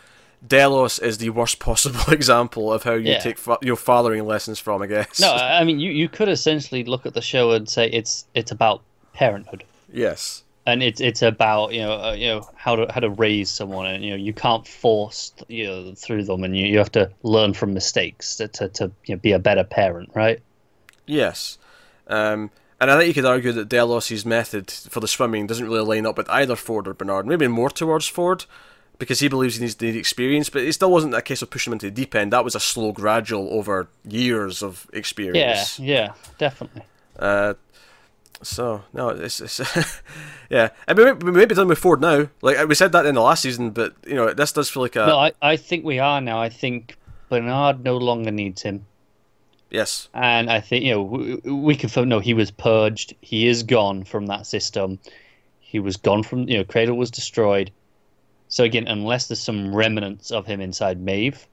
Delos 0.48 1.00
is 1.00 1.18
the 1.18 1.30
worst 1.30 1.60
possible 1.70 2.12
example 2.14 2.72
of 2.72 2.84
how 2.84 2.94
you 2.94 3.12
Yeah. 3.14 3.20
take 3.20 3.38
fa- 3.38 3.58
your 3.62 3.76
fathering 3.76 4.26
lessons 4.26 4.60
from. 4.60 4.82
I 4.82 4.88
guess. 4.88 5.20
No, 5.20 5.32
I 5.32 5.60
I 5.62 5.64
mean 5.64 5.80
you, 5.80 5.92
you 5.92 6.10
could 6.10 6.30
essentially 6.30 6.84
look 6.84 7.06
at 7.06 7.14
the 7.14 7.22
show 7.22 7.52
and 7.52 7.68
say 7.70 7.88
it's 7.90 8.26
it's 8.34 8.52
about 8.52 8.82
parenthood. 9.14 9.64
yes. 9.92 10.44
And 10.66 10.84
it's 10.84 11.02
it's 11.02 11.22
about 11.22 11.74
you 11.74 11.82
know 11.82 11.94
uh, 11.94 12.14
you 12.14 12.28
know 12.28 12.48
how 12.56 12.76
to 12.76 12.92
how 12.92 13.00
to 13.00 13.10
raise 13.10 13.50
someone 13.50 13.86
and 13.86 14.04
you 14.04 14.12
know 14.12 14.16
you 14.16 14.34
can't 14.34 14.68
force 14.68 15.34
you 15.48 15.66
know 15.66 15.94
through 15.96 16.24
them 16.24 16.44
and 16.44 16.58
you, 16.58 16.66
you 16.66 16.78
have 16.78 16.92
to 16.92 17.10
learn 17.24 17.54
from 17.54 17.74
mistakes 17.74 18.36
to 18.36 18.48
to, 18.48 18.70
to 18.70 18.92
you 19.06 19.16
know, 19.16 19.20
be 19.20 19.32
a 19.32 19.40
better 19.40 19.64
parent 19.64 20.10
right 20.14 20.42
Yes. 21.12 21.58
Um, 22.08 22.52
and 22.80 22.90
I 22.90 22.98
think 22.98 23.10
you 23.10 23.14
could 23.14 23.30
argue 23.30 23.52
that 23.52 23.70
Delos's 23.70 24.26
method 24.26 24.72
for 24.72 25.00
the 25.00 25.08
swimming 25.08 25.46
doesn't 25.46 25.66
really 25.66 25.82
line 25.82 26.06
up 26.06 26.18
with 26.18 26.30
either 26.30 26.56
Ford 26.56 26.88
or 26.88 26.94
Bernard. 26.94 27.28
Maybe 27.28 27.48
more 27.48 27.70
towards 27.70 28.08
Ford, 28.08 28.46
because 28.98 29.20
he 29.20 29.28
believes 29.28 29.56
he 29.56 29.62
needs 29.62 29.76
the 29.76 29.98
experience, 29.98 30.50
but 30.50 30.64
it 30.64 30.74
still 30.74 30.92
wasn't 30.92 31.14
a 31.14 31.22
case 31.22 31.42
of 31.42 31.50
pushing 31.50 31.72
him 31.72 31.76
into 31.76 31.88
the 31.88 31.92
deep 31.92 32.16
end. 32.16 32.34
That 32.34 32.44
was 32.44 32.56
a 32.56 32.60
slow, 32.60 32.92
gradual, 32.92 33.50
over 33.52 33.90
years 34.08 34.64
of 34.64 34.88
experience 34.94 35.80
yeah 35.80 35.94
yeah 35.94 36.14
definitely 36.38 36.84
Uh, 37.20 37.54
so, 38.44 38.84
no, 38.94 39.10
it's, 39.10 39.40
it's 39.40 39.60
yeah. 40.50 40.70
I 40.88 40.94
mean, 40.94 41.20
we 41.20 41.32
may 41.32 41.46
be 41.46 41.56
done 41.56 41.68
with 41.68 41.80
Ford 41.80 42.02
now. 42.02 42.30
Like, 42.42 42.68
we 42.68 42.76
said 42.76 42.92
that 42.94 43.06
in 43.06 43.16
the 43.16 43.22
last 43.22 43.44
season, 43.44 43.72
but, 43.72 43.96
you 44.06 44.16
know, 44.16 44.34
this 44.34 44.52
does 44.52 44.70
feel 44.70 44.84
like 44.84 44.96
a. 44.96 45.06
no 45.06 45.20
I, 45.20 45.32
I 45.42 45.58
think 45.58 45.86
we 45.86 46.00
are 46.00 46.22
now 46.22 46.42
i 46.42 46.50
think 46.50 46.98
bernard 47.30 47.84
no 47.84 47.98
longer 47.98 48.32
needs 48.32 48.62
him 48.62 48.86
yes. 49.70 50.10
and 50.14 50.50
i 50.50 50.60
think 50.60 50.84
you 50.84 50.92
know 50.92 51.04
we, 51.04 51.36
we 51.52 51.76
confirm 51.76 52.10
no 52.10 52.20
he 52.20 52.34
was 52.34 52.52
purged 52.52 53.16
he 53.22 53.48
is 53.48 53.64
gone 53.64 54.04
from 54.04 54.26
that 54.28 54.46
system 54.46 55.00
he 55.60 55.80
was 55.80 55.98
gone 55.98 56.24
from 56.24 56.48
you 56.48 56.58
know 56.58 56.64
cradle 56.64 56.98
was 56.98 57.12
destroyed 57.12 57.72
so 58.48 58.64
again 58.64 58.88
unless 58.88 59.28
there's 59.28 59.40
some 59.40 59.74
remnants 59.74 60.32
of 60.32 60.46
him 60.46 60.60
inside 60.60 61.00
maeve 61.00 61.48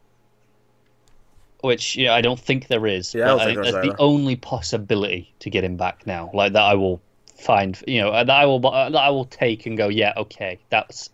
which 1.60 1.96
yeah, 1.96 2.14
I 2.14 2.20
don't 2.20 2.38
think 2.38 2.68
there 2.68 2.86
is. 2.86 3.14
Yeah, 3.14 3.24
I 3.24 3.26
don't 3.26 3.38
but 3.38 3.44
think 3.46 3.62
that's 3.62 3.86
the 3.86 3.96
only 3.98 4.36
possibility 4.36 5.32
to 5.40 5.50
get 5.50 5.64
him 5.64 5.76
back 5.76 6.06
now. 6.06 6.30
Like 6.32 6.52
that, 6.52 6.62
I 6.62 6.74
will 6.74 7.00
find. 7.36 7.80
You 7.86 8.02
know, 8.02 8.12
that 8.12 8.30
I 8.30 8.46
will 8.46 8.60
that 8.60 8.94
I 8.94 9.10
will 9.10 9.26
take 9.26 9.66
and 9.66 9.76
go. 9.76 9.88
Yeah, 9.88 10.12
okay, 10.16 10.58
that's 10.70 11.10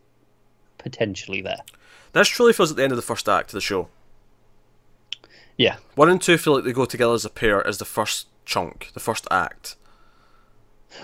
potentially 0.79 1.43
there. 1.43 1.61
This 2.13 2.29
truly 2.29 2.53
feels 2.53 2.71
at 2.71 2.77
the 2.77 2.85
end 2.85 2.93
of 2.93 2.97
the 2.97 3.03
first 3.03 3.29
act 3.29 3.51
of 3.51 3.55
the 3.55 3.61
show. 3.61 3.89
Yeah, 5.57 5.77
One 5.95 6.11
and 6.11 6.21
two 6.21 6.37
feel 6.37 6.55
like 6.55 6.65
they 6.65 6.73
go 6.73 6.85
together 6.85 7.15
as 7.15 7.25
a 7.25 7.31
pair 7.31 7.65
as 7.65 7.79
the 7.79 7.85
first 7.85 8.27
chunk, 8.45 8.91
the 8.93 9.01
first 9.01 9.27
act. 9.31 9.77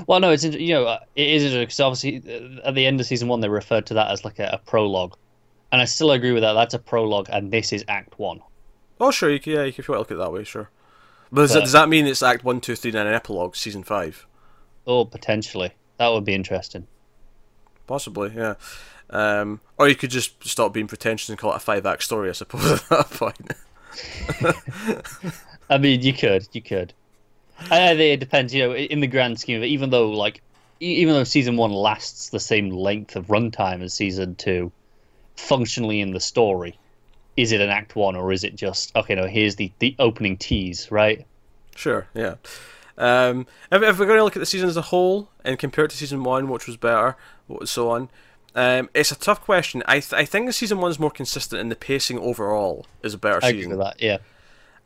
Well, 0.07 0.20
no, 0.20 0.30
it's 0.30 0.45
you 0.45 0.74
know 0.74 0.86
uh, 0.86 0.99
it 1.16 1.28
is 1.28 1.55
because 1.55 1.80
obviously 1.80 2.22
uh, 2.28 2.68
at 2.68 2.74
the 2.74 2.86
end 2.86 3.01
of 3.01 3.07
season 3.07 3.28
one 3.28 3.41
they 3.41 3.49
referred 3.49 3.86
to 3.86 3.95
that 3.95 4.11
as 4.11 4.24
like 4.24 4.38
a, 4.38 4.51
a 4.53 4.59
prologue, 4.59 5.16
and 5.72 5.80
I 5.80 5.84
still 5.84 6.11
agree 6.12 6.32
with 6.32 6.43
that. 6.43 6.53
That's 6.55 6.74
a 6.74 6.78
prologue, 6.78 7.28
and 7.32 7.51
this 7.51 7.72
is 7.72 7.84
Act 7.88 8.18
One. 8.18 8.41
Oh, 9.01 9.11
sure, 9.11 9.31
you 9.31 9.41
can, 9.41 9.55
yeah, 9.55 9.63
if 9.63 9.79
you 9.79 9.85
want 9.89 9.97
to 9.97 9.99
look 9.99 10.11
at 10.11 10.15
it 10.15 10.19
that 10.19 10.33
way, 10.33 10.45
sure. 10.45 10.71
But 11.33 11.43
does, 11.43 11.53
that, 11.53 11.61
But- 11.61 11.65
does 11.65 11.73
that 11.73 11.89
mean 11.89 12.07
it's 12.07 12.23
Act 12.23 12.45
1, 12.45 12.61
2, 12.61 12.77
3, 12.77 12.91
and 12.91 13.09
an 13.09 13.15
epilogue, 13.15 13.57
Season 13.57 13.83
5? 13.83 14.27
Oh, 14.87 15.05
potentially 15.05 15.73
that 16.01 16.09
would 16.09 16.25
be 16.25 16.35
interesting. 16.35 16.87
Possibly, 17.87 18.33
yeah. 18.35 18.55
Um, 19.11 19.61
or 19.77 19.87
you 19.87 19.95
could 19.95 20.11
just 20.11 20.43
stop 20.43 20.73
being 20.73 20.87
pretentious 20.87 21.29
and 21.29 21.37
call 21.37 21.53
it 21.53 21.57
a 21.57 21.61
five 21.61 21.85
act 21.85 22.05
story, 22.05 22.31
I 22.31 22.33
suppose, 22.33 22.73
at 22.73 22.89
that 22.89 23.11
point. 23.11 23.53
I 25.71 25.77
mean, 25.77 26.01
you 26.01 26.15
could, 26.15 26.49
you 26.53 26.63
could. 26.63 26.95
I, 27.71 27.89
think 27.89 28.01
it 28.01 28.21
depends, 28.21 28.55
you 28.55 28.67
know, 28.67 28.75
in 28.75 29.01
the 29.01 29.07
grand 29.07 29.39
scheme 29.39 29.59
of 29.59 29.63
it. 29.63 29.67
Even 29.67 29.91
though, 29.91 30.09
like, 30.09 30.41
even 30.81 31.13
though 31.13 31.25
season 31.25 31.59
one 31.59 31.73
lasts 31.73 32.31
the 32.31 32.41
same 32.41 32.71
length 32.71 33.15
of 33.15 33.27
runtime 33.27 33.83
as 33.83 33.93
season 33.93 34.37
two, 34.37 34.73
functionally 35.37 36.01
in 36.01 36.13
the 36.13 36.21
story, 36.21 36.79
is 37.41 37.53
it 37.53 37.61
an 37.61 37.70
act 37.70 37.97
one 37.97 38.16
or 38.16 38.32
is 38.32 38.45
it 38.45 38.55
just 38.55 38.95
okay? 38.95 39.14
No, 39.14 39.26
here's 39.26 39.57
the 39.57 39.72
the 39.78 39.97
opening 39.99 40.36
tease, 40.36 40.91
right? 40.91 41.26
Sure, 41.74 42.07
yeah. 42.14 42.34
Um, 42.99 43.47
if, 43.72 43.82
if 43.82 43.99
we're 43.99 44.07
going 44.07 44.18
to 44.18 44.24
look 44.24 44.36
at 44.36 44.41
the 44.41 44.47
season 44.47 44.68
as 44.68 44.76
a 44.76 44.82
whole 44.82 45.30
and 45.43 45.59
compare 45.59 45.86
it 45.86 45.91
to 45.93 45.97
season 45.97 46.22
one, 46.22 46.49
which 46.51 46.66
was 46.66 46.76
better, 46.76 47.16
so 47.64 47.91
on, 47.91 48.11
um, 48.55 48.91
it's 48.93 49.11
a 49.11 49.18
tough 49.18 49.41
question. 49.41 49.82
I 49.86 50.01
th- 50.01 50.12
I 50.12 50.26
think 50.26 50.53
season 50.53 50.78
one 50.78 50.91
is 50.91 50.99
more 50.99 51.11
consistent, 51.11 51.61
and 51.61 51.70
the 51.70 51.76
pacing 51.76 52.18
overall 52.18 52.86
is 53.03 53.14
a 53.14 53.18
better 53.18 53.41
season. 53.41 53.57
I 53.57 53.61
agree 53.61 53.66
with 53.68 53.78
that. 53.78 54.03
Yeah, 54.03 54.18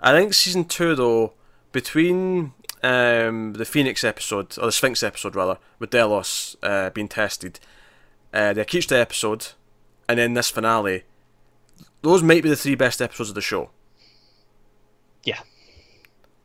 I 0.00 0.12
think 0.12 0.32
season 0.32 0.64
two, 0.66 0.94
though, 0.94 1.32
between 1.72 2.52
um, 2.84 3.54
the 3.54 3.64
Phoenix 3.64 4.04
episode 4.04 4.56
or 4.58 4.66
the 4.66 4.72
Sphinx 4.72 5.02
episode 5.02 5.34
rather, 5.34 5.58
with 5.80 5.90
Delos 5.90 6.56
uh, 6.62 6.90
being 6.90 7.08
tested, 7.08 7.58
uh, 8.32 8.52
the 8.52 8.64
Akecheta 8.64 9.00
episode, 9.00 9.48
and 10.08 10.20
then 10.20 10.34
this 10.34 10.50
finale, 10.50 11.02
those 12.04 12.22
might 12.22 12.42
be 12.42 12.48
the 12.48 12.56
three 12.56 12.74
best 12.76 13.02
episodes 13.02 13.30
of 13.30 13.34
the 13.34 13.40
show. 13.40 13.70
yeah, 15.24 15.40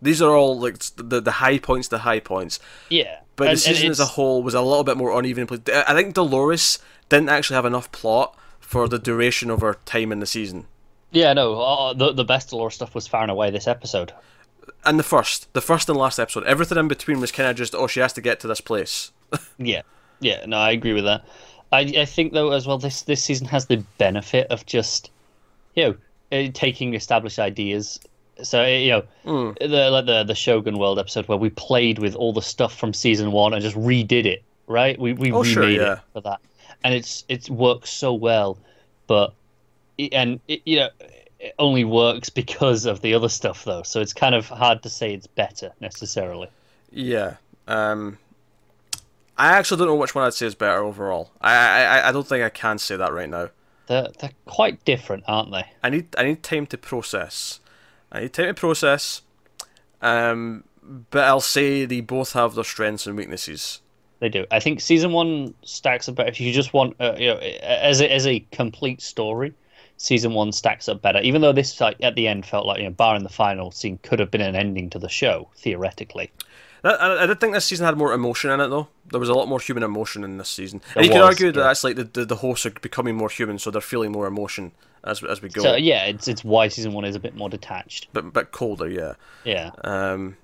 These 0.02 0.22
are 0.22 0.36
all 0.36 0.60
like 0.60 0.80
the 0.96 1.20
the 1.22 1.32
high 1.44 1.60
points, 1.60 1.88
the 1.90 2.00
high 2.00 2.20
points. 2.20 2.60
Yeah, 2.90 3.20
But 3.36 3.50
And- 3.50 3.58
the 3.58 3.62
season 3.62 3.90
as 3.92 4.00
a 4.00 4.06
whole 4.06 4.42
was 4.44 4.54
a 4.54 4.62
little 4.62 4.84
bit 4.84 4.98
more 4.98 5.18
uneven. 5.18 5.48
I 5.74 5.94
think 5.94 6.14
Dolores 6.16 6.80
didn't 7.10 7.30
actually 7.30 7.56
have 7.56 7.66
enough 7.66 7.92
plot 7.92 8.36
for 8.60 8.88
the 8.88 9.00
duration 9.00 9.50
of 9.50 9.62
her 9.62 9.78
time 9.86 10.12
in 10.12 10.20
the 10.20 10.26
season. 10.26 10.68
Yeah, 11.12 11.34
no, 11.34 11.60
uh, 11.60 11.94
the 11.94 12.12
the 12.14 12.24
best 12.26 12.50
Dolores 12.50 12.76
stuff 12.76 12.94
was 12.96 13.08
far 13.08 13.24
and 13.24 13.32
away 13.32 13.50
this 13.52 13.68
episode. 13.68 14.14
And 14.86 14.98
the 15.00 15.04
first, 15.04 15.52
the 15.54 15.62
first 15.62 15.90
and 15.90 15.98
last 15.98 16.20
episode, 16.20 16.46
everything 16.46 16.78
in 16.78 16.88
between 16.88 17.20
was 17.20 17.32
kind 17.34 17.50
of 17.50 17.58
just, 17.58 17.74
oh, 17.76 17.88
she 17.88 18.00
has 18.00 18.14
to 18.14 18.22
get 18.22 18.40
to 18.42 18.48
this 18.48 18.62
place. 18.62 19.12
Yeah, 19.58 19.82
yeah, 20.22 20.46
no, 20.46 20.58
I 20.58 20.72
agree 20.72 20.94
with 20.94 21.04
that. 21.06 21.26
I 21.72 21.82
I 22.04 22.06
think 22.06 22.32
though 22.34 22.52
as 22.52 22.66
well 22.66 22.78
this 22.78 23.02
this 23.04 23.24
season 23.24 23.48
has 23.48 23.66
the 23.66 23.84
benefit 23.98 24.48
of 24.50 24.66
just 24.66 25.12
you 25.76 25.84
know 25.84 25.96
uh, 26.32 26.50
taking 26.54 26.94
established 26.94 27.40
ideas. 27.40 28.00
So 28.44 28.64
uh, 28.64 28.68
you 28.68 28.90
know 28.92 29.04
Hmm. 29.24 29.52
the 29.60 29.90
like 29.90 30.06
the 30.06 30.24
the 30.24 30.36
Shogun 30.36 30.78
World 30.78 31.00
episode 31.00 31.28
where 31.28 31.38
we 31.38 31.50
played 31.50 32.00
with 32.00 32.16
all 32.16 32.34
the 32.34 32.42
stuff 32.42 32.78
from 32.78 32.94
season 32.94 33.32
one 33.32 33.54
and 33.54 33.62
just 33.62 33.76
redid 33.76 34.26
it. 34.26 34.44
Right, 34.68 35.00
we 35.00 35.14
we 35.14 35.32
Oh, 35.32 35.40
remade 35.42 35.54
sure, 35.54 35.70
yeah. 35.70 35.94
it 35.94 36.00
for 36.14 36.22
that, 36.22 36.40
and 36.84 36.94
it's 36.94 37.26
it 37.28 37.50
works 37.50 37.90
so 37.90 38.14
well, 38.14 38.58
but 39.08 39.34
and 40.12 40.40
it, 40.48 40.62
you 40.66 40.78
know 40.80 40.90
it 41.40 41.56
only 41.58 41.84
works 41.86 42.30
because 42.30 42.86
of 42.86 43.02
the 43.02 43.14
other 43.14 43.30
stuff 43.30 43.64
though. 43.66 43.82
So 43.84 44.00
it's 44.00 44.14
kind 44.14 44.36
of 44.36 44.48
hard 44.48 44.84
to 44.84 44.90
say 44.90 45.14
it's 45.14 45.26
better 45.28 45.72
necessarily. 45.80 46.50
Yeah. 46.92 47.36
Um, 47.68 48.18
I 49.38 49.48
actually 49.58 49.78
don't 49.78 49.88
know 49.88 49.96
which 49.96 50.14
one 50.16 50.26
I'd 50.26 50.34
say 50.34 50.46
is 50.48 50.56
better 50.56 50.80
overall. 50.84 51.32
I, 51.42 51.54
I, 51.56 52.10
I 52.10 52.12
don't 52.12 52.28
think 52.28 52.44
I 52.44 52.50
can 52.50 52.78
say 52.78 52.96
that 52.98 53.14
right 53.14 53.30
now. 53.30 53.50
They're 53.90 54.08
they're 54.20 54.32
quite 54.46 54.86
different, 54.86 55.24
aren't 55.28 55.52
they? 55.52 55.66
I 55.84 55.90
need 55.90 56.16
I 56.16 56.24
need 56.24 56.44
time 56.44 56.68
to 56.68 56.78
process. 56.78 57.60
I 58.12 58.22
need 58.22 58.34
time 58.34 58.46
to 58.46 58.54
process. 58.54 59.24
Um, 60.02 60.64
but 61.10 61.24
I'll 61.26 61.42
say 61.42 61.86
they 61.86 62.02
both 62.02 62.34
have 62.34 62.54
their 62.54 62.64
strengths 62.64 63.08
and 63.08 63.18
weaknesses. 63.18 63.82
They 64.20 64.30
do. 64.30 64.46
I 64.52 64.60
think 64.60 64.80
season 64.80 65.12
one 65.12 65.56
stacks 65.64 66.08
up 66.08 66.16
better. 66.16 66.30
If 66.30 66.40
you 66.40 66.54
just 66.54 66.72
want, 66.72 66.98
uh, 67.00 67.16
you 67.18 67.28
know, 67.28 67.38
as 67.38 68.00
a, 68.00 68.14
as 68.14 68.28
a 68.28 68.42
complete 68.52 69.02
story, 69.02 69.54
season 69.98 70.34
one 70.34 70.52
stacks 70.52 70.88
up 70.88 71.02
better. 71.02 71.20
Even 71.22 71.42
though 71.42 71.54
this 71.54 71.80
like, 71.82 71.98
at 72.02 72.16
the 72.16 72.28
end 72.28 72.46
felt 72.46 72.66
like, 72.66 72.80
you 72.80 72.84
know, 72.84 72.92
barring 72.92 73.24
the 73.24 73.30
final 73.30 73.72
scene, 73.72 73.98
could 74.04 74.20
have 74.20 74.30
been 74.30 74.42
an 74.42 74.56
ending 74.56 74.90
to 74.92 75.00
the 75.00 75.10
show 75.10 75.50
theoretically. 75.58 76.32
That, 76.84 77.02
I, 77.02 77.24
I 77.24 77.26
did 77.26 77.40
think 77.40 77.54
this 77.54 77.66
season 77.66 77.86
had 77.86 77.98
more 77.98 78.14
emotion 78.14 78.52
in 78.52 78.60
it 78.60 78.68
though. 78.68 78.88
There 79.12 79.20
was 79.20 79.30
a 79.30 79.34
lot 79.34 79.48
more 79.48 79.60
human 79.60 79.84
emotion 79.84 80.24
in 80.24 80.38
this 80.38 80.50
season, 80.50 80.82
There 80.94 81.04
and 81.04 81.06
you 81.06 81.12
could 81.12 81.20
was, 81.20 81.30
argue 81.30 81.52
that 81.52 81.60
yeah. 81.60 81.68
that's 81.68 81.84
like 81.84 81.96
the, 81.96 82.04
the 82.04 82.26
the 82.26 82.36
hosts 82.38 82.66
are 82.66 82.72
becoming 82.72 83.16
more 83.16 83.30
human, 83.30 83.60
so 83.60 83.72
they're 83.72 83.82
feeling 83.82 84.12
more 84.12 84.28
emotion 84.28 84.72
as 85.04 85.24
as 85.24 85.42
we 85.42 85.50
go. 85.50 85.62
So 85.62 85.76
yeah, 85.76 86.06
it's 86.06 86.28
it's 86.28 86.44
why 86.44 86.68
season 86.68 86.94
one 86.94 87.06
is 87.06 87.16
a 87.16 87.20
bit 87.20 87.36
more 87.36 87.50
detached. 87.50 88.08
but 88.14 88.34
but 88.34 88.52
colder, 88.52 88.88
yeah. 88.88 89.14
Yeah. 89.44 89.72
Um, 89.84 90.38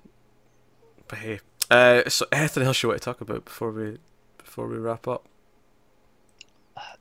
but 1.08 1.18
hey, 1.18 1.40
uh, 1.70 2.08
so 2.08 2.26
anything 2.32 2.62
else 2.64 2.82
you 2.82 2.88
want 2.88 3.00
to 3.00 3.04
talk 3.04 3.20
about 3.20 3.44
before 3.44 3.70
we 3.70 3.98
before 4.38 4.66
we 4.66 4.76
wrap 4.76 5.06
up? 5.08 5.26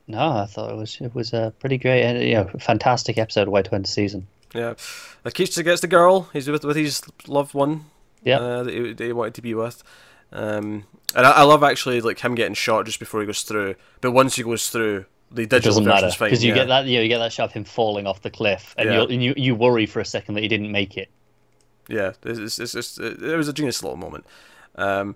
No, 0.07 0.19
I 0.19 0.45
thought 0.45 0.71
it 0.71 0.77
was 0.77 0.97
it 1.01 1.13
was 1.15 1.33
a 1.33 1.53
pretty 1.59 1.77
great, 1.77 2.05
uh, 2.05 2.19
you 2.19 2.33
know, 2.35 2.49
fantastic 2.59 3.17
episode 3.17 3.47
way 3.47 3.63
to 3.63 3.75
end 3.75 3.85
the 3.85 3.89
season. 3.89 4.27
Yeah, 4.53 4.75
Akecheta 5.25 5.63
gets 5.63 5.81
the 5.81 5.87
girl. 5.87 6.29
He's 6.31 6.47
with 6.47 6.63
with 6.63 6.77
his 6.77 7.01
loved 7.27 7.53
one. 7.53 7.85
Yeah. 8.25 8.39
uh, 8.39 8.63
that, 8.63 8.73
he, 8.73 8.93
that 8.93 9.03
he 9.05 9.13
wanted 9.13 9.35
to 9.35 9.41
be 9.41 9.53
with. 9.53 9.81
Um, 10.33 10.83
and 11.15 11.25
I, 11.25 11.31
I 11.31 11.43
love 11.43 11.63
actually 11.63 12.01
like 12.01 12.19
him 12.19 12.35
getting 12.35 12.55
shot 12.55 12.85
just 12.85 12.99
before 12.99 13.21
he 13.21 13.25
goes 13.25 13.43
through. 13.43 13.75
But 14.01 14.11
once 14.11 14.35
he 14.35 14.43
goes 14.43 14.69
through, 14.69 15.05
the 15.31 15.43
It 15.43 15.49
digital 15.49 15.71
doesn't 15.71 15.85
matter 15.85 16.11
because 16.19 16.43
you 16.43 16.49
yeah. 16.49 16.55
get 16.55 16.67
that 16.67 16.85
you 16.85 16.97
know 16.97 17.03
you 17.03 17.07
get 17.07 17.19
that 17.19 17.31
shot 17.33 17.45
of 17.45 17.51
him 17.53 17.63
falling 17.63 18.05
off 18.05 18.21
the 18.21 18.29
cliff, 18.29 18.75
and 18.77 18.89
Yeah. 18.89 19.01
you 19.01 19.07
and 19.07 19.23
you 19.23 19.33
you 19.37 19.55
worry 19.55 19.85
for 19.85 19.99
a 19.99 20.05
second 20.05 20.35
that 20.35 20.41
he 20.41 20.47
didn't 20.47 20.71
make 20.71 20.97
it. 20.97 21.09
Yeah, 21.87 22.13
it's, 22.23 22.59
it's, 22.59 22.73
it's, 22.73 22.97
it, 22.97 23.21
was 23.21 23.47
a 23.47 23.53
genius 23.53 23.83
little 23.83 23.97
moment. 23.97 24.25
Um, 24.75 25.15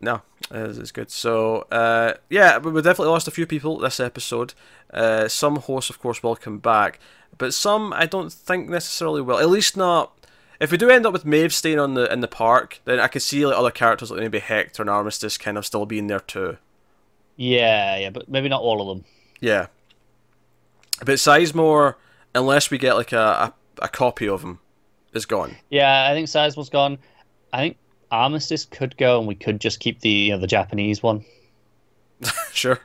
no, 0.00 0.22
it's, 0.50 0.78
it's 0.78 0.90
good. 0.90 1.10
So, 1.10 1.66
uh, 1.70 2.14
yeah, 2.30 2.56
we 2.56 2.72
definitely 2.80 3.08
lost 3.12 3.28
a 3.28 3.30
few 3.30 3.46
people 3.46 3.78
this 3.78 4.00
episode. 4.00 4.54
Uh, 4.92 5.28
some 5.28 5.56
hosts, 5.56 5.90
of 5.90 5.98
course, 6.00 6.22
will 6.22 6.34
come 6.36 6.58
back, 6.58 6.98
but 7.36 7.52
some 7.52 7.92
I 7.92 8.06
don't 8.06 8.32
think 8.32 8.70
necessarily 8.70 9.20
will. 9.20 9.38
At 9.38 9.50
least 9.50 9.76
not. 9.76 10.16
If 10.60 10.70
we 10.70 10.76
do 10.76 10.90
end 10.90 11.06
up 11.06 11.12
with 11.14 11.24
Maeve 11.24 11.54
staying 11.54 11.78
on 11.78 11.94
the 11.94 12.12
in 12.12 12.20
the 12.20 12.28
park, 12.28 12.80
then 12.84 13.00
I 13.00 13.08
could 13.08 13.22
see 13.22 13.46
like 13.46 13.56
other 13.56 13.70
characters 13.70 14.10
like 14.10 14.20
maybe 14.20 14.38
Hector 14.38 14.82
and 14.82 14.90
Armistice 14.90 15.38
kind 15.38 15.56
of 15.56 15.64
still 15.64 15.86
being 15.86 16.06
there 16.06 16.20
too. 16.20 16.58
Yeah, 17.36 17.96
yeah, 17.96 18.10
but 18.10 18.28
maybe 18.28 18.50
not 18.50 18.60
all 18.60 18.82
of 18.82 18.88
them. 18.88 19.06
Yeah, 19.40 19.68
but 20.98 21.14
Sizemore, 21.14 21.94
unless 22.34 22.70
we 22.70 22.76
get 22.76 22.94
like 22.94 23.12
a, 23.12 23.18
a, 23.18 23.54
a 23.82 23.88
copy 23.88 24.28
of 24.28 24.42
him, 24.42 24.58
is 25.14 25.24
gone. 25.24 25.56
Yeah, 25.70 26.06
I 26.10 26.12
think 26.12 26.28
Sizemore 26.28 26.56
has 26.56 26.68
gone. 26.68 26.98
I 27.52 27.58
think 27.60 27.78
Armistice 28.10 28.66
could 28.66 28.96
go, 28.98 29.18
and 29.18 29.26
we 29.26 29.34
could 29.34 29.60
just 29.60 29.80
keep 29.80 30.00
the 30.00 30.10
you 30.10 30.32
know, 30.32 30.38
the 30.38 30.46
Japanese 30.46 31.02
one. 31.02 31.24
sure. 32.52 32.80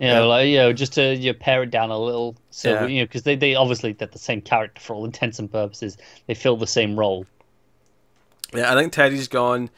You 0.00 0.08
know, 0.08 0.28
like 0.28 0.48
you 0.48 0.56
know, 0.58 0.72
just 0.72 0.94
to 0.94 1.14
you 1.14 1.32
know, 1.32 1.38
pare 1.38 1.62
it 1.62 1.70
down 1.70 1.90
a 1.90 1.98
little, 1.98 2.34
so 2.50 2.72
Yeah. 2.72 2.86
you 2.86 2.98
know, 3.00 3.04
because 3.06 3.22
they 3.22 3.36
they 3.36 3.54
obviously 3.54 3.92
they're 3.92 4.08
the 4.08 4.18
same 4.18 4.40
character 4.40 4.80
for 4.80 4.94
all 4.94 5.04
intents 5.04 5.38
and 5.38 5.50
purposes. 5.50 5.96
They 6.26 6.34
fill 6.34 6.56
the 6.56 6.66
same 6.66 6.98
role. 6.98 7.26
Yeah, 8.52 8.72
I 8.72 8.80
think 8.80 8.92
Teddy's 8.92 9.28
gone. 9.28 9.70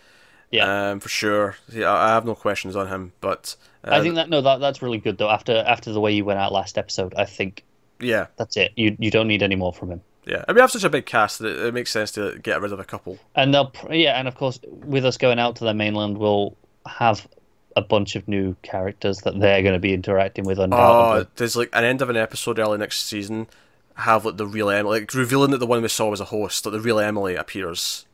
Yeah. 0.51 0.91
um, 0.91 1.01
for 1.01 1.09
sure. 1.09 1.57
Yeah, 1.71 1.93
I 1.93 2.09
have 2.09 2.25
no 2.25 2.35
questions 2.35 2.77
on 2.77 2.87
him, 2.87 3.13
but 3.21 3.57
uh, 3.85 3.91
I 3.93 4.01
think 4.01 4.15
that 4.15 4.31
no, 4.31 4.41
that 4.41 4.59
that's 4.61 4.81
really 4.81 4.99
good 4.99 5.19
though. 5.19 5.29
After 5.29 5.57
after 5.67 5.93
the 5.93 6.01
way 6.01 6.13
you 6.13 6.25
went 6.25 6.39
out 6.39 6.53
last 6.53 6.79
episode, 6.79 7.13
I 7.17 7.25
think 7.25 7.65
yeah, 8.01 8.27
that's 8.37 8.57
it. 8.57 8.73
You 8.77 8.97
you 8.99 9.11
don't 9.11 9.29
need 9.29 9.43
any 9.43 9.57
more 9.57 9.73
from 9.73 9.91
him. 9.91 10.01
yeah. 10.25 10.45
Mean, 10.49 10.55
we 10.55 10.61
have 10.61 10.71
such 10.71 10.85
a 10.85 10.89
big 10.91 11.05
cast 11.05 11.41
that 11.41 11.49
it, 11.49 11.67
it 11.67 11.75
makes 11.75 11.91
sense 11.91 12.11
to 12.13 12.39
get 12.43 12.61
rid 12.61 12.73
of 12.73 12.79
a 12.81 12.85
couple. 12.85 13.19
And 13.35 13.53
they'll 13.53 13.73
yeah, 13.91 14.19
and 14.19 14.29
of 14.29 14.35
course 14.37 14.61
with 14.71 15.05
us 15.05 15.17
going 15.19 15.39
out 15.39 15.57
to 15.57 15.65
the 15.65 15.75
mainland, 15.75 16.17
we'll 16.19 16.57
have 16.87 17.27
a 17.77 17.83
bunch 17.83 18.17
of 18.17 18.27
new 18.27 18.57
characters 18.63 19.19
that 19.19 19.39
they're 19.39 19.63
going 19.63 19.75
to 19.75 19.79
be 19.79 19.93
interacting 19.93 20.45
with 20.45 20.59
undoubtedly. 20.59 21.27
Oh, 21.27 21.31
there's 21.37 21.57
like 21.57 21.69
an 21.75 21.85
end 21.85 22.03
of 22.03 22.11
an 22.11 22.17
episode 22.17 22.59
early 22.59 22.79
next 22.79 23.05
season. 23.05 23.47
Have 23.95 24.25
like 24.25 24.37
the 24.37 24.47
real 24.47 24.69
Emily, 24.69 25.01
like 25.01 25.15
revealing 25.15 25.53
that 25.53 25.59
the 25.59 25.67
one 25.67 25.81
we 25.81 25.89
saw 25.89 26.11
was 26.11 26.21
a 26.21 26.27
host, 26.27 26.65
that 26.65 26.71
the 26.71 26.81
real 26.81 26.99
Emily 26.99 27.35
appears. 27.35 28.07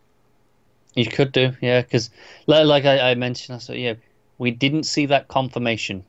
You 0.94 1.06
could 1.06 1.32
do, 1.32 1.52
yeah, 1.60 1.80
because 1.80 2.10
like 2.46 2.84
I, 2.84 3.12
I 3.12 3.14
mentioned, 3.14 3.56
I 3.56 3.58
said, 3.58 3.78
yeah, 3.78 3.94
we 4.38 4.50
didn't 4.50 4.84
see 4.84 5.06
that 5.06 5.28
confirmation 5.28 6.04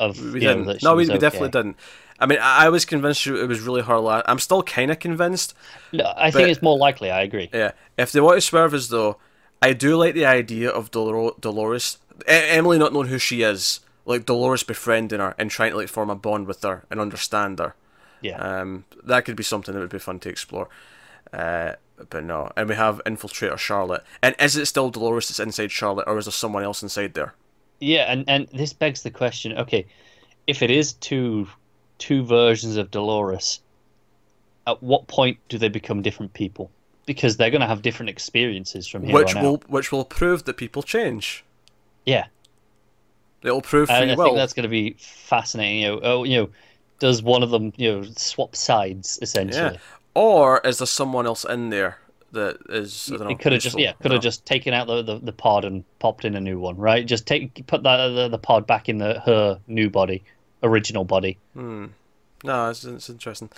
of 0.00 0.18
We 0.32 0.40
didn't. 0.40 0.66
that 0.66 0.82
no, 0.82 0.94
we, 0.96 1.08
we 1.08 1.18
definitely 1.18 1.48
okay. 1.48 1.58
didn't. 1.58 1.76
I 2.18 2.26
mean, 2.26 2.38
I, 2.40 2.68
was 2.68 2.84
convinced 2.84 3.26
it 3.26 3.46
was 3.46 3.60
really 3.60 3.82
her 3.82 3.98
last. 3.98 4.24
I'm 4.28 4.38
still 4.38 4.62
kind 4.62 4.90
of 4.90 4.98
convinced. 5.00 5.54
No, 5.92 6.12
I 6.16 6.30
think 6.30 6.48
it's 6.48 6.62
more 6.62 6.78
likely. 6.78 7.10
I 7.10 7.22
agree. 7.22 7.50
Yeah, 7.52 7.72
if 7.98 8.12
they 8.12 8.20
want 8.20 8.36
to 8.36 8.40
swerve 8.40 8.74
us 8.74 8.88
though, 8.88 9.18
I 9.60 9.72
do 9.72 9.96
like 9.96 10.14
the 10.14 10.26
idea 10.26 10.70
of 10.70 10.90
Dolor- 10.90 11.38
Dolores, 11.40 11.98
Emily 12.26 12.78
not 12.78 12.92
knowing 12.92 13.08
who 13.08 13.18
she 13.18 13.42
is, 13.42 13.80
like 14.04 14.26
Dolores 14.26 14.62
befriending 14.62 15.20
her 15.20 15.34
and 15.38 15.50
trying 15.50 15.72
to 15.72 15.76
like 15.76 15.88
form 15.88 16.10
a 16.10 16.14
bond 16.14 16.46
with 16.46 16.62
her 16.62 16.84
and 16.90 17.00
understand 17.00 17.58
her. 17.58 17.74
Yeah, 18.20 18.36
Um, 18.36 18.84
that 19.02 19.24
could 19.24 19.36
be 19.36 19.42
something 19.42 19.74
that 19.74 19.80
would 19.80 19.90
be 19.90 19.98
fun 19.98 20.20
to 20.20 20.28
explore. 20.28 20.68
Uh, 21.32 21.72
but 22.10 22.24
no, 22.24 22.50
and 22.56 22.68
we 22.68 22.74
have 22.74 23.00
infiltrator 23.04 23.58
Charlotte. 23.58 24.04
And 24.22 24.34
is 24.38 24.56
it 24.56 24.66
still 24.66 24.90
Dolores 24.90 25.28
that's 25.28 25.40
inside 25.40 25.70
Charlotte, 25.72 26.06
or 26.06 26.18
is 26.18 26.26
there 26.26 26.32
someone 26.32 26.62
else 26.64 26.82
inside 26.82 27.14
there? 27.14 27.34
yeah, 27.80 28.04
and 28.12 28.24
and 28.28 28.46
this 28.52 28.72
begs 28.72 29.02
the 29.02 29.10
question: 29.10 29.52
Okay, 29.58 29.86
if 30.46 30.62
it 30.62 30.70
is 30.70 30.92
two 30.94 31.48
two 31.98 32.24
versions 32.24 32.76
of 32.76 32.90
Dolores, 32.90 33.60
at 34.66 34.82
what 34.82 35.06
point 35.08 35.38
do 35.48 35.58
they 35.58 35.68
become 35.68 36.02
different 36.02 36.32
people? 36.34 36.70
Because 37.06 37.36
they're 37.36 37.50
going 37.50 37.60
to 37.60 37.66
have 37.66 37.82
different 37.82 38.10
experiences 38.10 38.86
from 38.86 39.02
here 39.04 39.14
which 39.14 39.34
on 39.34 39.42
will 39.42 39.54
out. 39.54 39.68
which 39.68 39.90
will 39.90 40.04
prove 40.04 40.44
that 40.44 40.56
people 40.56 40.82
change. 40.82 41.44
Yeah, 42.04 42.26
It'll 43.42 43.60
prove 43.60 43.90
I, 43.90 44.04
will. 44.14 44.24
think 44.24 44.36
that's 44.36 44.52
going 44.52 44.64
to 44.64 44.68
be 44.68 44.96
fascinating. 44.98 45.80
You 45.80 45.88
know, 45.88 46.00
oh, 46.02 46.24
you 46.24 46.36
know, 46.36 46.48
does 46.98 47.22
one 47.22 47.42
of 47.42 47.50
them 47.50 47.72
you 47.76 47.90
know 47.90 48.02
swap 48.16 48.54
sides 48.54 49.18
essentially? 49.20 49.74
Yeah. 49.74 49.78
Or 50.14 50.60
is 50.60 50.78
there 50.78 50.86
someone 50.86 51.26
else 51.26 51.44
in 51.44 51.70
there 51.70 51.98
that 52.32 52.58
is? 52.68 53.10
I 53.12 53.16
don't 53.16 53.24
know, 53.26 53.30
it 53.30 53.40
could 53.40 53.52
have 53.52 53.62
just 53.62 53.78
yeah, 53.78 53.92
could 53.94 54.12
have 54.12 54.22
just 54.22 54.46
taken 54.46 54.74
out 54.74 54.86
the, 54.86 55.02
the, 55.02 55.18
the 55.18 55.32
pod 55.32 55.64
and 55.64 55.84
popped 55.98 56.24
in 56.24 56.36
a 56.36 56.40
new 56.40 56.60
one, 56.60 56.76
right? 56.76 57.04
Just 57.04 57.26
take 57.26 57.66
put 57.66 57.82
that 57.82 58.08
the, 58.08 58.28
the 58.28 58.38
pod 58.38 58.66
back 58.66 58.88
in 58.88 58.98
the 58.98 59.20
her 59.20 59.58
new 59.66 59.90
body, 59.90 60.22
original 60.62 61.04
body. 61.04 61.38
Hmm. 61.54 61.86
No, 62.44 62.70
it's, 62.70 62.84
it's 62.84 63.10
interesting. 63.10 63.50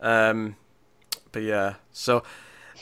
Um, 0.00 0.56
but 1.32 1.42
yeah, 1.42 1.74
so 1.92 2.22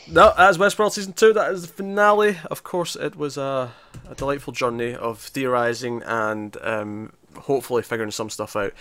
no, 0.09 0.33
that's 0.37 0.59
Westworld 0.59 0.93
season 0.93 1.13
two. 1.13 1.33
That 1.33 1.53
is 1.53 1.63
the 1.63 1.69
finale. 1.73 2.39
Of 2.51 2.63
course, 2.63 2.97
it 2.97 3.17
was 3.17 3.37
a, 3.37 3.73
a 4.09 4.15
delightful 4.15 4.53
journey 4.53 4.95
of 4.95 5.19
theorizing 5.19 6.03
and 6.05 6.57
um, 6.63 7.13
hopefully 7.37 7.83
figuring 7.83 8.11
some 8.11 8.31
stuff 8.31 8.57
out. 8.57 8.73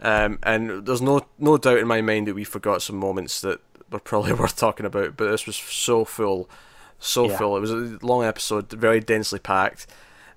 Um, 0.00 0.38
and 0.42 0.86
there's 0.86 1.02
no 1.02 1.26
no 1.38 1.58
doubt 1.58 1.78
in 1.78 1.86
my 1.88 2.00
mind 2.00 2.28
that 2.28 2.34
we 2.34 2.44
forgot 2.44 2.82
some 2.82 2.96
moments 2.96 3.40
that 3.40 3.60
were 3.90 3.98
probably 3.98 4.32
worth 4.34 4.56
talking 4.56 4.86
about. 4.86 5.16
But 5.16 5.30
this 5.30 5.46
was 5.46 5.56
so 5.56 6.04
full, 6.04 6.48
so 6.98 7.28
Yeah. 7.28 7.36
full. 7.38 7.56
It 7.56 7.60
was 7.60 7.72
a 7.72 7.98
long 8.02 8.24
episode, 8.24 8.70
very 8.70 9.00
densely 9.00 9.38
packed. 9.40 9.86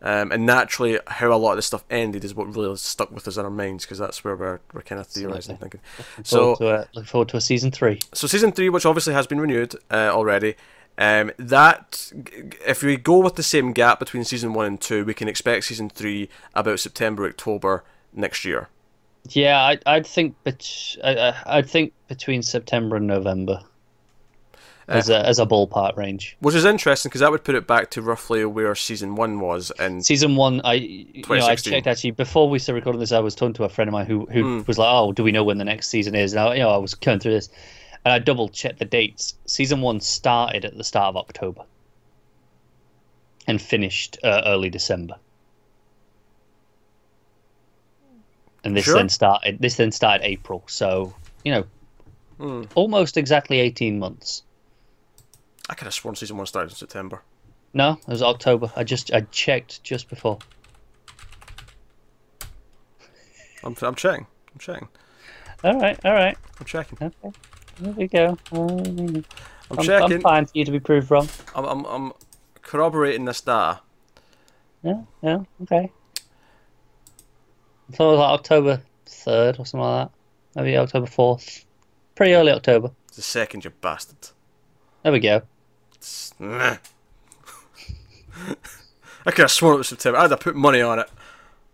Um, 0.04 0.32
and 0.32 0.46
naturally, 0.46 1.00
how 1.06 1.32
a 1.32 1.38
lot 1.38 1.52
of 1.52 1.58
this 1.58 1.68
stuff 1.68 1.84
ended 1.90 2.24
is 2.26 2.34
what 2.34 2.56
really 2.56 2.76
stuck 2.78 3.12
with 3.12 3.28
us 3.28 3.38
in 3.38 3.46
our 3.46 3.52
minds 3.52 3.86
because 3.86 4.00
that's 4.00 4.24
where 4.24 4.36
we're, 4.36 4.60
we're 4.74 4.82
kind 4.82 5.00
of 5.00 5.08
theorizing, 5.08 5.58
thinking. 5.58 5.80
So, 6.24 6.56
to, 6.56 6.88
look 6.96 7.06
forward 7.06 7.30
to 7.30 7.38
a 7.38 7.42
season 7.42 7.72
three. 7.72 8.00
so 8.14 8.26
season 8.28 8.52
three, 8.52 8.70
which 8.70 8.86
obviously 8.86 9.14
has 9.14 9.28
been 9.28 9.40
renewed 9.40 9.76
uh, 9.92 10.10
already, 10.12 10.56
Um, 10.98 11.32
that 11.38 12.12
if 12.66 12.82
we 12.84 12.98
go 12.98 13.20
with 13.20 13.36
the 13.36 13.44
same 13.44 13.74
gap 13.74 14.00
between 14.00 14.24
season 14.24 14.54
one 14.54 14.66
and 14.66 14.82
two, 14.82 15.06
we 15.06 15.14
can 15.14 15.28
expect 15.28 15.66
season 15.66 15.90
three 15.90 16.30
about 16.56 16.80
September 16.80 17.26
October 17.28 17.84
next 18.14 18.44
year. 18.44 18.70
Yeah, 19.30 19.62
I, 19.62 19.78
I'd 19.86 20.08
think, 20.08 20.36
bet- 20.44 20.96
I- 21.04 21.36
I'd 21.46 21.70
think 21.70 21.94
between 22.08 22.42
September 22.42 22.96
and 22.96 23.06
November 23.06 23.62
Uh, 24.92 24.98
as 24.98 25.10
a 25.10 25.26
as 25.26 25.40
a 25.40 25.46
ballpark 25.46 25.96
range. 25.96 26.36
Which 26.40 26.56
is 26.56 26.66
interesting 26.66 27.10
because 27.10 27.22
that 27.22 27.32
would 27.32 27.44
put 27.44 27.56
it 27.56 27.66
back 27.66 27.92
to 27.92 28.02
roughly 28.02 28.44
where 28.46 28.76
season 28.76 29.16
one 29.16 29.40
was, 29.40 29.72
and 29.80 30.06
Season 30.06 30.36
one, 30.36 30.60
I 30.66 30.74
you 30.74 31.24
know 31.28 31.46
I 31.46 31.56
checked 31.56 31.88
actually 31.88 32.12
before 32.12 32.50
we 32.50 32.60
started 32.60 32.80
recording 32.80 33.00
this. 33.00 33.12
I 33.12 33.20
was 33.20 33.34
talking 33.34 33.54
to 33.54 33.64
a 33.64 33.70
friend 33.70 33.88
of 33.88 33.94
mine 33.94 34.06
who 34.06 34.26
who 34.26 34.60
hmm. 34.60 34.62
was 34.68 34.78
like, 34.78 34.90
"Oh, 34.92 35.14
do 35.14 35.24
we 35.24 35.32
know 35.32 35.44
when 35.44 35.58
the 35.58 35.66
next 35.66 35.88
season 35.88 36.14
is?" 36.14 36.34
And 36.34 36.42
I, 36.42 36.56
you 36.56 36.60
know, 36.60 36.70
I 36.70 36.78
was 36.78 36.94
going 36.94 37.20
through 37.20 37.34
this, 37.34 37.50
and 38.04 38.14
I 38.14 38.20
double 38.20 38.50
checked 38.50 38.80
the 38.80 38.86
dates. 38.86 39.36
Season 39.46 39.82
one 39.82 40.02
started 40.02 40.66
at 40.66 40.76
the 40.76 40.84
start 40.84 41.16
of 41.16 41.18
October 41.18 41.64
and 43.48 43.62
finished 43.62 44.18
uh, 44.24 44.42
early 44.46 44.70
December. 44.70 45.16
And 48.64 48.76
this 48.76 48.86
Sure. 48.86 48.96
then 48.96 49.10
started. 49.10 49.60
This 49.60 49.78
then 49.78 49.92
started 49.92 50.26
April. 50.26 50.64
So 50.68 51.14
you 51.46 51.54
know, 51.54 51.66
hmm. 52.38 52.64
almost 52.76 53.16
exactly 53.16 53.60
eighteen 53.60 54.00
months. 54.00 54.44
I 55.70 55.74
could 55.74 55.86
have 55.86 55.94
sworn 55.94 56.16
season 56.16 56.38
one 56.38 56.46
started 56.46 56.72
in 56.72 56.76
September. 56.76 57.22
No, 57.74 57.94
it 57.94 58.08
was 58.08 58.22
October. 58.22 58.72
I 58.76 58.84
just 58.84 59.14
I 59.14 59.22
checked 59.32 59.84
just 59.84 60.10
before. 60.10 60.40
I'm, 63.64 63.76
I'm 63.82 63.96
checking. 63.96 64.26
I'm 64.54 64.60
checking. 64.60 64.88
All 65.64 65.80
right, 65.80 66.00
all 66.04 66.14
right. 66.14 66.38
I'm 66.60 66.66
checking. 66.66 66.98
Okay. 67.02 67.32
There 67.80 67.94
we 67.94 68.08
go. 68.08 68.38
I'm, 68.52 69.26
I'm, 69.70 69.84
checking. 69.84 70.14
I'm 70.14 70.22
fine 70.22 70.46
for 70.46 70.52
you 70.56 70.66
to 70.66 70.72
be 70.72 70.80
proved 70.80 71.12
wrong. 71.12 71.30
I'm, 71.56 71.66
I'm, 71.66 71.86
I'm 71.86 72.14
corroborating 72.62 73.26
this 73.26 73.42
data. 73.42 73.82
Yeah, 74.84 75.02
yeah, 75.22 75.44
okay. 75.64 75.92
I 77.92 77.96
thought 77.96 78.08
it 78.08 78.12
was 78.12 78.20
like 78.20 78.40
October 78.40 78.82
3rd 79.06 79.60
or 79.60 79.66
something 79.66 79.80
like 79.80 80.08
that. 80.08 80.62
Maybe 80.62 80.78
October 80.78 81.08
4th. 81.08 81.66
Pretty 82.16 82.34
early 82.34 82.52
October. 82.52 82.92
It's 83.08 83.18
the 83.18 83.22
second, 83.22 83.64
you 83.64 83.70
bastard. 83.70 84.30
There 85.04 85.12
we 85.12 85.20
go. 85.20 85.44
Meh. 86.40 86.78
I 89.26 89.32
could 89.32 89.40
have 89.44 89.52
sworn 89.52 89.76
it 89.76 89.78
was 89.80 89.90
September. 89.90 90.18
I'd 90.20 90.32
have 90.32 90.40
put 90.40 90.56
money 90.56 90.82
on 90.82 91.00
it. 91.00 91.10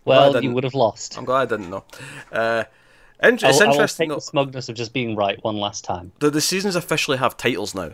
Well, 0.04 0.42
you 0.42 0.52
would 0.52 0.64
have 0.64 0.74
lost. 0.74 1.18
I'm 1.18 1.24
glad 1.24 1.42
I 1.52 1.56
didn't 1.56 1.70
know. 1.70 1.84
Uh, 2.32 2.64
it's 3.22 3.42
I 3.44 3.48
will- 3.50 3.54
I 3.62 3.64
will 3.66 3.72
interesting 3.72 4.08
take 4.10 4.16
the 4.18 4.22
smugness 4.22 4.68
of 4.68 4.76
just 4.76 4.92
being 4.92 5.16
right 5.16 5.42
one 5.42 5.56
last 5.56 5.84
time. 5.84 6.12
that 6.20 6.32
the 6.32 6.40
seasons 6.40 6.76
officially 6.76 7.18
have 7.18 7.36
titles 7.36 7.74
now. 7.74 7.90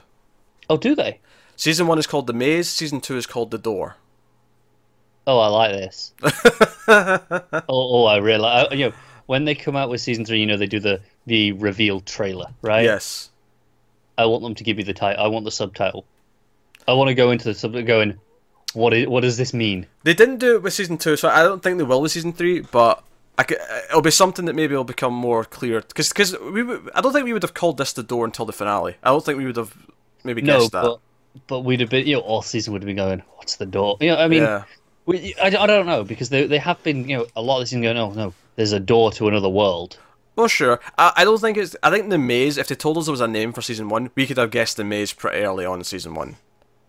Oh, 0.70 0.76
do 0.76 0.94
they? 0.94 1.20
Season 1.56 1.86
one 1.86 1.98
is 1.98 2.06
called 2.06 2.26
The 2.26 2.32
Maze. 2.32 2.68
Season 2.68 3.00
two 3.00 3.16
is 3.16 3.26
called 3.26 3.50
The 3.50 3.58
Door. 3.58 3.96
Oh, 5.26 5.38
I 5.38 5.46
like 5.46 5.72
this. 5.72 6.12
oh, 6.88 7.60
oh, 7.68 8.04
I 8.04 8.16
really 8.18 8.44
I, 8.44 8.72
you 8.74 8.88
know, 8.90 8.92
when 9.26 9.44
they 9.46 9.54
come 9.54 9.74
out 9.76 9.88
with 9.88 10.00
season 10.00 10.24
three, 10.24 10.40
you 10.40 10.46
know, 10.46 10.56
they 10.58 10.66
do 10.66 10.80
the, 10.80 11.00
the 11.26 11.52
reveal 11.52 12.00
trailer, 12.00 12.48
right? 12.60 12.84
Yes. 12.84 13.30
I 14.18 14.26
want 14.26 14.42
them 14.42 14.54
to 14.56 14.64
give 14.64 14.78
you 14.78 14.84
the 14.84 14.92
title. 14.92 15.24
I 15.24 15.28
want 15.28 15.44
the 15.46 15.50
subtitle. 15.50 16.04
I 16.86 16.92
want 16.92 17.08
to 17.08 17.14
go 17.14 17.30
into 17.30 17.44
the 17.44 17.54
subtitle 17.54 17.86
going, 17.86 18.18
what, 18.74 18.92
is, 18.94 19.06
what 19.06 19.20
does 19.22 19.36
this 19.36 19.54
mean? 19.54 19.86
They 20.02 20.14
didn't 20.14 20.38
do 20.38 20.56
it 20.56 20.62
with 20.62 20.72
season 20.74 20.98
two, 20.98 21.16
so 21.16 21.28
I 21.28 21.42
don't 21.42 21.62
think 21.62 21.78
they 21.78 21.84
will 21.84 22.00
with 22.02 22.12
season 22.12 22.32
three. 22.32 22.60
But 22.60 23.02
I 23.38 23.42
could, 23.44 23.58
it'll 23.88 24.02
be 24.02 24.10
something 24.10 24.44
that 24.46 24.54
maybe 24.54 24.74
will 24.74 24.84
become 24.84 25.12
more 25.14 25.44
clear. 25.44 25.80
Because 25.80 26.08
because 26.10 26.36
we, 26.38 26.62
I 26.94 27.00
don't 27.00 27.12
think 27.12 27.24
we 27.24 27.32
would 27.32 27.42
have 27.42 27.54
called 27.54 27.78
this 27.78 27.92
the 27.92 28.02
door 28.02 28.24
until 28.24 28.44
the 28.44 28.52
finale. 28.52 28.96
I 29.02 29.10
don't 29.10 29.24
think 29.24 29.38
we 29.38 29.46
would 29.46 29.56
have 29.56 29.74
maybe 30.24 30.42
No, 30.42 30.58
guessed 30.58 30.72
that. 30.72 30.82
but 30.82 31.00
but 31.46 31.60
we'd 31.60 31.80
have 31.80 31.90
been, 31.90 32.06
you 32.06 32.14
know, 32.16 32.20
all 32.20 32.42
season 32.42 32.72
would 32.72 32.82
have 32.82 32.86
been 32.86 32.96
going, 32.96 33.22
what's 33.36 33.56
the 33.56 33.66
door? 33.66 33.96
You 34.00 34.10
know, 34.10 34.18
I 34.18 34.28
mean, 34.28 34.42
yeah, 34.42 34.64
we, 35.06 35.34
I, 35.42 35.46
I 35.46 35.66
don't 35.66 35.86
know 35.86 36.04
because 36.04 36.28
they 36.28 36.46
they 36.46 36.58
have 36.58 36.82
been, 36.82 37.08
you 37.08 37.16
know, 37.16 37.26
a 37.34 37.42
lot 37.42 37.56
of 37.58 37.62
the 37.62 37.66
season 37.66 37.82
going, 37.82 37.96
oh 37.96 38.10
no, 38.12 38.34
there's 38.56 38.72
a 38.72 38.80
door 38.80 39.10
to 39.12 39.26
another 39.28 39.48
world. 39.48 39.98
well, 40.36 40.48
sure. 40.48 40.80
I, 40.98 41.12
I 41.16 41.24
don't 41.24 41.40
think 41.40 41.56
it's. 41.58 41.74
I 41.82 41.90
think 41.90 42.10
the 42.10 42.18
maze. 42.18 42.56
If 42.58 42.68
they 42.68 42.74
told 42.74 42.98
us 42.98 43.06
there 43.06 43.12
was 43.12 43.20
a 43.20 43.28
name 43.28 43.52
for 43.52 43.62
season 43.62 43.88
one, 43.88 44.10
we 44.14 44.26
could 44.26 44.36
have 44.38 44.50
guessed 44.50 44.76
the 44.76 44.84
maze 44.84 45.12
pretty 45.12 45.38
early 45.44 45.64
on 45.64 45.78
in 45.78 45.84
season 45.84 46.14
one. 46.14 46.36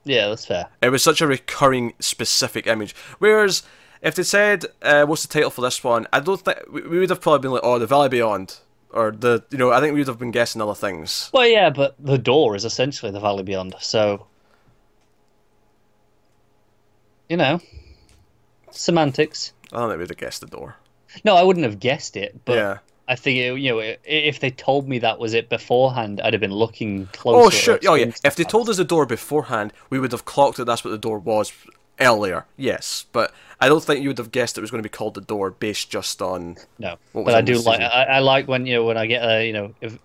Yeah, 0.06 0.30
that's 0.30 0.46
fair. 0.46 0.68
It 0.82 0.90
was 0.90 1.04
such 1.04 1.20
a 1.20 1.28
recurring, 1.28 1.94
specific 2.00 2.68
image. 2.68 2.96
Whereas 3.20 3.64
if 4.02 4.16
they 4.16 4.24
said, 4.24 4.66
uh, 4.82 5.06
"What's 5.06 5.26
the 5.26 5.34
title 5.34 5.50
for 5.50 5.62
this 5.62 5.84
one?" 5.84 6.08
I 6.14 6.20
don't 6.20 6.40
think 6.40 6.60
we, 6.72 6.82
we 6.84 7.00
would 7.00 7.10
have 7.10 7.22
probably 7.22 7.40
been 7.40 7.52
like, 7.52 7.62
"Oh, 7.64 7.80
the 7.80 7.88
Valley 7.88 8.10
Beyond," 8.10 8.58
or 8.92 9.12
the 9.12 9.44
you 9.50 9.58
know. 9.58 9.72
I 9.72 9.80
think 9.82 9.94
we 9.94 10.02
would 10.02 10.08
have 10.08 10.20
been 10.20 10.32
guessing 10.32 10.62
other 10.62 10.76
things. 10.76 11.30
Well, 11.34 11.48
yeah, 11.48 11.72
but 11.72 11.96
the 12.00 12.20
door 12.20 12.56
is 12.56 12.66
essentially 12.66 13.12
the 13.12 13.20
Valley 13.20 13.44
Beyond, 13.44 13.76
so 13.80 14.28
you 17.30 17.38
know, 17.38 17.60
semantics. 18.72 19.54
I 19.74 19.78
don't 19.78 19.90
think 19.90 20.00
we'd 20.00 20.10
have 20.10 20.18
guessed 20.18 20.42
the 20.42 20.48
door. 20.48 20.76
No, 21.24 21.36
I 21.36 21.44
wouldn't 21.44 21.66
have 21.66 21.80
guessed 21.80 22.16
it, 22.16 22.40
but 22.46 22.54
yeah. 22.56 22.78
I 23.08 23.16
think 23.16 23.38
it, 23.38 23.60
you 23.60 23.72
know, 23.72 23.96
if 24.04 24.40
they 24.40 24.50
told 24.52 24.88
me 24.90 25.00
that 25.00 25.20
was 25.20 25.34
it 25.34 25.48
beforehand, 25.50 26.22
I'd 26.22 26.34
have 26.34 26.40
been 26.40 26.52
looking 26.54 27.06
closer. 27.08 27.46
Oh 27.46 27.50
sure. 27.50 27.80
Oh 27.88 27.94
yeah. 27.96 28.12
If 28.24 28.36
they 28.36 28.44
told 28.44 28.68
us 28.70 28.78
the 28.78 28.84
door 28.84 29.06
beforehand, 29.06 29.74
we 29.90 30.00
would 30.00 30.12
have 30.12 30.26
clocked 30.26 30.58
that 30.58 30.66
that's 30.66 30.84
what 30.84 30.92
the 30.92 30.98
door 30.98 31.20
was 31.20 31.54
earlier. 32.00 32.46
Yes, 32.58 33.06
but 33.12 33.32
I 33.62 33.70
don't 33.70 33.84
think 33.84 34.02
you 34.02 34.10
would 34.10 34.18
have 34.18 34.32
guessed 34.32 34.58
it 34.58 34.62
was 34.62 34.72
going 34.72 34.82
to 34.84 34.90
be 34.90 34.94
called 34.94 35.14
the 35.14 35.22
door 35.22 35.52
based 35.52 35.90
just 35.92 36.22
on. 36.22 36.58
No, 36.80 36.98
but 37.14 37.36
I 37.36 37.42
do 37.42 37.60
like. 37.60 37.80
I, 37.82 38.04
I 38.04 38.20
like 38.20 38.48
when 38.48 38.66
you 38.66 38.74
know 38.76 38.86
when 38.86 38.98
I 38.98 39.06
get 39.06 39.24
a 39.24 39.46
you 39.46 39.54
know 39.54 39.74
if. 39.82 39.94
it- 39.94 40.02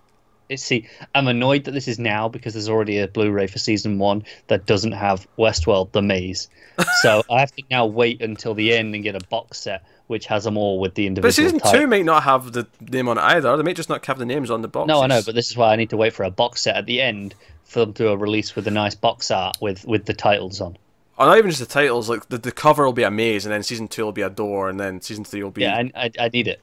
See, 0.57 0.89
I'm 1.15 1.29
annoyed 1.29 1.63
that 1.63 1.71
this 1.71 1.87
is 1.87 1.97
now 1.97 2.27
because 2.27 2.51
there's 2.55 2.67
already 2.67 2.99
a 2.99 3.07
Blu-ray 3.07 3.47
for 3.47 3.57
season 3.57 3.99
one 3.99 4.25
that 4.47 4.65
doesn't 4.65 4.91
have 4.91 5.25
Westworld: 5.37 5.93
The 5.93 6.01
Maze, 6.01 6.49
so 7.01 7.23
I 7.31 7.39
have 7.39 7.53
to 7.55 7.63
now 7.71 7.85
wait 7.85 8.21
until 8.21 8.53
the 8.53 8.73
end 8.73 8.93
and 8.93 9.01
get 9.01 9.15
a 9.15 9.25
box 9.27 9.59
set 9.59 9.85
which 10.11 10.25
has 10.25 10.43
them 10.43 10.57
all 10.57 10.77
with 10.77 10.93
the 10.95 11.07
individual. 11.07 11.29
But 11.29 11.33
season 11.33 11.59
titles. 11.59 11.81
two 11.81 11.87
might 11.87 12.03
not 12.03 12.23
have 12.23 12.51
the 12.51 12.67
name 12.81 13.07
on 13.07 13.17
it 13.17 13.21
either. 13.21 13.55
They 13.55 13.63
might 13.63 13.77
just 13.77 13.87
not 13.87 14.05
have 14.05 14.19
the 14.19 14.25
names 14.25 14.51
on 14.51 14.61
the 14.61 14.67
box. 14.67 14.89
No, 14.89 15.01
I 15.01 15.07
know, 15.07 15.21
but 15.25 15.35
this 15.35 15.49
is 15.49 15.55
why 15.55 15.71
I 15.71 15.77
need 15.77 15.89
to 15.91 15.97
wait 15.97 16.11
for 16.11 16.23
a 16.23 16.29
box 16.29 16.63
set 16.63 16.75
at 16.75 16.85
the 16.85 17.01
end 17.01 17.33
for 17.63 17.79
them 17.79 17.93
to 17.93 18.03
do 18.03 18.09
a 18.09 18.17
release 18.17 18.53
with 18.53 18.67
a 18.67 18.71
nice 18.71 18.93
box 18.93 19.31
art 19.31 19.55
with 19.61 19.85
with 19.85 20.05
the 20.05 20.13
titles 20.13 20.59
on. 20.59 20.77
Or 21.17 21.27
not 21.27 21.37
even 21.37 21.49
just 21.49 21.61
the 21.61 21.65
titles. 21.65 22.09
Like 22.09 22.27
the, 22.27 22.37
the 22.37 22.51
cover 22.51 22.83
will 22.83 22.91
be 22.91 23.03
a 23.03 23.09
maze, 23.09 23.45
and 23.45 23.53
then 23.53 23.63
season 23.63 23.87
two 23.87 24.03
will 24.03 24.11
be 24.11 24.21
a 24.21 24.29
door, 24.29 24.67
and 24.67 24.77
then 24.77 24.99
season 24.99 25.23
three 25.23 25.43
will 25.43 25.51
be. 25.51 25.61
Yeah, 25.61 25.77
I, 25.77 25.91
I, 25.95 26.11
I 26.19 26.27
need 26.27 26.49
it. 26.49 26.59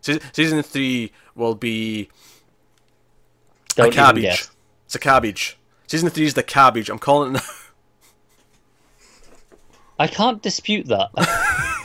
season, 0.00 0.22
season 0.32 0.62
three 0.62 1.10
will 1.34 1.56
be 1.56 2.08
Don't 3.74 3.88
a 3.88 3.90
cabbage. 3.90 4.48
It's 4.86 4.94
a 4.94 5.00
cabbage. 5.00 5.58
Season 5.88 6.08
three 6.08 6.26
is 6.26 6.34
the 6.34 6.44
cabbage. 6.44 6.88
I'm 6.88 7.00
calling 7.00 7.34
it. 7.34 7.42
I 9.98 10.06
can't 10.06 10.40
dispute 10.40 10.86
that. 10.86 11.10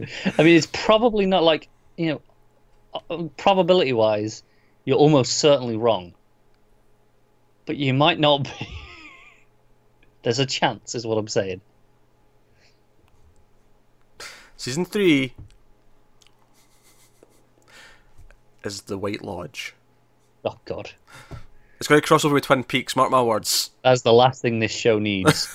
I 0.00 0.42
mean, 0.42 0.56
it's 0.56 0.68
probably 0.72 1.26
not 1.26 1.42
like 1.42 1.68
you 1.96 2.20
know, 2.94 3.02
uh, 3.10 3.22
probability 3.36 3.92
wise, 3.92 4.42
you're 4.84 4.98
almost 4.98 5.38
certainly 5.38 5.76
wrong. 5.76 6.14
But 7.66 7.76
you 7.76 7.94
might 7.94 8.18
not 8.18 8.44
be. 8.44 8.50
There's 10.22 10.38
a 10.38 10.46
chance, 10.46 10.94
is 10.94 11.06
what 11.06 11.18
I'm 11.18 11.28
saying. 11.28 11.60
Season 14.56 14.84
three 14.84 15.34
is 18.64 18.82
the 18.82 18.96
White 18.96 19.22
Lodge. 19.22 19.74
Oh 20.44 20.58
God, 20.64 20.92
It's 21.78 21.88
going 21.88 22.00
to 22.00 22.06
cross 22.06 22.24
over 22.24 22.34
with 22.34 22.44
Twin 22.44 22.64
Peaks. 22.64 22.96
Mark 22.96 23.10
my 23.10 23.22
words. 23.22 23.70
that's 23.82 24.02
the 24.02 24.12
last 24.12 24.40
thing 24.42 24.58
this 24.60 24.72
show 24.72 24.98
needs. 24.98 25.48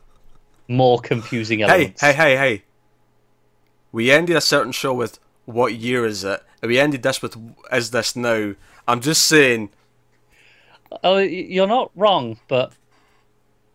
More 0.68 0.98
confusing 1.00 1.62
elements. 1.62 2.00
Hey, 2.00 2.12
hey, 2.12 2.36
hey, 2.36 2.36
hey. 2.36 2.62
We 3.92 4.10
ended 4.10 4.36
a 4.36 4.40
certain 4.40 4.72
show 4.72 4.92
with 4.94 5.18
what 5.44 5.74
year 5.74 6.04
is 6.04 6.24
it? 6.24 6.42
And 6.62 6.68
we 6.68 6.78
ended 6.78 7.02
this 7.02 7.22
with 7.22 7.36
is 7.72 7.90
this 7.90 8.16
now? 8.16 8.54
I'm 8.86 9.00
just 9.00 9.26
saying. 9.26 9.70
Oh, 11.04 11.18
you're 11.18 11.66
not 11.66 11.90
wrong, 11.94 12.38
but 12.48 12.72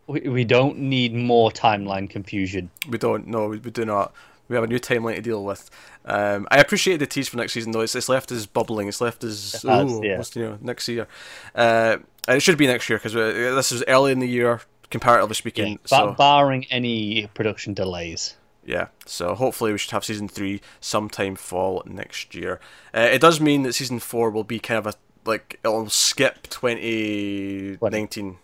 we, 0.08 0.22
we 0.22 0.44
don't 0.44 0.78
need 0.78 1.14
more 1.14 1.52
timeline 1.52 2.10
confusion. 2.10 2.70
We 2.90 2.98
don't. 2.98 3.28
No, 3.28 3.48
we, 3.48 3.58
we 3.60 3.72
do 3.72 3.86
not. 3.86 4.14
We 4.48 4.56
have 4.56 4.64
a 4.64 4.68
new 4.68 4.80
timeline 4.80 5.16
to 5.16 5.22
deal 5.22 5.44
with. 5.44 5.70
Um, 6.06 6.48
I 6.52 6.58
appreciate 6.58 6.98
the 6.98 7.08
tease 7.08 7.30
for 7.30 7.38
next 7.38 7.54
season 7.54 7.72
though. 7.72 7.80
It's, 7.80 7.96
it's 7.96 8.10
left 8.10 8.32
us 8.32 8.46
bubbling. 8.46 8.88
It's 8.88 9.00
left 9.00 9.24
us. 9.24 9.64
It 9.64 9.68
has, 9.68 9.92
ooh, 9.92 10.02
yeah. 10.04 10.22
you 10.36 10.42
know, 10.42 10.58
next 10.62 10.88
year. 10.88 11.08
Uh, 11.56 11.98
and 12.28 12.38
it 12.38 12.42
should 12.42 12.58
be 12.58 12.68
next 12.68 12.90
year 12.90 13.00
because 13.00 13.14
this 13.14 13.72
is 13.72 13.84
early 13.88 14.12
in 14.12 14.20
the 14.20 14.28
year, 14.28 14.62
comparatively 14.90 15.36
speaking. 15.36 15.74
Yeah, 15.74 15.78
so 15.86 16.12
barring 16.12 16.66
any 16.66 17.28
production 17.34 17.74
delays. 17.74 18.36
Yeah, 18.66 18.88
so 19.06 19.36
hopefully 19.36 19.72
we 19.72 19.78
should 19.78 19.92
have 19.92 20.06
season 20.06 20.28
three 20.28 20.62
sometime 20.80 21.36
fall 21.36 21.84
next 21.86 22.34
year. 22.36 22.60
Uh, 22.94 23.02
it 23.12 23.20
does 23.22 23.40
mean 23.42 23.64
that 23.64 23.74
season 23.74 24.00
four 24.00 24.30
will 24.32 24.44
be 24.44 24.60
kind 24.60 24.78
of 24.78 24.88
a 24.88 24.94
like 25.26 25.60
it'll 25.64 25.90
skip 25.90 26.48
2019, 26.50 28.38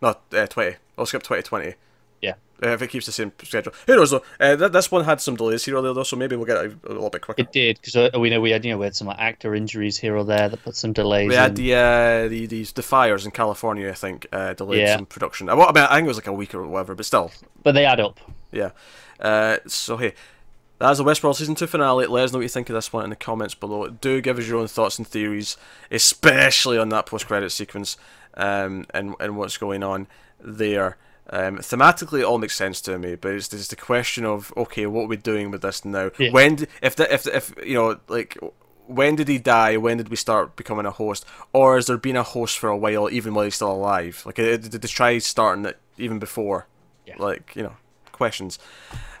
not 0.00 0.22
uh, 0.32 0.46
20. 0.46 0.76
It'll 0.94 1.06
skip 1.06 1.22
2020. 1.22 1.74
Yeah. 2.20 2.34
Uh, 2.62 2.68
if 2.68 2.82
it 2.82 2.88
keeps 2.88 3.06
the 3.06 3.12
same 3.12 3.32
schedule. 3.42 3.72
Who 3.88 3.96
knows 3.96 4.12
though? 4.12 4.22
Uh, 4.38 4.54
th- 4.56 4.70
this 4.70 4.90
one 4.90 5.04
had 5.04 5.20
some 5.20 5.34
delays 5.34 5.64
here 5.64 5.76
or 5.76 5.82
there 5.82 5.92
though, 5.94 6.04
so 6.04 6.14
maybe 6.16 6.36
we'll 6.36 6.46
get 6.46 6.64
it 6.64 6.76
a, 6.84 6.88
a 6.88 6.92
little 6.92 7.10
bit 7.10 7.22
quicker. 7.22 7.40
It 7.42 7.50
did 7.52 7.80
because 7.80 7.96
uh, 7.96 8.10
we 8.20 8.30
know 8.30 8.40
we 8.40 8.50
had 8.52 8.64
you 8.64 8.70
know 8.70 8.78
we 8.78 8.86
had 8.86 8.94
some 8.94 9.08
like, 9.08 9.18
actor 9.18 9.54
injuries 9.54 9.98
here 9.98 10.16
or 10.16 10.22
there 10.24 10.48
that 10.48 10.62
put 10.62 10.76
some 10.76 10.92
delays. 10.92 11.28
We 11.28 11.34
had 11.34 11.56
the 11.56 11.74
uh, 11.74 12.28
the 12.28 12.46
these 12.46 12.72
the 12.72 12.82
fires 12.82 13.24
in 13.24 13.32
California, 13.32 13.88
I 13.90 13.94
think, 13.94 14.26
uh, 14.32 14.54
delayed 14.54 14.80
Yeah. 14.82 14.96
some 14.96 15.06
production. 15.06 15.48
Well, 15.48 15.62
I 15.62 15.72
mean, 15.72 15.84
I 15.84 15.94
think 15.96 16.04
it 16.04 16.08
was 16.08 16.16
like 16.18 16.28
a 16.28 16.32
week 16.32 16.54
or 16.54 16.64
whatever, 16.66 16.94
but 16.94 17.04
still, 17.04 17.32
but 17.64 17.72
they 17.72 17.84
add 17.84 17.98
up. 17.98 18.20
yeah. 18.52 18.70
Uh, 19.20 19.58
so 19.66 19.96
hey, 19.96 20.14
that's 20.78 20.98
the 20.98 21.04
Westworld 21.04 21.36
season 21.36 21.54
two 21.54 21.66
finale. 21.66 22.06
Let 22.06 22.24
us 22.24 22.32
know 22.32 22.38
what 22.38 22.44
you 22.44 22.48
think 22.48 22.68
of 22.68 22.74
this 22.74 22.92
one 22.92 23.04
in 23.04 23.10
the 23.10 23.16
comments 23.16 23.54
below. 23.54 23.88
Do 23.88 24.20
give 24.20 24.38
us 24.38 24.48
your 24.48 24.58
own 24.58 24.68
thoughts 24.68 24.98
and 24.98 25.06
theories, 25.06 25.56
especially 25.90 26.78
on 26.78 26.88
that 26.90 27.06
post 27.06 27.26
credit 27.26 27.50
sequence, 27.50 27.96
um, 28.34 28.86
and 28.90 29.14
and 29.20 29.36
what's 29.36 29.56
going 29.56 29.82
on 29.82 30.08
there. 30.40 30.96
Um, 31.30 31.58
thematically, 31.58 32.20
it 32.20 32.24
all 32.24 32.38
makes 32.38 32.56
sense 32.56 32.80
to 32.82 32.98
me, 32.98 33.14
but 33.14 33.32
it's 33.32 33.48
just 33.48 33.70
the 33.70 33.76
question 33.76 34.24
of 34.24 34.52
okay, 34.56 34.86
what 34.86 35.04
are 35.04 35.08
we 35.08 35.16
doing 35.16 35.50
with 35.50 35.62
this 35.62 35.84
now? 35.84 36.10
Yeah. 36.18 36.32
When 36.32 36.66
if 36.82 36.96
the, 36.96 37.12
if 37.12 37.26
if 37.26 37.54
you 37.64 37.74
know 37.74 38.00
like 38.08 38.36
when 38.86 39.16
did 39.16 39.28
he 39.28 39.38
die? 39.38 39.76
When 39.76 39.96
did 39.96 40.08
we 40.08 40.16
start 40.16 40.56
becoming 40.56 40.86
a 40.86 40.90
host? 40.90 41.24
Or 41.52 41.76
has 41.76 41.86
there 41.86 41.96
been 41.96 42.16
a 42.16 42.22
host 42.22 42.58
for 42.58 42.68
a 42.68 42.76
while, 42.76 43.08
even 43.10 43.34
while 43.34 43.44
he's 43.44 43.54
still 43.54 43.72
alive? 43.72 44.22
Like, 44.26 44.36
did 44.36 44.62
they 44.64 44.88
try 44.88 45.18
starting 45.18 45.64
it 45.64 45.78
even 45.96 46.18
before? 46.18 46.66
Yeah. 47.06 47.16
Like, 47.18 47.54
you 47.54 47.62
know, 47.62 47.76
questions. 48.12 48.58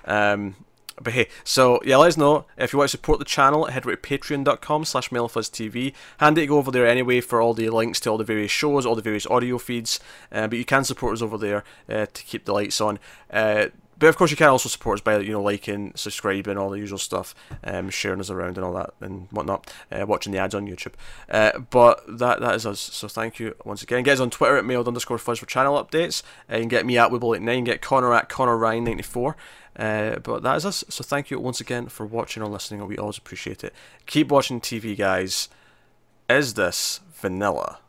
Um, 0.04 0.56
but 1.00 1.14
hey, 1.14 1.28
so 1.44 1.80
yeah, 1.84 1.96
let 1.96 2.08
us 2.08 2.16
know 2.16 2.44
if 2.56 2.72
you 2.72 2.78
want 2.78 2.90
to 2.90 2.96
support 2.96 3.18
the 3.18 3.24
channel. 3.24 3.66
Head 3.66 3.84
over 3.84 3.96
to 3.96 4.02
patreon.com 4.02 4.84
slash 4.84 5.10
TV. 5.48 5.94
Handy 6.18 6.42
to 6.42 6.46
go 6.46 6.58
over 6.58 6.70
there 6.70 6.86
anyway 6.86 7.20
for 7.20 7.40
all 7.40 7.54
the 7.54 7.68
links 7.70 8.00
to 8.00 8.10
all 8.10 8.18
the 8.18 8.24
various 8.24 8.50
shows, 8.50 8.84
all 8.84 8.94
the 8.94 9.02
various 9.02 9.26
audio 9.26 9.58
feeds. 9.58 10.00
Uh, 10.30 10.46
but 10.48 10.58
you 10.58 10.64
can 10.64 10.84
support 10.84 11.14
us 11.14 11.22
over 11.22 11.38
there 11.38 11.64
uh, 11.88 12.06
to 12.06 12.22
keep 12.24 12.44
the 12.44 12.52
lights 12.52 12.80
on. 12.80 12.98
Uh, 13.30 13.66
but 13.98 14.08
of 14.08 14.16
course, 14.16 14.30
you 14.30 14.36
can 14.36 14.48
also 14.48 14.68
support 14.68 14.98
us 14.98 15.00
by 15.02 15.18
you 15.18 15.32
know 15.32 15.42
liking, 15.42 15.92
subscribing, 15.94 16.58
all 16.58 16.70
the 16.70 16.78
usual 16.78 16.98
stuff, 16.98 17.34
um, 17.64 17.90
sharing 17.90 18.20
us 18.20 18.30
around 18.30 18.56
and 18.56 18.64
all 18.64 18.72
that 18.74 18.94
and 19.00 19.28
whatnot, 19.30 19.72
uh, 19.90 20.04
watching 20.06 20.32
the 20.32 20.38
ads 20.38 20.54
on 20.54 20.66
YouTube. 20.66 20.94
Uh, 21.30 21.58
but 21.58 22.02
that 22.08 22.40
that 22.40 22.54
is 22.54 22.66
us. 22.66 22.80
So 22.80 23.08
thank 23.08 23.38
you 23.38 23.54
once 23.64 23.82
again. 23.82 24.02
Get 24.02 24.14
us 24.14 24.20
on 24.20 24.30
Twitter 24.30 24.56
at 24.56 24.64
Mild 24.64 24.88
underscore 24.88 25.18
fuzz 25.18 25.38
for 25.38 25.46
channel 25.46 25.82
updates. 25.82 26.22
Uh, 26.50 26.56
you 26.56 26.66
get 26.66 26.86
me 26.86 26.98
at 26.98 27.10
Wibble89, 27.10 27.64
get 27.64 27.80
Connor 27.80 28.14
at 28.14 28.28
Connor 28.28 28.56
Ryan 28.56 28.84
94. 28.84 29.36
Uh, 29.74 30.18
but 30.18 30.42
that 30.42 30.56
is 30.56 30.66
us. 30.66 30.84
So 30.88 31.02
thank 31.02 31.30
you 31.30 31.38
once 31.40 31.60
again 31.60 31.86
for 31.88 32.04
watching 32.04 32.42
or 32.42 32.48
listening. 32.48 32.86
We 32.86 32.98
always 32.98 33.18
appreciate 33.18 33.64
it. 33.64 33.72
Keep 34.06 34.30
watching 34.30 34.60
TV, 34.60 34.96
guys. 34.96 35.48
Is 36.28 36.54
this 36.54 37.00
vanilla? 37.14 37.81